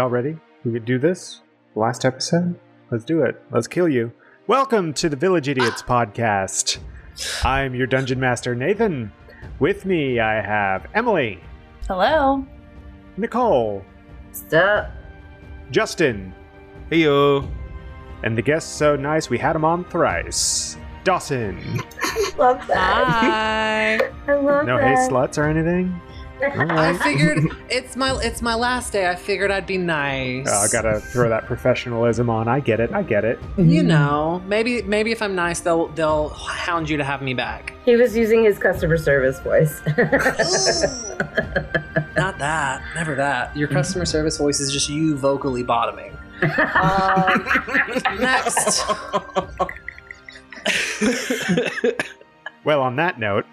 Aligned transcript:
We 0.00 0.02
all 0.04 0.08
ready? 0.08 0.34
We 0.64 0.72
could 0.72 0.86
do 0.86 0.98
this? 0.98 1.42
Last 1.74 2.06
episode? 2.06 2.58
Let's 2.90 3.04
do 3.04 3.20
it. 3.22 3.38
Let's 3.50 3.66
kill 3.68 3.86
you. 3.86 4.10
Welcome 4.46 4.94
to 4.94 5.10
the 5.10 5.14
Village 5.16 5.46
Idiots 5.46 5.82
podcast. 5.82 6.78
I'm 7.44 7.74
your 7.74 7.86
dungeon 7.86 8.18
master, 8.18 8.54
Nathan. 8.54 9.12
With 9.58 9.84
me, 9.84 10.18
I 10.18 10.40
have 10.40 10.86
Emily, 10.94 11.38
Hello. 11.86 12.46
Nicole, 13.18 13.84
Stop. 14.32 14.90
Justin, 15.70 16.32
Heyo. 16.90 17.46
and 18.22 18.38
the 18.38 18.42
guest 18.42 18.76
so 18.78 18.96
nice 18.96 19.28
we 19.28 19.36
had 19.36 19.54
him 19.54 19.66
on 19.66 19.84
thrice, 19.84 20.78
Dawson. 21.04 21.58
Love 22.38 22.66
that. 22.68 23.04
Hi. 23.06 23.96
I 24.32 24.36
love 24.36 24.64
No 24.64 24.78
hey 24.78 24.94
that. 24.94 25.10
sluts 25.10 25.36
or 25.36 25.44
anything? 25.44 26.00
All 26.42 26.78
I 26.78 26.96
figured 26.98 27.44
it's 27.68 27.96
my 27.96 28.18
it's 28.22 28.42
my 28.42 28.54
last 28.54 28.92
day. 28.92 29.08
I 29.08 29.14
figured 29.14 29.50
I'd 29.50 29.66
be 29.66 29.78
nice. 29.78 30.46
Oh, 30.50 30.60
I 30.60 30.68
gotta 30.72 31.00
throw 31.00 31.28
that 31.28 31.46
professionalism 31.46 32.30
on. 32.30 32.48
I 32.48 32.60
get 32.60 32.80
it. 32.80 32.92
I 32.92 33.02
get 33.02 33.24
it. 33.24 33.38
You 33.58 33.82
know, 33.82 34.42
maybe 34.46 34.82
maybe 34.82 35.12
if 35.12 35.22
I'm 35.22 35.34
nice, 35.34 35.60
they'll 35.60 35.88
they'll 35.88 36.30
hound 36.30 36.88
you 36.88 36.96
to 36.96 37.04
have 37.04 37.22
me 37.22 37.34
back. 37.34 37.74
He 37.84 37.96
was 37.96 38.16
using 38.16 38.44
his 38.44 38.58
customer 38.58 38.96
service 38.96 39.38
voice. 39.40 39.80
Not 42.16 42.38
that, 42.38 42.82
never 42.94 43.14
that. 43.14 43.56
Your 43.56 43.68
customer 43.68 44.04
service 44.04 44.38
voice 44.38 44.60
is 44.60 44.72
just 44.72 44.88
you 44.88 45.16
vocally 45.16 45.62
bottoming. 45.62 46.16
Um, 46.42 47.46
Next. 48.18 48.84
Well, 52.62 52.82
on 52.82 52.96
that 52.96 53.18
note, 53.18 53.46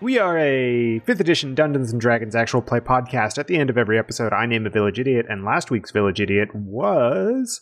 we 0.00 0.18
are 0.18 0.38
a 0.38 1.00
5th 1.00 1.20
edition 1.20 1.54
Dungeons 1.54 1.92
and 1.92 2.00
Dragons 2.00 2.34
actual 2.34 2.62
play 2.62 2.80
podcast. 2.80 3.38
At 3.38 3.46
the 3.46 3.56
end 3.56 3.70
of 3.70 3.76
every 3.76 3.98
episode, 3.98 4.32
I 4.32 4.46
name 4.46 4.66
a 4.66 4.70
village 4.70 4.98
idiot, 4.98 5.26
and 5.28 5.44
last 5.44 5.70
week's 5.70 5.90
village 5.90 6.20
idiot 6.20 6.48
was. 6.54 7.60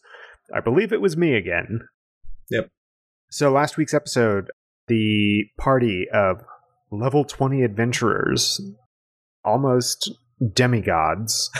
I 0.54 0.60
believe 0.60 0.92
it 0.92 1.00
was 1.00 1.16
me 1.16 1.34
again. 1.34 1.80
Yep. 2.50 2.68
So, 3.30 3.50
last 3.50 3.76
week's 3.76 3.92
episode, 3.92 4.50
the 4.86 5.46
party 5.58 6.06
of 6.12 6.42
level 6.90 7.24
20 7.24 7.62
adventurers, 7.62 8.60
almost 9.44 10.10
demigods, 10.54 11.50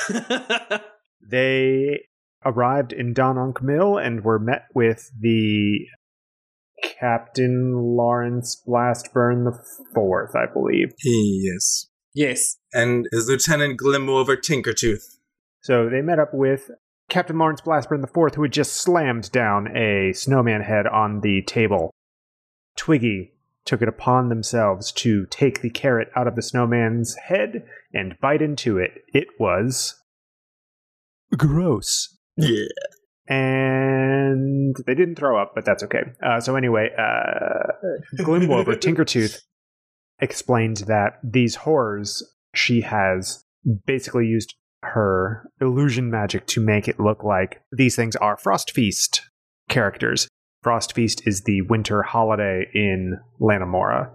they 1.29 2.01
arrived 2.45 2.93
in 2.93 3.15
Dononk 3.15 3.61
Mill 3.61 3.99
and 3.99 4.25
were 4.25 4.39
met 4.39 4.63
with 4.75 5.11
the 5.19 5.81
Captain 6.83 7.73
Lawrence 7.75 8.63
Blastburn 8.67 9.45
the 9.45 9.59
Fourth, 9.95 10.35
I 10.35 10.47
believe. 10.53 10.93
yes. 11.05 11.87
yes. 12.15 12.57
And 12.73 13.09
his 13.13 13.29
Lieutenant 13.29 13.79
Glimwover 13.81 14.37
Tinkertooth. 14.37 15.19
So 15.63 15.89
they 15.89 16.03
met 16.03 16.19
up 16.19 16.33
with 16.33 16.71
Captain 17.09 17.39
Lawrence 17.39 17.61
Blastburn 17.61 18.01
the 18.01 18.07
Fourth, 18.07 18.35
who 18.35 18.43
had 18.43 18.53
just 18.53 18.77
slammed 18.77 19.33
down 19.33 19.77
a 19.77 20.13
snowman 20.13 20.63
head 20.63 20.87
on 20.87 21.21
the 21.21 21.43
table. 21.43 21.91
Twiggy 22.77 23.33
took 23.65 23.83
it 23.83 23.89
upon 23.89 24.29
themselves 24.29 24.93
to 24.93 25.27
take 25.27 25.61
the 25.61 25.71
carrot 25.71 26.09
out 26.17 26.27
of 26.27 26.37
the 26.37 26.43
snowman's 26.43 27.15
head 27.17 27.65
and 27.93 28.19
bite 28.21 28.41
into 28.41 28.79
it. 28.79 29.03
It 29.13 29.29
was 29.39 29.95
gross. 31.37 32.17
Yeah. 32.37 32.67
And 33.29 34.75
they 34.87 34.95
didn't 34.95 35.17
throw 35.17 35.41
up, 35.41 35.53
but 35.55 35.65
that's 35.65 35.83
okay. 35.83 36.03
Uh, 36.23 36.41
so 36.41 36.57
anyway, 36.57 36.91
uh, 36.99 37.73
Tinkertooth 38.81 39.41
explained 40.21 40.79
that 40.89 41.19
these 41.23 41.57
horrors 41.57 42.23
she 42.55 42.81
has 42.81 43.45
basically 43.87 44.27
used 44.27 44.55
her 44.83 45.51
illusion 45.61 46.11
magic 46.11 46.47
to 46.47 46.61
make 46.61 46.89
it 46.89 47.01
look 47.01 47.25
like 47.25 47.61
these 47.73 47.97
things 47.97 48.17
are 48.17 48.37
Frost 48.37 48.71
Feast 48.71 49.23
characters. 49.69 50.29
Frost 50.63 50.95
Feast 50.95 51.27
is 51.27 51.43
the 51.43 51.63
winter 51.63 52.03
holiday 52.03 52.67
in 52.75 53.19
Lanamora. 53.41 54.11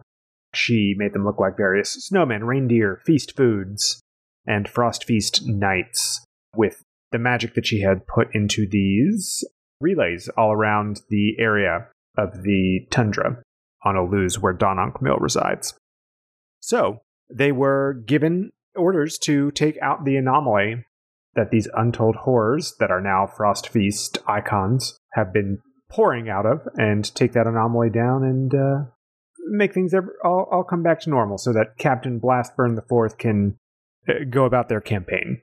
She 0.53 0.93
made 0.97 1.13
them 1.13 1.25
look 1.25 1.39
like 1.39 1.57
various 1.57 2.09
snowmen, 2.11 2.45
reindeer, 2.45 3.01
feast 3.05 3.35
foods, 3.35 4.01
and 4.45 4.67
Frost 4.67 5.05
Feast 5.05 5.45
knights 5.45 6.23
with 6.55 6.83
the 7.13 7.19
magic 7.19 7.53
that 7.53 7.65
she 7.65 7.79
had 7.79 8.05
put 8.05 8.27
into 8.33 8.67
these 8.69 9.45
relays 9.79 10.29
all 10.35 10.51
around 10.51 11.01
the 11.09 11.35
area 11.39 11.87
of 12.17 12.43
the 12.43 12.81
tundra 12.89 13.41
on 13.85 13.95
Oluz, 13.95 14.39
where 14.39 14.53
Dononk 14.53 15.01
Mill 15.01 15.17
resides. 15.17 15.73
So 16.59 16.99
they 17.33 17.51
were 17.51 18.01
given 18.05 18.51
orders 18.75 19.17
to 19.19 19.51
take 19.51 19.77
out 19.81 20.05
the 20.05 20.17
anomaly 20.17 20.85
that 21.35 21.51
these 21.51 21.67
untold 21.75 22.15
horrors 22.17 22.75
that 22.79 22.91
are 22.91 23.01
now 23.01 23.25
Frost 23.25 23.69
Feast 23.69 24.19
icons 24.27 24.97
have 25.13 25.33
been 25.33 25.59
pouring 25.89 26.29
out 26.29 26.45
of, 26.45 26.61
and 26.75 27.13
take 27.15 27.33
that 27.33 27.47
anomaly 27.47 27.89
down 27.89 28.23
and 28.23 28.53
uh, 28.53 28.89
make 29.47 29.73
things 29.73 29.93
ever, 29.93 30.15
all, 30.23 30.47
all 30.51 30.63
come 30.63 30.81
back 30.81 30.99
to 31.01 31.09
normal, 31.09 31.37
so 31.37 31.53
that 31.53 31.77
Captain 31.77 32.19
Blastburn 32.19 32.77
IV 32.77 33.17
can 33.17 33.57
uh, 34.09 34.25
go 34.29 34.45
about 34.45 34.69
their 34.69 34.81
campaign. 34.81 35.41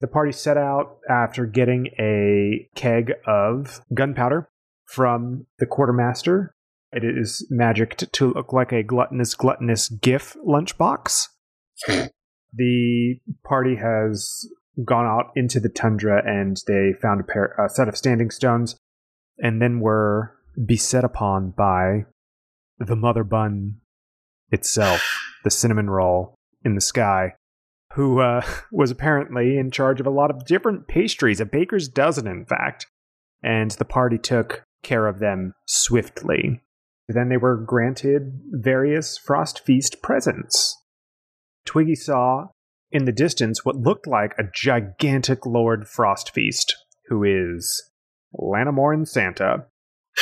The 0.00 0.08
party 0.08 0.32
set 0.32 0.56
out 0.56 0.98
after 1.10 1.44
getting 1.44 1.88
a 1.98 2.68
keg 2.74 3.12
of 3.26 3.82
gunpowder 3.92 4.48
from 4.86 5.46
the 5.58 5.66
quartermaster. 5.66 6.54
It 6.92 7.04
is 7.04 7.46
magicked 7.50 8.10
to 8.12 8.32
look 8.32 8.52
like 8.52 8.72
a 8.72 8.82
gluttonous, 8.82 9.34
gluttonous 9.34 9.88
GIF 9.88 10.36
lunchbox. 10.46 11.28
the 12.52 13.20
party 13.44 13.76
has 13.76 14.48
gone 14.84 15.04
out 15.04 15.32
into 15.36 15.60
the 15.60 15.68
tundra 15.68 16.22
and 16.24 16.56
they 16.66 16.94
found 17.00 17.20
a, 17.20 17.24
pair, 17.24 17.54
a 17.64 17.68
set 17.68 17.88
of 17.88 17.96
standing 17.96 18.30
stones 18.30 18.76
and 19.38 19.60
then 19.60 19.80
were 19.80 20.34
beset 20.66 21.04
upon 21.04 21.50
by 21.50 22.06
the 22.78 22.96
mother 22.96 23.22
bun 23.22 23.76
itself, 24.50 25.02
the 25.44 25.50
cinnamon 25.50 25.90
roll 25.90 26.34
in 26.64 26.74
the 26.74 26.80
sky 26.80 27.34
who 27.94 28.20
uh, 28.20 28.44
was 28.72 28.90
apparently 28.90 29.58
in 29.58 29.70
charge 29.70 30.00
of 30.00 30.06
a 30.06 30.10
lot 30.10 30.30
of 30.30 30.46
different 30.46 30.88
pastries, 30.88 31.40
a 31.40 31.44
baker's 31.44 31.88
dozen, 31.88 32.26
in 32.26 32.44
fact. 32.44 32.86
And 33.42 33.70
the 33.72 33.84
party 33.84 34.18
took 34.18 34.64
care 34.82 35.06
of 35.06 35.18
them 35.18 35.54
swiftly. 35.66 36.62
Then 37.08 37.28
they 37.28 37.36
were 37.36 37.56
granted 37.56 38.40
various 38.52 39.18
Frost 39.18 39.64
Feast 39.64 40.02
presents. 40.02 40.76
Twiggy 41.64 41.94
saw 41.94 42.48
in 42.92 43.04
the 43.04 43.12
distance 43.12 43.64
what 43.64 43.76
looked 43.76 44.06
like 44.06 44.34
a 44.38 44.44
gigantic 44.54 45.46
Lord 45.46 45.88
Frost 45.88 46.32
Feast, 46.32 46.74
who 47.08 47.24
is 47.24 47.90
Lanamoran 48.38 49.06
Santa. 49.06 49.66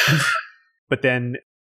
but 0.89 1.03
then 1.03 1.37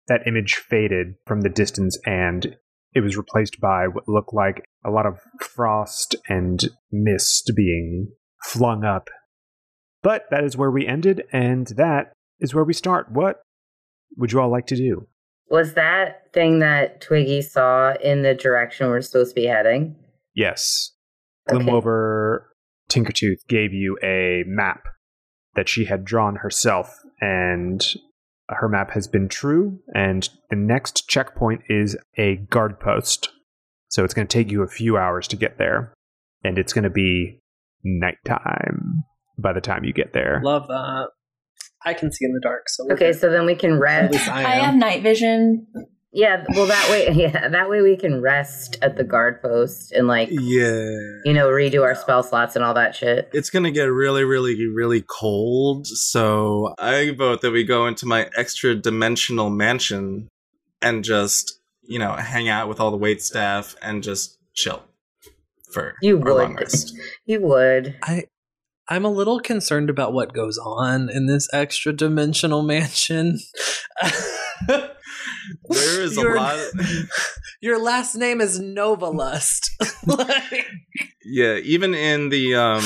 that 0.08 0.28
image 0.28 0.56
faded 0.56 1.16
from 1.26 1.42
the 1.42 1.50
distance 1.50 1.98
and 2.06 2.56
it 2.94 3.02
was 3.02 3.18
replaced 3.18 3.60
by 3.60 3.88
what 3.88 4.08
looked 4.08 4.34
like 4.34 4.66
a 4.86 4.90
lot 4.90 5.06
of 5.06 5.20
frost 5.42 6.16
and 6.28 6.70
mist 6.92 7.52
being 7.56 8.12
flung 8.44 8.84
up. 8.84 9.10
But 10.02 10.26
that 10.32 10.44
is 10.44 10.56
where 10.58 10.72
we 10.72 10.88
ended, 10.88 11.24
and 11.32 11.68
that 11.76 12.14
is 12.40 12.54
where 12.54 12.64
we 12.64 12.74
start. 12.74 13.12
What 13.12 13.42
would 14.18 14.32
you 14.32 14.40
all 14.40 14.50
like 14.50 14.66
to 14.68 14.76
do? 14.76 15.08
was 15.50 15.74
that 15.74 16.32
thing 16.34 16.60
that 16.60 17.02
Twiggy 17.02 17.42
saw 17.42 17.94
in 18.04 18.22
the 18.22 18.34
direction 18.34 18.88
we're 18.88 19.02
supposed 19.02 19.36
to 19.36 19.42
be 19.42 19.48
heading? 19.48 19.96
Yes. 20.36 20.92
Okay. 21.52 21.66
Tinkertooth 22.90 23.46
gave 23.48 23.74
you 23.74 23.98
a 24.04 24.44
map 24.48 24.84
that 25.56 25.70
she 25.70 25.86
had 25.86 26.06
drawn 26.06 26.38
herself, 26.38 27.00
and 27.20 27.86
her 28.50 28.68
map 28.70 28.92
has 28.92 29.08
been 29.08 29.28
true, 29.28 29.80
and 29.94 30.28
the 30.50 30.56
next 30.56 31.08
checkpoint 31.08 31.62
is 31.70 31.98
a 32.18 32.38
guard 32.50 32.80
post. 32.80 33.30
So 33.90 34.04
it's 34.04 34.14
going 34.14 34.28
to 34.28 34.32
take 34.32 34.52
you 34.52 34.62
a 34.64 34.68
few 34.68 34.98
hours 34.98 35.28
to 35.30 35.36
get 35.36 35.58
there, 35.58 35.94
and 36.44 36.58
it's 36.58 36.74
going 36.74 36.84
to 36.84 36.90
be 36.90 37.40
nighttime 37.84 39.04
by 39.38 39.54
the 39.54 39.62
time 39.62 39.84
you 39.84 39.94
get 39.94 40.14
there. 40.14 40.42
Love 40.44 40.68
that. 40.68 41.08
I 41.86 41.94
can 41.94 42.12
see 42.12 42.26
in 42.26 42.34
the 42.34 42.42
dark. 42.42 42.68
So 42.70 42.84
Okay, 42.92 43.12
good. 43.12 43.20
so 43.20 43.30
then 43.32 43.46
we 43.46 43.56
can 43.56 43.74
at 43.74 43.80
rest. 43.80 44.28
I 44.30 44.44
I 44.44 44.56
have 44.56 44.76
night 44.76 45.02
vision. 45.02 45.66
Yeah, 46.12 46.44
well 46.56 46.66
that 46.66 46.90
way 46.90 47.10
yeah, 47.16 47.50
that 47.50 47.70
way 47.70 47.82
we 47.82 47.96
can 47.96 48.22
rest 48.22 48.78
at 48.82 48.96
the 48.98 49.04
guard 49.04 49.42
post 49.42 49.92
and 49.92 50.08
like 50.08 50.30
Yeah. 50.32 50.90
you 51.24 51.34
know, 51.34 51.48
redo 51.48 51.84
our 51.84 51.94
spell 51.96 52.24
slots 52.24 52.56
and 52.56 52.66
all 52.66 52.74
that 52.74 52.96
shit. 52.96 53.30
It's 53.34 53.50
gonna 53.50 53.72
get 53.72 53.84
really, 53.86 54.24
really, 54.24 54.68
really 54.68 55.04
cold. 55.08 55.86
So 55.88 56.74
I 56.80 57.12
vote 57.12 57.42
that 57.42 57.52
we 57.52 57.64
go 57.64 57.86
into 57.86 58.06
my 58.08 58.30
extra 58.36 58.74
dimensional 58.76 59.50
mansion 59.52 60.30
and 60.82 61.04
just, 61.04 61.60
you 61.84 62.00
know, 62.00 62.14
hang 62.14 62.50
out 62.50 62.68
with 62.70 62.80
all 62.80 62.90
the 62.92 62.98
wait 62.98 63.22
staff 63.22 63.76
and 63.82 64.02
just 64.02 64.38
chill 64.56 64.82
for 65.72 65.94
You 66.02 66.20
our 66.24 66.34
long 66.34 66.54
would. 66.54 66.62
rest. 66.62 66.98
You 67.26 67.42
would. 67.42 67.96
I 68.04 68.24
I'm 68.88 69.06
a 69.06 69.10
little 69.12 69.40
concerned 69.40 69.92
about 69.92 70.14
what 70.14 70.34
goes 70.34 70.58
on 70.58 71.10
in 71.12 71.28
this 71.28 71.48
extra 71.54 71.94
dimensional 71.94 72.64
mansion. 72.64 73.38
There 75.70 76.02
is 76.02 76.18
a 76.18 76.22
Your- 76.22 76.36
lot. 76.36 76.58
Your 77.62 77.80
last 77.80 78.16
name 78.16 78.40
is 78.42 78.60
Nova 78.60 79.08
Lust. 79.08 79.70
like, 80.06 80.66
Yeah, 81.26 81.56
even 81.58 81.94
in 81.94 82.30
the 82.30 82.56
um 82.56 82.84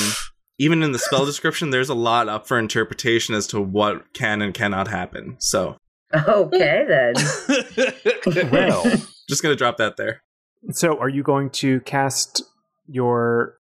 even 0.58 0.82
in 0.82 0.92
the 0.92 0.98
spell 0.98 1.24
description, 1.26 1.70
there's 1.70 1.88
a 1.88 1.94
lot 1.94 2.28
up 2.28 2.46
for 2.46 2.58
interpretation 2.58 3.34
as 3.34 3.46
to 3.48 3.60
what 3.60 4.12
can 4.14 4.42
and 4.42 4.52
cannot 4.54 4.88
happen. 4.88 5.36
So 5.40 5.76
Okay 6.14 6.84
then. 6.88 7.14
Well, 8.52 8.84
just 9.28 9.42
gonna 9.42 9.56
drop 9.56 9.76
that 9.78 9.96
there. 9.96 10.22
so 10.70 10.98
are 10.98 11.08
you 11.08 11.22
going 11.22 11.50
to 11.50 11.80
cast 11.80 12.42
your 12.86 13.56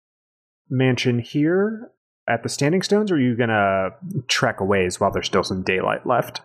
mansion 0.69 1.19
here 1.19 1.91
at 2.27 2.43
the 2.43 2.49
Standing 2.49 2.81
Stones, 2.83 3.11
or 3.11 3.15
are 3.15 3.19
you 3.19 3.35
going 3.35 3.49
to 3.49 3.89
trek 4.27 4.59
a 4.59 4.63
ways 4.63 4.99
while 4.99 5.11
there's 5.11 5.25
still 5.25 5.43
some 5.43 5.63
daylight 5.63 6.05
left? 6.05 6.41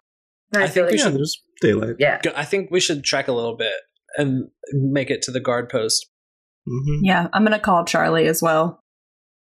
I 0.62 0.69
think 0.69 0.91
we 0.91 0.99
Yeah, 0.99 1.05
should- 1.05 1.15
there's 1.15 1.43
daylight. 1.61 1.97
Yeah. 1.99 2.21
Go- 2.23 2.33
I 2.37 2.45
think 2.45 2.71
we 2.71 2.81
should 2.81 3.05
trek 3.05 3.29
a 3.29 3.33
little 3.33 3.56
bit 3.56 3.73
and 4.17 4.49
make 4.73 5.11
it 5.11 5.23
to 5.23 5.31
the 5.31 5.41
guard 5.41 5.69
post. 5.69 6.06
hmm 6.67 7.01
Yeah, 7.03 7.29
I'm 7.33 7.45
gonna 7.45 7.59
call 7.59 7.85
Charlie 7.85 8.27
as 8.27 8.41
well. 8.43 8.81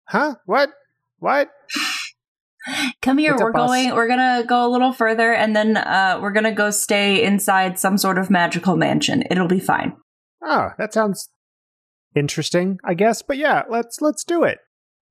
Huh? 0.09 0.35
What? 0.45 0.71
What? 1.19 1.49
Come 3.01 3.17
here. 3.17 3.31
What's 3.31 3.43
we're 3.43 3.51
boss? 3.53 3.69
going. 3.69 3.95
We're 3.95 4.07
gonna 4.09 4.43
go 4.45 4.65
a 4.65 4.69
little 4.69 4.91
further, 4.91 5.31
and 5.33 5.55
then 5.55 5.77
uh, 5.77 6.19
we're 6.21 6.33
gonna 6.33 6.51
go 6.53 6.69
stay 6.69 7.23
inside 7.23 7.79
some 7.79 7.97
sort 7.97 8.17
of 8.17 8.29
magical 8.29 8.75
mansion. 8.75 9.23
It'll 9.31 9.47
be 9.47 9.59
fine. 9.59 9.95
Oh, 10.43 10.69
that 10.77 10.93
sounds 10.93 11.29
interesting, 12.15 12.77
I 12.83 12.93
guess. 12.93 13.21
But 13.21 13.37
yeah, 13.37 13.63
let's 13.69 14.01
let's 14.01 14.23
do 14.25 14.43
it. 14.43 14.57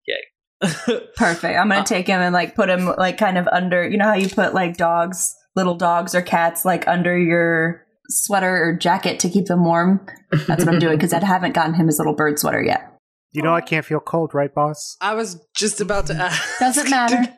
Yay. 0.06 0.68
Perfect. 1.16 1.58
I'm 1.58 1.68
gonna 1.70 1.82
take 1.84 2.06
him 2.06 2.20
and 2.20 2.34
like 2.34 2.54
put 2.54 2.68
him 2.68 2.86
like 2.98 3.16
kind 3.16 3.38
of 3.38 3.48
under. 3.48 3.88
You 3.88 3.96
know 3.96 4.04
how 4.06 4.14
you 4.14 4.28
put 4.28 4.52
like 4.52 4.76
dogs, 4.76 5.34
little 5.56 5.74
dogs 5.74 6.14
or 6.14 6.22
cats, 6.22 6.64
like 6.64 6.86
under 6.86 7.18
your 7.18 7.82
sweater 8.08 8.62
or 8.64 8.72
jacket 8.76 9.18
to 9.20 9.28
keep 9.28 9.46
them 9.46 9.64
warm. 9.64 10.06
That's 10.46 10.64
what 10.64 10.68
I'm 10.74 10.78
doing 10.78 10.96
because 10.96 11.12
I 11.12 11.24
haven't 11.24 11.54
gotten 11.54 11.74
him 11.74 11.86
his 11.86 11.98
little 11.98 12.14
bird 12.14 12.38
sweater 12.38 12.62
yet. 12.62 12.92
You 13.32 13.42
know 13.42 13.54
I 13.54 13.60
can't 13.60 13.84
feel 13.84 14.00
cold, 14.00 14.32
right, 14.34 14.54
boss? 14.54 14.96
I 15.00 15.14
was 15.14 15.40
just 15.56 15.80
about 15.80 16.06
to 16.06 16.14
ask. 16.14 16.58
Doesn't 16.60 16.88
matter. 16.88 17.34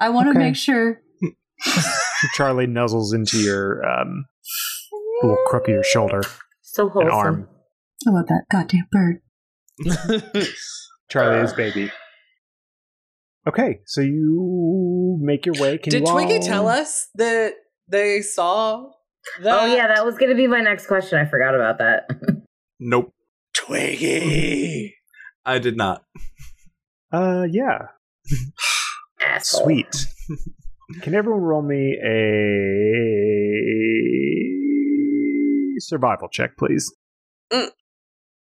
I 0.00 0.08
want 0.10 0.26
to 0.26 0.30
Okay. 0.30 0.38
make 0.38 0.56
sure. 0.56 1.00
Charlie 2.34 2.66
nuzzles 2.66 3.12
into 3.14 3.38
your 3.38 3.84
um, 3.88 4.24
little 5.22 5.38
crook 5.46 5.64
of 5.68 5.74
your 5.74 5.84
shoulder 5.84 6.22
So 6.62 6.84
and 6.84 6.92
wholesome. 6.92 7.10
arm. 7.12 7.48
I 8.06 8.10
love 8.10 8.26
that 8.28 8.44
goddamn 8.50 8.88
bird. 8.90 9.20
Charlie 11.08 11.40
is 11.44 11.52
baby. 11.52 11.90
Okay, 13.46 13.80
so 13.86 14.00
you 14.00 15.18
make 15.20 15.46
your 15.46 15.56
way. 15.58 15.76
Can 15.78 15.90
Did 15.90 16.02
you 16.06 16.12
Twiggy 16.12 16.34
all- 16.36 16.42
tell 16.42 16.68
us 16.68 17.08
that 17.16 17.54
they 17.88 18.22
saw 18.22 18.90
that? 19.40 19.60
Oh 19.62 19.66
yeah, 19.74 19.88
that 19.88 20.04
was 20.04 20.16
gonna 20.16 20.34
be 20.36 20.46
my 20.46 20.60
next 20.60 20.86
question. 20.86 21.18
I 21.18 21.24
forgot 21.28 21.54
about 21.54 21.78
that. 21.78 22.08
Nope, 22.84 23.12
Twiggy. 23.54 24.94
I 25.44 25.58
did 25.60 25.76
not. 25.76 26.02
Uh, 27.12 27.44
yeah, 27.48 27.78
Asshole. 29.24 29.62
sweet. 29.64 30.06
Can 31.02 31.14
everyone 31.14 31.42
roll 31.42 31.62
me 31.62 31.96
a 35.76 35.80
survival 35.80 36.28
check, 36.28 36.56
please? 36.56 36.92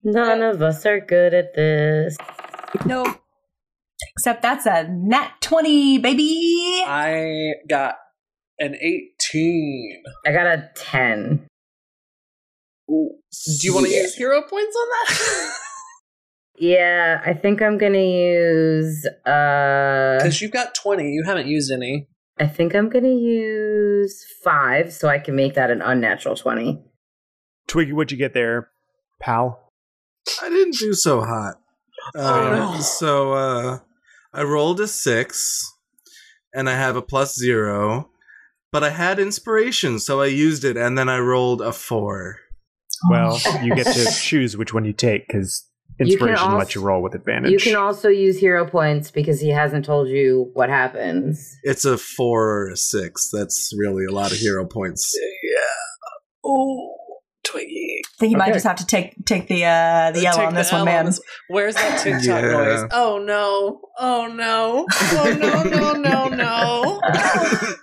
None 0.04 0.42
of 0.42 0.62
us 0.62 0.86
are 0.86 1.00
good 1.00 1.34
at 1.34 1.54
this. 1.54 2.16
Nope. 2.86 3.21
Except 4.16 4.42
that's 4.42 4.66
a 4.66 4.88
nat 4.88 5.32
20, 5.40 5.98
baby. 5.98 6.82
I 6.86 7.52
got 7.68 7.96
an 8.58 8.76
18. 8.80 10.02
I 10.26 10.32
got 10.32 10.46
a 10.46 10.70
ten. 10.74 11.46
Ooh. 12.90 13.10
Do 13.60 13.66
you 13.66 13.74
want 13.74 13.86
to 13.86 13.92
Yeah. 13.92 14.02
use 14.02 14.14
hero 14.14 14.42
points 14.42 14.76
on 14.76 14.88
that? 14.88 15.52
Yeah, 16.58 17.20
I 17.24 17.32
think 17.32 17.60
I'm 17.62 17.76
gonna 17.78 17.98
use. 17.98 19.04
uh 19.26 20.18
Because 20.18 20.40
you've 20.40 20.52
got 20.52 20.74
20. 20.76 21.10
You 21.10 21.24
haven't 21.24 21.48
used 21.48 21.72
any. 21.72 22.06
I 22.38 22.46
think 22.46 22.74
I'm 22.76 22.88
gonna 22.88 23.08
use 23.08 24.22
five, 24.44 24.92
so 24.92 25.08
I 25.08 25.18
can 25.18 25.34
make 25.34 25.54
that 25.54 25.70
an 25.70 25.80
unnatural 25.82 26.36
twenty. 26.36 26.80
Twiggy, 27.66 27.92
what'd 27.92 28.12
you 28.12 28.18
get 28.18 28.34
there, 28.34 28.68
pal? 29.20 29.70
I 30.42 30.50
didn't 30.50 30.76
do 30.78 30.92
so 30.94 31.22
hot. 31.22 31.54
Oh, 32.14 32.44
Um, 32.52 32.58
no. 32.74 32.80
So 32.80 33.32
uh, 33.32 33.78
I 34.34 34.42
rolled 34.42 34.80
a 34.80 34.88
six, 34.88 35.70
and 36.54 36.68
I 36.68 36.74
have 36.74 36.96
a 36.96 37.02
plus 37.02 37.34
zero, 37.34 38.10
but 38.70 38.82
I 38.82 38.90
had 38.90 39.18
inspiration, 39.18 39.98
so 39.98 40.20
I 40.20 40.26
used 40.26 40.64
it, 40.64 40.76
and 40.76 40.96
then 40.96 41.08
I 41.08 41.18
rolled 41.18 41.60
a 41.60 41.72
four. 41.72 42.38
Well, 43.10 43.38
oh, 43.44 43.60
you 43.62 43.74
get 43.74 43.86
to 43.86 44.10
choose 44.20 44.56
which 44.56 44.72
one 44.72 44.84
you 44.84 44.92
take 44.92 45.26
because 45.26 45.68
You 45.98 46.06
can 46.16 46.28
inspiration 46.28 46.58
lets 46.58 46.74
you 46.74 46.80
roll 46.80 47.02
with 47.02 47.14
advantage. 47.14 47.50
You 47.52 47.58
can 47.58 47.76
also 47.76 48.08
use 48.08 48.38
hero 48.38 48.66
points 48.66 49.10
because 49.10 49.40
he 49.40 49.50
hasn't 49.50 49.84
told 49.84 50.08
you 50.08 50.50
what 50.54 50.70
happens. 50.70 51.56
It's 51.62 51.84
a 51.84 51.98
four 51.98 52.48
or 52.48 52.68
a 52.70 52.76
six. 52.76 53.28
That's 53.32 53.72
really 53.76 54.04
a 54.04 54.12
lot 54.12 54.32
of 54.32 54.38
hero 54.38 54.64
points. 54.66 55.14
Yeah. 55.42 55.58
Oh, 56.44 56.96
Twiggy. 57.52 58.00
I 58.04 58.08
think 58.18 58.32
you 58.32 58.38
might 58.38 58.52
just 58.52 58.66
have 58.66 58.76
to 58.76 58.86
take 58.86 59.14
take 59.26 59.46
the 59.48 59.64
uh, 59.64 60.10
the 60.12 60.20
yellow 60.22 60.38
Take 60.38 60.46
on 60.48 60.54
this 60.54 60.72
one, 60.72 60.80
L 60.80 60.84
man. 60.86 61.06
this- 61.06 61.20
Where's 61.48 61.74
that 61.74 62.00
TikTok 62.02 62.24
Yeah. 62.24 62.40
noise? 62.50 62.88
Oh 62.92 63.18
no. 63.18 63.80
Oh 63.98 64.26
no. 64.26 64.86
Oh 64.90 65.36
no, 65.38 65.62
no, 65.62 65.92
no, 65.92 66.28
no. 66.28 67.00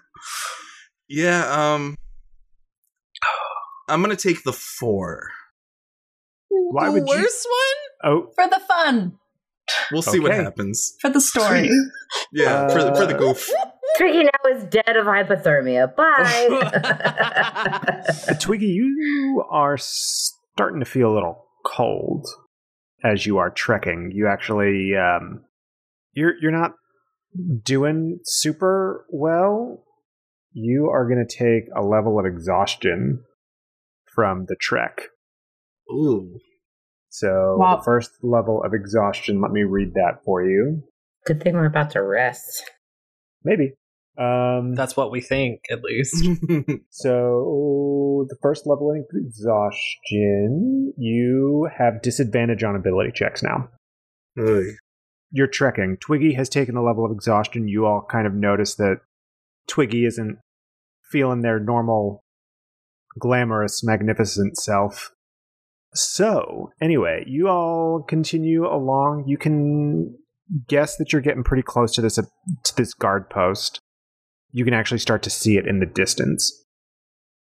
Yeah, 1.08 1.74
um 1.74 1.96
I'm 3.88 4.02
gonna 4.02 4.16
take 4.16 4.44
the 4.44 4.54
four. 4.54 5.30
Why 6.50 6.86
the 6.88 6.92
would 6.94 7.08
you- 7.08 7.16
worst 7.16 7.48
one? 8.04 8.12
oh, 8.12 8.32
For 8.36 8.48
the 8.48 8.60
fun, 8.68 9.14
We'll 9.92 10.02
see 10.04 10.20
what 10.20 10.34
happens. 10.34 10.96
for 11.02 11.10
the 11.10 11.22
story. 11.22 11.70
Yeah, 12.34 12.68
for 12.70 12.84
the 12.84 12.94
for 12.96 13.06
the 13.06 13.16
Uh, 13.16 13.20
goof. 13.20 13.50
Tricky 13.98 14.24
now 14.24 14.52
is 14.56 14.64
dead 14.66 14.96
of 14.96 15.06
hypothermia. 15.06 15.94
Bye. 15.96 16.50
Twiggy, 18.40 18.68
you 18.68 19.44
are 19.50 19.78
starting 19.78 20.80
to 20.80 20.86
feel 20.86 21.12
a 21.12 21.14
little 21.16 21.46
cold 21.66 22.26
as 23.04 23.26
you 23.26 23.38
are 23.38 23.50
trekking. 23.50 24.12
You 24.14 24.28
actually, 24.28 24.94
um, 24.96 25.44
you're 26.14 26.34
you're 26.42 26.52
not 26.52 26.72
doing 27.64 28.20
super 28.24 29.06
well. 29.12 29.84
You 30.52 30.90
are 30.90 31.08
going 31.08 31.26
to 31.26 31.38
take 31.38 31.66
a 31.76 31.82
level 31.84 32.20
of 32.20 32.26
exhaustion 32.26 33.24
from 34.14 34.46
the 34.48 34.56
trek. 34.60 35.04
Ooh. 35.92 36.40
So 37.10 37.58
Wow. 37.60 37.78
the 37.78 37.84
first 37.84 38.12
level 38.22 38.64
of 38.64 38.74
exhaustion. 38.74 39.42
Let 39.42 39.52
me 39.52 39.64
read 39.64 39.94
that 39.96 40.24
for 40.26 40.44
you. 40.44 40.84
Good 41.26 41.42
thing 41.42 41.56
we're 41.56 41.66
about 41.66 41.92
to 41.92 42.02
rest. 42.02 42.64
Maybe. 43.44 43.74
Um, 44.20 44.76
That's 44.76 44.98
what 44.98 45.12
we 45.12 45.22
think, 45.22 45.62
at 45.72 45.84
least. 45.84 46.16
So 46.92 48.26
the 48.30 48.36
first 48.42 48.68
level 48.68 48.92
of 48.92 48.98
exhaustion, 49.16 50.94
you 50.98 51.70
have 51.78 52.02
disadvantage 52.02 52.64
on 52.64 52.76
ability 52.76 53.12
checks 53.14 53.42
now. 53.42 53.70
Oy. 54.38 54.64
You're 55.32 55.48
trekking. 55.48 55.98
Twiggy 56.02 56.34
has 56.34 56.50
taken 56.50 56.76
a 56.76 56.84
level 56.84 57.06
of 57.06 57.12
exhaustion. 57.12 57.68
You 57.70 57.86
all 57.86 58.06
kind 58.10 58.28
of 58.28 58.34
notice 58.34 58.76
that 58.76 58.98
Twiggy 59.68 60.06
isn't 60.06 60.40
feeling 61.10 61.42
their 61.42 61.60
normal, 61.60 62.24
glamorous, 63.18 63.84
magnificent 63.84 64.58
self. 64.58 65.12
So, 65.94 66.72
anyway, 66.82 67.24
you 67.28 67.48
all 67.48 68.04
continue 68.08 68.66
along. 68.66 69.26
You 69.28 69.38
can 69.38 70.18
guess 70.68 70.98
that 70.98 71.14
you're 71.14 71.22
getting 71.22 71.44
pretty 71.44 71.64
close 71.64 71.94
to 71.94 72.02
this 72.02 72.16
to 72.16 72.76
this 72.76 72.94
guard 72.94 73.30
post. 73.30 73.80
You 74.52 74.66
can 74.66 74.74
actually 74.74 75.00
start 75.00 75.24
to 75.24 75.30
see 75.30 75.58
it 75.58 75.68
in 75.68 75.80
the 75.80 75.86
distance. 75.86 76.52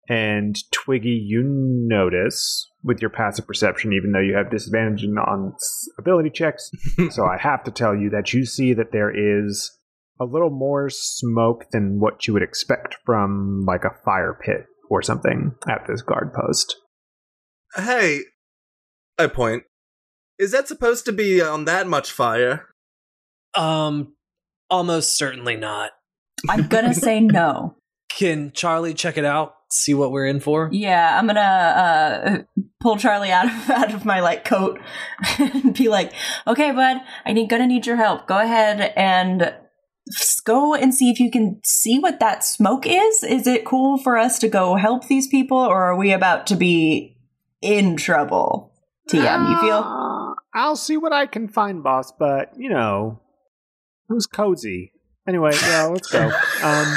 And 0.09 0.57
Twiggy, 0.71 1.23
you 1.25 1.43
notice 1.45 2.67
with 2.83 2.99
your 3.01 3.09
passive 3.09 3.47
perception, 3.47 3.93
even 3.93 4.11
though 4.11 4.19
you 4.19 4.35
have 4.35 4.51
disadvantage 4.51 5.05
on 5.05 5.53
ability 5.97 6.31
checks, 6.31 6.69
so 7.11 7.25
I 7.25 7.37
have 7.37 7.63
to 7.63 7.71
tell 7.71 7.95
you 7.95 8.09
that 8.09 8.33
you 8.33 8.45
see 8.45 8.73
that 8.73 8.91
there 8.91 9.11
is 9.11 9.71
a 10.19 10.25
little 10.25 10.49
more 10.49 10.89
smoke 10.89 11.65
than 11.71 11.99
what 11.99 12.27
you 12.27 12.33
would 12.33 12.43
expect 12.43 12.97
from 13.05 13.63
like 13.65 13.83
a 13.83 13.95
fire 14.03 14.37
pit 14.43 14.65
or 14.89 15.01
something 15.01 15.53
at 15.69 15.87
this 15.87 16.01
guard 16.01 16.33
post. 16.33 16.75
hey, 17.75 18.21
I 19.17 19.27
point. 19.27 19.63
Is 20.37 20.51
that 20.51 20.67
supposed 20.67 21.05
to 21.05 21.11
be 21.11 21.41
on 21.41 21.65
that 21.65 21.87
much 21.87 22.11
fire? 22.11 22.67
Um, 23.55 24.15
almost 24.69 25.15
certainly 25.15 25.55
not. 25.55 25.91
I'm 26.49 26.67
gonna 26.67 26.93
say 26.93 27.19
no. 27.21 27.75
Can 28.09 28.51
Charlie 28.51 28.93
check 28.93 29.17
it 29.17 29.25
out? 29.25 29.55
See 29.69 29.93
what 29.93 30.11
we're 30.11 30.27
in 30.27 30.41
for? 30.41 30.69
Yeah, 30.71 31.17
I'm 31.17 31.27
gonna 31.27 31.39
uh, 31.39 32.63
pull 32.81 32.97
Charlie 32.97 33.31
out 33.31 33.45
of 33.45 33.69
out 33.69 33.93
of 33.93 34.05
my 34.05 34.19
like 34.19 34.43
coat 34.43 34.79
and 35.39 35.75
be 35.75 35.87
like, 35.87 36.13
"Okay, 36.45 36.71
bud, 36.71 36.97
I 37.25 37.33
need 37.33 37.49
gonna 37.49 37.67
need 37.67 37.85
your 37.85 37.95
help. 37.95 38.27
Go 38.27 38.37
ahead 38.37 38.93
and 38.95 39.53
go 40.45 40.75
and 40.75 40.93
see 40.93 41.09
if 41.09 41.19
you 41.19 41.31
can 41.31 41.61
see 41.63 41.99
what 41.99 42.19
that 42.19 42.43
smoke 42.43 42.85
is. 42.85 43.23
Is 43.23 43.47
it 43.47 43.65
cool 43.65 43.97
for 43.97 44.17
us 44.17 44.39
to 44.39 44.49
go 44.49 44.75
help 44.75 45.07
these 45.07 45.27
people, 45.27 45.57
or 45.57 45.83
are 45.83 45.95
we 45.95 46.11
about 46.11 46.47
to 46.47 46.55
be 46.55 47.17
in 47.61 47.95
trouble?" 47.95 48.71
TM, 49.09 49.49
you 49.49 49.59
feel? 49.59 49.77
Uh, 49.77 50.33
I'll 50.53 50.75
see 50.75 50.97
what 50.97 51.13
I 51.13 51.25
can 51.25 51.47
find, 51.47 51.83
boss, 51.83 52.11
but 52.11 52.53
you 52.57 52.69
know, 52.69 53.21
it 54.09 54.13
was 54.13 54.27
cozy. 54.27 54.93
Anyway, 55.27 55.51
yeah, 55.61 55.85
let's 55.85 56.09
go. 56.09 56.31
Um, 56.63 56.95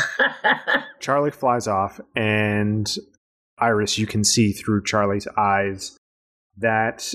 Charlie 1.00 1.30
flies 1.30 1.66
off, 1.66 1.98
and 2.14 2.94
Iris, 3.58 3.96
you 3.96 4.06
can 4.06 4.24
see 4.24 4.52
through 4.52 4.84
Charlie's 4.84 5.26
eyes 5.38 5.96
that 6.58 7.14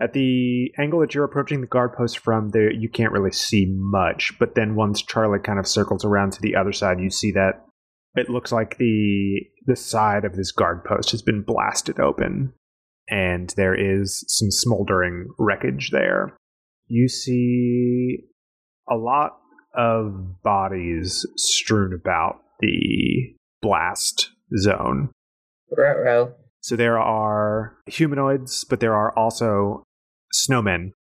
at 0.00 0.14
the 0.14 0.72
angle 0.78 1.00
that 1.00 1.14
you're 1.14 1.24
approaching 1.24 1.60
the 1.60 1.66
guard 1.66 1.92
post 1.92 2.18
from, 2.18 2.48
there 2.48 2.72
you 2.72 2.88
can't 2.88 3.12
really 3.12 3.30
see 3.30 3.66
much. 3.68 4.32
But 4.38 4.54
then 4.54 4.74
once 4.74 5.02
Charlie 5.02 5.38
kind 5.38 5.58
of 5.58 5.66
circles 5.66 6.04
around 6.04 6.32
to 6.32 6.40
the 6.40 6.56
other 6.56 6.72
side, 6.72 6.98
you 6.98 7.10
see 7.10 7.30
that 7.32 7.64
it 8.14 8.28
looks 8.28 8.52
like 8.52 8.78
the 8.78 9.40
the 9.66 9.76
side 9.76 10.24
of 10.24 10.34
this 10.34 10.50
guard 10.50 10.84
post 10.84 11.10
has 11.10 11.22
been 11.22 11.42
blasted 11.42 12.00
open, 12.00 12.52
and 13.08 13.52
there 13.56 13.74
is 13.74 14.24
some 14.28 14.50
smoldering 14.50 15.28
wreckage 15.38 15.90
there. 15.90 16.36
You 16.86 17.08
see 17.08 18.18
a 18.90 18.96
lot 18.96 19.38
of 19.74 20.42
bodies 20.42 21.26
strewn 21.36 21.92
about 21.92 22.42
the 22.60 23.34
blast 23.60 24.30
zone. 24.58 25.10
Ruh-roh. 25.76 26.34
So 26.60 26.76
there 26.76 26.98
are 26.98 27.76
humanoids, 27.86 28.64
but 28.64 28.80
there 28.80 28.94
are 28.94 29.16
also 29.18 29.82
snowmen, 30.32 30.92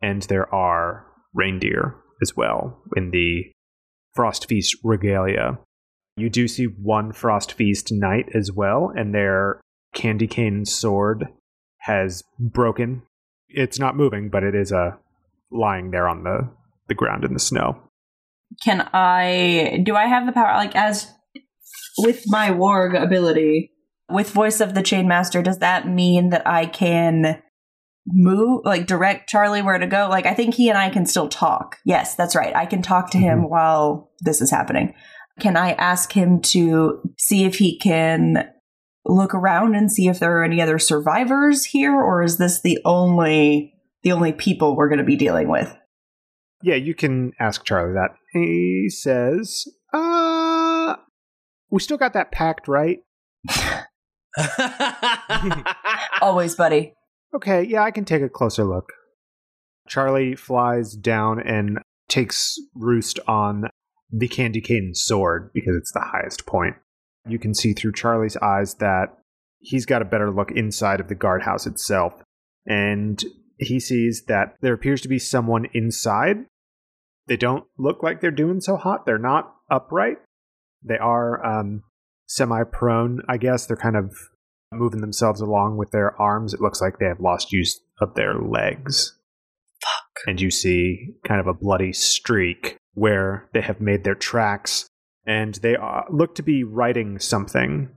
and 0.00 0.22
there 0.22 0.52
are 0.54 1.06
reindeer 1.34 1.94
as 2.22 2.36
well 2.36 2.82
in 2.96 3.10
the 3.10 3.52
Frost 4.14 4.48
Feast 4.48 4.76
regalia. 4.82 5.58
You 6.16 6.30
do 6.30 6.48
see 6.48 6.64
one 6.64 7.12
Frost 7.12 7.52
Feast 7.52 7.92
knight 7.92 8.28
as 8.34 8.50
well, 8.52 8.92
and 8.96 9.14
their 9.14 9.60
candy 9.94 10.26
cane 10.26 10.64
sword 10.64 11.26
has 11.78 12.22
broken. 12.38 13.02
It's 13.48 13.78
not 13.78 13.96
moving, 13.96 14.28
but 14.30 14.42
it 14.42 14.54
is 14.54 14.72
uh, 14.72 14.92
lying 15.50 15.90
there 15.90 16.08
on 16.08 16.24
the, 16.24 16.48
the 16.88 16.94
ground 16.94 17.24
in 17.24 17.32
the 17.32 17.40
snow. 17.40 17.80
Can 18.64 18.88
I? 18.92 19.82
Do 19.84 19.96
I 19.96 20.06
have 20.06 20.26
the 20.26 20.32
power? 20.32 20.54
Like 20.56 20.76
as 20.76 21.12
with 21.98 22.24
my 22.26 22.50
warg 22.50 23.00
ability, 23.00 23.72
with 24.10 24.30
voice 24.30 24.60
of 24.60 24.74
the 24.74 24.82
chain 24.82 25.08
master, 25.08 25.42
does 25.42 25.58
that 25.58 25.88
mean 25.88 26.30
that 26.30 26.46
I 26.46 26.66
can 26.66 27.42
move, 28.06 28.62
like 28.64 28.86
direct 28.86 29.28
Charlie 29.28 29.62
where 29.62 29.78
to 29.78 29.86
go? 29.86 30.08
Like 30.08 30.26
I 30.26 30.34
think 30.34 30.54
he 30.54 30.68
and 30.68 30.78
I 30.78 30.90
can 30.90 31.06
still 31.06 31.28
talk. 31.28 31.78
Yes, 31.84 32.14
that's 32.14 32.34
right. 32.34 32.54
I 32.54 32.66
can 32.66 32.82
talk 32.82 33.10
to 33.10 33.18
him 33.18 33.40
mm-hmm. 33.40 33.50
while 33.50 34.10
this 34.20 34.40
is 34.40 34.50
happening. 34.50 34.94
Can 35.38 35.56
I 35.56 35.72
ask 35.72 36.12
him 36.12 36.40
to 36.42 37.00
see 37.18 37.44
if 37.44 37.56
he 37.56 37.78
can 37.78 38.50
look 39.06 39.34
around 39.34 39.74
and 39.74 39.90
see 39.90 40.08
if 40.08 40.18
there 40.18 40.38
are 40.38 40.44
any 40.44 40.60
other 40.60 40.78
survivors 40.78 41.64
here, 41.64 41.94
or 41.94 42.22
is 42.22 42.36
this 42.38 42.60
the 42.60 42.78
only 42.84 43.74
the 44.02 44.12
only 44.12 44.32
people 44.32 44.76
we're 44.76 44.88
going 44.88 44.98
to 44.98 45.04
be 45.04 45.16
dealing 45.16 45.48
with? 45.48 45.74
Yeah, 46.62 46.74
you 46.74 46.94
can 46.94 47.32
ask 47.40 47.64
Charlie 47.64 47.94
that. 47.94 48.10
He 48.32 48.88
says, 48.88 49.66
uh, 49.92 50.96
we 51.70 51.80
still 51.80 51.96
got 51.96 52.12
that 52.12 52.32
pact, 52.32 52.68
right? 52.68 52.98
Always, 56.20 56.54
buddy. 56.54 56.94
Okay, 57.34 57.62
yeah, 57.62 57.82
I 57.82 57.90
can 57.90 58.04
take 58.04 58.22
a 58.22 58.28
closer 58.28 58.64
look. 58.64 58.92
Charlie 59.88 60.36
flies 60.36 60.94
down 60.94 61.40
and 61.40 61.80
takes 62.08 62.56
roost 62.74 63.18
on 63.26 63.64
the 64.12 64.28
candy 64.28 64.60
cane 64.60 64.92
sword 64.94 65.50
because 65.54 65.76
it's 65.76 65.92
the 65.92 66.00
highest 66.00 66.46
point. 66.46 66.76
You 67.26 67.38
can 67.38 67.54
see 67.54 67.72
through 67.72 67.92
Charlie's 67.92 68.36
eyes 68.38 68.74
that 68.76 69.16
he's 69.60 69.86
got 69.86 70.02
a 70.02 70.06
better 70.06 70.30
look 70.30 70.50
inside 70.50 71.00
of 71.00 71.08
the 71.08 71.14
guardhouse 71.14 71.66
itself. 71.66 72.14
And 72.66 73.22
he 73.58 73.78
sees 73.78 74.24
that 74.26 74.54
there 74.60 74.74
appears 74.74 75.00
to 75.02 75.08
be 75.08 75.18
someone 75.18 75.66
inside. 75.72 76.46
They 77.30 77.36
don't 77.36 77.64
look 77.78 78.02
like 78.02 78.20
they're 78.20 78.32
doing 78.32 78.60
so 78.60 78.76
hot. 78.76 79.06
They're 79.06 79.16
not 79.16 79.54
upright. 79.70 80.16
They 80.82 80.98
are 80.98 81.46
um, 81.46 81.84
semi 82.26 82.64
prone, 82.64 83.20
I 83.28 83.36
guess. 83.36 83.66
They're 83.66 83.76
kind 83.76 83.94
of 83.94 84.12
moving 84.72 85.00
themselves 85.00 85.40
along 85.40 85.76
with 85.76 85.92
their 85.92 86.20
arms. 86.20 86.52
It 86.52 86.60
looks 86.60 86.80
like 86.80 86.98
they 86.98 87.06
have 87.06 87.20
lost 87.20 87.52
use 87.52 87.80
of 88.00 88.16
their 88.16 88.34
legs. 88.34 89.16
Fuck. 89.80 90.24
And 90.26 90.40
you 90.40 90.50
see 90.50 91.14
kind 91.24 91.40
of 91.40 91.46
a 91.46 91.54
bloody 91.54 91.92
streak 91.92 92.76
where 92.94 93.48
they 93.54 93.60
have 93.60 93.80
made 93.80 94.02
their 94.02 94.16
tracks 94.16 94.88
and 95.24 95.54
they 95.54 95.76
uh, 95.76 96.02
look 96.10 96.34
to 96.34 96.42
be 96.42 96.64
writing 96.64 97.20
something 97.20 97.90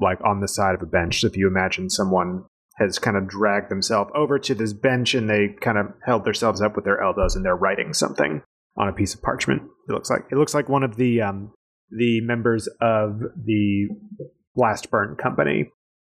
like 0.00 0.18
on 0.24 0.40
the 0.40 0.48
side 0.48 0.74
of 0.74 0.82
a 0.82 0.86
bench. 0.86 1.20
So 1.20 1.28
if 1.28 1.36
you 1.36 1.46
imagine 1.46 1.90
someone 1.90 2.44
has 2.78 2.98
kind 2.98 3.16
of 3.16 3.28
dragged 3.28 3.70
themselves 3.70 4.10
over 4.16 4.40
to 4.40 4.54
this 4.56 4.72
bench 4.72 5.14
and 5.14 5.30
they 5.30 5.54
kind 5.60 5.78
of 5.78 5.86
held 6.04 6.24
themselves 6.24 6.60
up 6.60 6.74
with 6.74 6.84
their 6.84 7.00
elbows 7.00 7.36
and 7.36 7.44
they're 7.44 7.54
writing 7.54 7.94
something 7.94 8.42
on 8.76 8.88
a 8.88 8.92
piece 8.92 9.14
of 9.14 9.22
parchment. 9.22 9.62
It 9.88 9.92
looks 9.92 10.10
like 10.10 10.22
it 10.30 10.36
looks 10.36 10.54
like 10.54 10.68
one 10.68 10.82
of 10.82 10.96
the 10.96 11.22
um, 11.22 11.52
the 11.90 12.20
members 12.22 12.68
of 12.80 13.20
the 13.44 13.88
Blastburn 14.56 15.18
Company. 15.18 15.70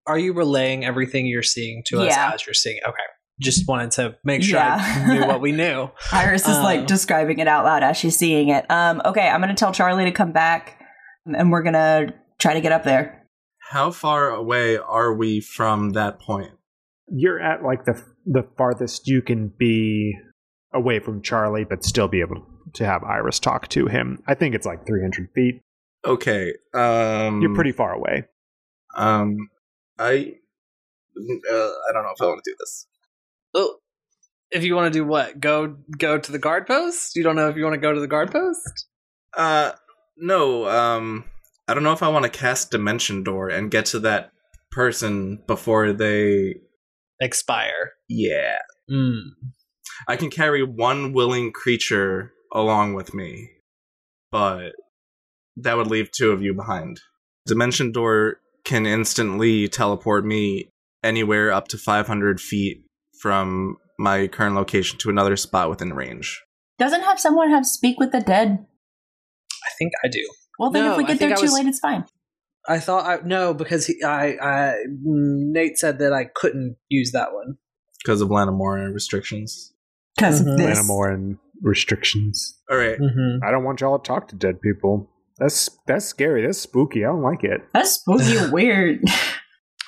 Are 0.08 0.18
you 0.20 0.34
relaying 0.34 0.86
everything 0.86 1.26
you're 1.26 1.42
seeing 1.44 1.84
to 1.88 2.02
us 2.02 2.10
Yeah. 2.16 2.32
as 2.34 2.46
you're 2.46 2.54
seeing? 2.54 2.80
Okay. 2.88 2.96
Just 3.42 3.68
wanted 3.68 3.92
to 3.92 4.16
make 4.24 4.44
sure 4.44 4.60
Yeah. 4.60 4.78
I 4.80 5.14
knew 5.14 5.26
what 5.26 5.42
we 5.42 5.52
knew. 5.52 5.90
Iris 6.12 6.48
is 6.48 6.58
like 6.60 6.82
Um, 6.82 6.86
describing 6.86 7.40
it 7.40 7.48
out 7.48 7.66
loud 7.66 7.84
as 7.84 7.98
she's 7.98 8.16
seeing 8.16 8.50
it. 8.50 8.66
Um, 8.70 9.02
okay, 9.04 9.28
I'm 9.28 9.42
gonna 9.42 9.56
tell 9.56 9.74
Charlie 9.74 10.06
to 10.06 10.12
come 10.12 10.32
back, 10.32 10.80
and 11.26 11.52
we're 11.52 11.64
gonna 11.64 12.14
try 12.40 12.54
to 12.54 12.62
get 12.62 12.72
up 12.72 12.84
there. 12.84 13.24
How 13.72 13.92
far 13.92 14.30
away 14.30 14.78
are 14.78 15.14
we 15.14 15.42
from 15.42 15.92
that 15.92 16.20
point? 16.20 16.52
You're 17.08 17.40
at 17.42 17.64
like 17.64 17.86
the 17.86 18.02
the 18.26 18.44
farthest 18.58 19.08
you 19.08 19.22
can 19.22 19.52
be 19.58 20.14
away 20.76 21.00
from 21.00 21.22
Charlie, 21.24 21.64
but 21.64 21.84
still 21.84 22.08
be 22.08 22.20
able 22.22 22.46
to 22.74 22.86
have 22.86 23.04
Iris 23.04 23.40
talk 23.40 23.68
to 23.70 23.88
him. 23.88 24.22
I 24.28 24.36
think 24.36 24.54
it's 24.54 24.66
like 24.66 24.86
300 24.86 25.30
feet. 25.34 25.62
Okay. 26.06 26.54
Um 26.74 27.42
You're 27.42 27.56
pretty 27.56 27.72
far 27.72 27.94
away. 27.94 28.26
um 28.96 29.50
I 29.98 30.34
uh, 31.18 31.54
I 31.54 31.94
don't 31.94 32.04
know 32.04 32.12
if 32.14 32.22
I 32.22 32.26
want 32.26 32.42
to 32.44 32.52
do 32.52 32.56
this. 32.60 32.88
Oh, 33.54 33.76
if 34.52 34.64
you 34.64 34.76
want 34.76 34.94
to 34.94 35.00
do 35.00 35.06
what? 35.06 35.40
Go 35.40 35.78
go 35.98 36.18
to 36.20 36.32
the 36.32 36.38
guard 36.40 36.68
post? 36.68 37.16
You 37.16 37.24
don't 37.24 37.36
know 37.38 37.50
if 37.50 37.56
you 37.56 37.64
want 37.64 37.74
to 37.76 37.80
go 37.82 37.94
to 37.94 38.00
the 38.02 38.08
guard 38.08 38.32
post? 38.32 38.88
Uh 39.36 39.72
no, 40.18 40.68
um 40.68 41.24
I 41.68 41.74
don't 41.74 41.84
know 41.84 41.94
if 41.94 42.04
I 42.04 42.10
want 42.10 42.24
to 42.24 42.30
cast 42.30 42.70
dimension 42.72 43.24
door 43.24 43.50
and 43.50 43.72
get 43.72 43.86
to 43.88 44.00
that 44.02 44.32
person 44.72 45.42
before 45.48 45.94
they 45.94 46.56
Expire. 47.22 47.94
yeah. 48.10 48.58
Mm. 48.92 49.22
I 50.08 50.16
can 50.16 50.30
carry 50.30 50.64
one 50.64 51.14
willing 51.14 51.52
creature 51.52 52.34
along 52.54 52.94
with 52.94 53.14
me, 53.14 53.50
but 54.32 54.74
that 55.58 55.78
would 55.78 55.88
leave 55.88 56.12
two 56.12 56.32
of 56.32 56.42
you 56.42 56.54
behind. 56.54 57.00
Dimension 57.46 57.92
Door 57.92 58.38
can 58.64 58.86
instantly 58.86 59.68
teleport 59.68 60.26
me 60.26 60.70
anywhere 61.04 61.52
up 61.52 61.68
to 61.70 61.78
500 61.78 62.42
feet 62.42 62.84
from 63.20 63.78
my 64.00 64.28
current 64.28 64.56
location 64.56 64.98
to 65.00 65.10
another 65.10 65.38
spot 65.38 65.70
within 65.70 65.94
range. 65.94 66.42
Doesn't 66.78 67.04
have 67.04 67.20
someone 67.20 67.52
have 67.52 67.66
speak 67.66 68.00
with 68.00 68.12
the 68.12 68.20
dead? 68.20 68.66
I 69.64 69.70
think 69.78 69.94
I 70.04 70.08
do. 70.08 70.28
Well, 70.60 70.72
then 70.72 70.86
No, 70.86 70.92
if 70.92 70.98
we 70.98 71.04
get 71.06 71.20
there 71.20 71.36
too 71.36 71.44
was- 71.44 71.54
late, 71.54 71.66
it's 71.68 71.80
fine. 71.80 72.06
I 72.68 72.80
thought 72.80 73.06
I 73.06 73.24
no 73.24 73.54
because 73.54 73.86
he, 73.86 74.02
I 74.04 74.38
I 74.42 74.76
Nate 75.04 75.78
said 75.78 76.00
that 76.00 76.14
I 76.14 76.26
couldn't 76.26 76.78
use 76.90 77.12
that 77.12 77.32
one. 77.32 77.58
Because 78.04 78.22
of 78.22 78.30
Lanamora 78.30 78.92
restrictions. 78.92 79.72
Because 80.16 80.42
Mhm. 80.42 80.52
of 80.54 80.58
this. 80.58 80.78
Animal 80.80 81.04
and 81.04 81.38
restrictions. 81.62 82.60
All 82.70 82.78
right. 82.78 82.98
Mm-hmm. 83.00 83.44
I 83.46 83.52
don't 83.52 83.64
want 83.64 83.82
y'all 83.82 83.98
to 84.00 84.08
talk 84.08 84.28
to 84.30 84.36
dead 84.36 84.62
people. 84.62 85.10
That's 85.38 85.70
that's 85.88 86.06
scary. 86.06 86.46
That's 86.46 86.60
spooky. 86.60 87.04
I 87.04 87.08
don't 87.10 87.22
like 87.22 87.44
it. 87.44 87.62
That's 87.74 87.92
spooky 87.92 88.38
and 88.38 88.52
weird. 88.54 89.02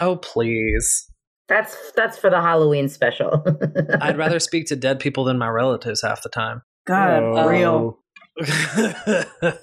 Oh 0.02 0.18
please! 0.18 1.10
That's 1.48 1.76
that's 1.96 2.18
for 2.18 2.30
the 2.30 2.42
Halloween 2.42 2.90
special. 2.90 3.44
I'd 4.02 4.18
rather 4.18 4.40
speak 4.40 4.68
to 4.68 4.76
dead 4.76 5.00
people 5.00 5.24
than 5.24 5.38
my 5.38 5.48
relatives 5.48 6.02
half 6.02 6.22
the 6.24 6.30
time. 6.30 6.62
God, 6.86 7.24
Oh. 7.24 7.48
real. 7.48 8.00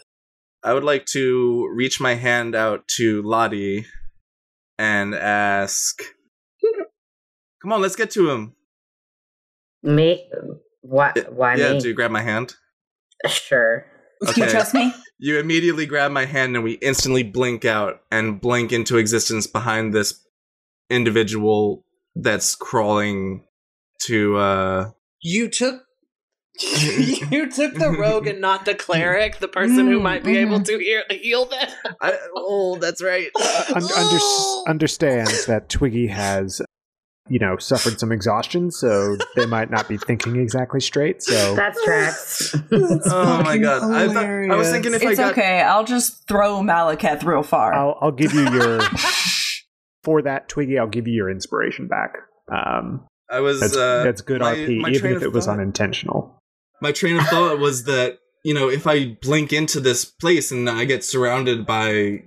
I 0.63 0.73
would 0.73 0.85
like 0.85 1.05
to 1.13 1.69
reach 1.75 2.01
my 2.01 2.15
hand 2.15 2.55
out 2.55 2.89
to 2.97 3.21
Lottie 3.23 3.85
and 4.79 5.15
ask 5.15 6.01
Come 7.63 7.73
on, 7.73 7.81
let's 7.83 7.97
get 7.97 8.11
to 8.13 8.31
him. 8.31 8.55
Me? 9.85 10.29
Why? 10.81 11.13
Why 11.29 11.55
yeah, 11.55 11.75
me? 11.75 11.81
do 11.81 11.89
you 11.89 11.95
grab 11.95 12.11
my 12.11 12.23
hand? 12.23 12.55
Sure. 13.29 13.87
Do 14.35 14.41
you 14.41 14.49
trust 14.51 14.75
me? 14.75 14.93
You 15.19 15.39
immediately 15.39 15.87
grab 15.87 16.11
my 16.13 16.25
hand 16.25 16.57
and 16.57 16.65
we 16.65 16.73
instantly 16.75 17.23
blink 17.23 17.65
out 17.65 18.01
and 18.11 18.41
blink 18.41 18.73
into 18.73 18.97
existence 18.99 19.47
behind 19.47 19.95
this 19.95 20.21
individual 20.91 21.85
that's 22.15 22.55
crawling 22.55 23.45
to 24.07 24.37
uh 24.37 24.91
you 25.23 25.49
took 25.49 25.83
you 27.31 27.51
took 27.51 27.75
the 27.75 27.91
rogue 27.99 28.27
and 28.29 28.41
not 28.41 28.65
the 28.65 28.75
cleric, 28.75 29.39
the 29.41 29.49
person 29.49 29.89
who 29.89 29.99
Mm, 29.99 30.03
might 30.03 30.25
be 30.25 30.37
able 30.37 30.61
mhm. 30.61 30.65
to 30.67 30.79
heal, 30.79 31.03
heal 31.11 31.45
them. 31.47 31.69
I, 32.01 32.17
oh 32.37 32.77
that's 32.81 33.03
right 33.03 33.31
Un- 33.75 33.83
under- 33.83 34.19
understands 34.69 35.47
that 35.47 35.69
Twiggy 35.69 36.07
has 36.09 36.63
you 37.29 37.39
know, 37.39 37.57
suffered 37.57 37.99
some 37.99 38.13
exhaustion, 38.13 38.71
so 38.71 39.17
they 39.37 39.47
might 39.47 39.71
not 39.71 39.89
be 39.89 39.97
thinking 39.97 40.37
exactly 40.37 40.81
straight. 40.81 41.23
So 41.23 41.55
That's 41.57 41.83
tracks. 41.85 42.55
Oh 42.73 43.43
my 43.43 43.57
god! 43.59 43.83
I, 43.91 44.09
thought, 44.13 44.25
I 44.27 44.57
was 44.57 44.71
thinking 44.71 44.93
if 44.95 45.03
I 45.03 45.11
It's 45.11 45.19
got 45.19 45.33
okay. 45.33 45.61
I'll 45.63 45.85
just 45.85 46.29
throw 46.29 46.61
Malekith 46.61 47.25
real 47.25 47.43
far. 47.43 47.73
I'll, 47.73 47.97
I'll 48.01 48.13
give 48.13 48.35
you 48.35 48.43
your 48.51 48.81
for 50.05 50.23
that 50.23 50.49
Twiggy. 50.49 50.79
I'll 50.79 50.87
give 50.87 51.07
you 51.09 51.15
your 51.15 51.31
inspiration 51.31 51.89
back. 51.89 52.15
Um, 52.53 53.07
I 53.31 53.41
was 53.41 53.61
that's 53.61 53.77
uh, 53.77 54.03
that's 54.05 54.21
good 54.21 54.41
my- 54.41 54.55
RP, 54.55 54.81
my 54.81 54.91
even 54.91 55.13
if 55.13 55.17
of 55.19 55.23
it 55.23 55.33
was 55.33 55.47
thought- 55.47 55.55
unintentional. 55.55 56.39
my 56.83 56.93
train 56.93 57.17
of 57.17 57.25
thought 57.29 57.59
was 57.59 57.85
that 57.85 58.19
you 58.45 58.53
know 58.53 58.69
if 58.69 58.87
I 58.87 59.17
blink 59.23 59.53
into 59.53 59.81
this 59.81 60.05
place 60.05 60.53
and 60.53 60.69
I 60.69 60.85
get 60.85 61.03
surrounded 61.05 61.65
by 61.65 62.25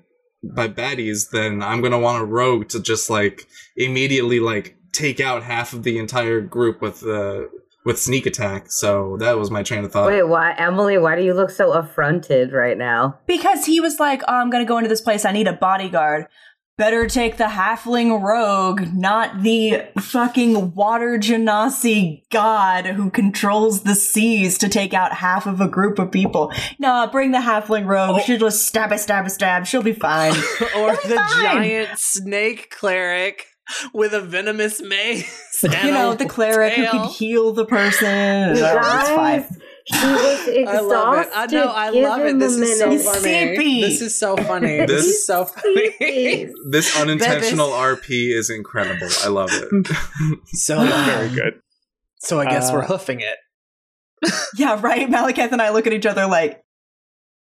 by 0.55 0.67
baddies, 0.67 1.29
then 1.31 1.61
I'm 1.61 1.81
gonna 1.81 1.99
want 1.99 2.21
a 2.23 2.25
rogue 2.25 2.69
to 2.69 2.79
just 2.81 3.09
like 3.11 3.47
immediately 3.75 4.39
like 4.39 4.75
take 4.97 5.19
out 5.19 5.43
half 5.43 5.73
of 5.73 5.83
the 5.83 5.97
entire 5.99 6.41
group 6.41 6.81
with 6.81 7.05
uh 7.05 7.43
with 7.85 7.97
sneak 7.99 8.25
attack. 8.25 8.65
So 8.69 9.15
that 9.19 9.37
was 9.37 9.49
my 9.49 9.63
train 9.63 9.85
of 9.85 9.93
thought. 9.93 10.07
Wait, 10.07 10.23
why, 10.23 10.53
Emily? 10.57 10.97
Why 10.97 11.15
do 11.15 11.23
you 11.23 11.33
look 11.33 11.49
so 11.49 11.71
affronted 11.71 12.51
right 12.51 12.77
now? 12.77 13.19
because 13.27 13.65
he 13.65 13.79
was 13.79 13.97
like, 13.99 14.21
oh, 14.27 14.33
I'm 14.35 14.49
going 14.49 14.63
to 14.63 14.67
go 14.67 14.77
into 14.77 14.89
this 14.89 14.99
place. 14.99 15.23
I 15.23 15.31
need 15.31 15.47
a 15.47 15.53
bodyguard. 15.53 16.27
Better 16.77 17.07
take 17.07 17.37
the 17.37 17.45
halfling 17.45 18.21
rogue, 18.21 18.93
not 18.93 19.41
the 19.41 19.83
fucking 19.99 20.75
water 20.75 21.17
genasi 21.17 22.21
god 22.29 22.85
who 22.85 23.09
controls 23.09 23.81
the 23.83 23.95
seas 23.95 24.59
to 24.59 24.69
take 24.69 24.93
out 24.93 25.13
half 25.13 25.47
of 25.47 25.59
a 25.59 25.67
group 25.67 25.97
of 25.97 26.11
people. 26.11 26.51
No, 26.77 27.07
bring 27.11 27.31
the 27.31 27.39
halfling 27.39 27.87
rogue. 27.87 28.17
Oh. 28.19 28.23
She'll 28.23 28.37
just 28.37 28.67
stab 28.67 28.91
a 28.91 28.97
stab 28.99 29.25
a 29.25 29.29
stab. 29.31 29.65
She'll 29.65 29.81
be 29.81 29.93
fine. 29.93 30.33
or 30.77 30.91
It'll 30.91 31.01
be 31.03 31.09
the 31.09 31.15
fine. 31.15 31.41
giant 31.41 31.97
snake 31.97 32.69
cleric 32.69 33.47
with 33.93 34.13
a 34.13 34.21
venomous 34.21 34.81
mace. 34.81 35.61
you 35.63 35.69
know, 35.91 36.13
the 36.13 36.25
cleric 36.25 36.73
who 36.73 36.81
tail. 36.83 36.91
can 36.91 37.09
heal 37.09 37.51
the 37.53 37.65
person. 37.65 38.55
You 38.55 38.61
No, 38.61 38.77
it's 38.77 39.09
fine. 39.09 39.41
guys, 39.41 39.57
he 39.85 39.95
was 40.07 40.47
exhausted. 40.47 40.67
I 40.67 40.79
love 40.81 41.17
it. 41.25 41.29
I 41.33 41.45
know. 41.47 41.69
I 41.71 41.91
Give 41.91 42.03
love 42.03 42.19
it. 42.21 42.27
him 42.27 42.39
This 42.39 42.55
is 42.57 42.79
so 42.79 42.97
funny. 42.97 43.55
This 43.81 44.01
is 44.01 44.17
so 44.19 44.35
funny. 44.37 44.77
This, 44.79 44.87
This- 44.89 45.05
is 45.05 45.25
so 45.25 45.45
funny. 45.45 46.49
This 46.69 46.99
unintentional 46.99 47.69
RP 47.69 48.35
is 48.37 48.49
incredible. 48.49 49.07
I 49.23 49.27
love 49.29 49.49
it. 49.53 49.87
so 50.49 50.83
Very 50.85 51.29
good. 51.29 51.59
So 52.19 52.39
I 52.39 52.45
guess 52.45 52.69
Uh, 52.69 52.73
we're 52.73 52.85
hoofing 52.85 53.21
it. 53.21 53.37
Yeah, 54.57 54.79
right. 54.81 55.07
Malekith 55.09 55.51
and 55.51 55.61
I 55.61 55.69
look 55.69 55.85
at 55.87 55.93
each 55.93 56.05
other 56.05 56.25
like, 56.27 56.61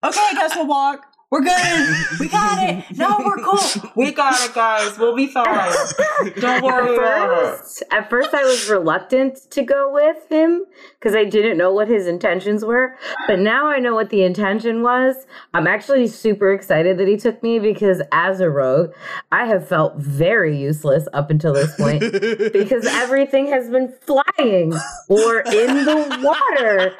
okay, 0.04 0.20
I 0.20 0.34
guess 0.34 0.56
we'll 0.56 0.68
walk. 0.68 1.06
We're 1.30 1.42
good. 1.42 1.96
We 2.20 2.30
got 2.30 2.70
it. 2.70 2.98
No, 2.98 3.18
we're 3.24 3.44
cool. 3.44 3.92
We 3.96 4.12
got 4.12 4.34
it, 4.50 4.56
guys. 4.56 4.98
We'll 4.98 5.16
be 5.16 5.28
fine. 5.28 5.46
Don't 6.40 6.64
worry 6.64 6.98
At 6.98 7.28
first, 7.28 7.84
at 7.92 8.10
first, 8.10 8.34
I 8.34 8.44
was 8.44 8.70
reluctant 8.70 9.52
to 9.52 9.62
go 9.62 9.92
with 9.94 10.30
him 10.32 10.64
because 11.00 11.16
I 11.16 11.26
didn't 11.26 11.58
know 11.58 11.72
what 11.72 11.88
his 11.90 12.08
intentions 12.08 12.66
were. 12.66 12.96
But 13.28 13.40
now 13.40 13.68
I 13.68 13.80
know 13.80 13.94
what 13.94 14.10
the 14.10 14.24
intention 14.24 14.82
was. 14.82 15.28
I'm 15.54 15.68
actually 15.68 16.08
super 16.08 16.52
excited 16.54 16.98
that 16.98 17.08
he 17.08 17.18
took 17.18 17.44
me 17.44 17.60
because 17.60 18.02
as 18.12 18.40
a 18.40 18.50
rogue, 18.50 18.94
I 19.32 19.46
have 19.46 19.68
felt 19.68 19.98
very 19.98 20.58
useless 20.58 21.08
up 21.14 21.30
until 21.30 21.54
this 21.54 21.76
point 21.76 22.00
because 22.54 22.86
everything 22.86 23.48
has 23.48 23.70
been 23.70 23.94
flying 24.02 24.74
or 25.08 25.42
in 25.42 25.86
the 25.86 26.20
water. 26.24 26.96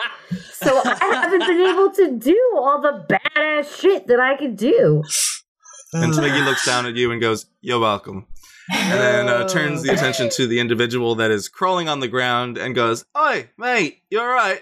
So 0.52 0.82
I 0.84 1.22
haven't 1.24 1.48
been 1.48 1.62
able 1.62 1.92
to 1.92 2.18
do 2.18 2.54
all 2.58 2.82
the 2.82 3.06
badass 3.08 3.80
shit 3.80 4.08
that 4.08 4.17
I 4.20 4.36
could 4.38 4.58
do. 4.58 5.04
and 5.94 6.14
Twiggy 6.14 6.42
looks 6.46 6.66
down 6.66 6.86
at 6.86 6.96
you 6.96 7.12
and 7.12 7.22
goes, 7.22 7.46
"You're 7.62 7.80
welcome." 7.80 8.28
And 8.74 9.00
then 9.00 9.30
uh, 9.30 9.48
turns 9.48 9.84
the 9.84 9.94
attention 9.94 10.30
to 10.32 10.46
the 10.46 10.60
individual 10.60 11.16
that 11.16 11.32
is 11.32 11.48
crawling 11.48 11.88
on 11.88 12.00
the 12.02 12.08
ground 12.08 12.58
and 12.58 12.76
goes, 12.76 13.06
"Oi, 13.18 13.50
mate, 13.58 14.02
you're 14.10 14.28
right. 14.28 14.62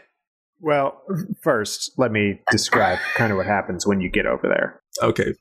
Well, 0.61 1.01
first, 1.41 1.91
let 1.97 2.11
me 2.11 2.39
describe 2.51 2.99
kind 3.15 3.31
of 3.31 3.37
what 3.37 3.45
happens 3.45 3.85
when 3.85 4.01
you 4.01 4.09
get 4.09 4.25
over 4.25 4.47
there. 4.47 4.81
Okay. 5.01 5.33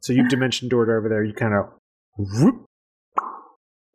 So 0.00 0.12
you've 0.12 0.28
dimension 0.28 0.68
doored 0.68 0.88
over 0.88 1.08
there. 1.08 1.22
You 1.24 1.32
kind 1.32 1.54
of 1.54 1.70
whoop, 2.18 2.66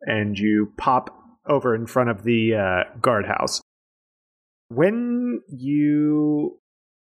and 0.02 0.38
you 0.38 0.72
pop 0.78 1.14
over 1.46 1.74
in 1.74 1.86
front 1.86 2.10
of 2.10 2.24
the 2.24 2.54
uh, 2.54 2.98
guardhouse. 3.00 3.60
When 4.68 5.40
you 5.48 6.58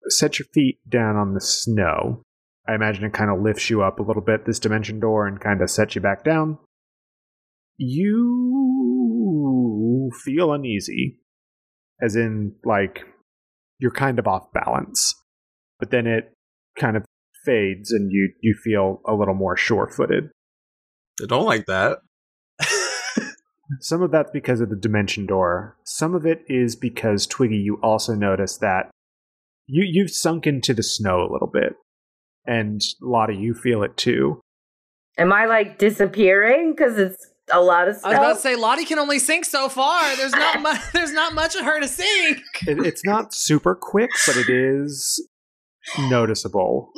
set 0.08 0.38
your 0.38 0.46
feet 0.52 0.78
down 0.88 1.16
on 1.16 1.34
the 1.34 1.40
snow, 1.40 2.22
I 2.68 2.74
imagine 2.74 3.04
it 3.04 3.12
kind 3.12 3.30
of 3.30 3.40
lifts 3.40 3.70
you 3.70 3.82
up 3.82 3.98
a 3.98 4.02
little 4.02 4.22
bit, 4.22 4.44
this 4.44 4.58
dimension 4.58 4.98
door, 5.00 5.26
and 5.26 5.40
kind 5.40 5.62
of 5.62 5.70
sets 5.70 5.94
you 5.94 6.00
back 6.00 6.24
down. 6.24 6.58
You 7.76 8.10
feel 10.24 10.52
uneasy, 10.52 11.20
as 12.02 12.16
in, 12.16 12.54
like, 12.64 13.04
you're 13.78 13.90
kind 13.90 14.18
of 14.18 14.26
off 14.26 14.52
balance. 14.52 15.14
But 15.78 15.90
then 15.90 16.06
it 16.06 16.32
kind 16.78 16.96
of 16.96 17.04
fades 17.44 17.92
and 17.92 18.10
you, 18.10 18.32
you 18.40 18.54
feel 18.64 19.00
a 19.06 19.14
little 19.14 19.34
more 19.34 19.56
sure 19.56 19.86
footed. 19.88 20.30
I 21.22 21.26
don't 21.26 21.44
like 21.46 21.66
that. 21.66 21.98
Some 23.80 24.00
of 24.00 24.12
that's 24.12 24.30
because 24.30 24.60
of 24.60 24.70
the 24.70 24.76
dimension 24.76 25.26
door. 25.26 25.76
Some 25.84 26.14
of 26.14 26.24
it 26.24 26.44
is 26.46 26.76
because 26.76 27.26
Twiggy, 27.26 27.56
you 27.56 27.80
also 27.82 28.14
notice 28.14 28.58
that 28.58 28.90
you 29.66 29.84
you've 29.84 30.12
sunk 30.12 30.46
into 30.46 30.72
the 30.72 30.84
snow 30.84 31.20
a 31.20 31.32
little 31.32 31.50
bit, 31.52 31.74
and 32.46 32.80
Lottie, 33.00 33.36
you 33.36 33.54
feel 33.54 33.82
it 33.82 33.96
too. 33.96 34.40
Am 35.18 35.32
I 35.32 35.46
like 35.46 35.78
disappearing 35.78 36.72
because 36.72 36.98
it's 36.98 37.26
a 37.50 37.60
lot 37.60 37.88
of 37.88 37.96
stuff? 37.96 38.06
I 38.06 38.08
was 38.10 38.18
about 38.18 38.32
to 38.34 38.40
say 38.40 38.56
Lottie 38.56 38.84
can 38.84 38.98
only 38.98 39.18
sink 39.18 39.44
so 39.44 39.68
far. 39.68 40.02
There's 40.16 40.32
not 40.32 40.60
much. 40.60 40.80
There's 40.92 41.12
not 41.12 41.34
much 41.34 41.54
of 41.54 41.64
her 41.64 41.80
to 41.80 41.88
sink. 41.88 42.38
It, 42.66 42.84
it's 42.84 43.04
not 43.04 43.32
super 43.32 43.74
quick, 43.74 44.10
but 44.26 44.36
it 44.36 44.50
is 44.50 45.26
noticeable. 46.10 46.90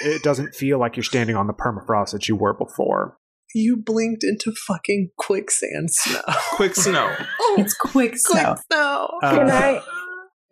It 0.00 0.22
doesn't 0.22 0.54
feel 0.54 0.78
like 0.80 0.96
you're 0.96 1.04
standing 1.04 1.36
on 1.36 1.46
the 1.46 1.52
permafrost 1.52 2.12
that 2.12 2.28
you 2.28 2.34
were 2.34 2.54
before. 2.54 3.16
You 3.54 3.76
blinked 3.76 4.22
into 4.22 4.52
fucking 4.66 5.10
quicksand 5.16 5.90
snow. 5.90 6.20
Quick 6.52 6.74
snow. 6.76 7.14
oh, 7.40 7.56
It's 7.58 7.74
quick 7.74 8.16
snow. 8.16 8.54
Quick 8.54 8.58
snow. 8.70 9.10
Uh, 9.22 9.36
Can 9.36 9.50
I? 9.50 9.82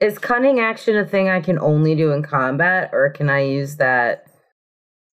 Is 0.01 0.19
cunning 0.19 0.61
action 0.61 0.97
a 0.97 1.05
thing 1.05 1.29
I 1.29 1.41
can 1.41 1.59
only 1.59 1.95
do 1.97 2.13
in 2.13 2.23
combat, 2.23 2.91
or 2.93 3.11
can 3.11 3.29
I 3.29 3.41
use 3.41 3.77
that 3.77 4.27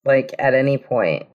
like 0.04 0.34
at 0.38 0.54
any 0.54 0.78
point? 0.78 1.26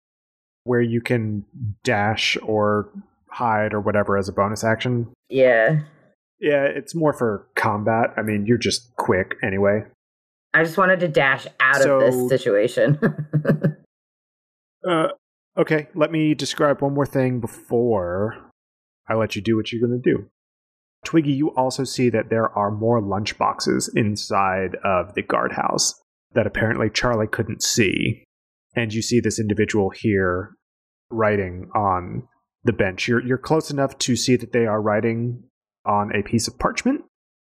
where 0.63 0.79
you 0.81 1.01
can 1.01 1.43
dash 1.83 2.37
or 2.43 2.87
hide 3.31 3.73
or 3.73 3.81
whatever 3.81 4.15
as 4.15 4.29
a 4.29 4.31
bonus 4.31 4.63
action. 4.63 5.07
Yeah, 5.27 5.79
Yeah, 6.39 6.65
it's 6.65 6.93
more 6.93 7.13
for 7.13 7.47
combat. 7.55 8.13
I 8.15 8.21
mean, 8.21 8.45
you're 8.45 8.59
just 8.59 8.95
quick 8.95 9.37
anyway. 9.41 9.85
I 10.53 10.63
just 10.63 10.77
wanted 10.77 10.99
to 10.99 11.07
dash 11.07 11.47
out 11.59 11.81
So- 11.81 11.99
of 11.99 12.11
this 12.13 12.29
situation. 12.29 12.99
Uh, 14.87 15.09
okay, 15.57 15.87
let 15.93 16.11
me 16.11 16.33
describe 16.33 16.81
one 16.81 16.93
more 16.93 17.05
thing 17.05 17.39
before 17.39 18.35
I 19.07 19.13
let 19.13 19.35
you 19.35 19.41
do 19.41 19.55
what 19.55 19.71
you're 19.71 19.85
going 19.87 20.01
to 20.01 20.11
do. 20.11 20.27
Twiggy, 21.03 21.31
you 21.31 21.49
also 21.55 21.83
see 21.83 22.09
that 22.09 22.29
there 22.29 22.49
are 22.49 22.71
more 22.71 23.01
lunchboxes 23.01 23.89
inside 23.95 24.75
of 24.83 25.13
the 25.15 25.23
guardhouse 25.23 25.93
that 26.33 26.47
apparently 26.47 26.89
Charlie 26.89 27.27
couldn't 27.27 27.63
see. 27.63 28.23
And 28.75 28.93
you 28.93 29.01
see 29.01 29.19
this 29.19 29.39
individual 29.39 29.89
here 29.89 30.51
writing 31.09 31.69
on 31.75 32.27
the 32.63 32.73
bench. 32.73 33.07
You're, 33.07 33.25
you're 33.25 33.37
close 33.37 33.71
enough 33.71 33.97
to 33.99 34.15
see 34.15 34.35
that 34.35 34.53
they 34.53 34.65
are 34.65 34.81
writing 34.81 35.43
on 35.85 36.15
a 36.15 36.23
piece 36.23 36.47
of 36.47 36.57
parchment. 36.59 37.01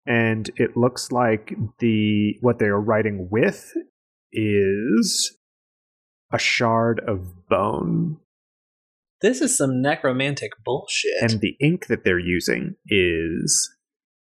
And 0.06 0.50
it 0.56 0.76
looks 0.76 1.12
like 1.12 1.54
the 1.78 2.34
what 2.40 2.58
they 2.58 2.66
are 2.66 2.80
writing 2.80 3.28
with 3.30 3.72
is 4.32 5.34
a 6.32 6.38
shard 6.38 7.00
of 7.06 7.48
bone. 7.48 8.18
This 9.24 9.40
is 9.40 9.56
some 9.56 9.80
necromantic 9.80 10.52
bullshit. 10.66 11.22
And 11.22 11.40
the 11.40 11.56
ink 11.58 11.86
that 11.86 12.04
they're 12.04 12.18
using 12.18 12.74
is 12.86 13.74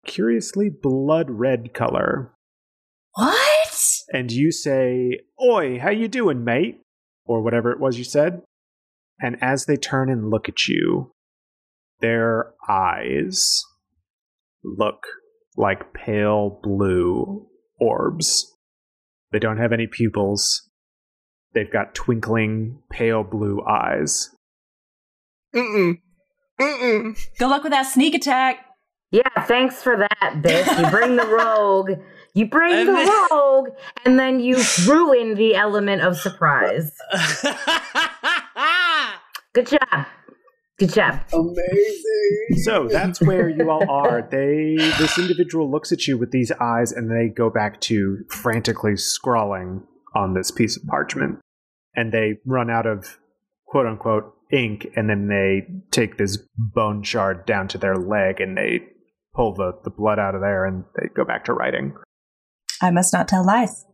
curiously 0.05 0.69
blood 0.69 1.31
red 1.31 1.73
color. 1.73 2.35
What? 3.15 3.85
And 4.13 4.33
you 4.33 4.51
say, 4.51 5.21
Oi, 5.41 5.79
how 5.79 5.91
you 5.91 6.09
doing, 6.09 6.43
mate? 6.43 6.81
Or 7.25 7.41
whatever 7.41 7.71
it 7.71 7.79
was 7.79 7.99
you 7.99 8.05
said. 8.05 8.43
And 9.21 9.37
as 9.41 9.67
they 9.67 9.77
turn 9.77 10.11
and 10.11 10.29
look 10.29 10.49
at 10.49 10.67
you, 10.67 11.13
their 12.01 12.55
eyes 12.69 13.63
look 14.65 15.07
like 15.57 15.95
pale 15.95 16.59
blue 16.65 17.47
orbs. 17.79 18.57
They 19.31 19.39
don't 19.39 19.59
have 19.59 19.73
any 19.73 19.87
pupils. 19.87 20.69
They've 21.55 21.73
got 21.73 21.95
twinkling 21.95 22.83
pale 22.91 23.23
blue 23.23 23.63
eyes. 23.65 24.31
Mm-mm. 25.55 25.99
Mm-mm. 26.61 27.19
Good 27.39 27.49
luck 27.49 27.63
with 27.63 27.73
that 27.73 27.83
sneak 27.87 28.15
attack. 28.15 28.67
yeah, 29.11 29.45
thanks 29.47 29.83
for 29.83 29.97
that, 29.97 30.35
bitch. 30.43 30.79
You 30.85 30.91
bring 30.91 31.17
the 31.17 31.27
rogue, 31.39 31.91
you 32.35 32.47
bring 32.47 32.73
And 32.73 32.89
the 32.89 32.93
then- 32.93 33.09
rogue, 33.31 33.69
and 34.05 34.19
then 34.19 34.41
you 34.41 34.63
ruin 34.87 35.35
the 35.35 35.55
element 35.57 36.03
of 36.03 36.17
surprise. 36.17 36.93
Good 39.53 39.67
job. 39.67 40.07
Good 40.79 40.93
job. 40.93 41.21
Amazing. 41.33 42.63
So 42.63 42.87
that's 42.89 43.21
where 43.21 43.49
you 43.49 43.69
all 43.69 43.89
are. 43.91 44.23
They 44.31 44.77
this 44.99 45.19
individual 45.19 45.71
looks 45.71 45.91
at 45.93 46.07
you 46.07 46.17
with 46.17 46.31
these 46.31 46.53
eyes 46.61 46.93
and 46.93 47.11
they 47.11 47.29
go 47.35 47.51
back 47.51 47.81
to 47.83 48.19
frantically 48.29 48.97
scrawling 48.97 49.83
on 50.15 50.35
this 50.35 50.51
piece 50.51 50.77
of 50.77 50.85
parchment. 50.87 51.41
And 51.97 52.13
they 52.13 52.37
run 52.47 52.71
out 52.71 52.87
of 52.87 53.19
quote 53.67 53.87
unquote 53.87 54.33
ink 54.53 54.87
and 54.97 55.09
then 55.09 55.29
they 55.29 55.67
take 55.91 56.17
this 56.19 56.39
bone 56.57 57.03
shard 57.03 57.47
down 57.47 57.69
to 57.69 57.79
their 57.79 57.97
leg 57.97 58.41
and 58.41 58.57
they 58.57 58.81
pull 59.35 59.55
the, 59.55 59.73
the 59.85 59.91
blood 59.91 60.19
out 60.19 60.35
of 60.35 60.41
there 60.41 60.65
and 60.65 60.85
they 60.97 61.09
go 61.15 61.25
back 61.25 61.45
to 61.45 61.53
writing. 61.53 61.95
I 62.83 62.91
must 62.91 63.13
not 63.13 63.29
tell 63.29 63.45
lies. 63.45 63.85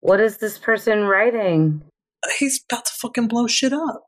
What 0.00 0.20
is 0.20 0.38
this 0.38 0.58
person 0.58 1.04
writing? 1.04 1.82
He's 2.38 2.60
about 2.70 2.84
to 2.86 2.92
fucking 3.00 3.28
blow 3.28 3.46
shit 3.46 3.72
up. 3.72 4.02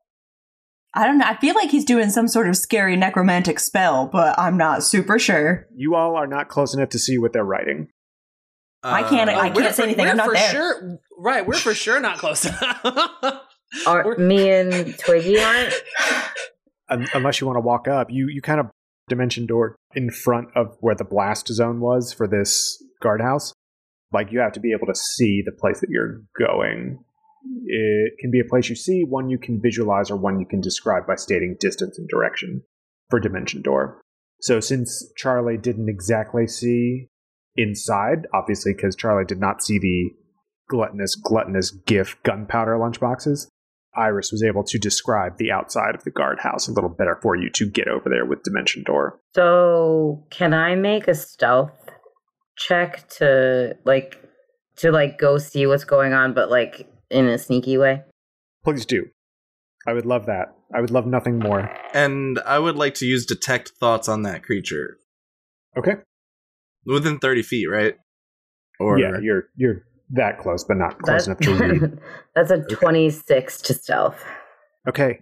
I 0.94 1.06
don't 1.06 1.18
know. 1.18 1.26
I 1.26 1.36
feel 1.36 1.54
like 1.54 1.70
he's 1.70 1.84
doing 1.84 2.10
some 2.10 2.26
sort 2.28 2.48
of 2.48 2.56
scary 2.56 2.96
necromantic 2.96 3.60
spell, 3.60 4.06
but 4.10 4.38
I'm 4.38 4.56
not 4.56 4.82
super 4.82 5.18
sure. 5.18 5.66
You 5.76 5.94
all 5.94 6.16
are 6.16 6.26
not 6.26 6.48
close 6.48 6.74
enough 6.74 6.88
to 6.90 6.98
see 6.98 7.18
what 7.18 7.32
they're 7.32 7.44
writing. 7.44 7.88
I 8.82 9.02
can't- 9.02 9.28
Uh, 9.30 9.38
I 9.38 9.50
can't 9.50 9.74
say 9.74 9.82
anything. 9.84 10.04
We're 10.06 10.10
I'm 10.12 10.16
not 10.16 10.26
for 10.28 10.34
there. 10.34 10.50
sure. 10.50 10.98
Right, 11.18 11.46
we're 11.46 11.54
for 11.58 11.74
sure 11.74 12.00
not 12.00 12.18
close 12.18 12.44
enough. 12.46 12.80
Are 13.87 14.16
me 14.16 14.50
and 14.50 14.98
Twiggy 14.98 15.40
aren't? 15.40 15.74
Unless 17.14 17.40
you 17.40 17.46
want 17.46 17.57
to 17.57 17.61
walk 17.61 17.87
up, 17.87 18.09
you 18.11 18.28
you 18.28 18.40
kind 18.40 18.61
of 18.61 18.66
dimension 19.09 19.46
door 19.46 19.76
in 19.94 20.11
front 20.11 20.48
of 20.54 20.76
where 20.81 20.94
the 20.94 21.04
blast 21.04 21.48
zone 21.48 21.81
was 21.81 22.12
for 22.12 22.26
this 22.26 22.83
guardhouse. 23.02 23.52
Like 24.12 24.33
you 24.33 24.40
have 24.40 24.52
to 24.52 24.61
be 24.61 24.72
able 24.72 24.87
to 24.87 24.94
see 24.94 25.42
the 25.44 25.52
place 25.52 25.81
that 25.81 25.90
you're 25.90 26.22
going. 26.38 26.98
It 27.66 28.14
can 28.18 28.31
be 28.31 28.40
a 28.40 28.48
place 28.48 28.68
you 28.68 28.76
see, 28.76 29.04
one 29.04 29.28
you 29.28 29.38
can 29.38 29.61
visualize, 29.62 30.11
or 30.11 30.16
one 30.16 30.40
you 30.40 30.46
can 30.46 30.61
describe 30.61 31.07
by 31.07 31.16
stating 31.16 31.57
distance 31.61 31.98
and 31.98 32.09
direction 32.09 32.62
for 33.11 33.20
dimension 33.20 33.62
door. 33.62 34.00
So 34.40 34.61
since 34.61 35.12
Charlie 35.16 35.59
didn't 35.59 35.88
exactly 35.88 36.46
see 36.46 37.09
inside, 37.57 38.26
obviously 38.33 38.72
because 38.74 38.96
Charlie 38.96 39.24
did 39.24 39.40
not 39.40 39.62
see 39.62 39.78
the 39.78 40.11
gluttonous, 40.68 41.14
gluttonous 41.16 41.70
GIF 41.70 42.16
gunpowder 42.22 42.76
lunchboxes, 42.76 43.46
Iris 43.96 44.31
was 44.31 44.42
able 44.42 44.62
to 44.64 44.79
describe 44.79 45.38
the 45.38 45.51
outside 45.51 45.94
of 45.94 46.05
the 46.05 46.11
guardhouse 46.11 46.68
a 46.68 46.72
little 46.72 46.90
better 46.90 47.18
for 47.20 47.37
you 47.37 47.51
to 47.51 47.68
get 47.68 47.88
over 47.88 48.09
there 48.09 48.24
with 48.24 48.42
Dimension 48.42 48.85
Door. 48.85 49.18
So 49.35 50.24
can 50.31 50.55
I 50.55 50.74
make 50.74 51.09
a 51.09 51.14
stealth 51.14 51.72
check 52.57 53.09
to 53.11 53.77
like 53.85 54.22
to 54.77 54.92
like 54.92 55.18
go 55.18 55.38
see 55.38 55.66
what's 55.66 55.85
going 55.85 56.12
on, 56.12 56.35
but 56.35 56.51
like 56.51 56.88
in 57.11 57.27
a 57.27 57.38
sneaky 57.38 57.79
way? 57.79 58.03
Please 58.64 58.85
do. 58.87 59.07
I 59.87 59.92
would 59.94 60.07
love 60.07 60.27
that. 60.27 60.55
I 60.74 60.81
would 60.81 60.90
love 60.90 61.07
nothing 61.07 61.38
more. 61.38 61.74
And 61.94 62.38
I 62.40 62.59
would 62.59 62.77
like 62.77 62.94
to 62.94 63.07
use 63.07 63.24
detect 63.24 63.72
thoughts 63.81 64.09
on 64.09 64.22
that 64.22 64.42
creature 64.42 64.98
Okay. 65.77 65.94
within 66.85 67.18
thirty 67.18 67.42
feet, 67.42 67.66
right? 67.70 67.94
Or 68.79 68.98
yeah, 68.98 69.18
you're 69.20 69.44
you're 69.57 69.83
that 70.10 70.38
close, 70.38 70.64
but 70.64 70.76
not 70.76 70.98
close 71.02 71.26
enough 71.26 71.38
to 71.40 71.54
read. 71.54 71.98
That's 72.34 72.50
a 72.50 72.62
twenty-six 72.62 73.60
to 73.62 73.74
stealth. 73.74 74.22
Okay. 74.88 75.20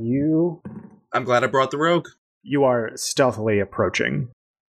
You 0.00 0.62
I'm 1.12 1.24
glad 1.24 1.44
I 1.44 1.46
brought 1.46 1.70
the 1.70 1.78
rogue. 1.78 2.08
you 2.42 2.64
are 2.64 2.90
stealthily 2.96 3.60
approaching. 3.60 4.28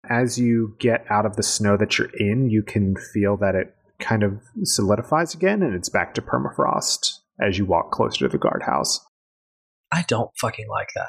As 0.09 0.39
you 0.39 0.77
get 0.79 1.05
out 1.11 1.27
of 1.27 1.37
the 1.37 1.43
snow 1.43 1.77
that 1.77 1.99
you're 1.99 2.11
in, 2.19 2.49
you 2.51 2.63
can 2.63 2.95
feel 3.13 3.37
that 3.39 3.55
it 3.55 3.75
kind 3.99 4.23
of 4.23 4.41
solidifies 4.63 5.35
again 5.35 5.63
and 5.63 5.75
it's 5.75 5.89
back 5.89 6.15
to 6.15 6.23
permafrost 6.23 7.15
as 7.41 7.59
you 7.59 7.65
walk 7.67 7.91
closer 7.91 8.27
to 8.27 8.29
the 8.29 8.39
guardhouse. 8.39 9.01
I 9.93 10.05
don't 10.07 10.31
fucking 10.41 10.69
like 10.69 10.91
that. 10.95 11.09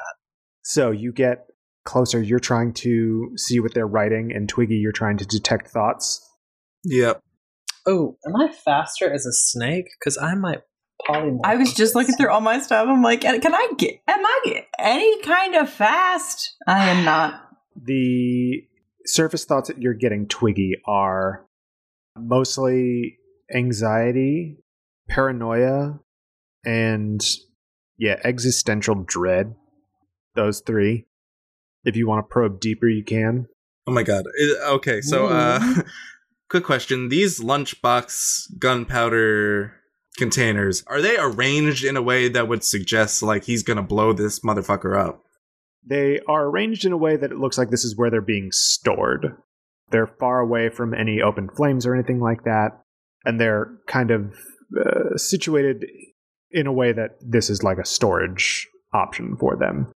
So 0.62 0.90
you 0.90 1.12
get 1.12 1.46
closer, 1.84 2.20
you're 2.20 2.40
trying 2.40 2.72
to 2.74 3.32
see 3.36 3.60
what 3.60 3.74
they're 3.74 3.86
writing, 3.86 4.32
and 4.34 4.48
Twiggy, 4.48 4.76
you're 4.76 4.92
trying 4.92 5.16
to 5.18 5.26
detect 5.26 5.68
thoughts. 5.68 6.26
Yep. 6.84 7.20
Oh, 7.86 8.16
am 8.26 8.36
I 8.36 8.52
faster 8.52 9.12
as 9.12 9.26
a 9.26 9.32
snake? 9.32 9.86
Because 9.98 10.18
I 10.18 10.34
might 10.34 10.62
polymorph. 11.08 11.40
I 11.44 11.56
was 11.56 11.72
just 11.72 11.94
looking 11.94 12.14
through 12.16 12.30
all 12.30 12.40
my 12.40 12.60
stuff. 12.60 12.86
I'm 12.88 13.02
like, 13.02 13.22
can 13.22 13.54
I 13.54 13.72
get? 13.78 14.00
Am 14.06 14.24
I 14.24 14.40
get 14.44 14.66
any 14.78 15.20
kind 15.22 15.54
of 15.54 15.70
fast? 15.70 16.56
I 16.66 16.88
am 16.90 17.04
not. 17.04 17.42
The 17.82 18.62
surface 19.06 19.44
thoughts 19.44 19.68
that 19.68 19.80
you're 19.80 19.94
getting, 19.94 20.26
Twiggy, 20.26 20.74
are 20.86 21.46
mostly 22.16 23.18
anxiety, 23.54 24.58
paranoia, 25.08 26.00
and 26.64 27.20
yeah, 27.98 28.20
existential 28.24 29.04
dread. 29.06 29.54
Those 30.34 30.60
three. 30.60 31.06
If 31.84 31.96
you 31.96 32.06
want 32.06 32.24
to 32.26 32.32
probe 32.32 32.60
deeper, 32.60 32.86
you 32.88 33.02
can. 33.02 33.46
Oh 33.86 33.92
my 33.92 34.02
god. 34.02 34.26
I- 34.28 34.70
okay, 34.72 35.00
so 35.00 35.26
uh 35.26 35.60
quick 36.50 36.64
question. 36.64 37.08
These 37.08 37.40
lunchbox 37.40 38.58
gunpowder 38.58 39.72
containers, 40.16 40.82
are 40.88 41.00
they 41.00 41.16
arranged 41.16 41.84
in 41.84 41.96
a 41.96 42.02
way 42.02 42.28
that 42.28 42.48
would 42.48 42.64
suggest 42.64 43.22
like 43.22 43.44
he's 43.44 43.62
gonna 43.62 43.82
blow 43.82 44.12
this 44.12 44.40
motherfucker 44.40 44.98
up? 44.98 45.22
They 45.86 46.20
are 46.28 46.46
arranged 46.46 46.84
in 46.84 46.92
a 46.92 46.98
way 46.98 47.16
that 47.16 47.30
it 47.30 47.38
looks 47.38 47.56
like 47.56 47.70
this 47.70 47.84
is 47.84 47.96
where 47.96 48.10
they're 48.10 48.20
being 48.20 48.50
stored. 48.52 49.36
They're 49.90 50.14
far 50.18 50.40
away 50.40 50.68
from 50.68 50.92
any 50.92 51.22
open 51.22 51.48
flames 51.48 51.86
or 51.86 51.94
anything 51.94 52.20
like 52.20 52.44
that, 52.44 52.82
and 53.24 53.40
they're 53.40 53.72
kind 53.86 54.10
of 54.10 54.34
uh, 54.78 55.16
situated 55.16 55.86
in 56.50 56.66
a 56.66 56.72
way 56.72 56.92
that 56.92 57.12
this 57.20 57.48
is 57.48 57.62
like 57.62 57.78
a 57.78 57.84
storage 57.84 58.68
option 58.92 59.36
for 59.36 59.56
them. 59.56 59.90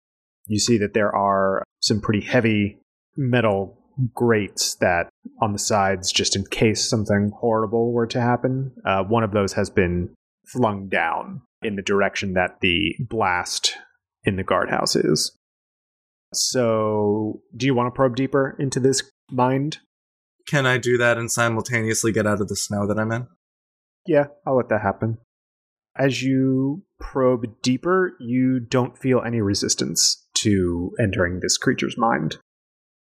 You 0.46 0.58
see 0.58 0.78
that 0.78 0.94
there 0.94 1.14
are 1.14 1.62
some 1.80 2.00
pretty 2.00 2.20
heavy 2.20 2.78
metal 3.16 3.79
grates 4.14 4.76
that 4.76 5.08
on 5.40 5.52
the 5.52 5.58
sides, 5.58 6.12
just 6.12 6.36
in 6.36 6.44
case 6.46 6.88
something 6.88 7.32
horrible 7.38 7.92
were 7.92 8.06
to 8.08 8.20
happen. 8.20 8.72
Uh, 8.84 9.04
one 9.04 9.24
of 9.24 9.32
those 9.32 9.52
has 9.54 9.70
been 9.70 10.10
flung 10.46 10.88
down 10.88 11.42
in 11.62 11.76
the 11.76 11.82
direction 11.82 12.34
that 12.34 12.60
the 12.60 12.94
blast 13.00 13.74
in 14.24 14.36
the 14.36 14.44
guardhouse 14.44 14.96
is. 14.96 15.36
So, 16.32 17.42
do 17.56 17.66
you 17.66 17.74
want 17.74 17.88
to 17.88 17.96
probe 17.96 18.16
deeper 18.16 18.56
into 18.58 18.80
this 18.80 19.02
mind? 19.30 19.78
Can 20.46 20.66
I 20.66 20.78
do 20.78 20.96
that 20.98 21.18
and 21.18 21.30
simultaneously 21.30 22.12
get 22.12 22.26
out 22.26 22.40
of 22.40 22.48
the 22.48 22.56
snow 22.56 22.86
that 22.86 22.98
I'm 22.98 23.12
in? 23.12 23.26
Yeah, 24.06 24.26
I'll 24.46 24.56
let 24.56 24.68
that 24.68 24.80
happen. 24.80 25.18
As 25.96 26.22
you 26.22 26.84
probe 26.98 27.60
deeper, 27.62 28.12
you 28.20 28.60
don't 28.60 28.96
feel 28.96 29.22
any 29.22 29.40
resistance 29.40 30.26
to 30.34 30.92
entering 31.00 31.40
this 31.40 31.58
creature's 31.58 31.98
mind, 31.98 32.38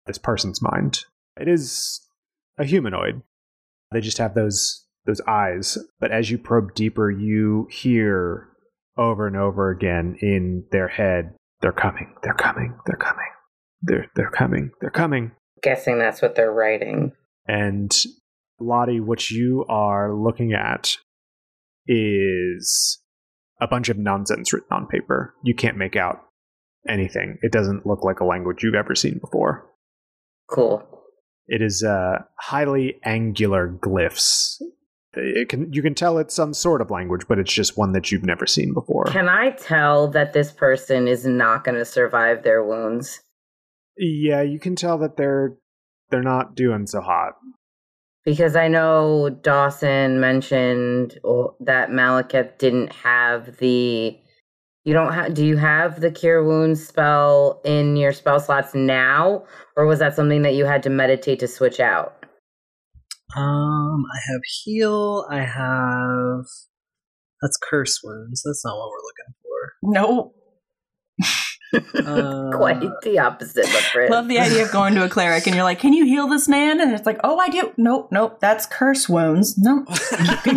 this 0.07 0.19
person's 0.19 0.63
mind. 0.63 1.05
It 1.39 1.49
is 1.49 2.01
a 2.59 2.65
humanoid. 2.65 3.23
They 3.93 4.01
just 4.01 4.19
have 4.19 4.35
those 4.35 4.85
those 5.05 5.21
eyes, 5.29 5.79
but 6.01 6.11
as 6.11 6.31
you 6.31 6.39
probe 6.39 6.75
deeper, 6.75 7.11
you 7.11 7.69
hear 7.71 8.49
over 8.97 9.27
and 9.27 9.37
over 9.37 9.71
again 9.71 10.17
in 10.21 10.65
their 10.73 10.89
head, 10.89 11.37
"They're 11.61 11.73
coming! 11.73 12.15
They're 12.23 12.35
coming! 12.35 12.77
They're 12.87 12.97
coming! 12.97 13.31
They're 13.83 14.07
they're 14.17 14.31
coming! 14.31 14.73
They're 14.81 14.91
coming!" 14.91 15.33
Guessing 15.63 15.99
that's 15.99 16.21
what 16.21 16.35
they're 16.35 16.53
writing. 16.53 17.13
And 17.47 17.93
Lottie, 18.59 19.01
what 19.01 19.31
you 19.31 19.65
are 19.69 20.13
looking 20.13 20.53
at 20.53 20.97
is 21.87 22.99
a 23.61 23.69
bunch 23.69 23.89
of 23.89 23.99
nonsense 23.99 24.53
written 24.53 24.69
on 24.73 24.87
paper. 24.87 25.35
You 25.45 25.55
can't 25.55 25.77
make 25.77 25.95
out 25.97 26.21
anything. 26.89 27.39
It 27.43 27.53
doesn't 27.53 27.87
look 27.87 28.03
like 28.03 28.21
a 28.21 28.25
language 28.25 28.63
you've 28.63 28.75
ever 28.75 28.95
seen 28.95 29.19
before. 29.19 29.67
Cool. 30.49 30.87
It 31.49 31.63
is 31.63 31.83
uh, 31.83 32.19
highly 32.39 32.99
angular 33.05 33.69
glyphs. 33.69 34.61
It 35.15 35.49
can 35.49 35.73
you 35.73 35.81
can 35.81 35.95
tell 35.95 36.19
it's 36.19 36.35
some 36.35 36.53
sort 36.53 36.83
of 36.83 36.91
language, 36.91 37.23
but 37.27 37.39
it's 37.39 37.53
just 37.53 37.79
one 37.79 37.93
that 37.93 38.13
you've 38.13 38.25
never 38.25 38.47
seen 38.47 38.75
before. 38.75 39.05
Can 39.07 39.29
I 39.29 39.51
tell 39.51 40.09
that 40.09 40.35
this 40.35 40.53
person 40.53 41.09
is 41.09 41.25
not 41.25 41.65
going 41.65 41.79
to 41.79 41.87
survive 41.87 42.43
their 42.43 42.63
wounds? 42.63 43.21
yeah, 43.97 44.43
you 44.43 44.59
can 44.59 44.77
tell 44.77 44.99
that 44.99 45.17
they're 45.17 45.57
they're 46.11 46.23
not 46.23 46.55
doing 46.55 46.87
so 46.87 47.01
hot. 47.01 47.35
Because 48.25 48.57
I 48.57 48.69
know 48.69 49.31
Dawson 49.31 50.21
mentioned 50.21 51.19
oh, 51.25 51.57
that 51.61 51.91
Malekith 51.91 52.59
didn't 52.59 52.93
have 52.93 53.57
the. 53.59 54.19
You 54.87 54.93
don't 54.93 55.13
have. 55.13 55.35
Do 55.35 55.45
you 55.45 55.57
have 55.57 56.01
the 56.01 56.13
cure 56.13 56.45
wounds 56.45 56.87
spell 56.87 57.61
in 57.65 57.97
your 57.97 58.13
spell 58.13 58.39
slots 58.39 58.73
now, 58.73 59.45
or 59.77 59.85
was 59.85 59.99
that 59.99 60.15
something 60.15 60.43
that 60.43 60.55
you 60.55 60.65
had 60.65 60.85
to 60.85 60.91
meditate 60.91 61.41
to 61.41 61.49
switch 61.49 61.81
out? 61.81 62.25
Um, 63.37 64.05
I 64.07 64.19
have 64.31 64.41
heal. 64.63 65.27
I 65.29 65.41
have. 65.41 66.45
That's 67.43 67.59
curse 67.69 67.99
wounds. 68.05 68.45
That's 68.47 68.65
not 68.65 68.77
what 68.77 68.89
we're 68.89 69.03
looking 69.09 69.35
for. 69.43 69.73
No. 69.83 70.33
Uh, 71.77 72.51
Quite 72.57 72.81
the 73.03 73.19
opposite, 73.19 73.67
my 73.67 73.81
friend. 73.93 74.11
Love 74.11 74.29
the 74.29 74.39
idea 74.39 74.65
of 74.65 74.73
going 74.73 74.95
to 74.95 75.05
a 75.05 75.09
cleric 75.09 75.47
and 75.47 75.55
you're 75.55 75.65
like, 75.65 75.79
"Can 75.79 75.93
you 75.93 76.05
heal 76.05 76.29
this 76.29 76.49
man?" 76.49 76.81
And 76.81 76.93
it's 76.93 77.07
like, 77.07 77.19
"Oh, 77.25 77.39
I 77.39 77.49
do." 77.49 77.73
Nope, 77.77 78.09
nope, 78.13 78.39
that's 78.41 78.67
curse 78.67 79.09
wounds. 79.09 79.59
No, 79.59 79.85
keep. 80.45 80.57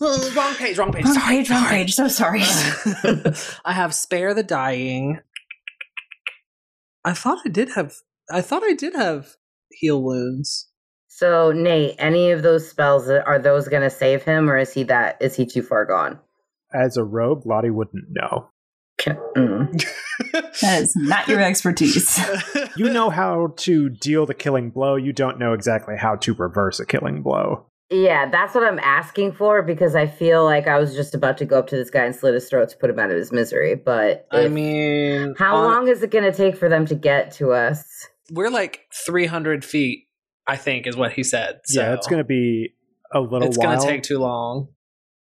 Oh, 0.00 0.32
wrong 0.36 0.54
page, 0.54 0.78
wrong 0.78 0.92
page. 0.92 1.04
wrong 1.04 1.14
Sorry, 1.14 1.36
page, 1.36 1.50
wrong 1.50 1.66
page. 1.66 1.94
So 1.94 2.08
sorry. 2.08 2.42
I 3.64 3.72
have 3.72 3.94
spare 3.94 4.34
the 4.34 4.42
dying. 4.42 5.20
I 7.04 7.12
thought 7.14 7.38
I 7.44 7.48
did 7.48 7.70
have. 7.70 7.94
I 8.30 8.42
thought 8.42 8.62
I 8.62 8.74
did 8.74 8.94
have 8.94 9.36
heal 9.70 10.02
wounds. 10.02 10.68
so, 11.08 11.52
Nate, 11.52 11.94
any 11.98 12.30
of 12.32 12.42
those 12.42 12.68
spells 12.68 13.08
are 13.08 13.38
those 13.38 13.68
going 13.68 13.82
to 13.82 13.90
save 13.90 14.22
him, 14.22 14.48
or 14.50 14.56
is 14.58 14.72
he 14.72 14.82
that 14.84 15.16
is 15.20 15.34
he 15.36 15.46
too 15.46 15.62
far 15.62 15.84
gone? 15.86 16.18
As 16.72 16.96
a 16.96 17.02
rogue, 17.02 17.46
Lottie 17.46 17.70
wouldn't 17.70 18.04
know. 18.10 18.49
Can- 19.00 19.18
mm. 19.36 19.84
That 20.60 20.82
is 20.82 20.94
not 20.94 21.26
your 21.26 21.40
expertise. 21.40 22.20
You 22.76 22.90
know 22.90 23.10
how 23.10 23.54
to 23.58 23.88
deal 23.88 24.26
the 24.26 24.34
killing 24.34 24.70
blow. 24.70 24.94
You 24.94 25.12
don't 25.12 25.38
know 25.38 25.52
exactly 25.54 25.96
how 25.96 26.16
to 26.16 26.34
reverse 26.34 26.78
a 26.78 26.86
killing 26.86 27.22
blow. 27.22 27.66
Yeah, 27.90 28.30
that's 28.30 28.54
what 28.54 28.64
I'm 28.64 28.78
asking 28.78 29.32
for 29.32 29.62
because 29.62 29.96
I 29.96 30.06
feel 30.06 30.44
like 30.44 30.68
I 30.68 30.78
was 30.78 30.94
just 30.94 31.14
about 31.14 31.36
to 31.38 31.44
go 31.44 31.58
up 31.58 31.66
to 31.68 31.76
this 31.76 31.90
guy 31.90 32.04
and 32.04 32.14
slit 32.14 32.34
his 32.34 32.48
throat 32.48 32.68
to 32.70 32.76
put 32.76 32.88
him 32.88 32.98
out 32.98 33.10
of 33.10 33.16
his 33.16 33.32
misery. 33.32 33.74
But 33.74 34.26
I 34.30 34.48
mean, 34.48 35.34
how 35.36 35.56
on- 35.56 35.64
long 35.64 35.88
is 35.88 36.02
it 36.02 36.10
going 36.10 36.24
to 36.24 36.32
take 36.32 36.56
for 36.56 36.68
them 36.68 36.86
to 36.86 36.94
get 36.94 37.32
to 37.32 37.52
us? 37.52 37.84
We're 38.30 38.50
like 38.50 38.86
300 39.06 39.64
feet. 39.64 40.06
I 40.46 40.56
think 40.56 40.86
is 40.86 40.96
what 40.96 41.12
he 41.12 41.22
said. 41.22 41.60
So 41.64 41.80
yeah, 41.80 41.94
it's 41.94 42.06
going 42.06 42.18
to 42.18 42.24
be 42.24 42.74
a 43.12 43.20
little 43.20 43.48
It's 43.48 43.56
going 43.56 43.78
to 43.78 43.86
take 43.86 44.02
too 44.02 44.18
long. 44.18 44.68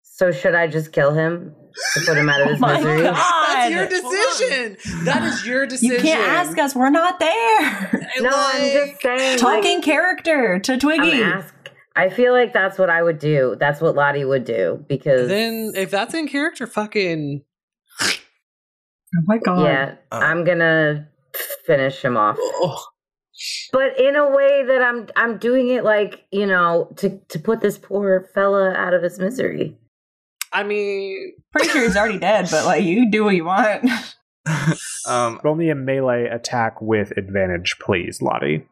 So 0.02 0.30
should 0.32 0.54
I 0.54 0.66
just 0.66 0.92
kill 0.92 1.12
him 1.12 1.54
to 1.94 2.00
put 2.06 2.16
him 2.16 2.28
out 2.28 2.40
of 2.40 2.46
Oh 2.48 2.50
his 2.52 2.60
my 2.60 2.74
misery? 2.78 3.02
God. 3.02 3.14
That's 3.14 3.70
your 3.70 3.88
decision. 3.88 5.04
That 5.04 5.22
is 5.24 5.46
your 5.46 5.66
decision. 5.66 5.96
you 5.96 6.00
can't 6.02 6.28
ask 6.28 6.56
us. 6.58 6.74
We're 6.74 6.90
not 6.90 7.18
there. 7.20 8.00
No, 8.20 8.30
I'm 8.32 8.60
just 8.88 9.02
saying. 9.02 9.38
Talking 9.38 9.76
like, 9.76 9.84
character 9.84 10.58
to 10.60 10.72
I'm 10.74 10.78
Twiggy. 10.78 11.20
ask. 11.22 11.52
I 11.96 12.08
feel 12.10 12.32
like 12.32 12.52
that's 12.52 12.78
what 12.78 12.88
I 12.90 13.02
would 13.02 13.18
do. 13.18 13.56
That's 13.58 13.80
what 13.80 13.94
Lottie 13.96 14.24
would 14.24 14.44
do 14.44 14.84
because 14.88 15.28
Then 15.28 15.72
if 15.74 15.90
that's 15.90 16.14
in 16.14 16.28
character, 16.28 16.66
fucking 16.68 17.42
oh 18.00 19.22
my 19.26 19.38
god. 19.38 19.64
yeah, 19.64 19.94
Uh. 20.12 20.16
I'm 20.22 20.44
gonna 20.44 21.08
finish 21.66 22.02
him 22.04 22.16
off. 22.16 22.36
oh, 22.40 22.84
but 23.72 23.98
in 23.98 24.14
a 24.16 24.30
way 24.30 24.64
that 24.64 24.82
I'm 24.82 25.08
I'm 25.16 25.38
doing 25.38 25.68
it 25.68 25.82
like 25.84 26.24
you 26.30 26.46
know 26.46 26.92
to 26.96 27.18
to 27.30 27.38
put 27.38 27.60
this 27.60 27.78
poor 27.78 28.28
fella 28.34 28.72
out 28.74 28.94
of 28.94 29.02
his 29.02 29.18
misery. 29.18 29.76
I 30.54 30.62
mean, 30.62 31.32
Pretty 31.52 31.68
sure 31.68 31.82
he's 31.82 31.96
already 31.96 32.18
dead, 32.18 32.48
but 32.50 32.64
like 32.64 32.84
you 32.84 33.10
do 33.10 33.24
what 33.24 33.34
you 33.34 33.44
want. 33.44 33.84
um, 35.06 35.40
Roll 35.44 35.54
me 35.56 35.68
a 35.70 35.74
melee 35.74 36.26
attack 36.26 36.80
with 36.80 37.10
advantage, 37.18 37.76
please, 37.80 38.22
Lottie. 38.22 38.66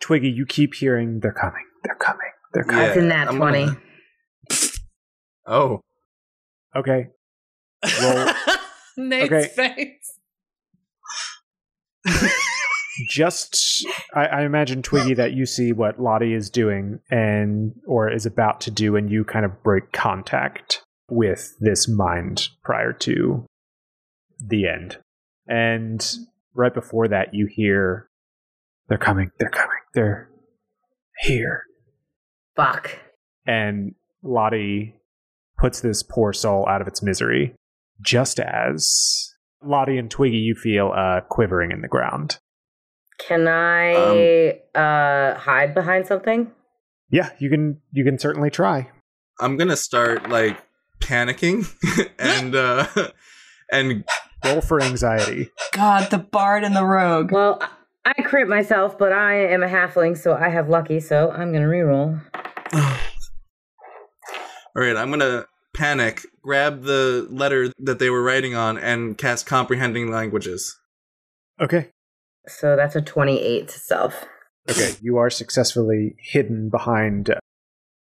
Twiggy, 0.00 0.28
you 0.30 0.44
keep 0.46 0.74
hearing 0.74 1.20
they're 1.20 1.32
coming, 1.32 1.64
they're 1.82 1.94
coming, 1.96 2.30
they're 2.52 2.64
coming. 2.64 2.78
That's 2.78 2.96
in 2.96 3.08
that 3.08 3.28
I'm 3.28 3.36
20. 3.36 3.64
gonna- 3.66 3.80
Oh, 5.46 5.80
Okay, 6.76 7.08
Roll. 8.02 8.26
Nate's 8.96 9.32
Okay. 9.32 9.48
face. 9.48 10.03
Just 13.08 13.86
I, 14.14 14.26
I 14.26 14.42
imagine 14.42 14.82
Twiggy 14.82 15.14
that 15.14 15.32
you 15.32 15.46
see 15.46 15.72
what 15.72 16.00
Lottie 16.00 16.34
is 16.34 16.50
doing 16.50 17.00
and 17.10 17.72
or 17.86 18.10
is 18.10 18.26
about 18.26 18.60
to 18.62 18.70
do, 18.70 18.96
and 18.96 19.10
you 19.10 19.24
kind 19.24 19.44
of 19.44 19.62
break 19.62 19.92
contact 19.92 20.82
with 21.10 21.54
this 21.60 21.88
mind 21.88 22.48
prior 22.62 22.92
to 22.92 23.46
the 24.38 24.66
end. 24.66 24.98
And 25.46 26.06
right 26.54 26.72
before 26.72 27.08
that, 27.08 27.34
you 27.34 27.46
hear 27.50 28.08
they're 28.88 28.98
coming, 28.98 29.30
they're 29.38 29.50
coming, 29.50 29.78
they're 29.94 30.28
here. 31.20 31.64
Fuck. 32.56 32.98
and 33.46 33.94
Lottie 34.22 34.94
puts 35.58 35.80
this 35.80 36.02
poor 36.02 36.32
soul 36.32 36.66
out 36.68 36.80
of 36.80 36.86
its 36.88 37.02
misery, 37.02 37.54
just 38.00 38.38
as 38.40 39.34
Lottie 39.62 39.98
and 39.98 40.10
Twiggy, 40.10 40.36
you 40.36 40.54
feel 40.54 40.92
uh, 40.94 41.20
quivering 41.28 41.72
in 41.72 41.80
the 41.80 41.88
ground. 41.88 42.38
Can 43.18 43.46
I 43.48 44.60
uh 44.74 45.34
hide 45.38 45.74
behind 45.74 46.06
something? 46.06 46.50
Yeah, 47.10 47.30
you 47.38 47.48
can 47.50 47.80
you 47.92 48.04
can 48.04 48.18
certainly 48.18 48.50
try. 48.50 48.90
I'm 49.40 49.56
gonna 49.56 49.76
start 49.76 50.28
like 50.28 50.58
panicking 51.00 51.66
and 52.18 52.54
uh 52.54 52.86
and 53.70 54.04
Roll 54.44 54.60
for 54.60 54.82
anxiety. 54.82 55.50
God, 55.72 56.10
the 56.10 56.18
bard 56.18 56.64
and 56.64 56.76
the 56.76 56.84
rogue. 56.84 57.32
Well, 57.32 57.58
I- 57.60 57.68
I 58.06 58.20
crit 58.20 58.48
myself, 58.48 58.98
but 58.98 59.12
I 59.12 59.46
am 59.46 59.62
a 59.62 59.66
halfling, 59.66 60.18
so 60.18 60.34
I 60.34 60.50
have 60.50 60.68
lucky. 60.68 61.00
So 61.00 61.30
I'm 61.30 61.54
gonna 61.54 61.64
reroll. 61.66 62.20
all 62.74 62.82
right, 64.74 64.94
I'm 64.94 65.08
gonna 65.10 65.46
panic, 65.72 66.20
grab 66.42 66.82
the 66.82 67.26
letter 67.30 67.72
that 67.78 67.98
they 67.98 68.10
were 68.10 68.22
writing 68.22 68.54
on, 68.54 68.76
and 68.76 69.16
cast 69.16 69.46
comprehending 69.46 70.10
languages. 70.10 70.76
Okay. 71.58 71.88
So 72.46 72.76
that's 72.76 72.96
a 72.96 73.02
twenty-eight 73.02 73.68
to 73.68 73.78
self. 73.78 74.24
Okay, 74.70 74.92
you 75.00 75.18
are 75.18 75.30
successfully 75.30 76.16
hidden 76.18 76.70
behind 76.70 77.34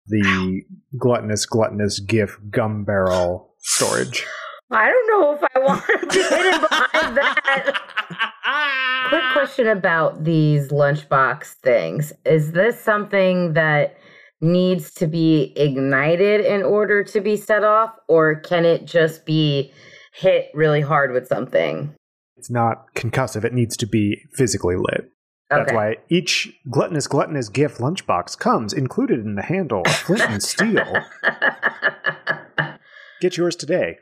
the 0.06 0.62
gluttonous, 0.98 1.44
gluttonous 1.46 2.00
GIF 2.00 2.38
gum 2.50 2.84
barrel 2.84 3.54
storage. 3.58 4.26
I 4.70 4.86
don't 4.86 5.08
know 5.08 5.34
if 5.34 5.42
I 5.54 5.58
want 5.58 5.84
to 5.86 6.06
be 6.06 6.22
hidden 6.22 6.60
behind 6.60 7.16
that. 7.16 7.80
Quick 9.08 9.22
question 9.32 9.66
about 9.66 10.24
these 10.24 10.68
lunchbox 10.68 11.54
things. 11.62 12.12
Is 12.24 12.52
this 12.52 12.80
something 12.80 13.54
that 13.54 13.96
needs 14.40 14.92
to 14.94 15.06
be 15.06 15.52
ignited 15.56 16.44
in 16.44 16.62
order 16.62 17.02
to 17.02 17.20
be 17.20 17.36
set 17.36 17.64
off, 17.64 17.94
or 18.08 18.36
can 18.40 18.64
it 18.64 18.84
just 18.84 19.24
be 19.24 19.72
hit 20.12 20.50
really 20.54 20.80
hard 20.80 21.12
with 21.12 21.26
something? 21.26 21.94
It's 22.38 22.50
not 22.50 22.94
concussive, 22.94 23.44
it 23.44 23.52
needs 23.52 23.76
to 23.78 23.86
be 23.86 24.22
physically 24.32 24.76
lit. 24.76 25.10
That's 25.50 25.68
Okay. 25.68 25.74
why 25.74 25.96
each 26.10 26.52
gluttonous, 26.70 27.06
gluttonous 27.08 27.48
GIF 27.48 27.78
lunchbox 27.78 28.38
comes 28.38 28.72
included 28.72 29.20
in 29.20 29.34
the 29.34 29.42
handle 29.42 29.80
of 29.84 29.92
flint 29.92 30.22
and 30.28 30.42
steel. 30.42 30.84
Get 33.20 33.36
yours 33.36 33.56
today. 33.56 33.96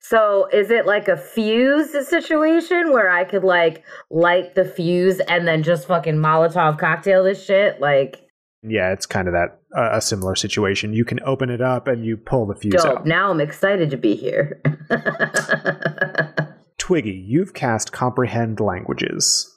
so 0.00 0.46
is 0.52 0.70
it 0.70 0.86
like 0.86 1.08
a 1.08 1.16
fuse 1.16 1.90
situation 2.08 2.92
where 2.92 3.10
I 3.10 3.24
could 3.24 3.42
like 3.44 3.82
light 4.10 4.54
the 4.54 4.64
fuse 4.64 5.18
and 5.20 5.46
then 5.46 5.62
just 5.62 5.86
fucking 5.88 6.14
Molotov 6.16 6.78
cocktail 6.78 7.24
this 7.24 7.44
shit? 7.44 7.80
Like 7.80 8.22
Yeah, 8.62 8.92
it's 8.92 9.06
kind 9.06 9.26
of 9.28 9.34
that 9.34 9.58
uh, 9.76 9.90
a 9.96 10.00
similar 10.00 10.34
situation. 10.36 10.92
You 10.94 11.04
can 11.04 11.20
open 11.24 11.50
it 11.50 11.60
up 11.60 11.86
and 11.88 12.04
you 12.06 12.16
pull 12.16 12.46
the 12.46 12.54
fuse 12.54 12.74
dope. 12.82 12.98
out. 13.00 13.06
Now 13.06 13.30
I'm 13.30 13.40
excited 13.40 13.90
to 13.90 13.96
be 13.98 14.14
here. 14.14 14.62
Twiggy, 16.86 17.24
you've 17.26 17.52
cast 17.52 17.90
comprehend 17.90 18.60
languages 18.60 19.52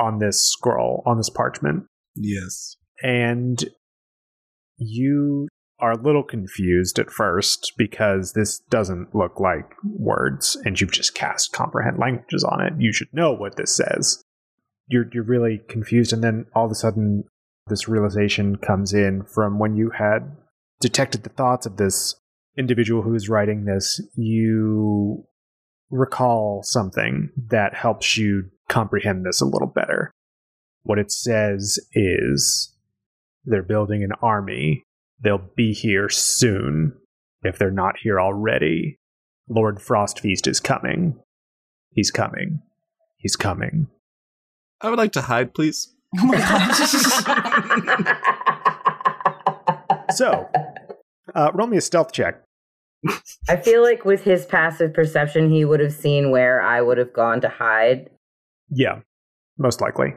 on 0.00 0.18
this 0.18 0.44
scroll, 0.44 1.04
on 1.06 1.16
this 1.16 1.30
parchment, 1.30 1.84
Yes. 2.16 2.76
and 3.04 3.64
you 4.76 5.46
are 5.78 5.92
a 5.92 6.02
little 6.02 6.24
confused 6.24 6.98
at 6.98 7.08
first 7.08 7.74
because 7.78 8.32
this 8.32 8.58
doesn't 8.58 9.14
look 9.14 9.38
like 9.38 9.76
words, 9.84 10.56
and 10.64 10.80
you've 10.80 10.90
just 10.90 11.14
cast 11.14 11.52
comprehend 11.52 11.98
languages 11.98 12.42
on 12.42 12.60
it. 12.60 12.72
You 12.78 12.92
should 12.92 13.14
know 13.14 13.32
what 13.32 13.54
this 13.54 13.76
says. 13.76 14.20
You're 14.88 15.06
you're 15.12 15.22
really 15.22 15.60
confused, 15.68 16.12
and 16.12 16.24
then 16.24 16.46
all 16.52 16.64
of 16.64 16.72
a 16.72 16.74
sudden, 16.74 17.22
this 17.68 17.86
realization 17.86 18.56
comes 18.56 18.92
in 18.92 19.22
from 19.22 19.60
when 19.60 19.76
you 19.76 19.90
had 19.90 20.36
detected 20.80 21.22
the 21.22 21.30
thoughts 21.30 21.64
of 21.64 21.76
this 21.76 22.16
individual 22.58 23.02
who 23.02 23.14
is 23.14 23.28
writing 23.28 23.66
this. 23.66 24.00
You 24.16 25.26
recall 25.92 26.62
something 26.64 27.30
that 27.50 27.74
helps 27.74 28.16
you 28.16 28.50
comprehend 28.68 29.24
this 29.24 29.40
a 29.40 29.46
little 29.46 29.68
better. 29.68 30.10
What 30.82 30.98
it 30.98 31.12
says 31.12 31.78
is 31.92 32.74
they're 33.44 33.62
building 33.62 34.02
an 34.02 34.10
army. 34.20 34.82
They'll 35.20 35.50
be 35.54 35.72
here 35.72 36.08
soon. 36.08 36.94
If 37.42 37.58
they're 37.58 37.70
not 37.70 37.96
here 38.02 38.20
already, 38.20 38.98
Lord 39.48 39.78
Frostfeast 39.78 40.48
is 40.48 40.58
coming. 40.58 41.20
He's 41.90 42.10
coming. 42.10 42.62
He's 43.18 43.36
coming. 43.36 43.88
I 44.80 44.90
would 44.90 44.98
like 44.98 45.12
to 45.12 45.20
hide, 45.20 45.54
please. 45.54 45.94
Oh 46.18 46.26
my 46.26 46.38
god. 46.38 48.18
So, 50.14 50.48
uh, 51.34 51.50
roll 51.54 51.66
me 51.66 51.78
a 51.78 51.80
stealth 51.80 52.12
check. 52.12 52.42
I 53.48 53.56
feel 53.56 53.82
like 53.82 54.04
with 54.04 54.22
his 54.22 54.46
passive 54.46 54.94
perception, 54.94 55.50
he 55.50 55.64
would 55.64 55.80
have 55.80 55.92
seen 55.92 56.30
where 56.30 56.62
I 56.62 56.80
would 56.80 56.98
have 56.98 57.12
gone 57.12 57.40
to 57.40 57.48
hide. 57.48 58.10
Yeah, 58.70 59.00
most 59.58 59.80
likely. 59.80 60.14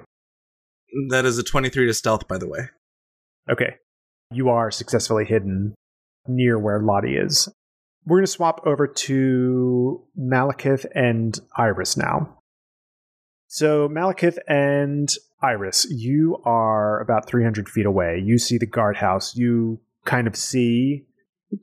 That 1.10 1.26
is 1.26 1.38
a 1.38 1.44
23 1.44 1.88
to 1.88 1.94
stealth, 1.94 2.28
by 2.28 2.38
the 2.38 2.48
way. 2.48 2.70
Okay. 3.50 3.76
You 4.32 4.50
are 4.50 4.72
successfully 4.72 5.26
hidden 5.26 5.76
near 6.28 6.58
where 6.60 6.80
Lottie 6.82 7.18
is. 7.18 7.50
we're 8.06 8.18
going 8.18 8.26
to 8.26 8.32
swap 8.32 8.62
over 8.66 8.88
to 8.88 10.04
Malekith 10.18 10.86
and 10.94 11.40
Iris 11.58 11.98
now. 11.98 12.38
So, 13.48 13.88
Malekith 13.88 14.38
and 14.48 15.10
Iris, 15.42 15.88
you 15.90 16.42
are 16.46 17.00
about 17.00 17.28
300 17.28 17.70
feet 17.70 17.86
away. 17.86 18.22
You 18.24 18.38
see 18.38 18.58
the 18.58 18.66
guardhouse. 18.66 19.36
You 19.36 19.80
kind 20.06 20.28
of 20.28 20.36
see 20.36 21.06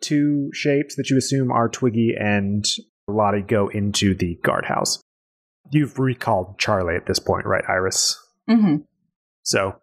two 0.00 0.50
shapes 0.52 0.96
that 0.96 1.10
you 1.10 1.16
assume 1.16 1.50
are 1.50 1.68
Twiggy 1.68 2.14
and 2.18 2.64
Lottie 3.08 3.42
go 3.42 3.68
into 3.68 4.14
the 4.14 4.38
guardhouse. 4.42 5.00
You've 5.70 5.98
recalled 5.98 6.58
Charlie 6.58 6.96
at 6.96 7.06
this 7.06 7.18
point, 7.18 7.46
right, 7.46 7.64
Iris? 7.68 8.18
hmm 8.48 8.76
So 9.42 9.76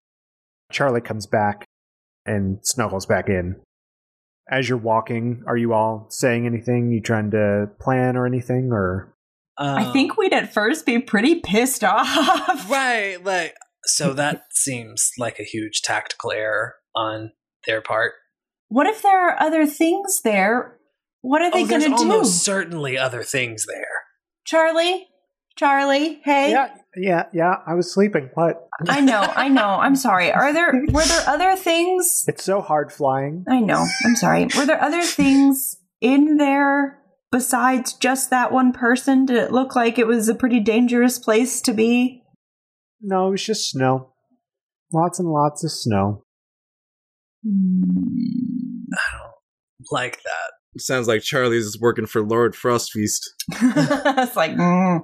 Charlie 0.71 1.01
comes 1.01 1.25
back 1.25 1.65
and 2.25 2.59
snuggles 2.63 3.05
back 3.05 3.27
in. 3.29 3.55
As 4.51 4.67
you're 4.67 4.77
walking, 4.77 5.43
are 5.47 5.57
you 5.57 5.73
all 5.73 6.07
saying 6.09 6.45
anything? 6.45 6.91
You 6.91 7.01
trying 7.01 7.31
to 7.31 7.69
plan 7.79 8.15
or 8.17 8.25
anything? 8.25 8.69
Or 8.71 9.13
I 9.57 9.85
Um, 9.85 9.93
think 9.93 10.17
we'd 10.17 10.33
at 10.33 10.53
first 10.53 10.85
be 10.85 10.99
pretty 10.99 11.35
pissed 11.41 11.83
off. 11.83 12.07
right. 12.69 13.17
Like 13.23 13.55
so 13.85 14.13
that 14.13 14.43
seems 14.51 15.11
like 15.17 15.39
a 15.39 15.43
huge 15.43 15.81
tactical 15.83 16.31
error 16.31 16.75
on 16.95 17.31
their 17.65 17.81
part. 17.81 18.13
What 18.69 18.87
if 18.87 19.01
there 19.01 19.29
are 19.29 19.41
other 19.41 19.65
things 19.65 20.21
there? 20.23 20.77
What 21.21 21.41
are 21.41 21.51
they 21.51 21.63
oh, 21.63 21.67
going 21.67 21.81
to 21.81 21.87
do? 21.87 21.95
There's 21.95 22.01
almost 22.01 22.43
certainly 22.43 22.97
other 22.97 23.23
things 23.23 23.65
there. 23.65 24.03
Charlie? 24.45 25.07
Charlie? 25.57 26.21
Hey? 26.23 26.51
yeah, 26.51 26.73
yeah, 26.95 27.23
yeah. 27.33 27.55
I 27.67 27.73
was 27.73 27.93
sleeping. 27.93 28.29
What? 28.35 28.67
I 28.87 29.01
know, 29.01 29.21
I 29.35 29.49
know. 29.49 29.65
I'm 29.65 29.95
sorry. 29.95 30.31
Are 30.33 30.53
there 30.53 30.71
were 30.89 31.03
there 31.03 31.27
other 31.27 31.55
things? 31.57 32.23
It's 32.27 32.43
so 32.43 32.61
hard 32.61 32.93
flying. 32.93 33.43
I 33.49 33.59
know. 33.59 33.85
I'm 34.05 34.15
sorry. 34.15 34.47
Were 34.55 34.65
there 34.65 34.81
other 34.81 35.01
things 35.01 35.77
in 35.99 36.37
there 36.37 36.99
besides 37.31 37.93
just 37.93 38.29
that 38.29 38.53
one 38.53 38.71
person? 38.71 39.25
Did 39.25 39.37
it 39.37 39.51
look 39.51 39.75
like 39.75 39.99
it 39.99 40.07
was 40.07 40.29
a 40.29 40.35
pretty 40.35 40.61
dangerous 40.61 41.19
place 41.19 41.59
to 41.63 41.73
be? 41.73 42.23
No, 43.01 43.27
it 43.27 43.31
was 43.31 43.45
just 43.45 43.69
snow. 43.69 44.13
Lots 44.93 45.19
and 45.19 45.29
lots 45.29 45.63
of 45.63 45.71
snow. 45.71 46.23
Hmm. 47.45 48.48
I 48.93 49.17
don't 49.17 49.91
like 49.91 50.17
that. 50.23 50.79
Sounds 50.81 51.07
like 51.07 51.21
Charlie's 51.21 51.65
is 51.65 51.79
working 51.79 52.05
for 52.05 52.21
Lord 52.21 52.53
Frostfeast. 52.53 53.21
it's 53.51 54.35
like, 54.35 54.51
mm, 54.51 55.01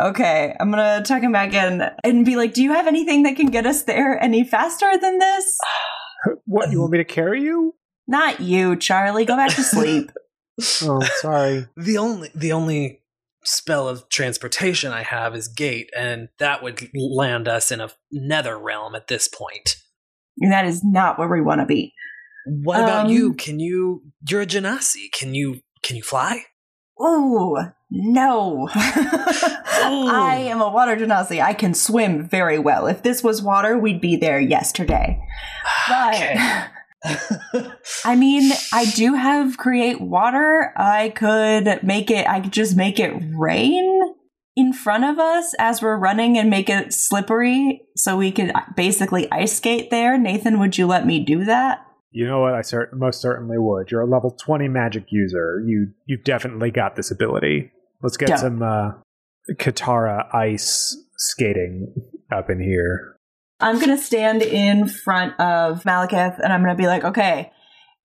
okay, 0.00 0.56
I'm 0.60 0.70
gonna 0.70 1.02
tuck 1.04 1.22
him 1.22 1.32
back 1.32 1.52
in 1.52 1.82
and 2.04 2.24
be 2.24 2.36
like, 2.36 2.54
"Do 2.54 2.62
you 2.62 2.72
have 2.72 2.86
anything 2.86 3.24
that 3.24 3.36
can 3.36 3.46
get 3.50 3.66
us 3.66 3.82
there 3.82 4.22
any 4.22 4.44
faster 4.44 4.96
than 4.98 5.18
this?" 5.18 5.58
What? 6.46 6.70
You 6.70 6.78
want 6.80 6.92
me 6.92 6.98
to 6.98 7.04
carry 7.04 7.42
you? 7.42 7.74
Not 8.06 8.40
you, 8.40 8.76
Charlie. 8.76 9.24
Go 9.24 9.36
back 9.36 9.54
to 9.54 9.62
sleep. 9.62 10.10
Oh, 10.82 11.00
sorry. 11.20 11.66
The 11.76 11.96
only 11.96 12.30
the 12.34 12.52
only 12.52 13.00
spell 13.42 13.88
of 13.88 14.08
transportation 14.10 14.92
I 14.92 15.02
have 15.02 15.34
is 15.34 15.48
gate, 15.48 15.90
and 15.96 16.28
that 16.38 16.62
would 16.62 16.88
land 16.94 17.48
us 17.48 17.72
in 17.72 17.80
a 17.80 17.90
nether 18.12 18.58
realm 18.58 18.94
at 18.94 19.08
this 19.08 19.28
point. 19.28 19.76
and 20.38 20.52
that 20.52 20.66
is 20.66 20.84
not 20.84 21.18
where 21.18 21.26
we 21.26 21.40
want 21.40 21.60
to 21.62 21.66
be. 21.66 21.94
What 22.46 22.80
about 22.80 23.06
Um, 23.06 23.12
you? 23.12 23.34
Can 23.34 23.60
you? 23.60 24.02
You're 24.28 24.42
a 24.42 24.46
genasi. 24.46 25.10
Can 25.12 25.34
you? 25.34 25.60
Can 25.82 25.96
you 25.96 26.02
fly? 26.02 26.44
Ooh, 27.00 27.56
no. 27.90 28.68
I 28.74 30.44
am 30.48 30.60
a 30.60 30.70
water 30.70 30.96
genasi. 30.96 31.42
I 31.42 31.54
can 31.54 31.74
swim 31.74 32.28
very 32.28 32.58
well. 32.58 32.86
If 32.86 33.02
this 33.02 33.22
was 33.24 33.42
water, 33.42 33.76
we'd 33.78 34.00
be 34.00 34.16
there 34.16 34.40
yesterday. 34.40 35.20
But 35.88 36.70
I 38.04 38.14
mean, 38.14 38.52
I 38.72 38.84
do 38.94 39.14
have 39.14 39.56
create 39.56 40.00
water. 40.00 40.72
I 40.76 41.08
could 41.10 41.82
make 41.82 42.10
it, 42.10 42.28
I 42.28 42.40
could 42.40 42.52
just 42.52 42.76
make 42.76 43.00
it 43.00 43.12
rain 43.36 44.14
in 44.54 44.72
front 44.72 45.04
of 45.04 45.18
us 45.18 45.54
as 45.58 45.82
we're 45.82 45.96
running 45.96 46.38
and 46.38 46.48
make 46.50 46.68
it 46.70 46.92
slippery 46.92 47.82
so 47.96 48.16
we 48.16 48.30
could 48.30 48.52
basically 48.76 49.30
ice 49.32 49.56
skate 49.56 49.90
there. 49.90 50.16
Nathan, 50.16 50.60
would 50.60 50.78
you 50.78 50.86
let 50.86 51.04
me 51.06 51.18
do 51.24 51.44
that? 51.44 51.84
You 52.12 52.26
know 52.26 52.40
what? 52.40 52.54
I 52.54 52.62
cer- 52.62 52.90
most 52.92 53.20
certainly 53.20 53.56
would. 53.58 53.90
You're 53.90 54.02
a 54.02 54.06
level 54.06 54.30
20 54.30 54.68
magic 54.68 55.06
user. 55.10 55.62
You 55.66 55.88
you've 56.06 56.24
definitely 56.24 56.70
got 56.70 56.94
this 56.96 57.10
ability. 57.10 57.72
Let's 58.02 58.16
get 58.16 58.28
Yeah. 58.28 58.36
some 58.36 58.62
uh, 58.62 58.92
Katara 59.54 60.32
ice 60.34 60.96
skating 61.16 61.92
up 62.30 62.50
in 62.50 62.60
here. 62.60 63.16
I'm 63.60 63.78
gonna 63.80 63.96
stand 63.98 64.42
in 64.42 64.88
front 64.88 65.38
of 65.40 65.84
Malekith 65.84 66.38
and 66.42 66.52
I'm 66.52 66.60
gonna 66.62 66.74
be 66.74 66.86
like, 66.86 67.04
okay. 67.04 67.50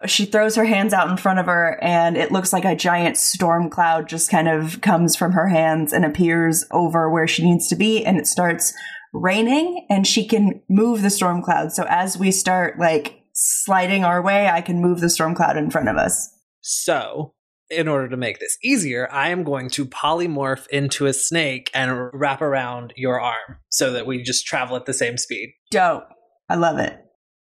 She 0.06 0.26
throws 0.26 0.56
her 0.56 0.66
hands 0.66 0.94
out 0.94 1.10
in 1.10 1.18
front 1.18 1.40
of 1.40 1.48
her, 1.48 1.80
and 1.82 2.18
it 2.18 2.32
looks 2.32 2.54
like 2.54 2.66
a 2.66 2.76
giant 2.76 3.18
storm 3.18 3.68
cloud 3.68 4.08
just 4.08 4.30
kind 4.30 4.48
of 4.48 4.80
comes 4.82 5.16
from 5.16 5.32
her 5.32 5.48
hands 5.48 5.92
and 5.92 6.06
appears 6.06 6.64
over 6.70 7.10
where 7.10 7.28
she 7.28 7.44
needs 7.44 7.68
to 7.70 7.76
be, 7.76 8.06
and 8.06 8.16
it 8.16 8.28
starts 8.28 8.76
raining, 9.12 9.88
and 9.90 10.06
she 10.06 10.24
can 10.28 10.62
move 10.70 11.02
the 11.02 11.10
storm 11.10 11.42
cloud. 11.42 11.72
So 11.72 11.84
as 11.90 12.16
we 12.16 12.30
start 12.32 12.78
like 12.78 13.24
sliding 13.38 14.04
our 14.04 14.22
way, 14.22 14.50
I 14.50 14.62
can 14.62 14.82
move 14.82 15.00
the 15.00 15.10
storm 15.10 15.36
cloud 15.36 15.58
in 15.58 15.70
front 15.70 15.90
of 15.90 15.96
us. 15.96 16.30
So, 16.62 17.34
in 17.70 17.88
order 17.88 18.10
to 18.10 18.18
make 18.18 18.40
this 18.40 18.58
easier, 18.64 19.08
I 19.12 19.30
am 19.30 19.44
going 19.44 19.70
to 19.72 19.86
polymorph 19.86 20.68
into 20.70 21.06
a 21.06 21.14
snake 21.14 21.70
and 21.74 22.10
wrap 22.14 22.42
around 22.42 22.94
your 22.96 23.22
arm 23.22 23.60
so 23.70 23.92
that 23.92 24.08
we 24.08 24.24
just 24.24 24.46
travel 24.46 24.76
at 24.76 24.86
the 24.86 24.94
same 24.94 25.18
speed. 25.18 25.54
Dope. 25.70 26.08
I 26.50 26.56
love 26.56 26.80
it. 26.80 26.98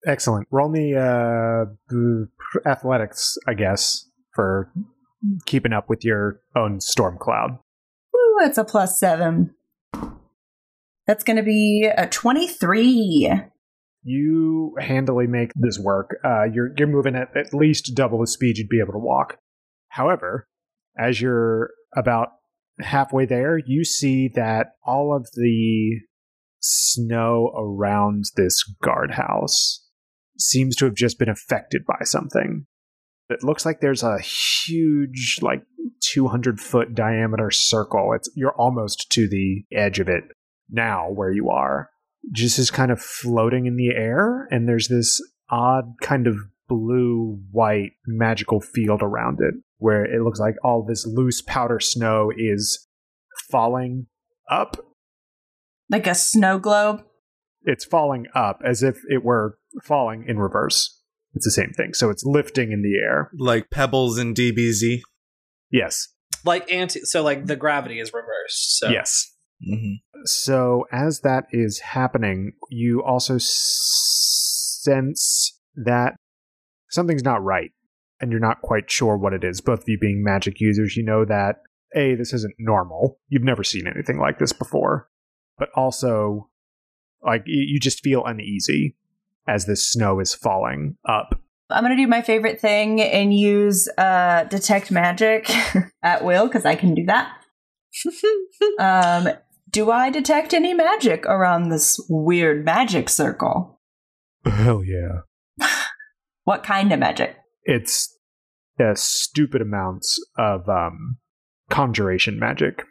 Excellent. 0.06 0.47
Roll 0.51 0.69
me 0.69 0.95
uh, 0.95 1.65
athletics, 2.65 3.38
I 3.47 3.54
guess, 3.54 4.08
for 4.34 4.71
keeping 5.45 5.73
up 5.73 5.89
with 5.89 6.06
your 6.06 6.39
own 6.56 6.80
storm 6.80 7.17
cloud. 7.19 7.58
Woo, 8.13 8.45
it's 8.45 8.58
a 8.58 8.63
plus 8.63 8.99
seven. 8.99 9.54
That's 11.06 11.23
going 11.23 11.38
to 11.38 11.43
be 11.43 11.89
a 11.95 12.08
23. 12.08 13.41
You 14.04 14.76
handily 14.80 15.28
make 15.28 15.52
this 15.56 15.80
work. 15.80 16.18
Uh, 16.24 16.44
you're 16.44 16.72
you're 16.78 16.88
moving 16.88 17.16
at 17.16 17.36
at 17.36 17.54
least 17.54 17.92
double 17.96 18.20
the 18.20 18.28
speed 18.28 18.58
you'd 18.58 18.70
be 18.70 18.80
able 18.80 18.94
to 18.94 19.00
walk. 19.00 19.38
However, 19.90 20.48
as 20.98 21.22
you're 21.22 21.72
about 21.96 22.30
halfway 22.80 23.26
there, 23.26 23.60
you 23.66 23.84
see 23.84 24.30
that 24.36 24.72
all 24.86 25.16
of 25.16 25.28
the 25.36 26.00
snow 26.60 27.52
around 27.56 28.26
this 28.36 28.64
guardhouse 28.84 29.86
seems 30.40 30.76
to 30.78 30.86
have 30.86 30.96
just 30.96 31.20
been 31.20 31.30
affected 31.30 31.84
by 31.86 32.04
something. 32.04 32.66
It 33.30 33.44
looks 33.44 33.66
like 33.66 33.80
there's 33.80 34.04
a 34.04 34.20
huge, 34.20 35.40
like 35.42 35.64
200 36.02 36.60
foot 36.60 36.94
diameter 36.94 37.52
circle. 37.52 38.14
It's 38.16 38.30
you're 38.36 38.56
almost 38.56 39.12
to 39.12 39.30
the 39.30 39.64
edge 39.72 40.00
of 40.00 40.10
it 40.10 40.24
now, 40.70 41.10
where 41.10 41.32
you 41.32 41.50
are 41.50 41.90
just 42.31 42.60
is 42.60 42.71
kind 42.71 42.91
of 42.91 43.01
floating 43.01 43.65
in 43.65 43.75
the 43.75 43.89
air, 43.89 44.47
and 44.51 44.67
there's 44.67 44.88
this 44.88 45.21
odd 45.49 45.93
kind 46.01 46.27
of 46.27 46.36
blue 46.67 47.39
white 47.51 47.91
magical 48.07 48.62
field 48.62 49.01
around 49.01 49.39
it 49.41 49.53
where 49.77 50.05
it 50.05 50.23
looks 50.23 50.39
like 50.39 50.55
all 50.63 50.86
this 50.88 51.05
loose 51.05 51.41
powder 51.41 51.79
snow 51.79 52.31
is 52.38 52.88
falling 53.49 54.05
up. 54.49 54.77
Like 55.89 56.07
a 56.07 56.15
snow 56.15 56.60
globe. 56.60 57.03
It's 57.63 57.84
falling 57.84 58.27
up 58.34 58.62
as 58.65 58.84
if 58.84 58.99
it 59.10 59.23
were 59.23 59.57
falling 59.84 60.25
in 60.27 60.39
reverse. 60.39 60.99
It's 61.34 61.45
the 61.45 61.51
same 61.51 61.71
thing. 61.75 61.93
So 61.93 62.10
it's 62.10 62.23
lifting 62.23 62.71
in 62.71 62.81
the 62.81 62.95
air. 63.03 63.31
Like 63.38 63.69
pebbles 63.69 64.17
in 64.17 64.34
DBZ. 64.34 65.01
Yes. 65.71 66.07
Like 66.45 66.71
anti 66.71 67.01
so 67.03 67.23
like 67.23 67.45
the 67.45 67.55
gravity 67.55 67.99
is 67.99 68.13
reversed. 68.13 68.77
So 68.77 68.89
Yes. 68.89 69.34
Mm-hmm. 69.67 69.93
So 70.26 70.86
as 70.91 71.21
that 71.21 71.45
is 71.52 71.80
happening, 71.80 72.54
you 72.70 73.03
also 73.03 73.38
sense 74.82 75.57
that 75.76 76.16
something's 76.89 77.24
not 77.24 77.43
right, 77.43 77.72
and 78.20 78.32
you're 78.32 78.39
not 78.39 78.62
quite 78.62 78.89
sure 78.91 79.18
what 79.18 79.34
it 79.34 79.43
is. 79.43 79.62
Both 79.62 79.82
of 79.82 79.89
you 79.89 79.97
being 79.97 80.24
magic 80.24 80.59
users, 80.59 80.95
you 80.95 81.03
know 81.03 81.26
that 81.26 81.57
a 81.95 82.16
this 82.16 82.34
isn't 82.34 82.55
normal. 82.59 83.20
You've 83.30 83.43
never 83.43 83.64
seen 83.64 83.88
anything 83.88 84.20
like 84.20 84.39
this 84.39 84.53
before, 84.53 85.09
but 85.57 85.70
also 85.76 86.49
like 87.24 87.43
you 87.45 87.80
just 87.80 88.01
feel 88.03 88.26
uneasy 88.26 88.95
as 89.47 89.66
this 89.66 89.86
snow 89.86 90.20
is 90.20 90.34
falling 90.34 90.97
up. 91.07 91.39
I'm 91.70 91.84
going 91.84 91.95
to 91.95 92.03
do 92.03 92.07
my 92.07 92.22
favorite 92.22 92.59
thing 92.59 93.01
and 93.01 93.34
use 93.34 93.88
uh, 93.97 94.43
detect 94.45 94.91
magic 94.91 95.49
at 96.03 96.24
will 96.24 96.47
because 96.47 96.66
I 96.66 96.76
can 96.76 96.93
do 96.93 97.05
that. 97.05 97.32
um, 98.80 99.34
do 99.72 99.91
I 99.91 100.09
detect 100.09 100.53
any 100.53 100.74
magic 100.74 101.26
around 101.26 101.69
this 101.69 101.99
weird 102.09 102.65
magic 102.65 103.09
circle? 103.09 103.80
Hell 104.45 104.84
yeah! 104.84 105.67
What 106.43 106.63
kind 106.63 106.91
of 106.91 106.99
magic? 106.99 107.36
It's 107.63 108.17
a 108.80 108.95
stupid 108.95 109.61
amounts 109.61 110.17
of 110.38 110.67
um, 110.67 111.17
conjuration 111.69 112.39
magic. 112.39 112.84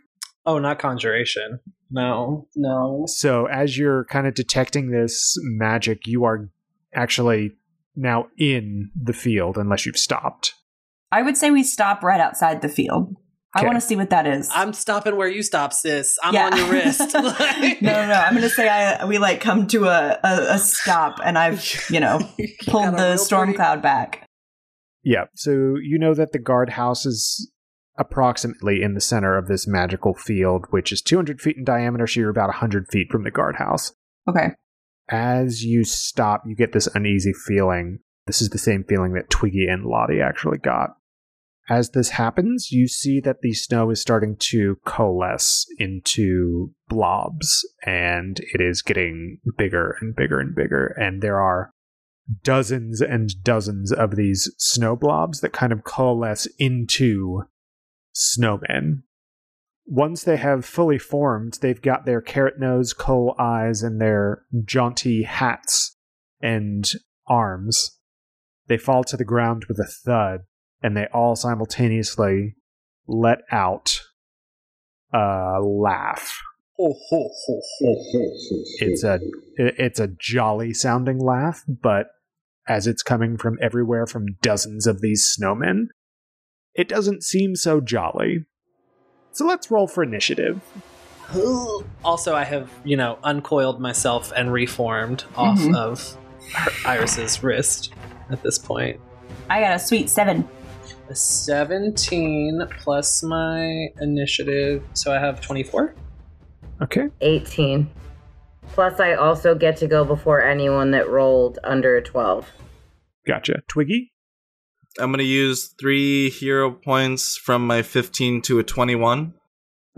Oh, 0.46 0.58
not 0.58 0.78
conjuration. 0.78 1.58
No, 1.90 2.46
no. 2.54 3.04
So 3.08 3.46
as 3.46 3.76
you're 3.76 4.04
kind 4.04 4.26
of 4.26 4.34
detecting 4.34 4.90
this 4.90 5.36
magic, 5.42 6.06
you 6.06 6.24
are 6.24 6.48
actually 6.94 7.52
now 7.96 8.28
in 8.38 8.90
the 8.94 9.12
field 9.12 9.58
unless 9.58 9.84
you've 9.84 9.98
stopped. 9.98 10.54
I 11.10 11.22
would 11.22 11.36
say 11.36 11.50
we 11.50 11.64
stop 11.64 12.04
right 12.04 12.20
outside 12.20 12.62
the 12.62 12.68
field. 12.68 13.16
I 13.54 13.64
want 13.64 13.74
to 13.76 13.80
see 13.80 13.96
what 13.96 14.10
that 14.10 14.26
is. 14.26 14.48
I'm 14.54 14.72
stopping 14.72 15.16
where 15.16 15.28
you 15.28 15.42
stop, 15.42 15.72
sis. 15.72 16.16
I'm 16.22 16.32
Yeah. 16.34 16.46
on 16.46 16.56
your 16.56 16.70
wrist. 16.70 17.00
no, 17.14 17.22
no, 17.22 18.06
no. 18.06 18.12
I'm 18.14 18.32
going 18.34 18.42
to 18.42 18.50
say 18.50 18.68
I 18.68 19.04
we 19.04 19.18
like 19.18 19.40
come 19.40 19.66
to 19.68 19.86
a, 19.86 20.18
a, 20.22 20.54
a 20.54 20.58
stop, 20.58 21.18
and 21.24 21.36
I've 21.36 21.64
you 21.90 21.98
know 22.00 22.20
pulled 22.66 22.96
the 22.96 23.16
storm 23.16 23.54
cloud 23.54 23.82
back. 23.82 24.26
Yeah. 25.02 25.24
So 25.34 25.50
you 25.82 25.98
know 25.98 26.14
that 26.14 26.32
the 26.32 26.38
guardhouse 26.38 27.06
is 27.06 27.50
approximately 27.98 28.82
in 28.82 28.94
the 28.94 29.00
center 29.00 29.36
of 29.36 29.46
this 29.48 29.66
magical 29.66 30.14
field, 30.14 30.66
which 30.70 30.92
is 30.92 31.02
200 31.02 31.40
feet 31.40 31.56
in 31.56 31.64
diameter. 31.64 32.06
So 32.06 32.20
you're 32.20 32.30
about 32.30 32.48
100 32.48 32.86
feet 32.90 33.08
from 33.10 33.24
the 33.24 33.30
guardhouse. 33.30 33.92
Okay. 34.28 34.50
As 35.10 35.64
you 35.64 35.84
stop, 35.84 36.42
you 36.46 36.54
get 36.54 36.72
this 36.72 36.86
uneasy 36.94 37.32
feeling. 37.32 37.98
This 38.26 38.40
is 38.40 38.50
the 38.50 38.58
same 38.58 38.84
feeling 38.88 39.12
that 39.14 39.28
Twiggy 39.28 39.66
and 39.68 39.84
Lottie 39.84 40.20
actually 40.20 40.58
got. 40.58 40.90
As 41.70 41.90
this 41.90 42.08
happens, 42.10 42.72
you 42.72 42.88
see 42.88 43.20
that 43.20 43.42
the 43.42 43.52
snow 43.52 43.90
is 43.90 44.00
starting 44.00 44.34
to 44.50 44.78
coalesce 44.84 45.64
into 45.78 46.74
blobs, 46.88 47.64
and 47.86 48.40
it 48.52 48.60
is 48.60 48.82
getting 48.82 49.38
bigger 49.56 49.96
and 50.00 50.16
bigger 50.16 50.40
and 50.40 50.52
bigger. 50.52 50.88
And 50.98 51.22
there 51.22 51.40
are 51.40 51.70
dozens 52.42 53.00
and 53.00 53.30
dozens 53.44 53.92
of 53.92 54.16
these 54.16 54.52
snow 54.58 54.96
blobs 54.96 55.42
that 55.42 55.52
kind 55.52 55.72
of 55.72 55.84
coalesce 55.84 56.48
into 56.58 57.44
snowmen. 58.16 59.02
Once 59.86 60.24
they 60.24 60.38
have 60.38 60.64
fully 60.64 60.98
formed, 60.98 61.58
they've 61.62 61.82
got 61.82 62.04
their 62.04 62.20
carrot 62.20 62.58
nose, 62.58 62.92
coal 62.92 63.36
eyes, 63.38 63.84
and 63.84 64.00
their 64.00 64.42
jaunty 64.64 65.22
hats 65.22 65.96
and 66.40 66.94
arms. 67.28 67.96
They 68.66 68.76
fall 68.76 69.04
to 69.04 69.16
the 69.16 69.24
ground 69.24 69.66
with 69.68 69.78
a 69.78 69.86
thud, 70.04 70.40
and 70.82 70.96
they 70.96 71.06
all 71.12 71.36
simultaneously 71.36 72.54
let 73.06 73.38
out 73.50 74.00
a 75.12 75.58
laugh. 75.62 76.40
Ho, 76.78 76.94
ho, 77.10 77.30
ho, 77.46 77.60
ho. 77.80 77.94
It's 78.80 79.04
a 79.04 79.20
it's 79.56 80.00
a 80.00 80.08
jolly 80.18 80.72
sounding 80.72 81.18
laugh, 81.18 81.62
but 81.68 82.06
as 82.68 82.86
it's 82.86 83.02
coming 83.02 83.36
from 83.36 83.58
everywhere 83.60 84.06
from 84.06 84.26
dozens 84.40 84.86
of 84.86 85.00
these 85.00 85.36
snowmen, 85.38 85.86
it 86.74 86.88
doesn't 86.88 87.22
seem 87.24 87.56
so 87.56 87.80
jolly. 87.80 88.46
So 89.32 89.44
let's 89.46 89.70
roll 89.70 89.86
for 89.86 90.02
initiative. 90.02 90.62
Also, 92.02 92.34
I 92.34 92.42
have, 92.44 92.68
you 92.82 92.96
know, 92.96 93.18
uncoiled 93.22 93.78
myself 93.80 94.32
and 94.34 94.52
reformed 94.52 95.22
off 95.36 95.58
Mhm. 95.60 95.76
of 95.76 96.16
her- 96.54 96.88
Iris's 96.88 97.40
wrist 97.44 97.92
at 98.30 98.42
this 98.42 98.58
point. 98.58 98.98
I 99.48 99.60
got 99.60 99.76
a 99.76 99.78
sweet 99.78 100.08
seven. 100.10 100.48
A 101.10 101.14
17 101.14 102.62
plus 102.78 103.22
my 103.22 103.88
initiative, 104.00 104.84
so 104.94 105.12
I 105.12 105.18
have 105.18 105.40
24. 105.40 105.94
Okay. 106.82 107.08
18. 107.20 107.90
Plus, 108.68 109.00
I 109.00 109.14
also 109.14 109.56
get 109.56 109.76
to 109.78 109.88
go 109.88 110.04
before 110.04 110.40
anyone 110.40 110.92
that 110.92 111.08
rolled 111.08 111.58
under 111.64 111.96
a 111.96 112.02
12. 112.02 112.48
Gotcha. 113.26 113.62
Twiggy? 113.68 114.12
I'm 115.00 115.10
gonna 115.10 115.24
use 115.24 115.74
three 115.80 116.30
hero 116.30 116.70
points 116.70 117.36
from 117.36 117.66
my 117.66 117.82
15 117.82 118.42
to 118.42 118.60
a 118.60 118.62
21. 118.62 119.34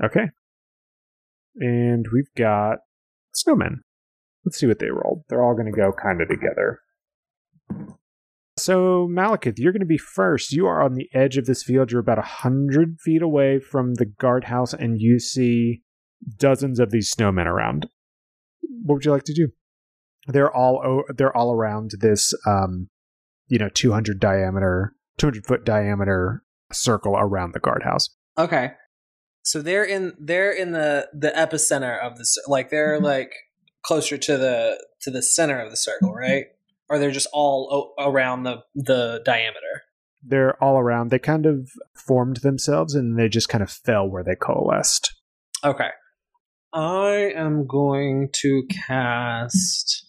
Okay. 0.02 0.30
And 1.56 2.06
we've 2.12 2.34
got 2.36 2.78
snowmen. 3.34 3.80
Let's 4.44 4.58
see 4.58 4.66
what 4.66 4.78
they 4.78 4.88
rolled. 4.88 5.24
They're 5.28 5.42
all 5.42 5.54
going 5.54 5.72
to 5.72 5.78
go 5.78 5.92
kind 5.92 6.20
of 6.20 6.28
together. 6.28 6.80
So, 8.58 9.08
Malekith, 9.10 9.54
you're 9.58 9.72
going 9.72 9.80
to 9.80 9.86
be 9.86 9.98
first. 9.98 10.52
You 10.52 10.66
are 10.66 10.82
on 10.82 10.94
the 10.94 11.08
edge 11.14 11.36
of 11.38 11.46
this 11.46 11.62
field. 11.62 11.90
You're 11.90 12.00
about 12.00 12.18
a 12.18 12.20
100 12.42 12.98
feet 13.00 13.22
away 13.22 13.58
from 13.58 13.94
the 13.94 14.04
guardhouse, 14.04 14.74
and 14.74 15.00
you 15.00 15.18
see 15.18 15.82
dozens 16.36 16.78
of 16.78 16.90
these 16.90 17.12
snowmen 17.12 17.46
around. 17.46 17.88
What 18.84 18.96
would 18.96 19.04
you 19.04 19.10
like 19.12 19.24
to 19.24 19.34
do? 19.34 19.48
They're 20.28 20.54
all 20.54 20.82
o- 20.84 21.12
they're 21.16 21.36
all 21.36 21.52
around 21.52 21.92
this, 22.00 22.32
um, 22.46 22.88
you 23.48 23.58
know, 23.58 23.68
200 23.70 24.20
diameter, 24.20 24.94
200 25.18 25.46
foot 25.46 25.64
diameter 25.64 26.44
circle 26.72 27.16
around 27.16 27.54
the 27.54 27.60
guardhouse. 27.60 28.10
Okay. 28.38 28.72
So 29.42 29.60
they're 29.62 29.84
in 29.84 30.12
they're 30.20 30.52
in 30.52 30.70
the 30.72 31.08
the 31.12 31.30
epicenter 31.30 31.98
of 32.00 32.18
the 32.18 32.24
cir- 32.24 32.42
like 32.46 32.70
they're 32.70 33.00
Mhm. 33.00 33.04
like 33.04 33.32
closer 33.84 34.16
to 34.16 34.38
the 34.38 34.84
to 35.00 35.10
the 35.10 35.22
center 35.22 35.58
of 35.58 35.70
the 35.70 35.76
circle, 35.76 36.14
right? 36.14 36.46
Or 36.92 36.98
they're 36.98 37.10
just 37.10 37.28
all 37.32 37.94
o- 37.98 38.04
around 38.04 38.42
the 38.42 38.58
the 38.74 39.22
diameter. 39.24 39.82
they're 40.22 40.62
all 40.62 40.76
around. 40.78 41.10
They 41.10 41.18
kind 41.18 41.46
of 41.46 41.70
formed 41.96 42.36
themselves 42.42 42.94
and 42.94 43.18
they 43.18 43.28
just 43.28 43.48
kind 43.48 43.62
of 43.62 43.70
fell 43.70 44.06
where 44.08 44.22
they 44.22 44.36
coalesced. 44.36 45.12
Okay. 45.64 45.88
I 46.74 47.32
am 47.34 47.66
going 47.66 48.28
to 48.42 48.62
cast 48.86 50.06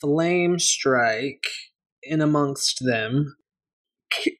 Flame 0.00 0.58
Strike 0.58 1.46
in 2.02 2.20
amongst 2.20 2.84
them. 2.84 3.34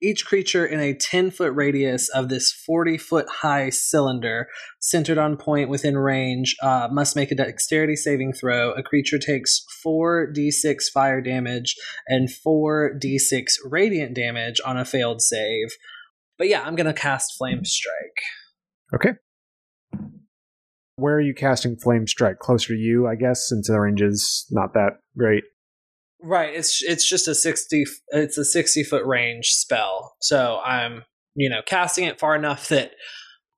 Each 0.03 0.27
creature 0.27 0.67
in 0.67 0.81
a 0.81 0.95
10 0.95 1.31
foot 1.31 1.53
radius 1.55 2.09
of 2.09 2.29
this 2.29 2.51
40 2.51 2.99
foot 2.99 3.29
high 3.29 3.71
cylinder, 3.71 4.49
centered 4.81 5.19
on 5.19 5.37
point 5.37 5.71
within 5.71 5.97
range, 5.97 6.57
uh, 6.63 6.89
must 6.91 7.15
make 7.15 7.31
a 7.31 7.37
dexterity 7.37 7.95
saving 7.95 8.33
throw. 8.33 8.73
A 8.73 8.83
creature 8.83 9.19
takes 9.19 9.65
4d6 9.85 10.91
fire 10.93 11.21
damage 11.21 11.77
and 12.09 12.29
4d6 12.29 13.59
radiant 13.65 14.15
damage 14.15 14.61
on 14.65 14.77
a 14.77 14.85
failed 14.85 15.23
save. 15.23 15.69
But 16.37 16.49
yeah, 16.49 16.63
I'm 16.63 16.75
going 16.75 16.87
to 16.87 16.93
cast 16.93 17.37
Flame 17.37 17.65
Strike. 17.65 17.95
Okay. 18.95 19.11
Where 20.97 21.15
are 21.15 21.21
you 21.21 21.35
casting 21.35 21.77
Flame 21.77 22.07
Strike? 22.07 22.39
Closer 22.39 22.75
to 22.75 22.81
you, 22.81 23.07
I 23.07 23.15
guess, 23.15 23.49
since 23.49 23.69
the 23.69 23.79
range 23.79 24.03
is 24.03 24.47
not 24.51 24.75
that 24.75 24.99
great. 25.17 25.45
Right. 26.23 26.55
It's 26.55 26.83
it's 26.83 27.09
just 27.09 27.29
a 27.29 27.35
sixty. 27.35 27.85
It's 28.09 28.37
a 28.39 28.45
sixty 28.45 28.83
foot 28.85 29.05
range 29.07 29.47
spell. 29.49 30.17
So 30.21 30.61
I'm 30.65 31.05
you 31.35 31.49
know 31.49 31.61
casting 31.65 32.05
it 32.05 32.19
far 32.19 32.35
enough 32.35 32.69
that 32.69 32.93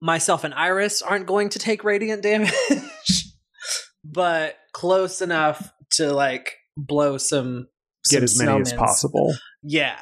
myself 0.00 0.44
and 0.44 0.54
Iris 0.54 1.02
aren't 1.02 1.26
going 1.26 1.48
to 1.50 1.58
take 1.58 1.84
radiant 1.84 2.22
damage, 2.22 2.52
but 4.04 4.56
close 4.72 5.22
enough 5.22 5.72
to 5.92 6.12
like 6.12 6.54
blow 6.76 7.18
some 7.18 7.68
Get 8.10 8.18
some 8.18 8.24
as 8.24 8.38
many 8.38 8.60
as 8.60 8.72
possible. 8.72 9.34
Yeah. 9.62 9.98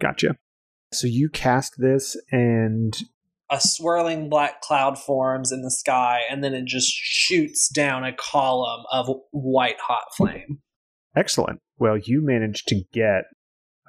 Gotcha. 0.00 0.36
So 0.92 1.06
you 1.06 1.30
cast 1.30 1.74
this, 1.78 2.16
and 2.30 2.94
A 3.50 3.58
swirling 3.60 4.28
black 4.28 4.60
cloud 4.60 4.98
forms 4.98 5.50
in 5.50 5.62
the 5.62 5.70
sky, 5.70 6.20
and 6.30 6.44
then 6.44 6.52
it 6.52 6.66
just 6.66 6.90
shoots 6.92 7.68
down 7.68 8.04
a 8.04 8.12
column 8.12 8.84
of 8.92 9.08
white 9.30 9.80
hot 9.80 10.04
flame. 10.16 10.58
excellent. 11.16 11.60
Well, 11.82 11.98
you 11.98 12.24
managed 12.24 12.68
to 12.68 12.80
get 12.92 13.24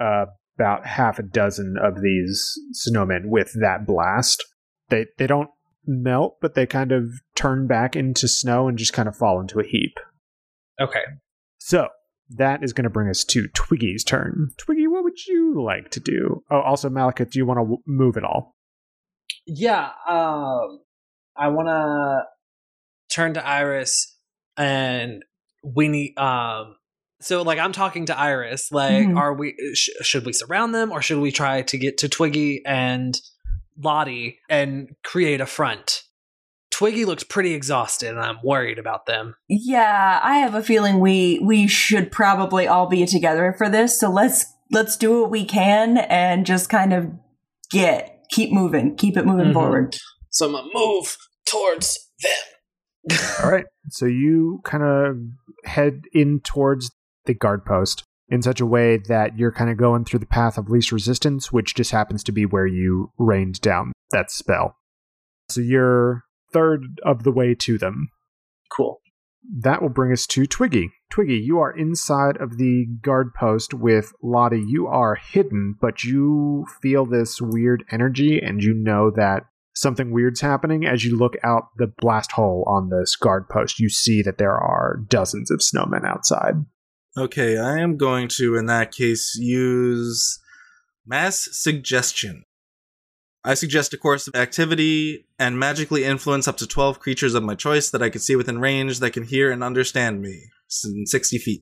uh, 0.02 0.26
about 0.58 0.88
half 0.88 1.20
a 1.20 1.22
dozen 1.24 1.76
of 1.80 2.02
these 2.02 2.60
snowmen 2.74 3.26
with 3.26 3.54
that 3.62 3.86
blast. 3.86 4.44
They 4.89 5.06
they 5.20 5.28
don't 5.28 5.52
melt, 5.86 6.38
but 6.41 6.56
they 6.56 6.66
kind 6.66 6.91
of 6.91 7.12
turn 7.36 7.68
back 7.68 7.96
into 7.96 8.28
snow 8.28 8.68
and 8.68 8.80
just 8.80 8.94
kind 8.94 9.08
of 9.08 9.16
fall 9.16 9.39
into 9.39 9.60
a 9.60 9.64
heap. 9.64 9.94
Okay. 10.82 11.04
So 11.60 11.89
that 12.32 12.64
is 12.64 12.74
going 12.74 12.86
to 12.86 12.89
bring 12.89 13.12
us 13.12 13.24
to 13.26 13.48
Twiggy's 13.50 14.04
turn. 14.04 14.50
Twiggy, 14.58 14.88
what 14.88 15.04
would 15.04 15.28
you 15.28 15.64
like 15.64 15.91
to 15.91 16.00
do? 16.00 16.41
Oh, 16.50 16.62
also, 16.62 16.89
Malekith, 16.89 17.30
do 17.30 17.38
you 17.38 17.46
want 17.46 17.60
to 17.60 17.64
w- 17.64 17.84
move 17.86 18.18
at 18.18 18.24
all? 18.24 18.56
Yeah, 19.46 19.91
um, 20.08 20.80
I 21.38 21.50
want 21.50 21.68
to 21.68 22.24
turn 23.16 23.36
to 23.36 23.48
Iris, 23.48 24.18
and 24.58 25.24
we 25.64 25.89
need. 25.89 26.18
Um, 26.18 26.78
so, 27.24 27.42
like, 27.42 27.60
I'm 27.60 27.72
talking 27.72 28.06
to 28.08 28.18
Iris. 28.20 28.72
Like, 28.72 29.08
Mhm. 29.08 29.18
are 29.18 29.34
we? 29.34 29.56
Sh- 29.74 29.90
should 30.02 30.26
we 30.26 30.34
surround 30.34 30.74
them, 30.76 30.92
or 30.92 31.02
should 31.02 31.20
we 31.20 31.32
try 31.32 31.62
to 31.64 31.78
get 31.78 31.98
to 32.00 32.10
Twiggy 32.10 32.62
and 32.66 33.20
Lottie 33.82 34.40
and 34.50 34.96
create 35.04 35.42
a 35.42 35.46
front? 35.46 36.04
Twiggy 36.72 37.06
looks 37.06 37.24
pretty 37.24 37.54
exhausted, 37.54 38.10
and 38.10 38.20
I'm 38.20 38.40
worried 38.44 38.80
about 38.80 39.06
them. 39.06 39.36
Yeah, 39.48 40.20
I 40.24 40.38
have 40.40 40.56
a 40.56 40.64
feeling 40.64 41.00
we 41.00 41.40
we 41.44 41.68
should 41.68 42.12
probably 42.12 42.68
all 42.68 42.88
be 42.88 43.06
together 43.06 43.54
for 43.58 43.70
this. 43.70 44.00
So 44.00 44.10
let's 44.10 44.46
let's 44.72 44.98
do 44.98 45.22
what 45.22 45.30
we 45.30 45.46
can 45.46 45.98
and 46.00 46.46
just 46.48 46.70
kind 46.70 46.94
of 46.94 47.12
get 47.70 48.26
keep 48.32 48.52
moving, 48.52 48.96
keep 48.96 49.18
it 49.18 49.26
moving 49.26 49.48
Mhm. 49.50 49.54
forward. 49.54 49.96
So 50.30 50.48
I'm 50.48 50.54
gonna 50.54 50.68
move 50.74 51.16
towards 51.46 52.00
them. 52.22 53.18
All 53.44 53.52
right. 53.52 53.66
So 53.90 54.06
you 54.08 54.62
kind 54.64 54.84
of 54.84 55.18
head 55.66 56.02
in 56.14 56.40
towards 56.40 56.90
the 57.26 57.34
guard 57.34 57.66
post 57.66 58.04
in 58.30 58.42
such 58.42 58.60
a 58.60 58.66
way 58.66 58.98
that 58.98 59.38
you're 59.38 59.52
kind 59.52 59.70
of 59.70 59.78
going 59.78 60.06
through 60.06 60.20
the 60.20 60.26
path 60.26 60.58
of 60.58 60.70
least 60.70 60.92
resistance, 60.92 61.52
which 61.52 61.76
just 61.76 61.92
happens 61.92 62.24
to 62.24 62.32
be 62.32 62.46
where 62.46 62.68
you 62.68 63.12
rained 63.18 63.60
down 63.62 63.92
that 64.12 64.32
spell. 64.32 64.78
So 65.50 65.62
you're 65.62 66.24
third 66.52 67.00
of 67.04 67.24
the 67.24 67.32
way 67.32 67.56
to 67.56 67.78
them. 67.78 68.10
Cool. 68.72 69.02
That 69.60 69.82
will 69.82 69.90
bring 69.90 70.14
us 70.14 70.26
to 70.28 70.46
Twiggy. 70.46 70.90
Twiggy, 71.10 71.38
you 71.38 71.60
are 71.60 71.78
inside 71.78 72.38
of 72.38 72.58
the 72.58 72.86
guard 73.02 73.34
post 73.34 73.74
with 73.74 74.14
Lottie. 74.24 74.64
You 74.66 74.88
are 74.88 75.16
hidden, 75.16 75.76
but 75.82 76.04
you 76.04 76.66
feel 76.82 77.06
this 77.06 77.42
weird 77.42 77.84
energy 77.92 78.40
and 78.40 78.64
you 78.64 78.74
know 78.74 79.12
that 79.12 79.44
something 79.76 80.12
weird's 80.12 80.42
happening. 80.42 80.86
As 80.86 81.04
you 81.04 81.18
look 81.18 81.36
out 81.44 81.66
the 81.78 81.92
blast 81.98 82.32
hole 82.32 82.64
on 82.68 82.90
this 82.90 83.16
guard 83.16 83.50
post, 83.50 83.80
you 83.80 83.90
see 83.90 84.22
that 84.22 84.38
there 84.38 84.56
are 84.56 85.04
dozens 85.10 85.52
of 85.52 85.60
snowmen 85.60 86.06
outside. 86.06 86.56
Okay, 87.16 87.57
I 87.57 87.78
am 87.80 87.97
going 87.97 88.28
to, 88.30 88.55
in 88.55 88.66
that 88.66 88.91
case, 88.91 89.36
use 89.36 90.39
mass 91.05 91.47
suggestion. 91.51 92.43
I 93.43 93.53
suggest 93.53 93.93
a 93.93 93.97
course 93.97 94.28
of 94.28 94.36
activity 94.36 95.28
and 95.38 95.59
magically 95.59 96.05
influence 96.05 96.47
up 96.47 96.57
to 96.57 96.68
12 96.68 96.99
creatures 96.99 97.36
of 97.36 97.43
my 97.43 97.55
choice 97.55 97.89
that 97.91 98.01
I 98.01 98.09
can 98.09 98.22
see 98.22 98.36
within 98.36 98.59
range 98.59 98.99
that 98.99 99.11
can 99.11 99.24
hear 99.24 99.51
and 99.51 99.64
understand 99.64 100.22
me 100.22 100.45
in 100.86 101.05
60 101.05 101.38
feet. 101.38 101.61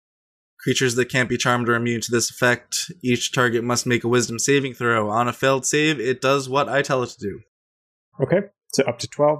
Creatures 0.60 0.96
that 0.96 1.10
can't 1.10 1.28
be 1.28 1.38
charmed 1.38 1.68
or 1.68 1.74
immune 1.74 2.02
to 2.02 2.12
this 2.12 2.30
effect, 2.30 2.92
each 3.04 3.32
target 3.32 3.64
must 3.64 3.88
make 3.88 4.04
a 4.04 4.08
wisdom 4.08 4.38
saving 4.38 4.76
throw. 4.76 5.10
On 5.10 5.28
a 5.28 5.34
failed 5.34 5.66
save, 5.66 6.00
it 6.00 6.22
does 6.22 6.48
what 6.48 6.70
I 6.70 6.84
tell 6.84 7.02
it 7.02 7.10
to 7.10 7.20
do. 7.20 7.40
Okay, 8.22 8.48
so 8.72 8.84
up 8.84 9.00
to 9.00 9.08
12. 9.08 9.40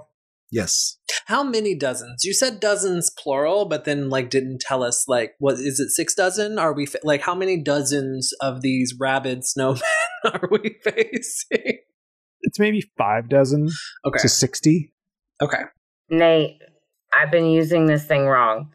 Yes. 0.52 0.98
How 1.28 1.44
many 1.44 1.76
dozens? 1.76 2.24
You 2.26 2.34
said 2.34 2.60
dozens 2.60 3.10
plural, 3.10 3.66
but 3.66 3.86
then 3.86 4.10
like 4.10 4.30
didn't 4.30 4.60
tell 4.60 4.84
us 4.84 5.08
like 5.08 5.34
what 5.40 5.56
is 5.56 5.80
it 5.80 5.90
six 5.90 6.14
dozen? 6.14 6.60
Are 6.60 6.74
we 6.74 6.88
like 7.04 7.22
how 7.22 7.36
many 7.36 7.62
dozens 7.62 8.34
of 8.42 8.62
these 8.62 8.94
rabid 9.00 9.44
snowmen 9.44 9.82
are 10.26 10.50
we 10.52 10.76
facing? 10.84 11.78
It's 12.42 12.60
maybe 12.60 12.82
five 12.98 13.30
dozen 13.30 13.70
Okay. 14.06 14.20
to 14.20 14.28
60. 14.28 14.94
Okay. 15.42 15.62
Nate, 16.10 16.60
I've 17.14 17.32
been 17.32 17.46
using 17.46 17.86
this 17.86 18.06
thing 18.06 18.26
wrong. 18.26 18.74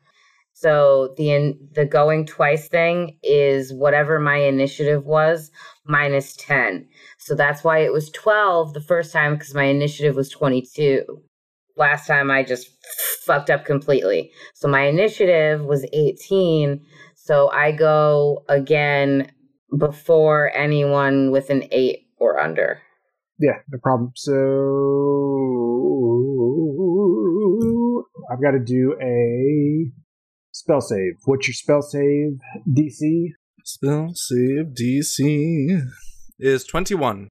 So 0.55 1.13
the 1.19 1.33
in, 1.33 1.59
the 1.75 1.85
going 1.85 2.25
twice 2.25 2.69
thing 2.69 3.19
is 3.23 3.75
whatever 3.75 4.19
my 4.19 4.37
initiative 4.39 5.05
was 5.05 5.51
minus 5.85 6.35
10. 6.37 6.89
So 7.19 7.35
that's 7.35 7.63
why 7.63 7.81
it 7.81 7.93
was 7.93 8.09
12 8.11 8.73
the 8.73 8.81
first 8.81 9.13
time 9.13 9.35
because 9.35 9.55
my 9.55 9.65
initiative 9.65 10.17
was 10.17 10.31
22. 10.31 11.05
Last 11.77 12.07
time 12.07 12.31
I 12.31 12.43
just 12.43 12.71
fucked 13.25 13.51
up 13.51 13.65
completely. 13.67 14.31
So 14.55 14.69
my 14.69 14.87
initiative 14.87 15.63
was 15.63 15.85
18. 15.93 16.81
So 17.15 17.51
I 17.51 17.73
go 17.73 18.45
again 18.49 19.31
before 19.77 20.51
anyone 20.57 21.31
with 21.31 21.51
an 21.51 21.65
8 21.71 21.99
or 22.19 22.39
under. 22.41 22.81
Yeah, 23.39 23.59
no 23.71 23.79
problem. 23.83 24.13
So 24.15 24.33
I've 28.33 28.41
got 28.41 28.53
to 28.53 28.59
do 28.59 28.97
a 29.03 29.91
spell 30.53 30.81
save. 30.81 31.15
What's 31.25 31.47
your 31.47 31.55
spell 31.55 31.83
save 31.83 32.39
DC? 32.67 33.33
Spell 33.65 34.13
save 34.15 34.73
DC 34.81 35.83
is 36.39 36.65
21. 36.65 37.29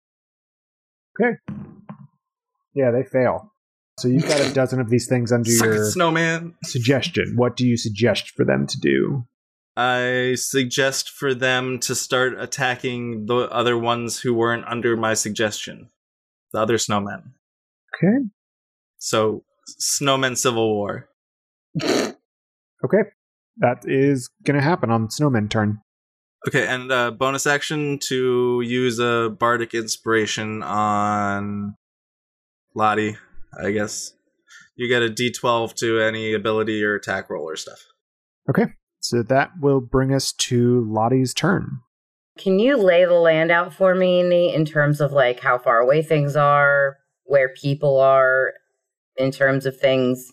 Okay. 1.20 1.38
Yeah, 2.76 2.92
they 2.92 3.04
fail. 3.04 3.55
So 3.98 4.10
you've 4.10 4.28
got 4.28 4.42
a 4.42 4.54
dozen 4.54 4.80
of 4.82 4.90
these 4.90 5.08
things 5.08 5.32
under 5.32 5.50
Suck 5.50 5.66
your 5.66 5.90
snowman. 5.90 6.56
suggestion. 6.64 7.34
What 7.36 7.56
do 7.56 7.66
you 7.66 7.78
suggest 7.78 8.32
for 8.32 8.44
them 8.44 8.68
to 8.68 8.78
do? 8.80 9.26
I 9.78 10.36
suggest 10.36 11.10
for 11.10 11.34
them 11.34 11.80
to 11.80 11.96
start 11.96 12.34
attacking 12.40 13.26
the 13.26 13.50
other 13.52 13.78
ones 13.78 14.20
who 14.20 14.34
weren't 14.34 14.66
under 14.68 14.96
my 14.98 15.14
suggestion. 15.14 15.90
The 16.54 16.60
other 16.60 16.78
snowmen. 16.78 17.32
Okay. 17.96 18.26
So, 18.98 19.44
snowmen 19.80 20.38
civil 20.38 20.74
war. 20.74 21.10
Okay. 21.82 23.04
That 23.58 23.84
is 23.86 24.30
going 24.44 24.56
to 24.56 24.62
happen 24.62 24.92
on 24.92 25.10
Snowman 25.10 25.48
turn. 25.50 25.80
Okay, 26.48 26.68
and 26.68 26.92
uh, 26.92 27.12
bonus 27.12 27.48
action 27.48 27.98
to 28.04 28.62
use 28.62 29.00
a 29.00 29.30
bardic 29.40 29.74
inspiration 29.74 30.62
on 30.62 31.76
Lottie, 32.76 33.18
I 33.62 33.72
guess. 33.72 34.14
You 34.76 34.90
get 34.90 35.02
a 35.02 35.10
d12 35.10 35.74
to 35.76 36.02
any 36.02 36.34
ability 36.34 36.84
or 36.84 36.96
attack 36.96 37.30
roll 37.30 37.50
or 37.50 37.56
stuff. 37.56 37.80
Okay, 38.50 38.66
so 39.00 39.24
that 39.24 39.52
will 39.60 39.82
bring 39.82 40.14
us 40.14 40.34
to 40.34 40.86
Lottie's 40.90 41.34
turn. 41.34 41.80
Can 42.38 42.60
you 42.60 42.76
lay 42.76 43.06
the 43.06 43.14
land 43.14 43.52
out 43.52 43.74
for 43.74 43.96
me, 43.96 44.22
Nate, 44.22 44.54
in 44.54 44.66
terms 44.66 45.00
of 45.00 45.14
like 45.14 45.40
how 45.40 45.58
far 45.58 45.80
away 45.80 46.02
things 46.02 46.36
are, 46.36 46.98
where 47.24 47.50
people 47.50 48.00
are, 48.00 48.54
in 49.18 49.32
terms 49.32 49.66
of 49.66 49.80
things? 49.80 50.32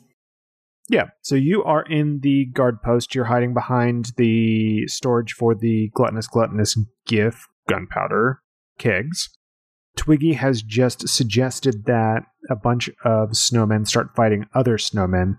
Yeah. 0.88 1.06
So 1.22 1.36
you 1.36 1.62
are 1.62 1.82
in 1.82 2.20
the 2.20 2.46
guard 2.46 2.82
post. 2.82 3.14
You're 3.14 3.26
hiding 3.26 3.54
behind 3.54 4.12
the 4.16 4.86
storage 4.88 5.32
for 5.32 5.54
the 5.54 5.90
gluttonous, 5.94 6.26
gluttonous 6.26 6.76
GIF 7.06 7.46
gunpowder 7.68 8.40
kegs. 8.78 9.30
Twiggy 9.96 10.34
has 10.34 10.62
just 10.62 11.08
suggested 11.08 11.84
that 11.86 12.22
a 12.50 12.56
bunch 12.56 12.88
of 13.04 13.30
snowmen 13.30 13.86
start 13.86 14.14
fighting 14.16 14.46
other 14.54 14.76
snowmen. 14.78 15.36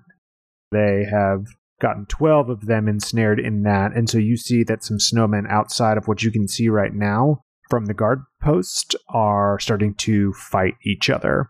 They 0.72 1.06
have 1.12 1.46
gotten 1.82 2.06
12 2.06 2.50
of 2.50 2.66
them 2.66 2.88
ensnared 2.88 3.40
in 3.40 3.64
that. 3.64 3.96
And 3.96 4.10
so 4.10 4.18
you 4.18 4.38
see 4.38 4.64
that 4.64 4.84
some 4.84 4.98
snowmen 4.98 5.50
outside 5.50 5.98
of 5.98 6.08
what 6.08 6.24
you 6.24 6.32
can 6.32 6.48
see 6.48 6.70
right 6.70 6.94
now 6.94 7.42
from 7.70 7.86
the 7.86 7.94
guard 7.94 8.24
post 8.42 8.96
are 9.10 9.60
starting 9.60 9.96
to 9.96 10.34
fight 10.34 10.76
each 10.86 11.10
other. 11.10 11.50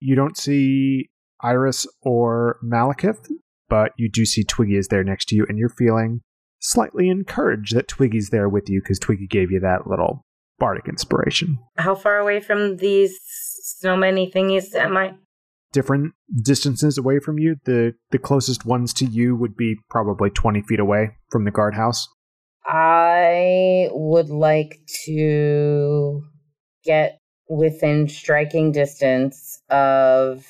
You 0.06 0.16
don't 0.16 0.38
see 0.38 1.10
Iris 1.42 1.88
or 2.04 2.60
Malekith, 2.64 3.28
but 3.68 3.92
you 3.98 4.08
do 4.08 4.24
see 4.24 4.44
Twiggy 4.44 4.78
is 4.78 4.90
there 4.90 5.04
next 5.04 5.26
to 5.30 5.36
you, 5.36 5.46
and 5.50 5.58
you're 5.58 5.70
feeling 5.70 6.22
slightly 6.60 7.10
encouraged 7.10 7.76
that 7.76 7.88
Twiggy's 7.88 8.30
there 8.30 8.48
with 8.48 8.70
you 8.70 8.82
because 8.82 9.00
Twiggy 9.00 9.26
gave 9.26 9.50
you 9.50 9.60
that 9.62 9.88
little 9.88 10.26
bardic 10.60 10.88
inspiration. 10.88 11.58
How 11.78 11.96
far 11.96 12.18
away 12.18 12.40
from 12.40 12.78
these 12.78 13.20
snowmany 13.84 14.32
thingies 14.34 14.74
am 14.74 14.98
I? 14.98 15.14
Different 15.74 16.14
distances 16.42 16.98
away 16.98 17.20
from 17.20 17.38
you, 17.38 17.58
the 17.66 17.94
the 18.12 18.18
closest 18.18 18.66
ones 18.66 18.94
to 18.94 19.06
you 19.06 19.36
would 19.36 19.58
be 19.58 19.76
probably 19.90 20.30
20 20.30 20.62
feet 20.62 20.80
away 20.80 21.18
from 21.30 21.44
the 21.44 21.52
guardhouse. 21.52 22.08
I 22.66 23.90
would 23.92 24.30
like 24.30 24.80
to 25.06 26.22
get 26.84 27.20
within 27.50 28.08
striking 28.08 28.72
distance 28.72 29.62
of 29.70 30.46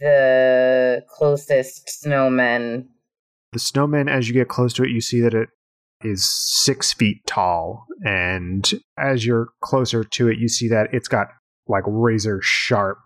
the 0.00 1.02
closest 1.08 1.88
snowman. 1.88 2.88
The 3.52 3.58
snowman, 3.58 4.08
as 4.08 4.28
you 4.28 4.34
get 4.34 4.48
close 4.48 4.74
to 4.74 4.82
it, 4.82 4.90
you 4.90 5.00
see 5.00 5.20
that 5.20 5.32
it 5.32 5.48
is 6.02 6.26
six 6.26 6.92
feet 6.92 7.26
tall, 7.26 7.86
and 8.04 8.70
as 8.98 9.24
you're 9.26 9.48
closer 9.62 10.04
to 10.04 10.28
it, 10.28 10.38
you 10.38 10.48
see 10.48 10.68
that 10.68 10.88
it's 10.92 11.08
got 11.08 11.28
like 11.68 11.84
razor 11.86 12.40
sharp 12.42 12.98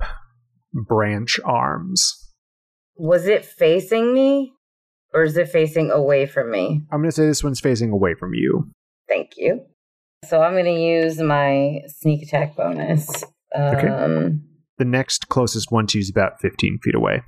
branch 0.72 1.40
arms. 1.44 2.32
Was 2.96 3.26
it 3.26 3.44
facing 3.44 4.12
me? 4.12 4.52
Or 5.12 5.24
is 5.24 5.36
it 5.36 5.48
facing 5.48 5.90
away 5.90 6.26
from 6.26 6.52
me? 6.52 6.82
I'm 6.92 7.00
going 7.00 7.10
to 7.10 7.12
say 7.12 7.26
this 7.26 7.42
one's 7.42 7.58
facing 7.58 7.90
away 7.90 8.14
from 8.14 8.32
you. 8.32 8.70
Thank 9.08 9.30
you. 9.36 9.62
So 10.24 10.40
I'm 10.40 10.52
going 10.52 10.66
to 10.66 10.80
use 10.80 11.18
my 11.18 11.80
sneak 11.88 12.22
attack 12.22 12.54
bonus. 12.54 13.24
Okay. 13.56 13.88
Um, 13.88 14.44
The 14.78 14.84
next 14.84 15.28
closest 15.28 15.72
one 15.72 15.88
to 15.88 15.98
you 15.98 16.02
is 16.02 16.10
about 16.10 16.40
15 16.40 16.78
feet 16.84 16.94
away. 16.94 17.22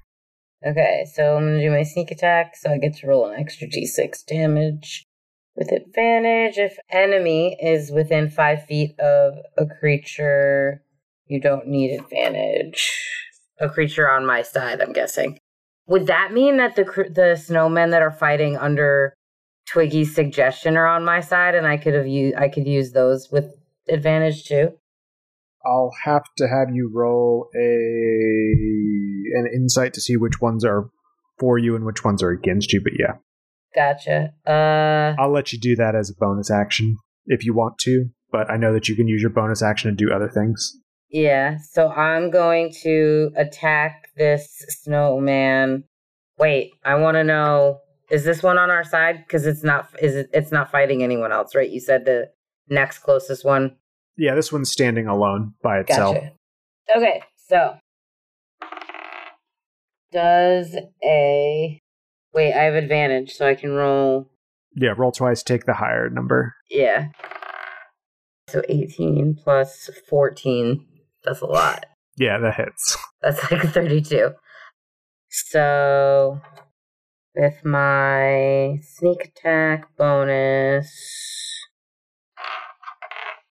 Okay, 0.65 1.05
so 1.13 1.37
I'm 1.37 1.43
gonna 1.45 1.61
do 1.61 1.71
my 1.71 1.83
sneak 1.83 2.13
attack, 2.13 2.55
so 2.55 2.71
I 2.71 2.79
get 2.79 2.95
to 2.99 3.09
roll 3.09 3.27
an 3.27 3.39
extra 3.39 3.67
d6 3.67 4.25
damage 4.27 5.05
with 5.57 5.71
advantage. 5.73 6.59
If 6.59 6.77
enemy 6.91 7.57
is 7.61 7.91
within 7.91 8.31
five 8.31 8.65
feet 8.67 8.99
of 8.99 9.35
a 9.57 9.67
creature, 9.67 10.83
you 11.27 11.41
don't 11.41 11.67
need 11.67 11.99
advantage. 11.99 12.91
A 13.61 13.69
creature 13.69 14.11
on 14.11 14.27
my 14.27 14.43
side, 14.43 14.81
I'm 14.81 14.93
guessing. 14.93 15.39
Would 15.87 16.07
that 16.07 16.33
mean 16.33 16.57
that 16.57 16.77
the 16.77 16.85
the 16.85 17.37
snowmen 17.37 17.91
that 17.91 18.03
are 18.03 18.11
fighting 18.11 18.57
under 18.57 19.15
Twiggy's 19.69 20.15
suggestion 20.15 20.77
are 20.77 20.87
on 20.87 21.05
my 21.05 21.21
side, 21.21 21.55
and 21.55 21.67
I 21.67 21.77
could 21.77 21.95
have 21.95 22.07
used 22.07 22.37
I 22.37 22.49
could 22.49 22.67
use 22.67 22.93
those 22.93 23.31
with 23.31 23.53
advantage 23.89 24.45
too? 24.45 24.73
I'll 25.65 25.93
have 26.05 26.25
to 26.39 26.49
have 26.49 26.75
you 26.75 26.91
roll 26.93 27.49
a 27.55 27.59
an 29.35 29.49
insight 29.55 29.93
to 29.95 30.01
see 30.01 30.17
which 30.17 30.41
ones 30.41 30.65
are 30.65 30.89
for 31.39 31.59
you 31.59 31.77
and 31.77 31.85
which 31.85 32.05
ones 32.05 32.23
are 32.23 32.31
against 32.31 32.73
you. 32.73 32.81
But 32.83 32.95
yeah, 32.99 33.15
Gotcha. 33.75 34.35
Uh, 34.47 35.14
I'll 35.20 35.33
let 35.33 35.53
you 35.53 35.59
do 35.59 35.77
that 35.77 35.95
as 35.95 36.11
a 36.11 36.14
bonus 36.18 36.51
action 36.51 36.97
if 37.27 37.45
you 37.45 37.55
want 37.55 37.79
to. 37.79 38.11
But 38.31 38.51
I 38.51 38.57
know 38.57 38.73
that 38.73 38.89
you 38.89 38.97
can 38.97 39.09
use 39.09 39.20
your 39.20 39.31
bonus 39.31 39.62
action 39.62 39.91
to 39.91 39.97
do 39.97 40.12
other 40.12 40.29
things. 40.29 40.79
Yeah, 41.11 41.59
so 41.73 41.91
I'm 41.91 42.31
going 42.31 42.73
to 42.83 43.31
attack 43.37 44.09
this 44.16 44.64
snowman. 44.68 45.85
Wait, 46.39 46.73
I 46.85 46.95
want 46.95 47.16
to 47.16 47.25
know 47.25 47.81
is 48.11 48.25
this 48.25 48.43
one 48.43 48.57
on 48.59 48.70
our 48.70 48.85
side 48.85 49.25
because 49.27 49.47
it's 49.47 49.62
not 49.62 49.89
is 50.01 50.14
it 50.14 50.31
it's 50.33 50.51
not 50.51 50.70
fighting 50.70 51.03
anyone 51.03 51.31
else, 51.31 51.55
right? 51.55 51.68
You 51.68 51.81
said 51.81 52.07
the 52.07 52.31
next 52.68 53.01
closest 53.01 53.45
one. 53.45 53.77
Yeah, 54.16 54.35
this 54.35 54.51
one's 54.51 54.70
standing 54.70 55.07
alone 55.07 55.55
by 55.62 55.81
itself. 55.81 56.16
Gotcha. 56.16 56.33
Okay, 56.97 57.23
so 57.49 57.77
does 60.12 60.77
a 61.03 61.81
Wait, 62.35 62.55
I 62.55 62.64
have 62.64 62.74
advantage, 62.74 63.33
so 63.33 63.47
I 63.47 63.55
can 63.55 63.72
roll. 63.72 64.30
Yeah, 64.74 64.95
roll 64.97 65.12
twice, 65.12 65.43
take 65.43 65.66
the 65.66 65.74
higher 65.74 66.09
number. 66.09 66.55
Yeah. 66.70 67.09
So 68.49 68.62
18 68.68 69.39
plus 69.43 69.91
14. 70.09 70.87
That's 71.24 71.41
a 71.41 71.47
lot. 71.47 71.87
Yeah, 72.16 72.39
that 72.39 72.55
hits. 72.55 72.97
That's 73.20 73.51
like 73.51 73.62
32. 73.62 74.30
So 75.28 76.41
with 77.35 77.64
my 77.64 78.78
sneak 78.83 79.24
attack 79.24 79.97
bonus. 79.97 80.91